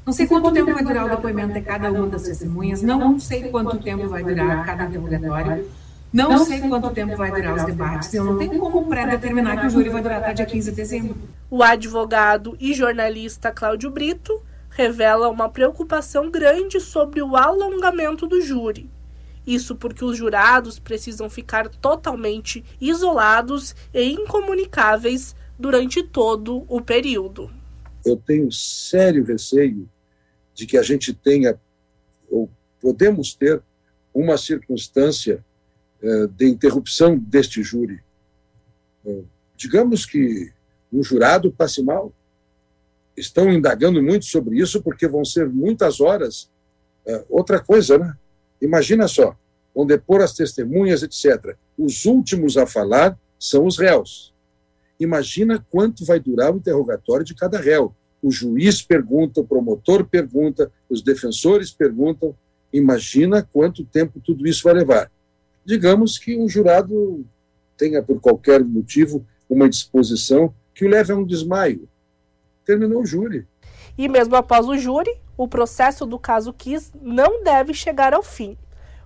não 0.06 0.12
sei 0.12 0.28
quanto 0.28 0.52
tempo 0.52 0.74
vai 0.74 0.84
durar 0.84 1.06
o 1.06 1.10
depoimento 1.10 1.54
de 1.54 1.62
cada 1.62 1.90
uma 1.90 2.08
das 2.08 2.24
testemunhas, 2.24 2.82
não 2.82 3.18
sei 3.18 3.44
quanto 3.44 3.78
tempo 3.78 4.10
vai 4.10 4.22
durar 4.22 4.66
cada 4.66 4.84
interrogatório, 4.84 5.66
não 6.12 6.46
sei 6.46 6.60
quanto 6.60 6.90
tempo 6.90 7.16
vai 7.16 7.32
durar 7.32 7.56
os 7.56 7.64
debates, 7.64 8.14
eu 8.14 8.26
não 8.26 8.38
tenho 8.38 8.60
como 8.60 8.86
pré-determinar 8.86 9.62
que 9.62 9.68
o 9.68 9.70
júri 9.70 9.90
vai 9.90 10.02
durar 10.02 10.20
até 10.20 10.34
dia 10.34 10.46
15 10.46 10.72
de 10.72 10.76
dezembro. 10.76 11.16
O 11.50 11.64
advogado 11.64 12.58
e 12.60 12.74
jornalista 12.74 13.50
Cláudio 13.50 13.90
Brito 13.90 14.42
revela 14.70 15.30
uma 15.30 15.48
preocupação 15.48 16.30
grande 16.30 16.82
sobre 16.82 17.22
o 17.22 17.38
alongamento 17.38 18.28
do 18.28 18.42
júri. 18.42 18.90
Isso 19.46 19.76
porque 19.76 20.04
os 20.06 20.18
jurados 20.18 20.80
precisam 20.80 21.30
ficar 21.30 21.68
totalmente 21.70 22.64
isolados 22.80 23.76
e 23.94 24.12
incomunicáveis 24.12 25.36
durante 25.58 26.04
todo 26.04 26.66
o 26.68 26.82
período. 26.82 27.52
Eu 28.06 28.18
tenho 28.18 28.52
sério 28.52 29.24
receio 29.24 29.90
de 30.54 30.66
que 30.66 30.78
a 30.78 30.84
gente 30.84 31.14
tenha, 31.14 31.60
ou 32.30 32.50
podemos 32.80 33.34
ter, 33.34 33.62
uma 34.14 34.38
circunstância 34.38 35.44
uh, 36.02 36.28
de 36.28 36.48
interrupção 36.48 37.18
deste 37.18 37.64
júri. 37.64 38.00
Uh, 39.04 39.26
digamos 39.56 40.06
que 40.06 40.52
um 40.92 41.04
jurado 41.04 41.52
passe 41.52 41.82
mal. 41.82 42.14
Estão 43.18 43.52
indagando 43.52 44.02
muito 44.02 44.26
sobre 44.26 44.60
isso 44.60 44.82
porque 44.82 45.08
vão 45.08 45.26
ser 45.26 45.50
muitas 45.50 46.00
horas. 46.00 46.52
Uh, 47.06 47.26
outra 47.30 47.60
coisa, 47.60 47.98
né? 47.98 48.16
Imagina 48.64 49.10
só, 49.10 49.36
vão 49.76 49.86
depor 49.86 50.22
as 50.22 50.34
testemunhas, 50.34 51.04
etc. 51.04 51.58
Os 51.78 52.06
últimos 52.06 52.56
a 52.56 52.66
falar 52.66 53.20
são 53.38 53.66
os 53.66 53.78
réus. 53.78 54.34
Imagina 54.98 55.64
quanto 55.70 56.06
vai 56.06 56.18
durar 56.18 56.54
o 56.54 56.58
interrogatório 56.58 57.26
de 57.26 57.36
cada 57.36 57.60
réu. 57.60 57.94
O 58.22 58.32
juiz 58.32 58.82
pergunta, 58.82 59.42
o 59.42 59.46
promotor 59.46 60.06
pergunta, 60.06 60.72
os 60.90 61.02
defensores 61.02 61.72
perguntam. 61.72 62.34
Imagina 62.72 63.44
quanto 63.44 63.84
tempo 63.84 64.22
tudo 64.24 64.48
isso 64.48 64.64
vai 64.64 64.74
levar. 64.74 65.12
Digamos 65.66 66.18
que 66.18 66.38
um 66.38 66.48
jurado 66.48 67.26
tenha, 67.78 68.02
por 68.02 68.22
qualquer 68.22 68.64
motivo, 68.64 69.26
uma 69.50 69.68
disposição 69.68 70.54
que 70.74 70.86
o 70.86 70.90
leve 70.90 71.12
a 71.12 71.18
um 71.18 71.26
desmaio. 71.26 71.90
Terminou 72.66 73.02
o 73.02 73.06
júri. 73.06 73.46
E 73.98 74.08
mesmo 74.08 74.36
após 74.36 74.68
o 74.68 74.78
júri, 74.78 75.12
o 75.38 75.48
processo 75.48 76.06
do 76.06 76.18
caso 76.18 76.54
Kiss 76.54 76.92
não 77.00 77.44
deve 77.44 77.74
chegar 77.74 78.14
ao 78.14 78.24
fim. 78.24 78.58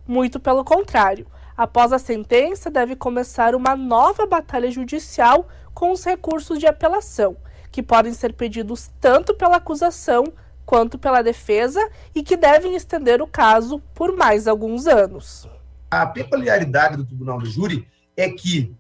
Muito 0.08 0.40
pelo 0.40 0.64
contrário. 0.64 1.28
Após 1.56 1.92
a 1.92 2.00
sentença, 2.00 2.70
deve 2.70 2.96
começar 2.96 3.56
uma 3.56 3.76
nova 3.76 4.26
batalha 4.26 4.70
judicial 4.70 5.48
com 5.74 5.92
os 5.92 6.04
recursos 6.04 6.60
de 6.60 6.68
apelação, 6.68 7.36
que 7.72 7.84
podem 7.84 8.14
ser 8.14 8.34
pedidos 8.34 8.90
tanto 9.02 9.34
pela 9.34 9.58
acusação 9.58 10.26
quanto 10.66 10.98
pela 10.98 11.22
defesa 11.22 11.80
e 12.14 12.22
que 12.22 12.36
devem 12.36 12.76
estender 12.76 13.22
o 13.22 13.28
caso 13.28 13.80
por 13.94 14.16
mais 14.16 14.48
alguns 14.48 14.86
anos. 14.86 15.48
A 15.90 16.06
peculiaridade 16.06 16.98
do 16.98 17.06
Tribunal 17.06 17.40
do 17.40 17.46
Júri 17.46 17.88
é 18.16 18.30
que 18.30 18.76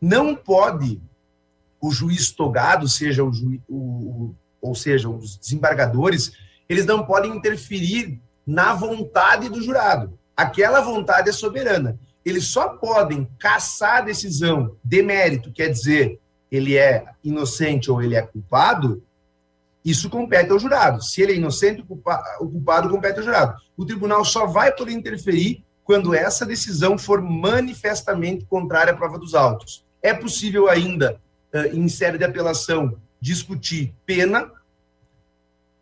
não 0.00 0.34
pode 0.34 1.00
o 1.80 1.90
juiz 1.90 2.30
togado, 2.32 2.88
seja 2.88 3.22
o, 3.22 3.30
o, 3.68 3.76
o 3.76 4.34
ou 4.60 4.74
seja, 4.74 5.08
os 5.08 5.36
desembargadores, 5.36 6.32
eles 6.68 6.84
não 6.84 7.04
podem 7.04 7.36
interferir 7.36 8.20
na 8.46 8.74
vontade 8.74 9.48
do 9.48 9.62
jurado. 9.62 10.18
Aquela 10.36 10.80
vontade 10.80 11.28
é 11.28 11.32
soberana. 11.32 11.98
Eles 12.24 12.46
só 12.46 12.70
podem 12.70 13.28
caçar 13.38 13.98
a 13.98 14.02
decisão 14.02 14.76
de 14.84 15.02
mérito, 15.02 15.52
quer 15.52 15.68
dizer, 15.68 16.18
ele 16.50 16.76
é 16.76 17.04
inocente 17.22 17.90
ou 17.90 18.02
ele 18.02 18.16
é 18.16 18.22
culpado, 18.22 19.02
isso 19.84 20.10
compete 20.10 20.50
ao 20.50 20.58
jurado. 20.58 21.02
Se 21.02 21.22
ele 21.22 21.32
é 21.32 21.36
inocente, 21.36 21.82
o 21.82 22.48
culpado 22.48 22.90
compete 22.90 23.18
ao 23.18 23.24
jurado. 23.24 23.54
O 23.76 23.86
tribunal 23.86 24.24
só 24.24 24.46
vai 24.46 24.72
poder 24.72 24.92
interferir 24.92 25.64
quando 25.84 26.14
essa 26.14 26.44
decisão 26.44 26.98
for 26.98 27.22
manifestamente 27.22 28.44
contrária 28.44 28.92
à 28.92 28.96
prova 28.96 29.18
dos 29.18 29.34
autos. 29.34 29.84
É 30.02 30.12
possível 30.12 30.68
ainda, 30.68 31.18
em 31.72 31.88
série 31.88 32.18
de 32.18 32.24
apelação, 32.24 32.98
discutir 33.20 33.94
pena, 34.06 34.50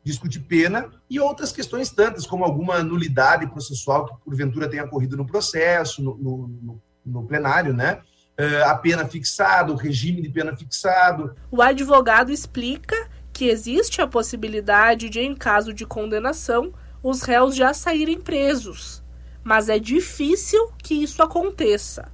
discutir 0.02 0.40
pena 0.40 0.90
e 1.10 1.18
outras 1.18 1.52
questões 1.52 1.90
tantas, 1.90 2.26
como 2.26 2.44
alguma 2.44 2.82
nulidade 2.82 3.46
processual 3.48 4.06
que 4.06 4.24
porventura 4.24 4.68
tenha 4.68 4.84
ocorrido 4.84 5.16
no 5.16 5.26
processo, 5.26 6.02
no, 6.02 6.16
no, 6.16 6.82
no 7.04 7.26
plenário, 7.26 7.74
né? 7.74 8.00
Uh, 8.38 8.64
a 8.66 8.74
pena 8.74 9.06
fixada, 9.06 9.72
o 9.72 9.76
regime 9.76 10.20
de 10.20 10.28
pena 10.28 10.54
fixado. 10.54 11.34
O 11.50 11.62
advogado 11.62 12.30
explica 12.30 13.08
que 13.32 13.46
existe 13.46 14.00
a 14.00 14.06
possibilidade 14.06 15.08
de, 15.08 15.20
em 15.20 15.34
caso 15.34 15.72
de 15.72 15.86
condenação, 15.86 16.72
os 17.02 17.22
réus 17.22 17.54
já 17.54 17.72
saírem 17.72 18.20
presos. 18.20 19.02
mas 19.44 19.68
é 19.68 19.78
difícil 19.78 20.72
que 20.82 20.94
isso 20.94 21.22
aconteça. 21.22 22.10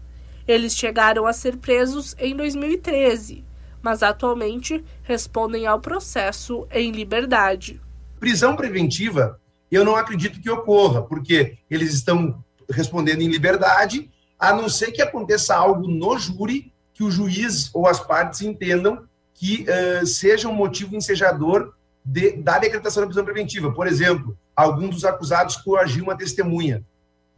Eles 0.47 0.76
chegaram 0.76 1.26
a 1.26 1.33
ser 1.33 1.57
presos 1.57 2.15
em 2.18 2.36
2013, 2.36 3.42
mas 3.83 4.02
atualmente 4.02 4.85
respondem 5.02 5.67
ao 5.67 5.81
processo 5.81 6.67
em 6.70 6.93
liberdade. 6.93 7.81
Prisão 8.20 8.55
preventiva, 8.55 9.41
eu 9.70 9.85
não 9.85 9.97
acredito 9.97 10.41
que 10.41 10.49
ocorra, 10.49 11.02
porque 11.02 11.59
eles 11.69 11.93
estão 11.93 12.43
respondendo 12.70 13.20
em 13.20 13.28
liberdade, 13.28 14.11
a 14.39 14.52
não 14.52 14.69
ser 14.69 14.93
que 14.93 15.02
aconteça 15.02 15.55
algo 15.55 15.89
no 15.89 16.19
júri 16.19 16.73
que 16.94 17.02
o 17.02 17.11
juiz 17.11 17.70
ou 17.75 17.86
as 17.86 18.01
partes 18.01 18.43
entendam 18.43 19.05
que 19.35 19.67
uh, 19.69 20.07
seja 20.07 20.49
um 20.49 20.55
motivo 20.55 20.94
ensejador 20.94 21.75
de, 22.05 22.33
da 22.36 22.59
decretação 22.59 23.02
da 23.02 23.07
prisão 23.07 23.25
preventiva. 23.25 23.73
Por 23.73 23.86
exemplo, 23.86 24.36
algum 24.55 24.89
dos 24.89 25.05
acusados 25.05 25.57
coagiu 25.57 26.05
uma 26.05 26.17
testemunha. 26.17 26.85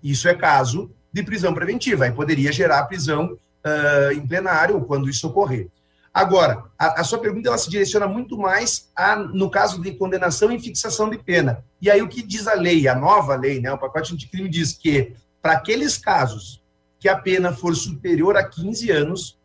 Isso 0.02 0.28
é 0.28 0.34
caso 0.34 0.90
de 1.12 1.22
prisão 1.22 1.54
preventiva, 1.54 2.04
aí 2.04 2.12
poderia 2.12 2.52
gerar 2.52 2.84
prisão 2.84 3.32
uh, 3.32 4.12
em 4.12 4.26
plenário 4.26 4.80
quando 4.82 5.08
isso 5.08 5.28
ocorrer. 5.28 5.68
Agora, 6.14 6.66
a, 6.78 7.00
a, 7.00 7.04
sua 7.04 7.18
pergunta 7.18 7.48
ela 7.48 7.58
se 7.58 7.68
direciona 7.68 8.06
muito 8.06 8.38
mais 8.38 8.88
a, 8.94 9.16
no 9.16 9.50
caso 9.50 9.82
de 9.82 9.90
condenação 9.96 10.52
e 10.52 10.60
fixação 10.60 11.10
de 11.10 11.18
pena. 11.18 11.64
E 11.82 11.90
aí 11.90 12.00
o 12.00 12.08
que 12.08 12.22
diz 12.22 12.46
a 12.46 12.54
lei, 12.54 12.86
a 12.86 12.94
nova 12.94 13.34
lei, 13.34 13.60
né, 13.60 13.72
o 13.72 13.78
pacote 13.78 14.14
anticrime 14.14 14.48
diz 14.48 14.72
que 14.72 15.12
para 15.42 15.54
aqueles 15.54 15.98
casos 15.98 16.62
que 17.00 17.08
a 17.08 17.16
pena 17.16 17.52
for 17.52 17.74
superior 17.74 18.36
a 18.36 18.44
15 18.44 18.92
anos, 18.92 19.38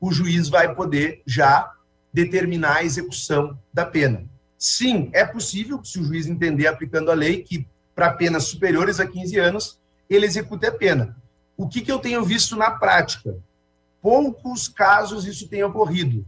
o 0.00 0.10
juiz 0.10 0.48
vai 0.48 0.74
poder 0.74 1.22
já 1.24 1.72
determinar 2.12 2.78
a 2.78 2.84
execução 2.84 3.56
da 3.72 3.86
pena. 3.86 4.24
Sim, 4.58 5.10
é 5.12 5.24
possível, 5.24 5.82
se 5.84 6.00
o 6.00 6.04
juiz 6.04 6.26
entender 6.26 6.66
aplicando 6.66 7.10
a 7.10 7.14
lei, 7.14 7.42
que 7.42 7.66
para 7.94 8.12
penas 8.12 8.44
superiores 8.44 8.98
a 8.98 9.06
15 9.06 9.38
anos, 9.38 9.78
ele 10.08 10.26
execute 10.26 10.66
a 10.66 10.72
pena. 10.72 11.16
O 11.56 11.68
que, 11.68 11.82
que 11.82 11.92
eu 11.92 12.00
tenho 12.00 12.24
visto 12.24 12.56
na 12.56 12.72
prática? 12.72 13.38
Poucos 14.02 14.68
casos 14.68 15.26
isso 15.26 15.48
tem 15.48 15.62
ocorrido. 15.62 16.24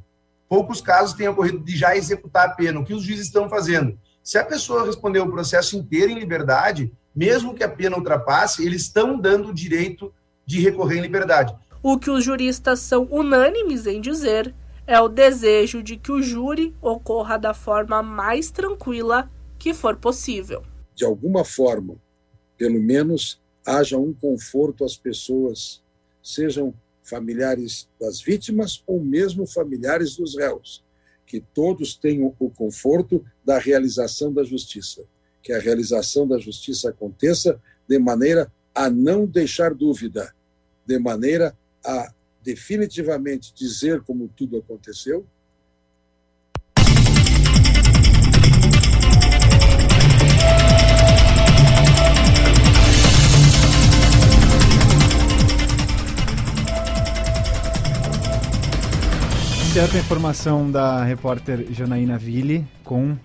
Poucos 0.48 0.80
casos 0.80 1.14
têm 1.14 1.28
ocorrido 1.28 1.60
de 1.60 1.76
já 1.76 1.96
executar 1.96 2.46
a 2.46 2.54
pena. 2.54 2.78
O 2.78 2.84
que 2.84 2.92
os 2.92 3.02
juízes 3.02 3.26
estão 3.26 3.48
fazendo? 3.48 3.98
Se 4.22 4.38
a 4.38 4.44
pessoa 4.44 4.84
responder 4.84 5.20
o 5.20 5.30
processo 5.30 5.76
inteiro 5.76 6.10
em 6.10 6.18
liberdade, 6.18 6.92
mesmo 7.14 7.54
que 7.54 7.64
a 7.64 7.68
pena 7.68 7.96
ultrapasse, 7.96 8.64
eles 8.64 8.82
estão 8.82 9.18
dando 9.18 9.48
o 9.48 9.54
direito 9.54 10.12
de 10.44 10.60
recorrer 10.60 10.98
em 10.98 11.02
liberdade. 11.02 11.54
O 11.82 11.98
que 11.98 12.10
os 12.10 12.22
juristas 12.22 12.80
são 12.80 13.08
unânimes 13.10 13.86
em 13.86 14.00
dizer 14.00 14.54
é 14.86 15.00
o 15.00 15.08
desejo 15.08 15.82
de 15.82 15.96
que 15.96 16.12
o 16.12 16.22
júri 16.22 16.74
ocorra 16.80 17.38
da 17.38 17.54
forma 17.54 18.02
mais 18.02 18.50
tranquila 18.50 19.30
que 19.58 19.72
for 19.72 19.96
possível. 19.96 20.62
De 20.94 21.04
alguma 21.04 21.44
forma, 21.44 21.96
pelo 22.56 22.80
menos 22.80 23.40
haja 23.66 23.96
um 23.96 24.12
conforto 24.12 24.84
às 24.84 24.96
pessoas, 24.96 25.82
sejam 26.22 26.74
familiares 27.02 27.88
das 28.00 28.20
vítimas 28.20 28.82
ou 28.86 29.02
mesmo 29.02 29.46
familiares 29.46 30.16
dos 30.16 30.36
réus, 30.36 30.84
que 31.26 31.40
todos 31.40 31.94
tenham 31.94 32.34
o 32.38 32.50
conforto 32.50 33.24
da 33.44 33.58
realização 33.58 34.32
da 34.32 34.44
justiça, 34.44 35.02
que 35.42 35.52
a 35.52 35.58
realização 35.58 36.26
da 36.26 36.38
justiça 36.38 36.90
aconteça 36.90 37.60
de 37.88 37.98
maneira 37.98 38.52
a 38.74 38.88
não 38.88 39.26
deixar 39.26 39.74
dúvida, 39.74 40.34
de 40.86 40.98
maneira 40.98 41.56
a 41.84 42.12
definitivamente 42.42 43.52
dizer 43.54 44.02
como 44.02 44.28
tudo 44.28 44.58
aconteceu 44.58 45.26
certa 59.72 59.96
informação 59.96 60.70
da 60.70 61.02
repórter 61.02 61.66
Janaína 61.72 62.18
Ville 62.18 62.66
com 62.84 63.16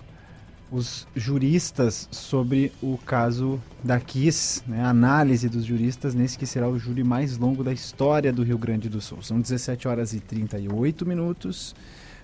os 0.71 1.05
juristas 1.13 2.07
sobre 2.09 2.71
o 2.81 2.97
caso 3.05 3.61
da 3.83 3.99
Kiss, 3.99 4.63
né, 4.65 4.81
a 4.81 4.87
análise 4.87 5.49
dos 5.49 5.65
juristas 5.65 6.15
nesse 6.15 6.37
que 6.37 6.45
será 6.45 6.69
o 6.69 6.79
júri 6.79 7.03
mais 7.03 7.37
longo 7.37 7.65
da 7.65 7.73
história 7.73 8.31
do 8.31 8.43
Rio 8.43 8.57
Grande 8.57 8.87
do 8.87 9.01
Sul. 9.01 9.21
São 9.21 9.41
17 9.41 9.89
horas 9.89 10.13
e 10.13 10.21
38 10.21 11.05
minutos. 11.05 11.75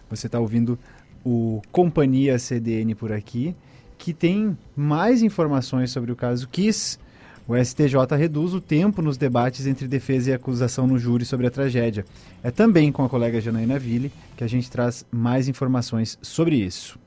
Você 0.09 0.27
está 0.27 0.39
ouvindo 0.39 0.79
o 1.21 1.61
Companhia 1.69 2.39
CDN 2.39 2.95
por 2.95 3.11
aqui, 3.11 3.53
que 3.97 4.13
tem 4.13 4.57
mais 4.73 5.21
informações 5.21 5.91
sobre 5.91 6.13
o 6.13 6.15
caso 6.15 6.47
Kiss 6.47 6.97
o 7.47 7.55
STJ 7.57 8.15
reduz 8.17 8.53
o 8.53 8.61
tempo 8.61 9.01
nos 9.01 9.17
debates 9.17 9.67
entre 9.67 9.87
defesa 9.87 10.31
e 10.31 10.33
acusação 10.33 10.87
no 10.87 10.97
júri 10.97 11.25
sobre 11.25 11.45
a 11.45 11.51
tragédia. 11.51 12.05
É 12.41 12.49
também 12.49 12.91
com 12.91 13.03
a 13.03 13.09
colega 13.09 13.41
Janaína 13.41 13.77
Ville 13.77 14.11
que 14.37 14.43
a 14.43 14.47
gente 14.47 14.71
traz 14.71 15.05
mais 15.11 15.47
informações 15.47 16.17
sobre 16.21 16.55
isso. 16.55 16.97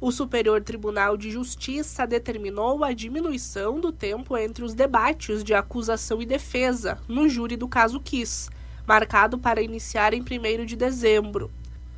O 0.00 0.12
Superior 0.12 0.62
Tribunal 0.62 1.16
de 1.16 1.30
Justiça 1.30 2.06
determinou 2.06 2.84
a 2.84 2.92
diminuição 2.92 3.80
do 3.80 3.90
tempo 3.90 4.36
entre 4.36 4.62
os 4.62 4.72
debates 4.72 5.42
de 5.42 5.54
acusação 5.54 6.22
e 6.22 6.26
defesa 6.26 6.98
no 7.08 7.28
júri 7.28 7.56
do 7.56 7.66
caso 7.66 7.98
Kiss, 7.98 8.48
marcado 8.86 9.38
para 9.38 9.60
iniciar 9.60 10.14
em 10.14 10.20
1 10.20 10.64
de 10.66 10.76
dezembro. 10.76 11.50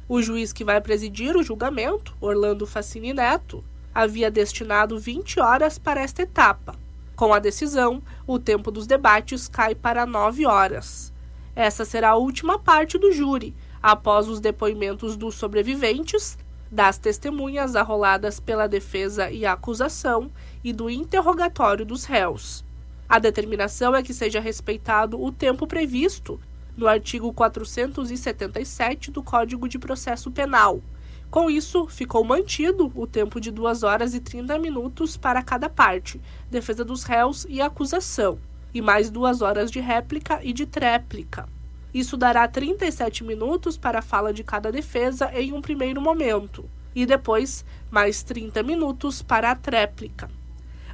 O 0.08 0.22
juiz 0.22 0.52
que 0.52 0.64
vai 0.64 0.80
presidir 0.80 1.36
o 1.36 1.42
julgamento, 1.42 2.16
Orlando 2.20 2.66
Facini 2.66 3.12
Neto, 3.12 3.62
havia 3.94 4.30
destinado 4.30 4.98
20 4.98 5.38
horas 5.40 5.78
para 5.78 6.00
esta 6.00 6.22
etapa, 6.22 6.74
com 7.20 7.34
a 7.34 7.38
decisão, 7.38 8.02
o 8.26 8.38
tempo 8.38 8.70
dos 8.70 8.86
debates 8.86 9.46
cai 9.46 9.74
para 9.74 10.06
nove 10.06 10.46
horas. 10.46 11.12
Essa 11.54 11.84
será 11.84 12.12
a 12.12 12.16
última 12.16 12.58
parte 12.58 12.96
do 12.96 13.12
júri, 13.12 13.54
após 13.82 14.26
os 14.26 14.40
depoimentos 14.40 15.18
dos 15.18 15.34
sobreviventes, 15.34 16.38
das 16.70 16.96
testemunhas 16.96 17.76
arroladas 17.76 18.40
pela 18.40 18.66
defesa 18.66 19.30
e 19.30 19.44
acusação 19.44 20.30
e 20.64 20.72
do 20.72 20.88
interrogatório 20.88 21.84
dos 21.84 22.06
réus. 22.06 22.64
A 23.06 23.18
determinação 23.18 23.94
é 23.94 24.02
que 24.02 24.14
seja 24.14 24.40
respeitado 24.40 25.22
o 25.22 25.30
tempo 25.30 25.66
previsto 25.66 26.40
no 26.74 26.88
artigo 26.88 27.30
477 27.34 29.10
do 29.10 29.22
Código 29.22 29.68
de 29.68 29.78
Processo 29.78 30.30
Penal, 30.30 30.80
com 31.30 31.48
isso, 31.48 31.86
ficou 31.86 32.24
mantido 32.24 32.90
o 32.92 33.06
tempo 33.06 33.40
de 33.40 33.52
2 33.52 33.84
horas 33.84 34.14
e 34.14 34.20
30 34.20 34.58
minutos 34.58 35.16
para 35.16 35.42
cada 35.42 35.68
parte, 35.68 36.20
defesa 36.50 36.84
dos 36.84 37.04
réus 37.04 37.46
e 37.48 37.60
acusação, 37.60 38.38
e 38.74 38.82
mais 38.82 39.10
2 39.10 39.40
horas 39.40 39.70
de 39.70 39.78
réplica 39.78 40.40
e 40.42 40.52
de 40.52 40.66
tréplica. 40.66 41.48
Isso 41.94 42.16
dará 42.16 42.48
37 42.48 43.22
minutos 43.22 43.78
para 43.78 44.00
a 44.00 44.02
fala 44.02 44.32
de 44.32 44.42
cada 44.42 44.72
defesa 44.72 45.30
em 45.32 45.52
um 45.52 45.60
primeiro 45.60 46.00
momento, 46.00 46.68
e 46.94 47.06
depois 47.06 47.64
mais 47.90 48.24
30 48.24 48.64
minutos 48.64 49.22
para 49.22 49.52
a 49.52 49.54
tréplica. 49.54 50.28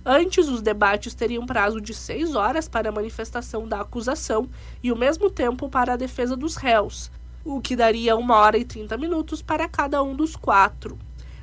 Antes, 0.05 0.48
os 0.48 0.60
debates 0.60 1.15
teriam 1.15 1.47
prazo 1.47 1.81
de 1.81 1.94
6 1.94 2.34
horas 2.34 2.68
para 2.68 2.90
a 2.90 2.92
manifestação 2.92 3.66
da 3.66 3.81
acusação 3.81 4.48
e 4.82 4.92
o 4.92 4.97
mesmo 4.97 5.31
tempo 5.31 5.68
para 5.68 5.94
a 5.94 5.97
defesa 5.97 6.36
dos 6.36 6.56
réus, 6.56 7.10
o 7.47 7.60
que 7.60 7.76
daria 7.76 8.16
uma 8.16 8.36
hora 8.36 8.58
e 8.58 8.65
30 8.65 8.99
minutos 8.99 9.41
para 9.41 9.68
cada 9.68 10.02
um 10.02 10.16
dos 10.16 10.34
quatro. 10.34 10.99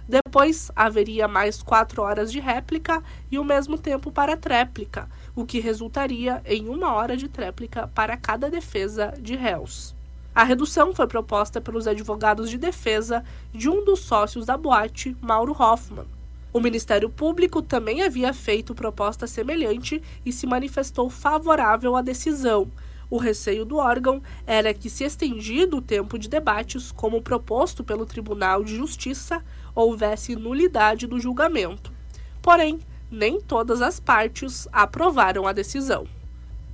Depois 0.06 0.70
haveria 0.76 1.30
mais 1.30 1.64
quatro 1.64 2.02
horas 2.02 2.30
de 2.30 2.42
réplica 2.42 3.02
e 3.32 3.40
o 3.40 3.44
mesmo 3.44 3.78
tempo 3.78 4.12
para 4.12 4.36
tréplica, 4.36 5.10
o 5.34 5.46
que 5.46 5.62
resultaria 5.62 6.42
em 6.46 6.68
uma 6.68 6.94
hora 6.94 7.16
de 7.16 7.30
tréplica 7.30 7.88
para 7.88 8.18
cada 8.18 8.50
defesa 8.50 9.14
de 9.18 9.34
réus. 9.38 9.96
A 10.36 10.44
redução 10.44 10.94
foi 10.94 11.08
proposta 11.08 11.62
pelos 11.62 11.88
advogados 11.88 12.50
de 12.50 12.58
defesa 12.58 13.24
de 13.54 13.70
um 13.70 13.86
dos 13.86 14.02
sócios 14.02 14.46
da 14.46 14.58
boate, 14.58 15.16
Mauro 15.22 15.56
Hoffman. 15.58 16.06
O 16.52 16.60
Ministério 16.60 17.10
Público 17.10 17.62
também 17.62 18.04
havia 18.04 18.34
feito 18.34 18.76
proposta 18.76 19.26
semelhante 19.26 20.04
e 20.26 20.34
se 20.34 20.46
manifestou 20.46 21.10
favorável 21.10 21.96
à 21.96 22.02
decisão, 22.02 22.70
o 23.14 23.18
receio 23.18 23.64
do 23.64 23.78
órgão 23.78 24.24
era 24.48 24.74
que, 24.74 24.90
se 24.90 25.04
estendido 25.04 25.78
o 25.78 25.82
tempo 25.82 26.18
de 26.18 26.28
debates, 26.28 26.92
como 26.92 27.22
proposto 27.22 27.84
pelo 27.84 28.08
Tribunal 28.08 28.64
de 28.64 28.76
Justiça, 28.76 29.44
houvesse 29.76 30.36
nulidade 30.36 31.06
do 31.06 31.20
julgamento. 31.20 31.94
Porém, 32.42 32.80
nem 33.12 33.40
todas 33.40 33.84
as 33.84 34.00
partes 34.00 34.68
aprovaram 34.74 35.46
a 35.46 35.54
decisão. 35.54 36.08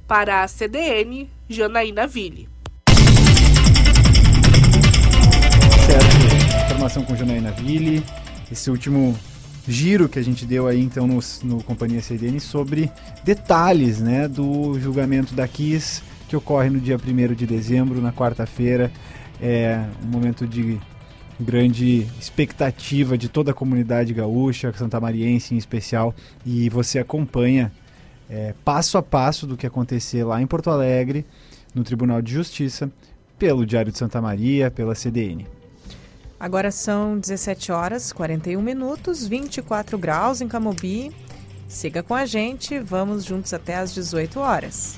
Para 0.08 0.42
a 0.42 0.48
CDN, 0.48 1.30
Janaína 1.50 2.08
Ville. 2.08 2.48
Certo, 5.86 6.66
informação 6.72 7.04
com 7.04 7.18
Janaína 7.18 7.52
Ville. 7.52 8.02
Esse 8.50 8.72
último 8.72 9.14
giro 9.68 10.08
que 10.08 10.18
a 10.18 10.24
gente 10.24 10.46
deu 10.46 10.68
aí 10.68 10.80
então 10.80 11.06
no, 11.06 11.20
no 11.44 11.62
Companhia 11.66 12.02
CDN 12.02 12.40
sobre 12.40 12.90
detalhes 13.26 14.00
né, 14.00 14.26
do 14.26 14.80
julgamento 14.80 15.34
da 15.34 15.46
Kiss 15.46 16.02
que 16.30 16.36
ocorre 16.36 16.70
no 16.70 16.80
dia 16.80 16.96
1 16.96 17.34
de 17.34 17.48
dezembro, 17.48 18.00
na 18.00 18.14
quarta-feira. 18.14 18.92
É 19.42 19.84
um 20.06 20.08
momento 20.08 20.48
de 20.48 20.80
grande 21.40 22.06
expectativa 22.20 23.18
de 23.18 23.28
toda 23.28 23.52
a 23.52 23.54
comunidade 23.54 24.14
gaúcha, 24.14 24.72
santamariense 24.74 25.56
em 25.56 25.58
especial, 25.58 26.14
e 26.46 26.70
você 26.70 27.00
acompanha 27.00 27.72
é, 28.30 28.54
passo 28.64 28.98
a 28.98 29.02
passo 29.02 29.48
do 29.48 29.58
que 29.58 29.66
acontecer 29.66 30.24
lá 30.24 30.40
em 30.42 30.46
Porto 30.46 30.70
Alegre, 30.70 31.26
no 31.74 31.84
Tribunal 31.84 32.22
de 32.22 32.32
Justiça, 32.32 32.92
pelo 33.40 33.66
Diário 33.66 33.92
de 33.92 33.98
Santa 33.98 34.22
Maria, 34.22 34.70
pela 34.70 34.94
CDN. 34.94 35.48
Agora 36.40 36.72
são 36.72 37.18
17 37.18 37.72
horas 37.72 38.14
41 38.14 38.62
minutos, 38.62 39.26
24 39.26 39.98
graus 39.98 40.42
em 40.42 40.48
Camobi. 40.48 41.12
Siga 41.68 42.04
com 42.04 42.14
a 42.14 42.26
gente, 42.26 42.80
vamos 42.80 43.26
juntos 43.26 43.54
até 43.54 43.78
às 43.78 43.94
18 43.94 44.40
horas. 44.40 44.98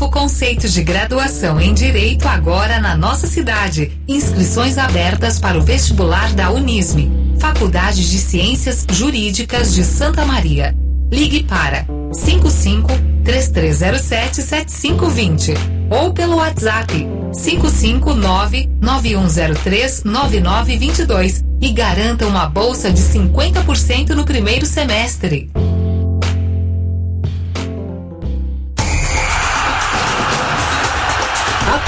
Novo 0.00 0.10
conceito 0.10 0.66
de 0.66 0.82
graduação 0.82 1.60
em 1.60 1.74
Direito 1.74 2.26
agora 2.26 2.80
na 2.80 2.96
nossa 2.96 3.26
cidade. 3.26 3.92
Inscrições 4.08 4.78
abertas 4.78 5.38
para 5.38 5.58
o 5.58 5.62
vestibular 5.62 6.32
da 6.32 6.50
Unisme, 6.50 7.36
Faculdade 7.38 8.08
de 8.08 8.16
Ciências 8.16 8.86
Jurídicas 8.90 9.74
de 9.74 9.84
Santa 9.84 10.24
Maria. 10.24 10.74
Ligue 11.12 11.42
para 11.44 11.84
55 12.12 12.88
3307 13.24 14.42
7520 14.42 15.54
ou 15.90 16.14
pelo 16.14 16.36
WhatsApp 16.36 16.94
559 17.34 18.70
9103 18.80 20.04
9922 20.04 21.44
e 21.60 21.72
garanta 21.72 22.26
uma 22.26 22.46
bolsa 22.46 22.90
de 22.90 23.02
50% 23.02 24.10
no 24.10 24.24
primeiro 24.24 24.64
semestre. 24.64 25.50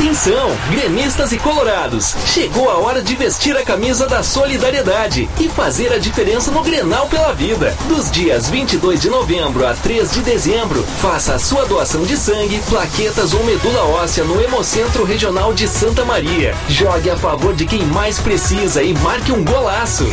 Atenção, 0.03 0.51
gremistas 0.69 1.31
e 1.31 1.39
colorados! 1.39 2.17
Chegou 2.27 2.69
a 2.69 2.77
hora 2.79 3.01
de 3.01 3.15
vestir 3.15 3.57
a 3.57 3.63
camisa 3.63 4.05
da 4.09 4.21
solidariedade 4.21 5.31
e 5.39 5.49
fazer 5.49 5.93
a 5.93 5.99
diferença 5.99 6.51
no 6.51 6.61
Grenal 6.61 7.07
pela 7.07 7.33
Vida. 7.33 7.73
Dos 7.87 8.11
dias 8.11 8.51
22 8.51 9.01
de 9.01 9.09
novembro 9.09 9.65
a 9.65 9.75
3 9.75 10.11
de 10.11 10.21
dezembro, 10.23 10.83
faça 11.01 11.37
a 11.37 11.39
sua 11.39 11.67
doação 11.67 12.03
de 12.03 12.17
sangue, 12.17 12.61
plaquetas 12.69 13.33
ou 13.33 13.45
medula 13.45 13.85
óssea 13.85 14.25
no 14.25 14.43
Hemocentro 14.43 15.05
Regional 15.05 15.55
de 15.55 15.69
Santa 15.69 16.05
Maria. 16.05 16.53
Jogue 16.69 17.09
a 17.09 17.17
favor 17.17 17.55
de 17.55 17.65
quem 17.65 17.87
mais 17.87 18.19
precisa 18.19 18.83
e 18.83 18.93
marque 18.95 19.31
um 19.31 19.45
golaço. 19.45 20.05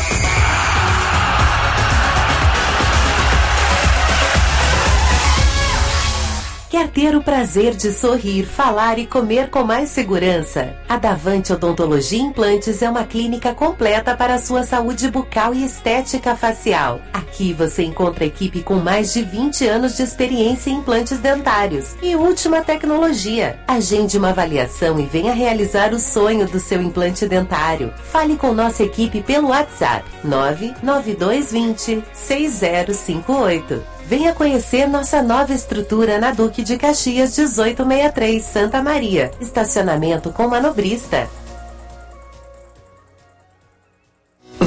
Quer 6.79 6.87
ter 6.87 7.13
o 7.13 7.21
prazer 7.21 7.75
de 7.75 7.91
sorrir, 7.91 8.45
falar 8.45 8.97
e 8.97 9.05
comer 9.05 9.49
com 9.49 9.65
mais 9.65 9.89
segurança? 9.89 10.77
A 10.87 10.95
Davante 10.95 11.51
Odontologia 11.51 12.21
Implantes 12.21 12.81
é 12.81 12.89
uma 12.89 13.03
clínica 13.03 13.53
completa 13.53 14.15
para 14.15 14.35
a 14.35 14.39
sua 14.39 14.63
saúde 14.63 15.11
bucal 15.11 15.53
e 15.53 15.65
estética 15.65 16.37
facial. 16.37 17.01
Aqui 17.11 17.51
você 17.51 17.83
encontra 17.83 18.23
equipe 18.23 18.63
com 18.63 18.75
mais 18.75 19.11
de 19.11 19.23
20 19.23 19.67
anos 19.67 19.97
de 19.97 20.03
experiência 20.03 20.69
em 20.69 20.75
implantes 20.75 21.17
dentários 21.19 21.97
e 22.01 22.15
última 22.15 22.61
tecnologia. 22.61 23.59
Agende 23.67 24.17
uma 24.17 24.29
avaliação 24.29 24.97
e 25.01 25.05
venha 25.05 25.33
realizar 25.33 25.93
o 25.93 25.99
sonho 25.99 26.47
do 26.47 26.61
seu 26.61 26.81
implante 26.81 27.27
dentário. 27.27 27.93
Fale 28.09 28.37
com 28.37 28.53
nossa 28.53 28.83
equipe 28.83 29.21
pelo 29.21 29.49
WhatsApp 29.49 30.05
99220 30.23 32.01
6058. 32.13 33.98
Venha 34.09 34.33
conhecer 34.33 34.87
nossa 34.87 35.21
nova 35.21 35.53
estrutura 35.53 36.17
na 36.17 36.31
Duque 36.31 36.63
de 36.63 36.79
Caxias 36.79 37.37
1863, 37.37 38.43
Santa 38.43 38.81
Maria. 38.81 39.29
Estacionamento 39.39 40.31
com 40.31 40.47
manobrista. 40.47 41.29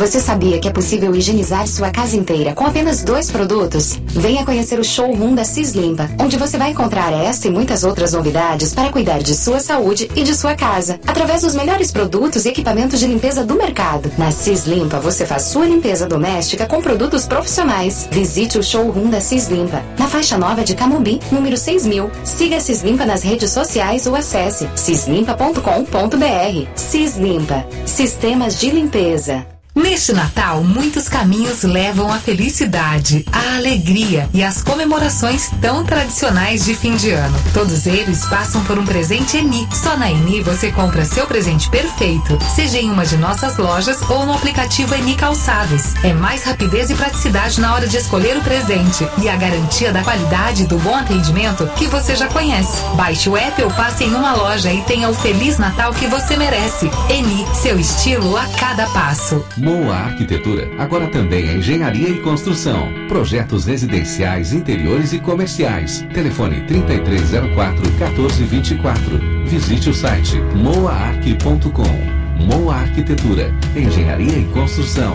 Você 0.02 0.18
sabia 0.18 0.58
que 0.58 0.66
é 0.66 0.72
possível 0.72 1.14
higienizar 1.14 1.64
sua 1.68 1.88
casa 1.92 2.16
inteira 2.16 2.56
com 2.56 2.66
apenas 2.66 3.04
dois 3.04 3.30
produtos? 3.30 4.00
Venha 4.06 4.44
conhecer 4.44 4.80
o 4.80 4.84
showroom 4.84 5.32
da 5.32 5.44
Cis 5.44 5.74
Limpa, 5.74 6.10
onde 6.18 6.36
você 6.36 6.58
vai 6.58 6.72
encontrar 6.72 7.12
esta 7.12 7.46
e 7.46 7.52
muitas 7.52 7.84
outras 7.84 8.12
novidades 8.12 8.74
para 8.74 8.90
cuidar 8.90 9.22
de 9.22 9.32
sua 9.36 9.60
saúde 9.60 10.10
e 10.16 10.24
de 10.24 10.34
sua 10.34 10.56
casa, 10.56 10.98
através 11.06 11.42
dos 11.42 11.54
melhores 11.54 11.92
produtos 11.92 12.44
e 12.44 12.48
equipamentos 12.48 12.98
de 12.98 13.06
limpeza 13.06 13.44
do 13.44 13.54
mercado. 13.54 14.10
Na 14.18 14.32
Cis 14.32 14.66
Limpa, 14.66 14.98
você 14.98 15.24
faz 15.24 15.42
sua 15.42 15.66
limpeza 15.66 16.04
doméstica 16.04 16.66
com 16.66 16.82
produtos 16.82 17.24
profissionais. 17.24 18.08
Visite 18.10 18.58
o 18.58 18.62
showroom 18.62 19.08
da 19.08 19.20
Cis 19.20 19.46
Limpa, 19.46 19.84
na 19.96 20.08
faixa 20.08 20.36
nova 20.36 20.64
de 20.64 20.74
Camumbi, 20.74 21.20
número 21.30 21.56
6000. 21.56 22.10
Siga 22.24 22.56
a 22.56 22.60
Cis 22.60 22.82
Limpa 22.82 23.06
nas 23.06 23.22
redes 23.22 23.52
sociais 23.52 24.04
ou 24.04 24.16
acesse 24.16 24.68
cislimpa.com.br. 24.74 26.66
Cis 26.74 27.16
Limpa, 27.16 27.64
sistemas 27.86 28.58
de 28.58 28.68
limpeza. 28.68 29.46
Neste 29.74 30.12
Natal, 30.12 30.62
muitos 30.62 31.08
caminhos 31.08 31.62
levam 31.62 32.12
à 32.12 32.18
felicidade, 32.18 33.24
à 33.32 33.56
alegria 33.56 34.28
e 34.34 34.44
às 34.44 34.62
comemorações 34.62 35.48
tão 35.62 35.82
tradicionais 35.82 36.66
de 36.66 36.74
fim 36.74 36.94
de 36.94 37.10
ano. 37.10 37.34
Todos 37.54 37.86
eles 37.86 38.22
passam 38.26 38.62
por 38.64 38.78
um 38.78 38.84
presente 38.84 39.38
Eni. 39.38 39.66
Só 39.72 39.96
na 39.96 40.10
Eni 40.10 40.42
você 40.42 40.70
compra 40.70 41.06
seu 41.06 41.26
presente 41.26 41.70
perfeito, 41.70 42.38
seja 42.54 42.78
em 42.78 42.90
uma 42.90 43.06
de 43.06 43.16
nossas 43.16 43.56
lojas 43.56 43.98
ou 44.10 44.26
no 44.26 44.34
aplicativo 44.34 44.94
Eni 44.94 45.14
Calçados. 45.14 45.94
É 46.04 46.12
mais 46.12 46.44
rapidez 46.44 46.90
e 46.90 46.94
praticidade 46.94 47.58
na 47.58 47.72
hora 47.72 47.88
de 47.88 47.96
escolher 47.96 48.36
o 48.36 48.42
presente 48.42 49.08
e 49.22 49.28
a 49.28 49.36
garantia 49.36 49.90
da 49.90 50.02
qualidade 50.02 50.64
e 50.64 50.66
do 50.66 50.76
bom 50.76 50.94
atendimento 50.94 51.66
que 51.76 51.86
você 51.86 52.14
já 52.14 52.28
conhece. 52.28 52.82
Baixe 52.94 53.26
o 53.30 53.38
app 53.38 53.62
ou 53.62 53.70
passe 53.70 54.04
em 54.04 54.14
uma 54.14 54.34
loja 54.34 54.70
e 54.70 54.82
tenha 54.82 55.08
o 55.08 55.14
Feliz 55.14 55.56
Natal 55.56 55.94
que 55.94 56.06
você 56.08 56.36
merece. 56.36 56.90
Eni, 57.08 57.46
seu 57.54 57.80
estilo 57.80 58.36
a 58.36 58.44
cada 58.58 58.86
passo. 58.88 59.42
Moa 59.62 59.94
Arquitetura, 59.94 60.68
agora 60.76 61.06
também 61.06 61.48
é 61.48 61.54
engenharia 61.54 62.08
e 62.08 62.20
construção. 62.20 62.92
Projetos 63.06 63.64
residenciais, 63.66 64.52
interiores 64.52 65.12
e 65.12 65.20
comerciais. 65.20 66.04
Telefone 66.12 66.62
3304 66.62 67.88
1424. 67.92 69.20
Visite 69.46 69.88
o 69.88 69.94
site 69.94 70.40
moaarq.com. 70.56 72.44
Moa 72.44 72.74
Arquitetura, 72.74 73.54
engenharia 73.76 74.36
e 74.36 74.44
construção. 74.46 75.14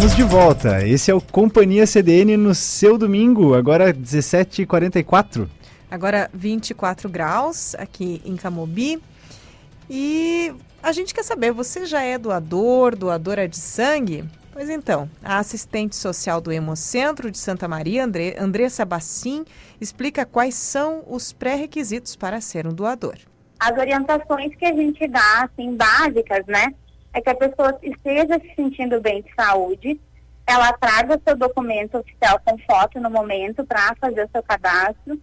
Estamos 0.00 0.16
de 0.16 0.22
volta. 0.22 0.88
Esse 0.88 1.10
é 1.10 1.14
o 1.14 1.20
Companhia 1.20 1.86
CDN 1.86 2.34
no 2.34 2.54
seu 2.54 2.96
domingo, 2.96 3.54
agora 3.54 3.92
17h44. 3.92 5.46
Agora 5.90 6.30
24 6.32 7.06
graus 7.06 7.74
aqui 7.74 8.22
em 8.24 8.34
Camobi. 8.34 8.98
E 9.90 10.54
a 10.82 10.90
gente 10.92 11.12
quer 11.12 11.22
saber, 11.22 11.52
você 11.52 11.84
já 11.84 12.00
é 12.00 12.16
doador, 12.16 12.96
doadora 12.96 13.46
de 13.46 13.58
sangue? 13.58 14.24
Pois 14.54 14.70
então, 14.70 15.06
a 15.22 15.38
assistente 15.38 15.94
social 15.94 16.40
do 16.40 16.50
Hemocentro 16.50 17.30
de 17.30 17.36
Santa 17.36 17.68
Maria, 17.68 18.02
André, 18.02 18.36
Andressa 18.38 18.86
Bassim, 18.86 19.44
explica 19.78 20.24
quais 20.24 20.54
são 20.54 21.04
os 21.06 21.30
pré-requisitos 21.30 22.16
para 22.16 22.40
ser 22.40 22.66
um 22.66 22.72
doador. 22.72 23.18
As 23.60 23.76
orientações 23.76 24.56
que 24.56 24.64
a 24.64 24.74
gente 24.74 25.06
dá, 25.06 25.42
assim, 25.44 25.76
básicas, 25.76 26.46
né? 26.46 26.72
É 27.12 27.20
que 27.20 27.30
a 27.30 27.34
pessoa 27.34 27.78
esteja 27.82 28.38
se 28.38 28.54
sentindo 28.54 29.00
bem 29.00 29.22
de 29.22 29.34
saúde, 29.34 30.00
ela 30.50 30.72
traga 30.72 31.20
seu 31.24 31.36
documento 31.36 31.98
oficial 31.98 32.40
com 32.44 32.58
foto 32.58 33.00
no 33.00 33.08
momento 33.08 33.64
para 33.64 33.94
fazer 34.00 34.24
o 34.24 34.30
seu 34.30 34.42
cadastro. 34.42 35.20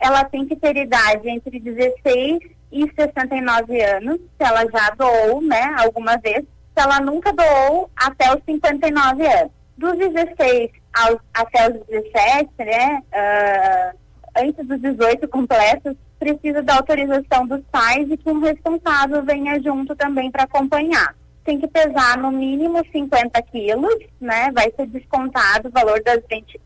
Ela 0.00 0.24
tem 0.24 0.46
que 0.46 0.56
ter 0.56 0.76
idade 0.76 1.28
entre 1.28 1.60
16 1.60 2.40
e 2.72 2.90
69 2.94 3.82
anos, 3.82 4.16
se 4.16 4.44
ela 4.44 4.64
já 4.70 4.90
doou, 4.96 5.42
né, 5.42 5.74
alguma 5.78 6.16
vez. 6.16 6.44
Se 6.74 6.82
ela 6.82 7.00
nunca 7.00 7.32
doou, 7.32 7.90
até 7.94 8.34
os 8.34 8.42
59 8.44 9.26
anos. 9.26 9.52
Dos 9.76 9.98
16 9.98 10.70
aos, 10.94 11.18
até 11.34 11.68
os 11.68 11.86
17, 11.86 12.50
né, 12.60 13.02
ah, 13.12 13.92
antes 14.38 14.66
dos 14.66 14.80
18 14.80 15.28
completos, 15.28 15.94
precisa 16.18 16.62
da 16.62 16.76
autorização 16.76 17.46
dos 17.46 17.62
pais 17.70 18.10
e 18.10 18.16
que 18.16 18.30
um 18.30 18.40
responsável 18.40 19.22
venha 19.22 19.60
junto 19.60 19.94
também 19.94 20.30
para 20.30 20.44
acompanhar 20.44 21.14
tem 21.44 21.58
que 21.58 21.66
pesar 21.66 22.16
no 22.18 22.30
mínimo 22.30 22.84
50 22.90 23.42
quilos, 23.42 23.96
né? 24.20 24.50
Vai 24.52 24.72
ser 24.76 24.86
descontado 24.86 25.68
o 25.68 25.72
valor 25.72 26.02
das, 26.02 26.20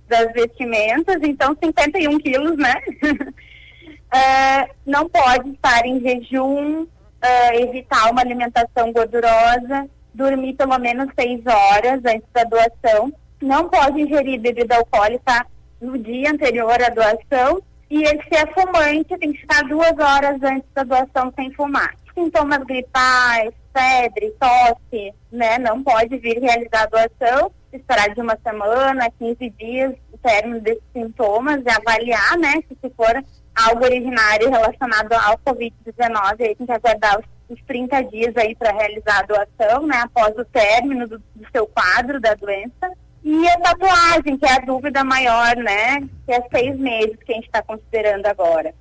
das 0.08 0.32
vestimentas, 0.32 1.16
então 1.22 1.56
51 1.62 2.18
quilos, 2.18 2.56
né? 2.56 2.74
uh, 3.02 4.74
não 4.86 5.08
pode 5.08 5.50
estar 5.50 5.86
em 5.86 6.00
jejum, 6.00 6.82
uh, 6.82 7.55
evitar 7.55 8.10
uma 8.10 8.20
alimentação 8.20 8.92
gordurosa, 8.92 9.88
dormir 10.14 10.55
pelo 10.55 10.78
menos 10.78 11.08
6 11.18 11.40
horas 11.46 12.00
antes 12.05 12.28
da 12.32 12.44
doação, 12.44 13.12
não 13.40 13.68
pode 13.68 14.00
ingerir 14.00 14.40
bebida 14.40 14.76
alcoólica 14.76 15.46
no 15.80 15.98
dia 15.98 16.30
anterior 16.30 16.82
à 16.82 16.88
doação 16.88 17.62
e 17.90 18.02
ele 18.02 18.22
se 18.22 18.34
é 18.34 18.46
fumante 18.46 19.16
tem 19.18 19.32
que 19.32 19.40
ficar 19.40 19.62
duas 19.64 19.92
horas 19.98 20.42
antes 20.42 20.68
da 20.74 20.82
doação 20.82 21.32
sem 21.36 21.52
fumar 21.52 21.94
sintomas 22.17 22.65
gripais, 22.65 23.53
febre, 23.73 24.35
tosse, 24.41 25.15
né, 25.31 25.59
não 25.59 25.83
pode 25.83 26.17
vir 26.17 26.41
realizar 26.41 26.85
a 26.85 26.86
doação, 26.86 27.53
esperar 27.73 28.09
de 28.15 28.20
uma 28.20 28.39
semana, 28.43 29.11
15 29.19 29.51
dias, 29.51 29.93
o 30.11 30.19
término 30.19 30.61
desses 30.61 30.83
sintomas 30.95 31.62
e 31.62 31.69
avaliar, 31.69 32.39
né, 32.39 32.62
se 32.67 32.77
se 32.81 32.91
for 32.97 33.23
algo 33.55 33.85
originário 33.85 34.51
relacionado 34.51 35.12
ao 35.12 35.39
Covid-19, 35.39 36.41
aí 36.41 36.55
tem 36.55 36.67
que 36.67 36.73
aguardar 36.73 37.19
os, 37.19 37.27
os 37.51 37.62
30 37.67 38.03
dias 38.05 38.36
aí 38.36 38.55
para 38.55 38.73
realizar 38.73 39.20
a 39.20 39.23
doação, 39.23 39.86
né, 39.86 39.99
após 39.99 40.36
o 40.39 40.45
término 40.47 41.07
do, 41.07 41.19
do 41.19 41.51
seu 41.53 41.67
quadro 41.67 42.19
da 42.19 42.35
doença. 42.35 42.91
E 43.23 43.49
a 43.49 43.59
tatuagem, 43.59 44.39
que 44.39 44.47
é 44.47 44.53
a 44.53 44.61
dúvida 44.61 45.03
maior, 45.03 45.57
né, 45.57 46.01
que 46.25 46.33
é 46.33 46.41
seis 46.49 46.78
meses 46.78 47.17
que 47.25 47.33
a 47.33 47.35
gente 47.35 47.47
está 47.47 47.62
considerando 47.62 48.27
agora. 48.27 48.75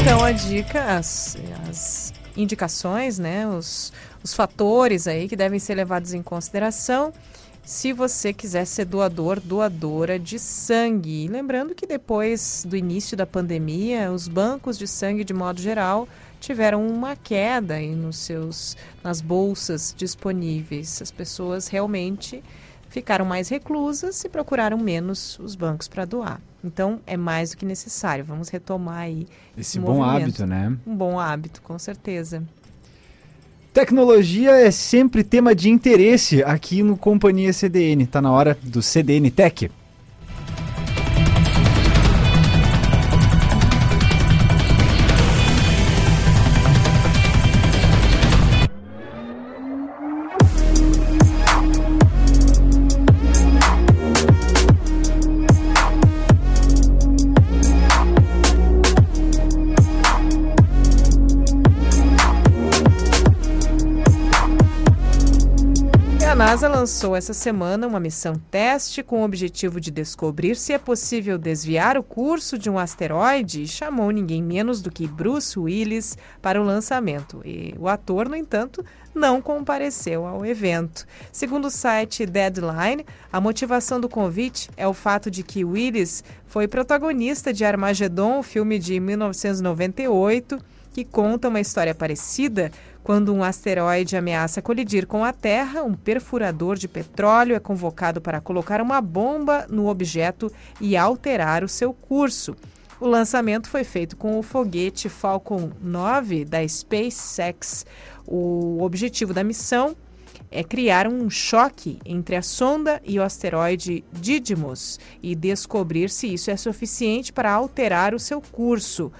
Então 0.00 0.24
a 0.24 0.32
dica, 0.32 0.96
as, 0.96 1.36
as 1.68 2.12
indicações, 2.34 3.18
né, 3.18 3.46
os, 3.46 3.92
os 4.24 4.32
fatores 4.32 5.06
aí 5.06 5.28
que 5.28 5.36
devem 5.36 5.58
ser 5.58 5.74
levados 5.74 6.14
em 6.14 6.22
consideração 6.22 7.12
se 7.62 7.92
você 7.92 8.32
quiser 8.32 8.64
ser 8.64 8.86
doador, 8.86 9.38
doadora 9.38 10.18
de 10.18 10.38
sangue. 10.38 11.28
Lembrando 11.28 11.74
que 11.74 11.86
depois 11.86 12.64
do 12.66 12.76
início 12.76 13.14
da 13.14 13.26
pandemia, 13.26 14.10
os 14.10 14.26
bancos 14.26 14.78
de 14.78 14.88
sangue, 14.88 15.22
de 15.22 15.34
modo 15.34 15.60
geral, 15.60 16.08
tiveram 16.40 16.86
uma 16.86 17.14
queda 17.14 17.74
aí 17.74 17.94
nos 17.94 18.16
seus, 18.16 18.78
nas 19.04 19.20
bolsas 19.20 19.94
disponíveis. 19.96 21.02
As 21.02 21.10
pessoas 21.10 21.68
realmente 21.68 22.42
ficaram 22.88 23.26
mais 23.26 23.50
reclusas 23.50 24.24
e 24.24 24.28
procuraram 24.30 24.78
menos 24.78 25.38
os 25.38 25.54
bancos 25.54 25.86
para 25.86 26.06
doar. 26.06 26.40
Então 26.62 27.00
é 27.06 27.16
mais 27.16 27.50
do 27.50 27.56
que 27.56 27.64
necessário. 27.64 28.24
Vamos 28.24 28.48
retomar 28.48 28.98
aí 28.98 29.26
esse, 29.56 29.60
esse 29.60 29.80
bom 29.80 29.96
movimento. 29.96 30.22
hábito, 30.24 30.46
né? 30.46 30.76
Um 30.86 30.94
bom 30.94 31.18
hábito, 31.18 31.62
com 31.62 31.78
certeza. 31.78 32.42
Tecnologia 33.72 34.50
é 34.50 34.70
sempre 34.70 35.22
tema 35.22 35.54
de 35.54 35.70
interesse 35.70 36.42
aqui 36.42 36.82
no 36.82 36.96
Companhia 36.96 37.52
CDN. 37.52 38.06
Tá 38.06 38.20
na 38.20 38.32
hora 38.32 38.58
do 38.62 38.82
CDN 38.82 39.30
Tech. 39.30 39.70
Lançou 66.80 67.14
essa 67.14 67.34
semana 67.34 67.86
uma 67.86 68.00
missão 68.00 68.40
teste 68.50 69.02
com 69.02 69.20
o 69.20 69.24
objetivo 69.24 69.78
de 69.78 69.90
descobrir 69.90 70.56
se 70.56 70.72
é 70.72 70.78
possível 70.78 71.36
desviar 71.36 71.98
o 71.98 72.02
curso 72.02 72.56
de 72.56 72.70
um 72.70 72.78
asteroide 72.78 73.64
e 73.64 73.68
chamou 73.68 74.10
ninguém 74.10 74.42
menos 74.42 74.80
do 74.80 74.90
que 74.90 75.06
Bruce 75.06 75.58
Willis 75.58 76.16
para 76.40 76.58
o 76.58 76.64
lançamento. 76.64 77.42
E 77.44 77.74
o 77.78 77.86
ator, 77.86 78.30
no 78.30 78.34
entanto, 78.34 78.82
não 79.14 79.42
compareceu 79.42 80.26
ao 80.26 80.46
evento. 80.46 81.06
Segundo 81.30 81.66
o 81.66 81.70
site 81.70 82.24
Deadline, 82.24 83.04
a 83.30 83.38
motivação 83.42 84.00
do 84.00 84.08
convite 84.08 84.70
é 84.74 84.88
o 84.88 84.94
fato 84.94 85.30
de 85.30 85.42
que 85.42 85.66
Willis 85.66 86.24
foi 86.46 86.66
protagonista 86.66 87.52
de 87.52 87.62
Armageddon, 87.62 88.42
filme 88.42 88.78
de 88.78 88.98
1998, 88.98 90.58
que 90.92 91.04
conta 91.04 91.48
uma 91.48 91.60
história 91.60 91.94
parecida 91.94 92.70
quando 93.02 93.34
um 93.34 93.42
asteroide 93.42 94.16
ameaça 94.16 94.60
colidir 94.60 95.06
com 95.06 95.24
a 95.24 95.32
Terra, 95.32 95.82
um 95.82 95.94
perfurador 95.94 96.76
de 96.76 96.86
petróleo 96.86 97.56
é 97.56 97.60
convocado 97.60 98.20
para 98.20 98.40
colocar 98.40 98.80
uma 98.80 99.00
bomba 99.00 99.66
no 99.70 99.88
objeto 99.88 100.52
e 100.80 100.96
alterar 100.96 101.64
o 101.64 101.68
seu 101.68 101.92
curso. 101.92 102.54
O 103.00 103.06
lançamento 103.06 103.68
foi 103.68 103.82
feito 103.82 104.16
com 104.16 104.38
o 104.38 104.42
foguete 104.42 105.08
Falcon 105.08 105.70
9 105.80 106.44
da 106.44 106.66
SpaceX. 106.68 107.86
O 108.26 108.82
objetivo 108.82 109.32
da 109.32 109.42
missão 109.42 109.96
é 110.50 110.62
criar 110.62 111.08
um 111.08 111.30
choque 111.30 111.98
entre 112.04 112.36
a 112.36 112.42
sonda 112.42 113.00
e 113.04 113.18
o 113.18 113.22
asteroide 113.22 114.04
Didymos 114.12 115.00
e 115.22 115.34
descobrir 115.34 116.10
se 116.10 116.34
isso 116.34 116.50
é 116.50 116.56
suficiente 116.56 117.32
para 117.32 117.50
alterar 117.50 118.14
o 118.14 118.18
seu 118.18 118.42
curso. 118.42 119.10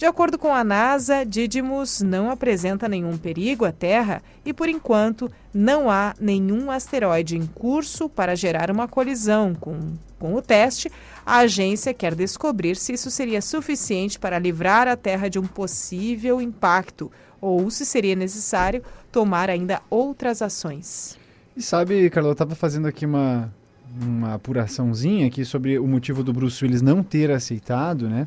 De 0.00 0.06
acordo 0.06 0.38
com 0.38 0.50
a 0.50 0.64
NASA, 0.64 1.26
Didymos 1.26 2.00
não 2.00 2.30
apresenta 2.30 2.88
nenhum 2.88 3.18
perigo 3.18 3.66
à 3.66 3.70
Terra 3.70 4.22
e, 4.46 4.50
por 4.50 4.66
enquanto, 4.66 5.30
não 5.52 5.90
há 5.90 6.14
nenhum 6.18 6.70
asteroide 6.70 7.36
em 7.36 7.44
curso 7.44 8.08
para 8.08 8.34
gerar 8.34 8.70
uma 8.70 8.88
colisão. 8.88 9.54
Com, 9.54 9.78
com 10.18 10.34
o 10.34 10.40
teste, 10.40 10.90
a 11.26 11.40
agência 11.40 11.92
quer 11.92 12.14
descobrir 12.14 12.76
se 12.76 12.94
isso 12.94 13.10
seria 13.10 13.42
suficiente 13.42 14.18
para 14.18 14.38
livrar 14.38 14.88
a 14.88 14.96
Terra 14.96 15.28
de 15.28 15.38
um 15.38 15.46
possível 15.46 16.40
impacto 16.40 17.12
ou 17.38 17.70
se 17.70 17.84
seria 17.84 18.16
necessário 18.16 18.82
tomar 19.12 19.50
ainda 19.50 19.82
outras 19.90 20.40
ações. 20.40 21.18
E 21.54 21.60
sabe, 21.60 22.08
Carla, 22.08 22.30
eu 22.30 22.32
estava 22.32 22.54
fazendo 22.54 22.88
aqui 22.88 23.04
uma, 23.04 23.52
uma 24.00 24.32
apuraçãozinha 24.36 25.26
aqui 25.26 25.44
sobre 25.44 25.78
o 25.78 25.86
motivo 25.86 26.24
do 26.24 26.32
Bruce 26.32 26.64
Willis 26.64 26.80
não 26.80 27.02
ter 27.02 27.30
aceitado, 27.30 28.08
né? 28.08 28.26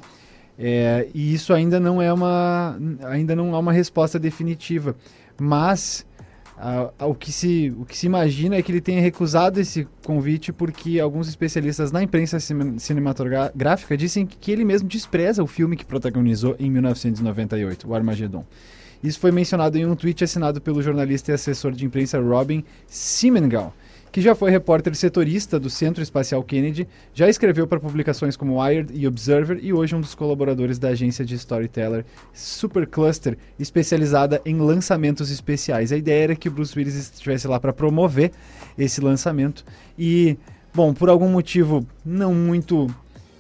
É, 0.57 1.07
e 1.14 1.33
isso 1.33 1.51
ainda 1.53 1.80
não 1.80 2.01
é 2.01 2.14
uma 2.14 2.77
ainda 3.06 3.35
não 3.35 3.56
há 3.56 3.59
uma 3.59 3.73
resposta 3.73 4.19
definitiva, 4.19 4.95
mas 5.40 6.06
o, 6.99 7.15
que 7.15 7.32
se, 7.32 7.73
o 7.77 7.85
que 7.85 7.98
se 7.98 8.06
imagina 8.06 8.56
é 8.56 8.61
que 8.61 8.72
ele 8.72 8.80
tenha 8.80 9.01
recusado 9.01 9.59
esse 9.59 9.88
convite 10.06 10.53
porque 10.53 10.99
alguns 10.99 11.27
especialistas 11.27 11.91
na 11.91 12.01
imprensa 12.01 12.38
cinematográfica 12.40 13.98
dizem 13.98 14.25
que 14.25 14.51
ele 14.51 14.64
mesmo 14.64 14.88
despreza 14.88 15.43
o 15.43 15.48
filme 15.48 15.75
que 15.75 15.85
protagonizou 15.85 16.56
em 16.59 16.69
1998, 16.69 17.90
o 17.90 17.95
Armageddon. 17.95 18.45
Isso 19.03 19.19
foi 19.19 19.32
mencionado 19.32 19.77
em 19.77 19.85
um 19.85 19.95
tweet 19.95 20.23
assinado 20.23 20.61
pelo 20.61 20.82
jornalista 20.82 21.32
e 21.32 21.33
assessor 21.33 21.73
de 21.73 21.85
imprensa 21.85 22.22
Robin 22.22 22.64
Simengal 22.88 23.73
que 24.14 24.22
já 24.22 24.35
foi 24.35 24.51
repórter 24.51 24.93
setorista 24.93 25.59
do 25.59 25.72
Centro 25.72 26.03
Espacial 26.03 26.43
Kennedy, 26.43 26.88
já 27.16 27.27
escreveu 27.27 27.66
para 27.66 27.80
publicações 27.80 28.38
como 28.38 28.61
Wired 28.61 28.93
e 28.93 29.08
Observer 29.08 29.58
e 29.59 29.74
hoje 29.74 29.95
é 29.95 29.98
um 29.98 30.01
dos 30.01 30.14
colaboradores 30.14 30.77
da 30.77 30.90
agência 30.90 31.25
de 31.25 31.33
storyteller 31.33 32.06
Supercluster, 32.32 33.35
especializada 33.58 34.40
em 34.45 34.59
lançamentos 34.59 35.32
especiais. 35.32 35.92
A 35.92 35.98
ideia 35.98 36.25
era 36.25 36.35
que 36.35 36.48
o 36.48 36.51
Bruce 36.51 36.77
Willis 36.77 36.93
estivesse 36.93 37.48
lá 37.48 37.59
para 37.59 37.74
promover 37.74 38.32
esse 38.77 39.01
lançamento 39.01 39.66
e, 39.98 40.38
bom, 40.72 40.93
por 40.93 41.09
algum 41.09 41.27
motivo 41.27 41.83
não 42.06 42.35
muito 42.35 42.85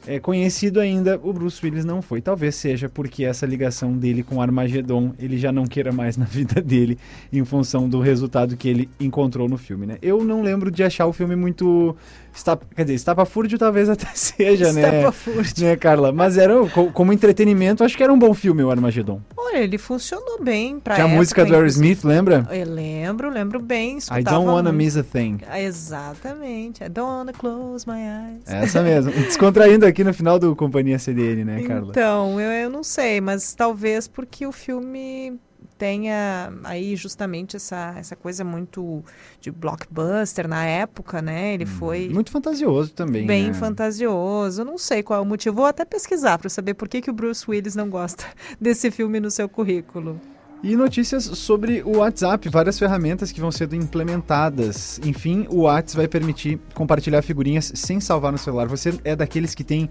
é, 0.05 0.19
conhecido 0.19 0.79
ainda, 0.79 1.19
o 1.23 1.31
Bruce 1.31 1.63
Willis 1.63 1.85
não 1.85 2.01
foi. 2.01 2.21
Talvez 2.21 2.55
seja 2.55 2.89
porque 2.89 3.23
essa 3.23 3.45
ligação 3.45 3.93
dele 3.93 4.23
com 4.23 4.41
Armageddon 4.41 5.13
ele 5.17 5.37
já 5.37 5.51
não 5.51 5.65
queira 5.65 5.91
mais 5.91 6.17
na 6.17 6.25
vida 6.29 6.61
dele 6.61 6.97
em 7.31 7.43
função 7.45 7.87
do 7.87 7.99
resultado 7.99 8.57
que 8.57 8.67
ele 8.67 8.89
encontrou 8.99 9.47
no 9.47 9.57
filme, 9.57 9.85
né? 9.85 9.97
Eu 10.01 10.23
não 10.23 10.41
lembro 10.41 10.69
de 10.69 10.83
achar 10.83 11.05
o 11.05 11.13
filme 11.13 11.35
muito 11.35 11.95
Está, 12.33 12.57
quer 12.75 12.83
dizer, 12.83 12.95
estapafúrdio 12.95 13.57
talvez 13.59 13.89
até 13.89 14.07
seja, 14.15 14.73
né? 14.73 14.81
Estapafúrdio. 14.81 15.65
Né, 15.65 15.75
Carla? 15.75 16.11
Mas 16.11 16.37
era, 16.37 16.53
como 16.93 17.13
entretenimento, 17.13 17.83
acho 17.83 17.95
que 17.95 18.03
era 18.03 18.11
um 18.11 18.17
bom 18.17 18.33
filme 18.33 18.63
o 18.63 18.71
Armageddon. 18.71 19.21
Olha, 19.37 19.57
ele 19.57 19.77
funcionou 19.77 20.41
bem 20.41 20.79
pra 20.79 20.95
Tinha 20.95 21.05
a 21.05 21.09
música 21.09 21.45
do 21.45 21.53
Aerosmith, 21.53 22.03
lembra? 22.03 22.47
Eu 22.51 22.65
lembro, 22.67 23.29
lembro 23.29 23.59
bem. 23.59 23.97
I 23.97 24.23
don't 24.23 24.47
wanna 24.47 24.71
muito. 24.71 24.75
miss 24.75 24.97
a 24.97 25.03
thing. 25.03 25.39
Exatamente. 25.55 26.83
I 26.83 26.89
don't 26.89 27.09
wanna 27.09 27.33
close 27.33 27.87
my 27.87 27.99
eyes. 27.99 28.41
Essa 28.47 28.81
mesmo. 28.83 29.11
Descontraindo 29.11 29.85
aqui 29.85 30.03
no 30.03 30.13
final 30.13 30.39
do 30.39 30.55
Companhia 30.55 30.97
CDN, 30.97 31.45
né, 31.45 31.63
Carla? 31.63 31.89
Então, 31.89 32.39
eu, 32.39 32.51
eu 32.51 32.69
não 32.69 32.83
sei, 32.83 33.21
mas 33.21 33.53
talvez 33.53 34.07
porque 34.07 34.45
o 34.47 34.51
filme 34.51 35.39
tenha 35.77 36.53
aí 36.63 36.95
justamente 36.95 37.55
essa, 37.55 37.95
essa 37.97 38.15
coisa 38.15 38.43
muito 38.43 39.03
de 39.39 39.51
blockbuster 39.51 40.47
na 40.47 40.65
época, 40.65 41.21
né? 41.21 41.53
Ele 41.53 41.65
hum, 41.65 41.67
foi. 41.67 42.09
Muito 42.09 42.31
fantasioso 42.31 42.93
também. 42.93 43.25
Bem 43.25 43.47
né? 43.47 43.53
fantasioso. 43.53 44.63
Não 44.63 44.77
sei 44.77 45.03
qual 45.03 45.19
é 45.19 45.21
o 45.21 45.25
motivo. 45.25 45.57
Vou 45.57 45.65
até 45.65 45.85
pesquisar 45.85 46.37
para 46.37 46.49
saber 46.49 46.73
por 46.73 46.87
que, 46.87 47.01
que 47.01 47.09
o 47.09 47.13
Bruce 47.13 47.45
Willis 47.47 47.75
não 47.75 47.89
gosta 47.89 48.25
desse 48.59 48.91
filme 48.91 49.19
no 49.19 49.31
seu 49.31 49.49
currículo. 49.49 50.19
E 50.63 50.77
notícias 50.77 51.25
sobre 51.25 51.83
o 51.83 51.97
WhatsApp, 51.97 52.47
várias 52.47 52.79
ferramentas 52.79 53.33
que 53.33 53.41
vão 53.41 53.51
sendo 53.51 53.75
implementadas. 53.75 54.97
Enfim, 55.03 55.45
o 55.49 55.63
WhatsApp 55.63 55.97
vai 55.97 56.07
permitir 56.07 56.57
compartilhar 56.73 57.21
figurinhas 57.21 57.73
sem 57.75 57.99
salvar 57.99 58.31
no 58.31 58.37
celular. 58.37 58.65
Você 58.69 58.97
é 59.03 59.13
daqueles 59.13 59.53
que 59.53 59.63
tem 59.65 59.89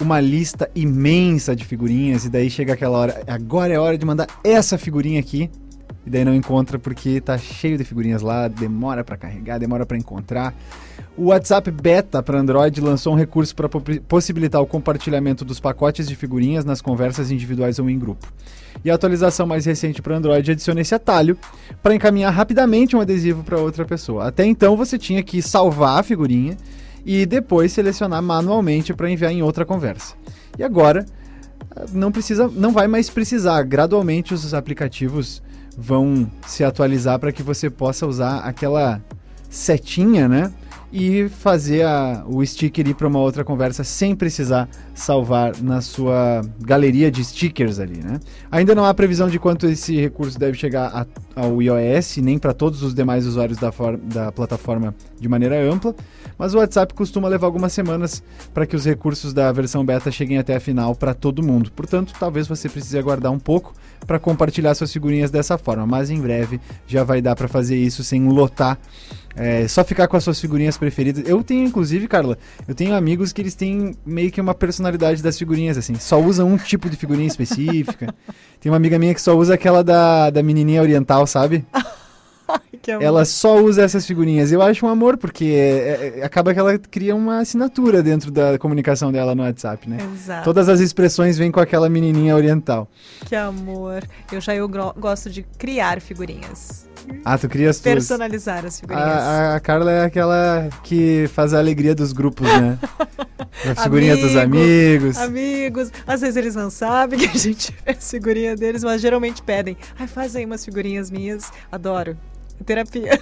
uma 0.00 0.20
lista 0.20 0.70
imensa 0.74 1.54
de 1.54 1.64
figurinhas 1.64 2.24
e 2.24 2.30
daí 2.30 2.50
chega 2.50 2.72
aquela 2.72 2.98
hora, 2.98 3.22
agora 3.26 3.72
é 3.72 3.78
hora 3.78 3.96
de 3.96 4.04
mandar 4.04 4.26
essa 4.42 4.76
figurinha 4.76 5.20
aqui. 5.20 5.50
e 6.04 6.10
daí 6.10 6.24
não 6.24 6.34
encontra 6.34 6.78
porque 6.78 7.20
tá 7.20 7.38
cheio 7.38 7.78
de 7.78 7.84
figurinhas 7.84 8.22
lá, 8.22 8.48
demora 8.48 9.04
para 9.04 9.16
carregar, 9.16 9.58
demora 9.58 9.86
para 9.86 9.96
encontrar. 9.96 10.54
O 11.16 11.26
WhatsApp 11.26 11.70
Beta 11.70 12.22
para 12.22 12.38
Android 12.38 12.80
lançou 12.80 13.12
um 13.12 13.16
recurso 13.16 13.54
para 13.54 13.68
possibilitar 13.68 14.60
o 14.62 14.66
compartilhamento 14.66 15.44
dos 15.44 15.60
pacotes 15.60 16.08
de 16.08 16.16
figurinhas 16.16 16.64
nas 16.64 16.80
conversas 16.80 17.30
individuais 17.30 17.78
ou 17.78 17.88
em 17.90 17.98
grupo. 17.98 18.26
E 18.82 18.90
a 18.90 18.94
atualização 18.94 19.46
mais 19.46 19.66
recente 19.66 20.00
para 20.00 20.16
Android 20.16 20.50
adiciona 20.50 20.80
esse 20.80 20.94
atalho 20.94 21.36
para 21.82 21.94
encaminhar 21.94 22.32
rapidamente 22.32 22.96
um 22.96 23.00
adesivo 23.00 23.44
para 23.44 23.58
outra 23.58 23.84
pessoa. 23.84 24.26
Até 24.26 24.46
então 24.46 24.74
você 24.74 24.98
tinha 24.98 25.22
que 25.22 25.42
salvar 25.42 26.00
a 26.00 26.02
figurinha 26.02 26.56
e 27.04 27.26
depois 27.26 27.72
selecionar 27.72 28.22
manualmente 28.22 28.94
para 28.94 29.10
enviar 29.10 29.32
em 29.32 29.42
outra 29.42 29.64
conversa. 29.64 30.14
E 30.58 30.62
agora 30.62 31.04
não 31.92 32.12
precisa, 32.12 32.48
não 32.48 32.72
vai 32.72 32.86
mais 32.86 33.08
precisar. 33.10 33.62
Gradualmente 33.62 34.34
os 34.34 34.54
aplicativos 34.54 35.42
vão 35.76 36.30
se 36.46 36.62
atualizar 36.62 37.18
para 37.18 37.32
que 37.32 37.42
você 37.42 37.70
possa 37.70 38.06
usar 38.06 38.38
aquela 38.40 39.00
setinha, 39.48 40.28
né? 40.28 40.52
E 40.92 41.26
fazer 41.28 41.86
a, 41.86 42.22
o 42.26 42.44
sticker 42.44 42.86
ir 42.86 42.94
para 42.94 43.08
uma 43.08 43.18
outra 43.18 43.42
conversa 43.42 43.82
sem 43.82 44.14
precisar 44.14 44.68
salvar 44.94 45.56
na 45.62 45.80
sua 45.80 46.42
galeria 46.60 47.10
de 47.10 47.24
stickers 47.24 47.80
ali, 47.80 47.96
né? 47.96 48.20
Ainda 48.50 48.74
não 48.74 48.84
há 48.84 48.92
previsão 48.92 49.28
de 49.28 49.38
quanto 49.38 49.66
esse 49.66 49.98
recurso 49.98 50.38
deve 50.38 50.58
chegar 50.58 50.88
a, 50.88 51.06
ao 51.34 51.62
iOS, 51.62 52.18
nem 52.18 52.38
para 52.38 52.52
todos 52.52 52.82
os 52.82 52.94
demais 52.94 53.26
usuários 53.26 53.58
da, 53.58 53.72
for, 53.72 53.96
da 53.96 54.30
plataforma 54.30 54.94
de 55.18 55.28
maneira 55.28 55.58
ampla, 55.62 55.94
mas 56.36 56.52
o 56.52 56.58
WhatsApp 56.58 56.92
costuma 56.92 57.26
levar 57.28 57.46
algumas 57.46 57.72
semanas 57.72 58.22
para 58.52 58.66
que 58.66 58.76
os 58.76 58.84
recursos 58.84 59.32
da 59.32 59.50
versão 59.50 59.84
beta 59.84 60.10
cheguem 60.10 60.36
até 60.36 60.56
a 60.56 60.60
final 60.60 60.94
para 60.94 61.14
todo 61.14 61.42
mundo. 61.42 61.72
Portanto, 61.72 62.12
talvez 62.18 62.46
você 62.46 62.68
precise 62.68 62.98
aguardar 62.98 63.32
um 63.32 63.38
pouco 63.38 63.72
para 64.06 64.18
compartilhar 64.18 64.74
suas 64.74 64.92
figurinhas 64.92 65.30
dessa 65.30 65.56
forma, 65.56 65.86
mas 65.86 66.10
em 66.10 66.20
breve 66.20 66.60
já 66.86 67.04
vai 67.04 67.22
dar 67.22 67.34
para 67.34 67.48
fazer 67.48 67.76
isso 67.76 68.02
sem 68.04 68.28
lotar 68.28 68.78
é, 69.34 69.66
só 69.68 69.84
ficar 69.84 70.08
com 70.08 70.16
as 70.16 70.24
suas 70.24 70.40
figurinhas 70.40 70.76
preferidas. 70.76 71.24
Eu 71.26 71.42
tenho, 71.42 71.66
inclusive, 71.66 72.06
Carla, 72.08 72.36
eu 72.66 72.74
tenho 72.74 72.94
amigos 72.94 73.32
que 73.32 73.40
eles 73.40 73.54
têm 73.54 73.96
meio 74.04 74.30
que 74.30 74.40
uma 74.40 74.54
personalidade 74.54 75.22
das 75.22 75.38
figurinhas, 75.38 75.78
assim. 75.78 75.94
Só 75.94 76.20
usam 76.20 76.48
um 76.48 76.56
tipo 76.56 76.88
de 76.90 76.96
figurinha 76.96 77.26
específica. 77.26 78.14
Tem 78.60 78.70
uma 78.70 78.76
amiga 78.76 78.96
minha 78.96 79.12
que 79.12 79.20
só 79.20 79.36
usa 79.36 79.54
aquela 79.54 79.82
da, 79.82 80.30
da 80.30 80.40
menininha 80.40 80.80
oriental, 80.80 81.26
sabe? 81.26 81.66
ela 83.00 83.24
só 83.24 83.60
usa 83.60 83.82
essas 83.82 84.06
figurinhas. 84.06 84.52
Eu 84.52 84.62
acho 84.62 84.86
um 84.86 84.88
amor, 84.88 85.16
porque 85.16 85.44
é, 85.44 86.18
é, 86.18 86.24
acaba 86.24 86.52
que 86.52 86.60
ela 86.60 86.78
cria 86.78 87.14
uma 87.14 87.40
assinatura 87.40 88.02
dentro 88.02 88.30
da 88.30 88.58
comunicação 88.58 89.12
dela 89.12 89.34
no 89.34 89.42
WhatsApp, 89.42 89.88
né? 89.88 89.98
Exato. 90.14 90.44
Todas 90.44 90.68
as 90.68 90.80
expressões 90.80 91.38
vêm 91.38 91.50
com 91.50 91.60
aquela 91.60 91.88
menininha 91.88 92.34
oriental. 92.34 92.88
Que 93.26 93.34
amor. 93.34 94.04
Eu 94.30 94.40
já 94.40 94.54
eu 94.54 94.68
gosto 94.68 95.30
de 95.30 95.42
criar 95.42 96.00
figurinhas. 96.00 96.91
Ah, 97.24 97.38
tu 97.38 97.48
cria 97.48 97.70
as 97.70 97.78
tuas... 97.78 97.94
Personalizar 97.94 98.64
as 98.64 98.80
figurinhas. 98.80 99.08
A, 99.08 99.56
a, 99.56 99.60
Carla 99.60 99.90
é 99.90 100.04
aquela 100.04 100.68
que 100.82 101.28
faz 101.32 101.54
a 101.54 101.58
alegria 101.58 101.94
dos 101.94 102.12
grupos, 102.12 102.46
né? 102.46 102.78
a 103.70 103.82
figurinha 103.82 104.14
Amigo, 104.14 104.28
dos 104.28 104.36
amigos. 104.36 105.16
Amigos. 105.18 105.92
Às 106.06 106.20
vezes 106.20 106.36
eles 106.36 106.54
não 106.54 106.70
sabem 106.70 107.18
que 107.18 107.26
a 107.26 107.38
gente 107.38 107.72
fez 107.84 108.10
figurinha 108.10 108.56
deles, 108.56 108.82
mas 108.82 109.00
geralmente 109.00 109.42
pedem. 109.42 109.76
Ai, 109.98 110.06
faz 110.06 110.34
aí 110.36 110.44
umas 110.44 110.64
figurinhas 110.64 111.10
minhas. 111.10 111.52
Adoro. 111.70 112.16
Terapia. 112.64 113.20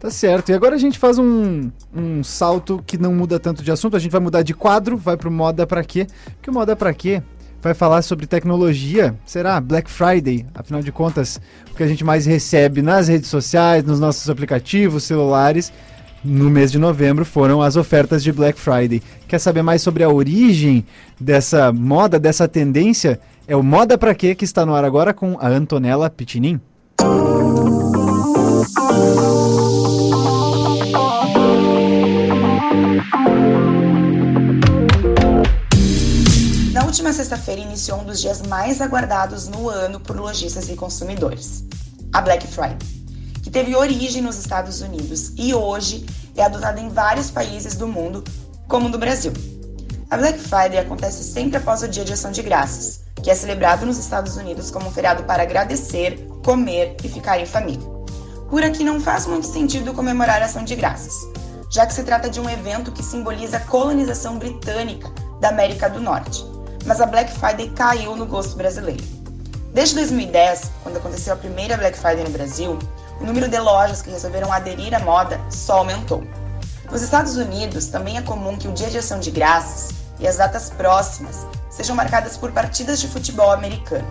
Tá 0.00 0.10
certo. 0.10 0.48
E 0.48 0.54
agora 0.54 0.74
a 0.74 0.78
gente 0.78 0.98
faz 0.98 1.18
um, 1.18 1.70
um 1.94 2.24
salto 2.24 2.82
que 2.86 2.96
não 2.96 3.14
muda 3.14 3.38
tanto 3.38 3.62
de 3.62 3.70
assunto. 3.70 3.96
A 3.96 4.00
gente 4.00 4.10
vai 4.10 4.20
mudar 4.20 4.42
de 4.42 4.54
quadro, 4.54 4.96
vai 4.96 5.14
pro 5.14 5.30
Moda 5.30 5.66
Pra 5.66 5.84
Quê? 5.84 6.06
Que 6.40 6.48
o 6.48 6.54
Moda 6.54 6.74
Pra 6.74 6.94
Quê 6.94 7.22
vai 7.60 7.74
falar 7.74 8.00
sobre 8.00 8.26
tecnologia. 8.26 9.14
Será 9.26 9.60
Black 9.60 9.90
Friday? 9.90 10.46
Afinal 10.54 10.80
de 10.80 10.90
contas, 10.90 11.38
o 11.70 11.74
que 11.74 11.82
a 11.82 11.86
gente 11.86 12.02
mais 12.02 12.24
recebe 12.24 12.80
nas 12.80 13.08
redes 13.08 13.28
sociais, 13.28 13.84
nos 13.84 14.00
nossos 14.00 14.30
aplicativos, 14.30 15.04
celulares, 15.04 15.70
no 16.24 16.48
mês 16.48 16.72
de 16.72 16.78
novembro 16.78 17.26
foram 17.26 17.60
as 17.60 17.76
ofertas 17.76 18.22
de 18.22 18.32
Black 18.32 18.58
Friday. 18.58 19.02
Quer 19.28 19.38
saber 19.38 19.60
mais 19.60 19.82
sobre 19.82 20.02
a 20.02 20.08
origem 20.08 20.82
dessa 21.20 21.70
moda, 21.74 22.18
dessa 22.18 22.48
tendência? 22.48 23.20
É 23.46 23.54
o 23.54 23.62
Moda 23.62 23.98
Pra 23.98 24.14
Quê 24.14 24.34
que 24.34 24.46
está 24.46 24.64
no 24.64 24.74
ar 24.74 24.84
agora 24.84 25.12
com 25.12 25.36
a 25.38 25.48
Antonella 25.48 26.08
Pitinin. 26.08 26.58
Na 28.80 29.79
última 36.90 37.12
sexta-feira 37.12 37.60
iniciou 37.60 38.00
um 38.00 38.04
dos 38.04 38.20
dias 38.20 38.42
mais 38.42 38.80
aguardados 38.80 39.46
no 39.46 39.68
ano 39.68 40.00
por 40.00 40.16
lojistas 40.16 40.68
e 40.68 40.74
consumidores, 40.74 41.62
a 42.12 42.20
Black 42.20 42.44
Friday, 42.48 42.78
que 43.44 43.48
teve 43.48 43.76
origem 43.76 44.20
nos 44.20 44.36
Estados 44.36 44.80
Unidos 44.80 45.32
e 45.36 45.54
hoje 45.54 46.04
é 46.36 46.42
adotada 46.42 46.80
em 46.80 46.88
vários 46.88 47.30
países 47.30 47.76
do 47.76 47.86
mundo, 47.86 48.24
como 48.66 48.88
no 48.88 48.98
Brasil. 48.98 49.32
A 50.10 50.16
Black 50.16 50.40
Friday 50.40 50.78
acontece 50.78 51.22
sempre 51.22 51.58
após 51.58 51.80
o 51.84 51.86
Dia 51.86 52.04
de 52.04 52.12
Ação 52.12 52.32
de 52.32 52.42
Graças, 52.42 53.02
que 53.22 53.30
é 53.30 53.36
celebrado 53.36 53.86
nos 53.86 53.96
Estados 53.96 54.36
Unidos 54.36 54.72
como 54.72 54.88
um 54.88 54.90
feriado 54.90 55.22
para 55.22 55.44
agradecer, 55.44 56.26
comer 56.44 56.96
e 57.04 57.08
ficar 57.08 57.38
em 57.38 57.46
família. 57.46 57.86
Por 58.48 58.64
aqui 58.64 58.82
não 58.82 59.00
faz 59.00 59.26
muito 59.26 59.46
sentido 59.46 59.94
comemorar 59.94 60.42
a 60.42 60.46
Ação 60.46 60.64
de 60.64 60.74
Graças, 60.74 61.14
já 61.70 61.86
que 61.86 61.94
se 61.94 62.02
trata 62.02 62.28
de 62.28 62.40
um 62.40 62.50
evento 62.50 62.90
que 62.90 63.04
simboliza 63.04 63.58
a 63.58 63.60
colonização 63.60 64.40
britânica 64.40 65.08
da 65.40 65.50
América 65.50 65.88
do 65.88 66.00
Norte 66.00 66.50
mas 66.84 67.00
a 67.00 67.06
Black 67.06 67.32
Friday 67.32 67.70
caiu 67.70 68.16
no 68.16 68.26
gosto 68.26 68.56
brasileiro. 68.56 69.02
Desde 69.72 69.94
2010, 69.96 70.70
quando 70.82 70.96
aconteceu 70.96 71.34
a 71.34 71.36
primeira 71.36 71.76
Black 71.76 71.96
Friday 71.96 72.24
no 72.24 72.30
Brasil, 72.30 72.78
o 73.20 73.24
número 73.24 73.48
de 73.48 73.58
lojas 73.58 74.02
que 74.02 74.10
resolveram 74.10 74.52
aderir 74.52 74.94
à 74.94 74.98
moda 74.98 75.40
só 75.50 75.78
aumentou. 75.78 76.24
Nos 76.90 77.02
Estados 77.02 77.36
Unidos, 77.36 77.86
também 77.86 78.16
é 78.16 78.22
comum 78.22 78.56
que 78.56 78.66
o 78.66 78.72
Dia 78.72 78.90
de 78.90 78.98
Ação 78.98 79.20
de 79.20 79.30
Graças 79.30 79.90
e 80.18 80.26
as 80.26 80.38
datas 80.38 80.70
próximas 80.70 81.46
sejam 81.70 81.94
marcadas 81.94 82.36
por 82.36 82.50
partidas 82.50 83.00
de 83.00 83.06
futebol 83.06 83.52
americano. 83.52 84.06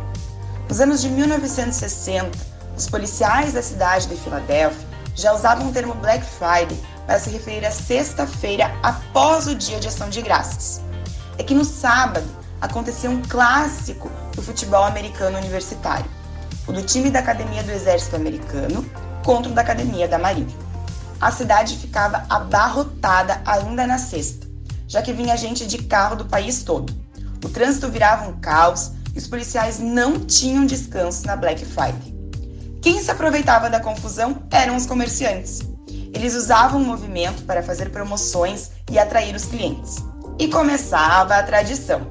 Nos 0.69 0.79
anos 0.79 1.01
de 1.01 1.09
1960, 1.09 2.37
os 2.77 2.87
policiais 2.87 3.53
da 3.53 3.61
cidade 3.61 4.07
de 4.07 4.15
Filadélfia 4.15 4.87
já 5.13 5.33
usavam 5.33 5.67
o 5.67 5.73
termo 5.73 5.93
Black 5.95 6.23
Friday 6.23 6.79
para 7.05 7.19
se 7.19 7.29
referir 7.31 7.65
à 7.65 7.71
sexta-feira 7.71 8.71
após 8.81 9.47
o 9.47 9.55
Dia 9.55 9.79
de 9.79 9.89
Ação 9.89 10.09
de 10.09 10.21
Graças. 10.21 10.81
É 11.37 11.43
que 11.43 11.53
no 11.53 11.65
sábado 11.65 12.25
aconteceu 12.61 13.11
um 13.11 13.21
clássico 13.21 14.09
do 14.35 14.41
futebol 14.41 14.83
americano 14.83 15.37
universitário, 15.37 16.09
o 16.67 16.71
do 16.71 16.81
time 16.81 17.09
da 17.09 17.19
Academia 17.19 17.63
do 17.63 17.71
Exército 17.71 18.15
Americano 18.15 18.85
contra 19.23 19.51
o 19.51 19.55
da 19.55 19.61
Academia 19.61 20.07
da 20.07 20.17
Marinha. 20.17 20.55
A 21.19 21.31
cidade 21.31 21.75
ficava 21.77 22.25
abarrotada 22.29 23.41
ainda 23.45 23.85
na 23.85 23.97
sexta, 23.97 24.47
já 24.87 25.01
que 25.01 25.13
vinha 25.13 25.35
gente 25.35 25.67
de 25.67 25.79
carro 25.79 26.15
do 26.15 26.25
país 26.25 26.63
todo. 26.63 26.93
O 27.43 27.49
trânsito 27.49 27.89
virava 27.89 28.29
um 28.29 28.39
caos 28.39 28.91
e 29.13 29.17
os 29.17 29.27
policiais 29.27 29.79
não 29.79 30.19
tinham 30.19 30.65
descanso 30.65 31.25
na 31.25 31.35
Black 31.35 31.65
Friday. 31.65 32.15
Quem 32.81 33.01
se 33.01 33.11
aproveitava 33.11 33.69
da 33.69 33.79
confusão 33.79 34.43
eram 34.49 34.75
os 34.75 34.85
comerciantes. 34.85 35.59
Eles 36.13 36.33
usavam 36.33 36.81
o 36.81 36.85
movimento 36.85 37.43
para 37.43 37.61
fazer 37.61 37.89
promoções 37.89 38.71
e 38.89 38.97
atrair 38.97 39.35
os 39.35 39.45
clientes. 39.45 39.97
E 40.39 40.47
começava 40.47 41.35
a 41.35 41.43
tradição. 41.43 42.07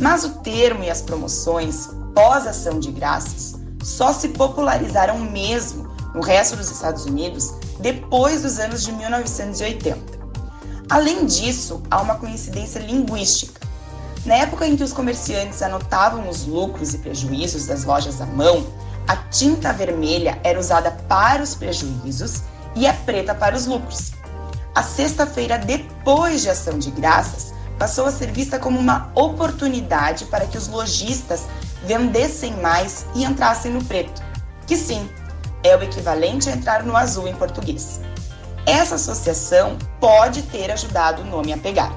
Mas 0.00 0.24
o 0.24 0.30
termo 0.40 0.84
e 0.84 0.90
as 0.90 1.02
promoções 1.02 1.88
pós-ação 2.14 2.78
de 2.78 2.90
graças 2.92 3.54
só 3.82 4.12
se 4.12 4.28
popularizaram 4.28 5.18
mesmo 5.18 5.88
no 6.14 6.20
resto 6.20 6.56
dos 6.56 6.70
Estados 6.70 7.04
Unidos 7.04 7.54
depois 7.80 8.42
dos 8.42 8.58
anos 8.58 8.82
de 8.82 8.92
1980. 8.92 10.18
Além 10.90 11.26
disso, 11.26 11.82
há 11.90 12.00
uma 12.00 12.16
coincidência 12.16 12.78
linguística. 12.78 13.60
Na 14.24 14.36
época 14.36 14.66
em 14.66 14.76
que 14.76 14.82
os 14.82 14.92
comerciantes 14.92 15.62
anotavam 15.62 16.28
os 16.28 16.44
lucros 16.46 16.94
e 16.94 16.98
prejuízos 16.98 17.66
das 17.66 17.84
lojas 17.84 18.20
à 18.20 18.26
mão, 18.26 18.66
a 19.06 19.16
tinta 19.16 19.72
vermelha 19.72 20.38
era 20.42 20.58
usada 20.58 20.90
para 21.08 21.42
os 21.42 21.54
prejuízos 21.54 22.42
e 22.74 22.86
a 22.86 22.92
preta 22.92 23.34
para 23.34 23.56
os 23.56 23.66
lucros. 23.66 24.12
A 24.74 24.82
sexta-feira 24.82 25.58
depois 25.58 26.42
de 26.42 26.50
ação 26.50 26.78
de 26.78 26.90
graças 26.90 27.52
passou 27.78 28.06
a 28.06 28.12
ser 28.12 28.32
vista 28.32 28.58
como 28.58 28.78
uma 28.78 29.10
oportunidade 29.14 30.24
para 30.26 30.46
que 30.46 30.58
os 30.58 30.68
lojistas 30.68 31.46
vendessem 31.84 32.54
mais 32.56 33.06
e 33.14 33.24
entrassem 33.24 33.72
no 33.72 33.84
preto, 33.84 34.22
que 34.66 34.76
sim, 34.76 35.08
é 35.62 35.76
o 35.76 35.82
equivalente 35.82 36.48
a 36.48 36.52
entrar 36.52 36.82
no 36.82 36.96
azul 36.96 37.28
em 37.28 37.34
português. 37.34 38.00
Essa 38.66 38.96
associação 38.96 39.78
pode 40.00 40.42
ter 40.42 40.70
ajudado 40.70 41.22
o 41.22 41.24
nome 41.24 41.52
a 41.52 41.58
pegar. 41.58 41.94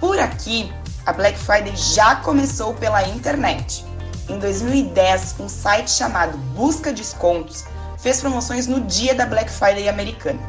Por 0.00 0.18
aqui, 0.18 0.72
a 1.04 1.12
Black 1.12 1.38
Friday 1.38 1.76
já 1.76 2.16
começou 2.16 2.74
pela 2.74 3.06
internet. 3.08 3.84
Em 4.28 4.38
2010, 4.38 5.36
um 5.40 5.48
site 5.48 5.90
chamado 5.90 6.38
Busca 6.56 6.92
Descontos 6.92 7.64
fez 7.98 8.20
promoções 8.20 8.66
no 8.66 8.80
dia 8.80 9.14
da 9.14 9.26
Black 9.26 9.50
Friday 9.50 9.88
americana. 9.88 10.40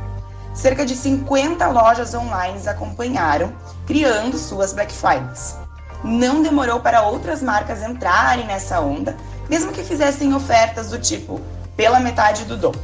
Cerca 0.54 0.86
de 0.86 0.96
50 0.96 1.68
lojas 1.70 2.14
online 2.14 2.68
acompanharam, 2.68 3.52
criando 3.86 4.38
suas 4.38 4.74
Black 4.74 4.94
Fridays. 4.94 5.56
Não 6.04 6.42
demorou 6.42 6.80
para 6.80 7.04
outras 7.04 7.42
marcas 7.42 7.82
entrarem 7.82 8.46
nessa 8.46 8.80
onda, 8.80 9.16
mesmo 9.50 9.72
que 9.72 9.84
fizessem 9.84 10.34
ofertas 10.34 10.90
do 10.90 11.00
tipo 11.00 11.40
pela 11.76 12.00
metade 12.00 12.46
do 12.46 12.58
dobro. 12.58 12.82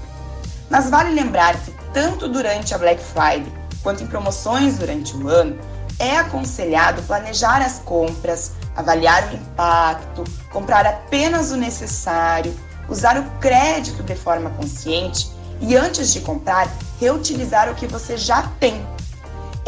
Mas 0.70 0.90
vale 0.90 1.12
lembrar 1.12 1.58
que 1.58 1.72
tanto 1.94 2.28
durante 2.28 2.74
a 2.74 2.78
Black 2.78 3.02
Friday 3.02 3.60
quanto 3.82 4.04
em 4.04 4.08
promoções 4.08 4.78
durante 4.78 5.16
o 5.16 5.28
ano, 5.28 5.58
é 5.98 6.18
aconselhado 6.18 7.02
planejar 7.04 7.62
as 7.62 7.80
compras, 7.80 8.54
avaliar 8.76 9.32
o 9.32 9.36
impacto, 9.36 10.24
comprar 10.52 10.86
apenas 10.86 11.52
o 11.52 11.58
necessário, 11.58 12.56
usar 12.88 13.18
o 13.18 13.24
crédito 13.40 14.02
de 14.04 14.16
forma 14.16 14.50
consciente 14.52 15.30
e, 15.60 15.76
antes 15.76 16.14
de 16.14 16.22
comprar, 16.22 16.70
reutilizar 17.00 17.70
o 17.70 17.76
que 17.76 17.86
você 17.86 18.16
já 18.16 18.44
tem. 18.60 18.86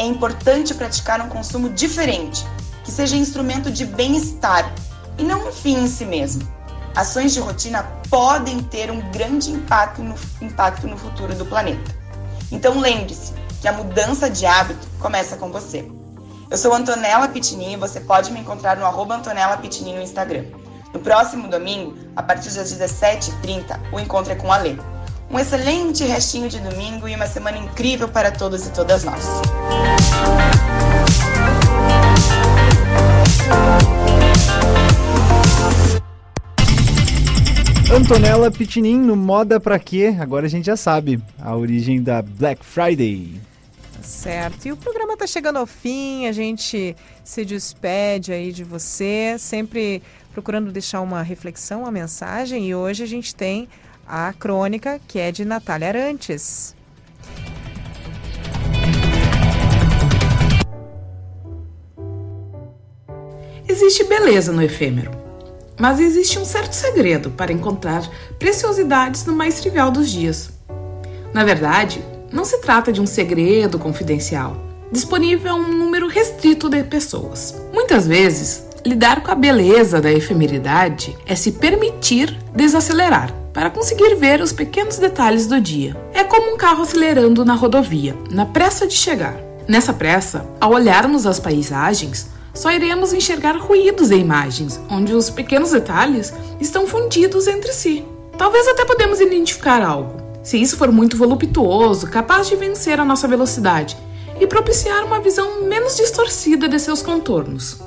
É 0.02 0.04
importante 0.04 0.74
praticar 0.74 1.20
um 1.20 1.28
consumo 1.28 1.68
diferente, 1.68 2.44
que 2.82 2.90
seja 2.90 3.14
instrumento 3.14 3.70
de 3.70 3.86
bem-estar 3.86 4.68
e 5.16 5.22
não 5.22 5.48
um 5.48 5.52
fim 5.52 5.76
em 5.76 5.86
si 5.86 6.04
mesmo. 6.04 6.42
Ações 6.92 7.32
de 7.32 7.38
rotina 7.38 7.84
podem 8.10 8.60
ter 8.64 8.90
um 8.90 9.00
grande 9.12 9.52
impacto 9.52 10.02
no, 10.02 10.16
impacto 10.40 10.88
no 10.88 10.98
futuro 10.98 11.36
do 11.36 11.46
planeta. 11.46 11.96
Então 12.50 12.80
lembre-se 12.80 13.32
que 13.60 13.68
a 13.68 13.72
mudança 13.72 14.28
de 14.28 14.44
hábito 14.44 14.88
começa 14.98 15.36
com 15.36 15.52
você. 15.52 15.88
Eu 16.50 16.58
sou 16.58 16.74
Antonella 16.74 17.28
Pitinin 17.28 17.74
e 17.74 17.76
você 17.76 18.00
pode 18.00 18.32
me 18.32 18.40
encontrar 18.40 18.76
no 18.76 18.84
arroba 18.84 19.14
Antonella 19.14 19.56
Pitinin 19.56 19.94
no 19.94 20.02
Instagram. 20.02 20.46
No 20.92 20.98
próximo 20.98 21.46
domingo, 21.46 21.96
a 22.16 22.24
partir 22.24 22.50
das 22.50 22.74
17h30, 22.74 23.78
o 23.92 24.00
encontro 24.00 24.32
é 24.32 24.34
com 24.34 24.52
a 24.52 24.56
Lê. 24.56 24.74
Um 25.32 25.38
excelente 25.38 26.04
restinho 26.04 26.46
de 26.46 26.60
domingo 26.60 27.08
e 27.08 27.16
uma 27.16 27.26
semana 27.26 27.56
incrível 27.56 28.06
para 28.06 28.30
todos 28.30 28.66
e 28.66 28.70
todas 28.70 29.02
nós. 29.02 29.24
Antonella 37.90 38.50
Pitinin 38.50 38.98
no 38.98 39.16
Moda 39.16 39.58
Pra 39.58 39.78
Quê? 39.78 40.14
Agora 40.20 40.44
a 40.44 40.50
gente 40.50 40.66
já 40.66 40.76
sabe 40.76 41.18
a 41.40 41.56
origem 41.56 42.02
da 42.02 42.20
Black 42.20 42.62
Friday. 42.62 43.40
Certo. 44.02 44.66
E 44.68 44.72
o 44.72 44.76
programa 44.76 45.14
está 45.14 45.26
chegando 45.26 45.56
ao 45.56 45.66
fim, 45.66 46.26
a 46.26 46.32
gente 46.32 46.94
se 47.24 47.42
despede 47.42 48.32
aí 48.32 48.52
de 48.52 48.64
você, 48.64 49.36
sempre 49.38 50.02
procurando 50.34 50.70
deixar 50.70 51.00
uma 51.00 51.22
reflexão, 51.22 51.82
uma 51.82 51.90
mensagem. 51.90 52.68
E 52.68 52.74
hoje 52.74 53.02
a 53.02 53.06
gente 53.06 53.34
tem 53.34 53.66
a 54.06 54.32
crônica 54.32 55.00
que 55.06 55.18
é 55.18 55.32
de 55.32 55.44
Natália 55.44 55.88
Arantes. 55.88 56.74
Existe 63.68 64.04
beleza 64.04 64.52
no 64.52 64.62
efêmero 64.62 65.22
mas 65.82 65.98
existe 65.98 66.38
um 66.38 66.44
certo 66.44 66.74
segredo 66.74 67.30
para 67.30 67.52
encontrar 67.52 68.08
preciosidades 68.38 69.26
no 69.26 69.32
mais 69.32 69.60
trivial 69.60 69.90
dos 69.90 70.08
dias. 70.10 70.50
Na 71.32 71.42
verdade, 71.42 72.00
não 72.30 72.44
se 72.44 72.60
trata 72.60 72.92
de 72.92 73.00
um 73.00 73.06
segredo 73.06 73.80
confidencial, 73.80 74.56
disponível 74.92 75.50
a 75.50 75.56
um 75.56 75.72
número 75.72 76.06
restrito 76.06 76.68
de 76.68 76.84
pessoas. 76.84 77.60
Muitas 77.72 78.06
vezes, 78.06 78.64
lidar 78.86 79.24
com 79.24 79.32
a 79.32 79.34
beleza 79.34 80.00
da 80.00 80.12
efemeridade 80.12 81.18
é 81.26 81.34
se 81.34 81.50
permitir 81.50 82.38
desacelerar 82.54 83.41
para 83.52 83.70
conseguir 83.70 84.14
ver 84.14 84.40
os 84.40 84.52
pequenos 84.52 84.98
detalhes 84.98 85.46
do 85.46 85.60
dia. 85.60 85.96
É 86.12 86.24
como 86.24 86.54
um 86.54 86.56
carro 86.56 86.82
acelerando 86.82 87.44
na 87.44 87.54
rodovia, 87.54 88.16
na 88.30 88.46
pressa 88.46 88.86
de 88.86 88.94
chegar. 88.94 89.36
Nessa 89.68 89.92
pressa, 89.92 90.46
ao 90.60 90.72
olharmos 90.72 91.26
as 91.26 91.38
paisagens, 91.38 92.28
só 92.54 92.70
iremos 92.70 93.12
enxergar 93.12 93.56
ruídos 93.56 94.10
e 94.10 94.16
imagens, 94.16 94.80
onde 94.90 95.14
os 95.14 95.30
pequenos 95.30 95.70
detalhes 95.70 96.32
estão 96.60 96.86
fundidos 96.86 97.46
entre 97.46 97.72
si. 97.72 98.04
Talvez 98.36 98.66
até 98.68 98.84
podemos 98.84 99.20
identificar 99.20 99.82
algo, 99.82 100.20
se 100.42 100.60
isso 100.60 100.76
for 100.76 100.90
muito 100.90 101.16
voluptuoso, 101.16 102.08
capaz 102.08 102.48
de 102.48 102.56
vencer 102.56 102.98
a 102.98 103.04
nossa 103.04 103.28
velocidade 103.28 103.96
e 104.40 104.46
propiciar 104.46 105.04
uma 105.04 105.20
visão 105.20 105.62
menos 105.62 105.96
distorcida 105.96 106.68
de 106.68 106.78
seus 106.78 107.00
contornos. 107.00 107.80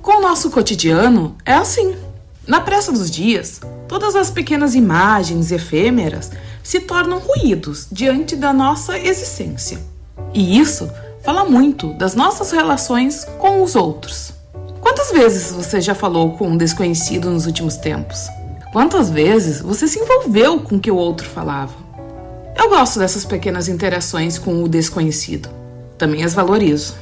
Com 0.00 0.18
o 0.18 0.20
nosso 0.20 0.50
cotidiano, 0.50 1.36
é 1.44 1.54
assim. 1.54 1.96
Na 2.50 2.60
pressa 2.60 2.90
dos 2.90 3.08
dias, 3.08 3.60
todas 3.86 4.16
as 4.16 4.28
pequenas 4.28 4.74
imagens 4.74 5.52
efêmeras 5.52 6.32
se 6.64 6.80
tornam 6.80 7.20
ruídos 7.20 7.86
diante 7.92 8.34
da 8.34 8.52
nossa 8.52 8.98
existência. 8.98 9.78
E 10.34 10.58
isso 10.58 10.90
fala 11.22 11.44
muito 11.44 11.92
das 11.92 12.16
nossas 12.16 12.50
relações 12.50 13.24
com 13.38 13.62
os 13.62 13.76
outros. 13.76 14.32
Quantas 14.80 15.12
vezes 15.12 15.52
você 15.52 15.80
já 15.80 15.94
falou 15.94 16.36
com 16.36 16.48
um 16.48 16.56
desconhecido 16.56 17.30
nos 17.30 17.46
últimos 17.46 17.76
tempos? 17.76 18.26
Quantas 18.72 19.08
vezes 19.10 19.60
você 19.60 19.86
se 19.86 20.00
envolveu 20.00 20.58
com 20.58 20.74
o 20.74 20.80
que 20.80 20.90
o 20.90 20.96
outro 20.96 21.28
falava? 21.28 21.74
Eu 22.56 22.68
gosto 22.68 22.98
dessas 22.98 23.24
pequenas 23.24 23.68
interações 23.68 24.40
com 24.40 24.64
o 24.64 24.68
desconhecido. 24.68 25.48
Também 25.96 26.24
as 26.24 26.34
valorizo. 26.34 26.96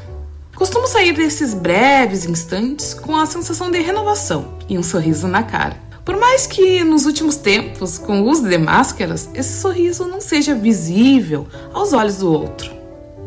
Costumo 0.58 0.86
sair 0.86 1.12
desses 1.12 1.54
breves 1.54 2.26
instantes 2.26 2.92
com 2.92 3.16
a 3.16 3.24
sensação 3.24 3.70
de 3.70 3.80
renovação 3.80 4.58
e 4.68 4.76
um 4.76 4.82
sorriso 4.82 5.28
na 5.28 5.42
cara. 5.42 5.76
Por 6.04 6.18
mais 6.18 6.46
que 6.46 6.82
nos 6.82 7.06
últimos 7.06 7.36
tempos, 7.36 7.96
com 7.96 8.22
o 8.22 8.28
uso 8.28 8.48
de 8.48 8.58
máscaras, 8.58 9.30
esse 9.32 9.60
sorriso 9.60 10.06
não 10.06 10.20
seja 10.20 10.54
visível 10.54 11.46
aos 11.72 11.92
olhos 11.92 12.18
do 12.18 12.32
outro 12.32 12.78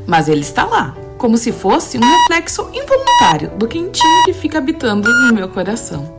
mas 0.07 0.27
ele 0.27 0.41
está 0.41 0.65
lá, 0.65 0.95
como 1.17 1.37
se 1.37 1.51
fosse 1.51 1.97
um 1.97 2.01
reflexo 2.01 2.69
involuntário 2.73 3.49
do 3.57 3.67
quentinho 3.67 4.25
que 4.25 4.33
fica 4.33 4.57
habitando 4.57 5.09
no 5.27 5.33
meu 5.33 5.47
coração. 5.49 6.13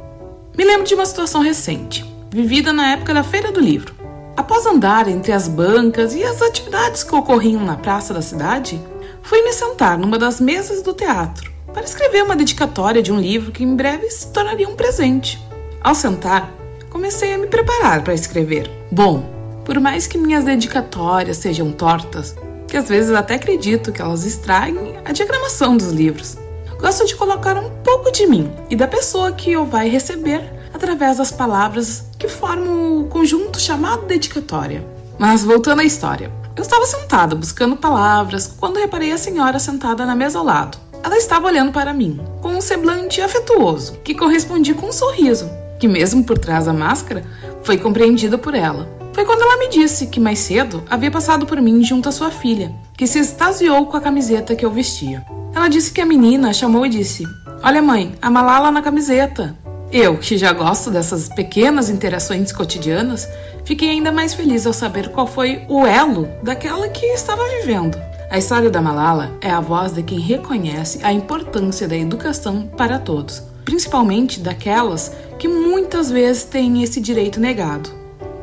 Me 0.57 0.65
lembro 0.65 0.87
de 0.87 0.95
uma 0.95 1.07
situação 1.07 1.41
recente, 1.41 2.05
vivida 2.31 2.73
na 2.73 2.93
época 2.93 3.13
da 3.13 3.23
Feira 3.23 3.51
do 3.51 3.61
Livro. 3.61 3.95
Após 4.37 4.65
andar 4.65 5.09
entre 5.09 5.33
as 5.33 5.47
bancas 5.47 6.15
e 6.15 6.25
as 6.25 6.41
atividades 6.41 7.03
que 7.05 7.15
ocorriam 7.15 7.65
na 7.65 7.77
praça 7.77 8.15
da 8.15 8.23
cidade, 8.23 8.81
fui 9.23 9.43
me 9.43 9.53
sentar 9.53 9.97
numa 9.99 10.19
das 10.19 10.41
mesas 10.41 10.83
do 10.83 10.93
teatro 10.93 11.53
para 11.73 11.85
escrever 11.85 12.23
uma 12.23 12.37
dedicatória 12.37 13.03
de 13.03 13.13
um 13.13 13.19
livro 13.19 13.51
que 13.51 13.65
em 13.65 13.75
breve 13.75 14.11
se 14.11 14.29
tornaria 14.29 14.69
um 14.69 14.77
presente. 14.77 15.41
Ao 15.81 15.95
sentar, 15.95 16.53
comecei 16.91 17.33
a 17.33 17.39
me 17.39 17.47
preparar 17.47 18.03
para 18.03 18.15
escrever. 18.15 18.71
Bom, 18.91 19.25
por 19.65 19.81
mais 19.81 20.07
que 20.07 20.19
minhas 20.19 20.45
dedicatórias 20.45 21.39
sejam 21.39 21.73
tortas, 21.73 22.37
que 22.69 22.77
às 22.77 22.89
vezes 22.89 23.11
até 23.15 23.35
acredito 23.35 23.93
que 23.93 24.03
elas 24.03 24.25
estraguem 24.25 24.97
a 25.05 25.13
diagramação 25.13 25.77
dos 25.77 25.91
livros. 25.93 26.37
Gosto 26.79 27.07
de 27.07 27.15
colocar 27.15 27.57
um 27.57 27.71
pouco 27.83 28.11
de 28.11 28.27
mim 28.27 28.51
e 28.69 28.77
da 28.77 28.89
pessoa 28.89 29.33
que 29.33 29.57
o 29.57 29.65
vai 29.65 29.89
receber 29.89 30.51
através 30.75 31.19
das 31.19 31.31
palavras 31.31 32.05
que 32.19 32.29
formam 32.29 33.01
o 33.01 33.09
conjunto 33.09 33.61
chamado 33.61 34.07
dedicatória. 34.07 34.85
Mas 35.19 35.45
voltando 35.45 35.81
à 35.81 35.85
história. 35.85 36.42
Eu 36.55 36.63
estava 36.63 36.85
sentada 36.87 37.35
buscando 37.35 37.77
palavras 37.77 38.47
quando 38.47 38.79
reparei 38.79 39.11
a 39.11 39.19
senhora 39.19 39.59
sentada 39.59 40.05
na 40.05 40.15
mesa 40.15 40.39
ao 40.39 40.45
lado. 40.45 40.77
ela 41.03 41.17
estava 41.17 41.47
olhando 41.47 41.73
para 41.73 41.95
mim, 41.95 42.21
com 42.41 42.51
um 42.51 42.61
semblante 42.61 43.21
afetuoso, 43.21 43.95
que 44.05 44.15
correspondia 44.15 44.75
com 44.75 44.89
um 44.89 44.93
sorriso, 44.93 45.51
que 45.81 45.89
mesmo 45.89 46.23
por 46.23 46.39
trás 46.39 46.67
da 46.67 46.73
máscara, 46.73 47.25
foi 47.63 47.79
compreendido 47.79 48.39
por 48.39 48.55
ela. 48.55 48.87
Foi 49.15 49.25
quando 49.25 49.43
ela 49.43 49.57
me 49.57 49.69
disse 49.69 50.07
que 50.07 50.21
mais 50.21 50.41
cedo 50.41 50.85
havia 50.89 51.11
passado 51.11 51.47
por 51.47 51.61
mim 51.61 51.83
junto 51.83 52.09
à 52.09 52.13
sua 52.13 52.31
filha, 52.31 52.73
que 52.97 53.07
se 53.07 53.19
extasiou 53.19 53.87
com 53.87 53.97
a 53.97 54.01
camiseta 54.01 54.55
que 54.55 54.65
eu 54.65 54.71
vestia. 54.71 55.25
Ela 55.55 55.69
disse 55.69 55.91
que 55.91 56.01
a 56.01 56.07
menina 56.07 56.53
chamou 56.53 56.85
e 56.87 56.91
disse: 56.91 57.25
Olha, 57.63 57.83
mãe, 57.83 58.15
a 58.21 58.31
Malala 58.31 58.71
na 58.71 58.83
camiseta. 58.83 59.57
Eu, 59.93 60.17
que 60.17 60.39
já 60.39 60.53
gosto 60.55 60.91
dessas 60.91 61.29
pequenas 61.29 61.91
interações 61.91 62.51
cotidianas, 62.51 63.29
fiquei 63.65 63.91
ainda 63.91 64.13
mais 64.13 64.35
feliz 64.35 64.67
ao 64.67 64.73
saber 64.73 65.11
qual 65.11 65.27
foi 65.27 65.65
o 65.69 65.87
elo 65.87 66.29
daquela 66.43 66.89
que 66.89 67.07
estava 67.07 67.43
vivendo. 67.61 67.99
A 68.31 68.39
história 68.39 68.71
da 68.71 68.81
Malala 68.81 69.37
é 69.41 69.51
a 69.51 69.61
voz 69.61 69.93
de 69.93 70.03
quem 70.03 70.19
reconhece 70.19 71.01
a 71.03 71.13
importância 71.13 71.87
da 71.87 71.97
educação 71.97 72.67
para 72.77 72.99
todos, 72.99 73.43
principalmente 73.65 74.41
daquelas 74.41 75.13
que 75.39 75.47
muitas 75.47 76.11
vezes 76.11 76.45
têm 76.45 76.83
esse 76.83 77.01
direito 77.01 77.39
negado, 77.39 77.91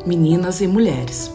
meninas 0.05 0.61
e 0.61 0.67
mulheres. 0.67 1.31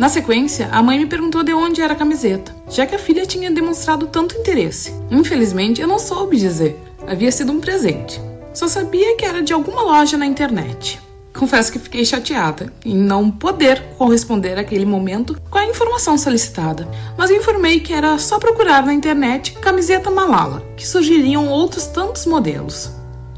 Na 0.00 0.08
sequência, 0.08 0.68
a 0.72 0.82
mãe 0.82 0.98
me 0.98 1.06
perguntou 1.06 1.42
de 1.42 1.52
onde 1.52 1.82
era 1.82 1.92
a 1.92 1.96
camiseta, 1.96 2.56
já 2.68 2.86
que 2.86 2.94
a 2.94 2.98
filha 2.98 3.26
tinha 3.26 3.50
demonstrado 3.50 4.06
tanto 4.06 4.34
interesse. 4.34 4.94
Infelizmente, 5.10 5.80
eu 5.80 5.86
não 5.86 5.98
soube 5.98 6.38
dizer. 6.38 6.80
Havia 7.06 7.30
sido 7.30 7.52
um 7.52 7.60
presente. 7.60 8.20
Só 8.54 8.66
sabia 8.66 9.14
que 9.16 9.26
era 9.26 9.42
de 9.42 9.52
alguma 9.52 9.82
loja 9.82 10.16
na 10.16 10.24
internet. 10.24 10.98
Confesso 11.34 11.72
que 11.72 11.78
fiquei 11.78 12.04
chateada 12.04 12.72
em 12.84 12.96
não 12.96 13.30
poder 13.30 13.82
corresponder 13.96 14.58
àquele 14.58 14.84
momento 14.84 15.40
com 15.48 15.58
a 15.58 15.66
informação 15.66 16.18
solicitada, 16.18 16.88
mas 17.16 17.30
informei 17.30 17.80
que 17.80 17.92
era 17.92 18.18
só 18.18 18.38
procurar 18.38 18.84
na 18.84 18.92
internet 18.92 19.52
camiseta 19.52 20.10
Malala, 20.10 20.62
que 20.76 20.86
surgiriam 20.86 21.48
outros 21.48 21.86
tantos 21.86 22.26
modelos. 22.26 22.90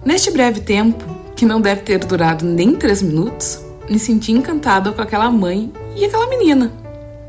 Neste 0.05 0.31
breve 0.31 0.61
tempo, 0.61 1.05
que 1.37 1.47
não 1.47 1.61
deve 1.61 1.83
ter 1.83 1.99
durado 2.05 2.45
nem 2.45 2.75
três 2.75 3.03
minutos, 3.03 3.61
me 3.89 3.99
senti 3.99 4.33
encantada 4.33 4.91
com 4.91 5.03
aquela 5.03 5.31
mãe 5.31 5.73
e 5.95 6.05
aquela 6.05 6.29
menina. 6.29 6.82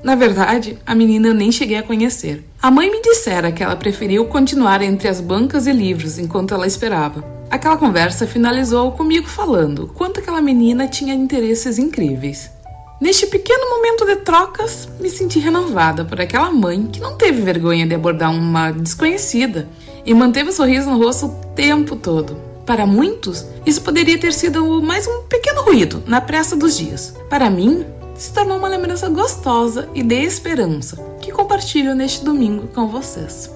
Na 0.03 0.15
verdade, 0.15 0.77
a 0.85 0.93
menina 0.93 1.29
eu 1.29 1.33
nem 1.33 1.49
cheguei 1.49 1.77
a 1.77 1.83
conhecer. 1.83 2.43
A 2.61 2.69
mãe 2.69 2.91
me 2.91 3.01
dissera 3.01 3.53
que 3.53 3.63
ela 3.63 3.75
preferiu 3.75 4.25
continuar 4.25 4.81
entre 4.81 5.07
as 5.07 5.21
bancas 5.21 5.65
e 5.65 5.71
livros 5.71 6.19
enquanto 6.19 6.53
ela 6.53 6.67
esperava. 6.67 7.23
Aquela 7.49 7.77
conversa 7.77 8.27
finalizou 8.27 8.91
comigo 8.91 9.27
falando 9.27 9.87
quanto 9.95 10.19
aquela 10.19 10.41
menina 10.41 10.87
tinha 10.87 11.13
interesses 11.13 11.79
incríveis. 11.79 12.51
Neste 12.99 13.27
pequeno 13.27 13.69
momento 13.69 14.05
de 14.05 14.17
trocas, 14.17 14.89
me 14.99 15.09
senti 15.09 15.39
renovada 15.39 16.03
por 16.03 16.19
aquela 16.19 16.51
mãe 16.51 16.85
que 16.87 16.99
não 16.99 17.15
teve 17.15 17.41
vergonha 17.41 17.87
de 17.87 17.95
abordar 17.95 18.31
uma 18.31 18.71
desconhecida 18.71 19.69
e 20.05 20.13
manteve 20.13 20.49
o 20.49 20.53
sorriso 20.53 20.89
no 20.89 20.97
rosto 20.97 21.27
o 21.27 21.29
tempo 21.55 21.95
todo. 21.95 22.53
Para 22.65 22.85
muitos, 22.85 23.45
isso 23.65 23.81
poderia 23.81 24.17
ter 24.17 24.33
sido 24.33 24.81
mais 24.81 25.05
um 25.05 25.23
pequeno 25.23 25.63
ruído 25.63 26.01
na 26.07 26.21
pressa 26.21 26.55
dos 26.55 26.77
dias. 26.77 27.13
Para 27.29 27.49
mim, 27.49 27.85
se 28.15 28.33
tornou 28.33 28.57
uma 28.57 28.67
lembrança 28.67 29.09
gostosa 29.09 29.89
e 29.93 30.03
de 30.03 30.21
esperança 30.23 30.97
que 31.19 31.31
compartilho 31.31 31.95
neste 31.95 32.23
domingo 32.23 32.67
com 32.67 32.87
vocês. 32.87 33.51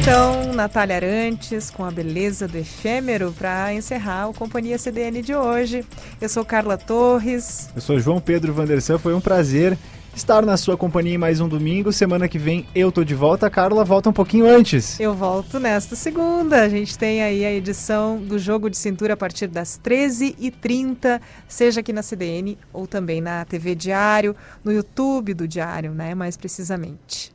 Então, 0.00 0.54
Natália 0.54 0.96
Arantes, 0.96 1.70
com 1.70 1.84
a 1.84 1.90
beleza 1.90 2.48
do 2.48 2.56
efêmero, 2.56 3.32
para 3.38 3.74
encerrar 3.74 4.28
o 4.28 4.34
Companhia 4.34 4.78
CDN 4.78 5.20
de 5.20 5.34
hoje. 5.34 5.84
Eu 6.20 6.28
sou 6.28 6.44
Carla 6.44 6.78
Torres. 6.78 7.68
Eu 7.76 7.82
sou 7.82 8.00
João 8.00 8.18
Pedro 8.18 8.54
Vandersan, 8.54 8.98
foi 8.98 9.12
um 9.14 9.20
prazer 9.20 9.76
estar 10.18 10.44
na 10.44 10.56
sua 10.56 10.76
companhia 10.76 11.14
em 11.14 11.18
mais 11.18 11.40
um 11.40 11.48
domingo. 11.48 11.92
Semana 11.92 12.28
que 12.28 12.38
vem 12.38 12.66
eu 12.74 12.90
tô 12.90 13.04
de 13.04 13.14
volta, 13.14 13.46
a 13.46 13.50
Carla 13.50 13.84
volta 13.84 14.10
um 14.10 14.12
pouquinho 14.12 14.48
antes. 14.48 14.98
Eu 14.98 15.14
volto 15.14 15.60
nesta 15.60 15.94
segunda. 15.94 16.60
A 16.60 16.68
gente 16.68 16.98
tem 16.98 17.22
aí 17.22 17.44
a 17.44 17.52
edição 17.52 18.18
do 18.18 18.36
Jogo 18.36 18.68
de 18.68 18.76
Cintura 18.76 19.14
a 19.14 19.16
partir 19.16 19.46
das 19.46 19.80
13h30, 19.82 21.20
seja 21.46 21.80
aqui 21.80 21.92
na 21.92 22.02
CDN 22.02 22.58
ou 22.72 22.86
também 22.86 23.20
na 23.20 23.44
TV 23.44 23.76
Diário, 23.76 24.34
no 24.64 24.72
YouTube 24.72 25.34
do 25.34 25.46
Diário, 25.46 25.92
né? 25.92 26.16
Mais 26.16 26.36
precisamente. 26.36 27.32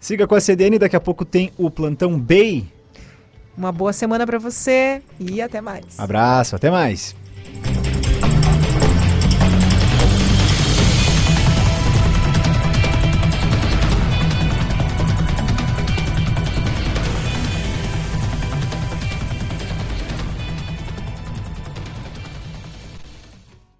Siga 0.00 0.26
com 0.26 0.34
a 0.34 0.40
CDN, 0.40 0.78
daqui 0.80 0.96
a 0.96 1.00
pouco 1.00 1.24
tem 1.24 1.52
o 1.56 1.70
Plantão 1.70 2.18
Bay. 2.18 2.66
Uma 3.56 3.70
boa 3.70 3.92
semana 3.92 4.26
para 4.26 4.38
você 4.38 5.00
e 5.18 5.40
até 5.40 5.60
mais. 5.60 5.98
Abraço, 5.98 6.56
até 6.56 6.70
mais. 6.70 7.14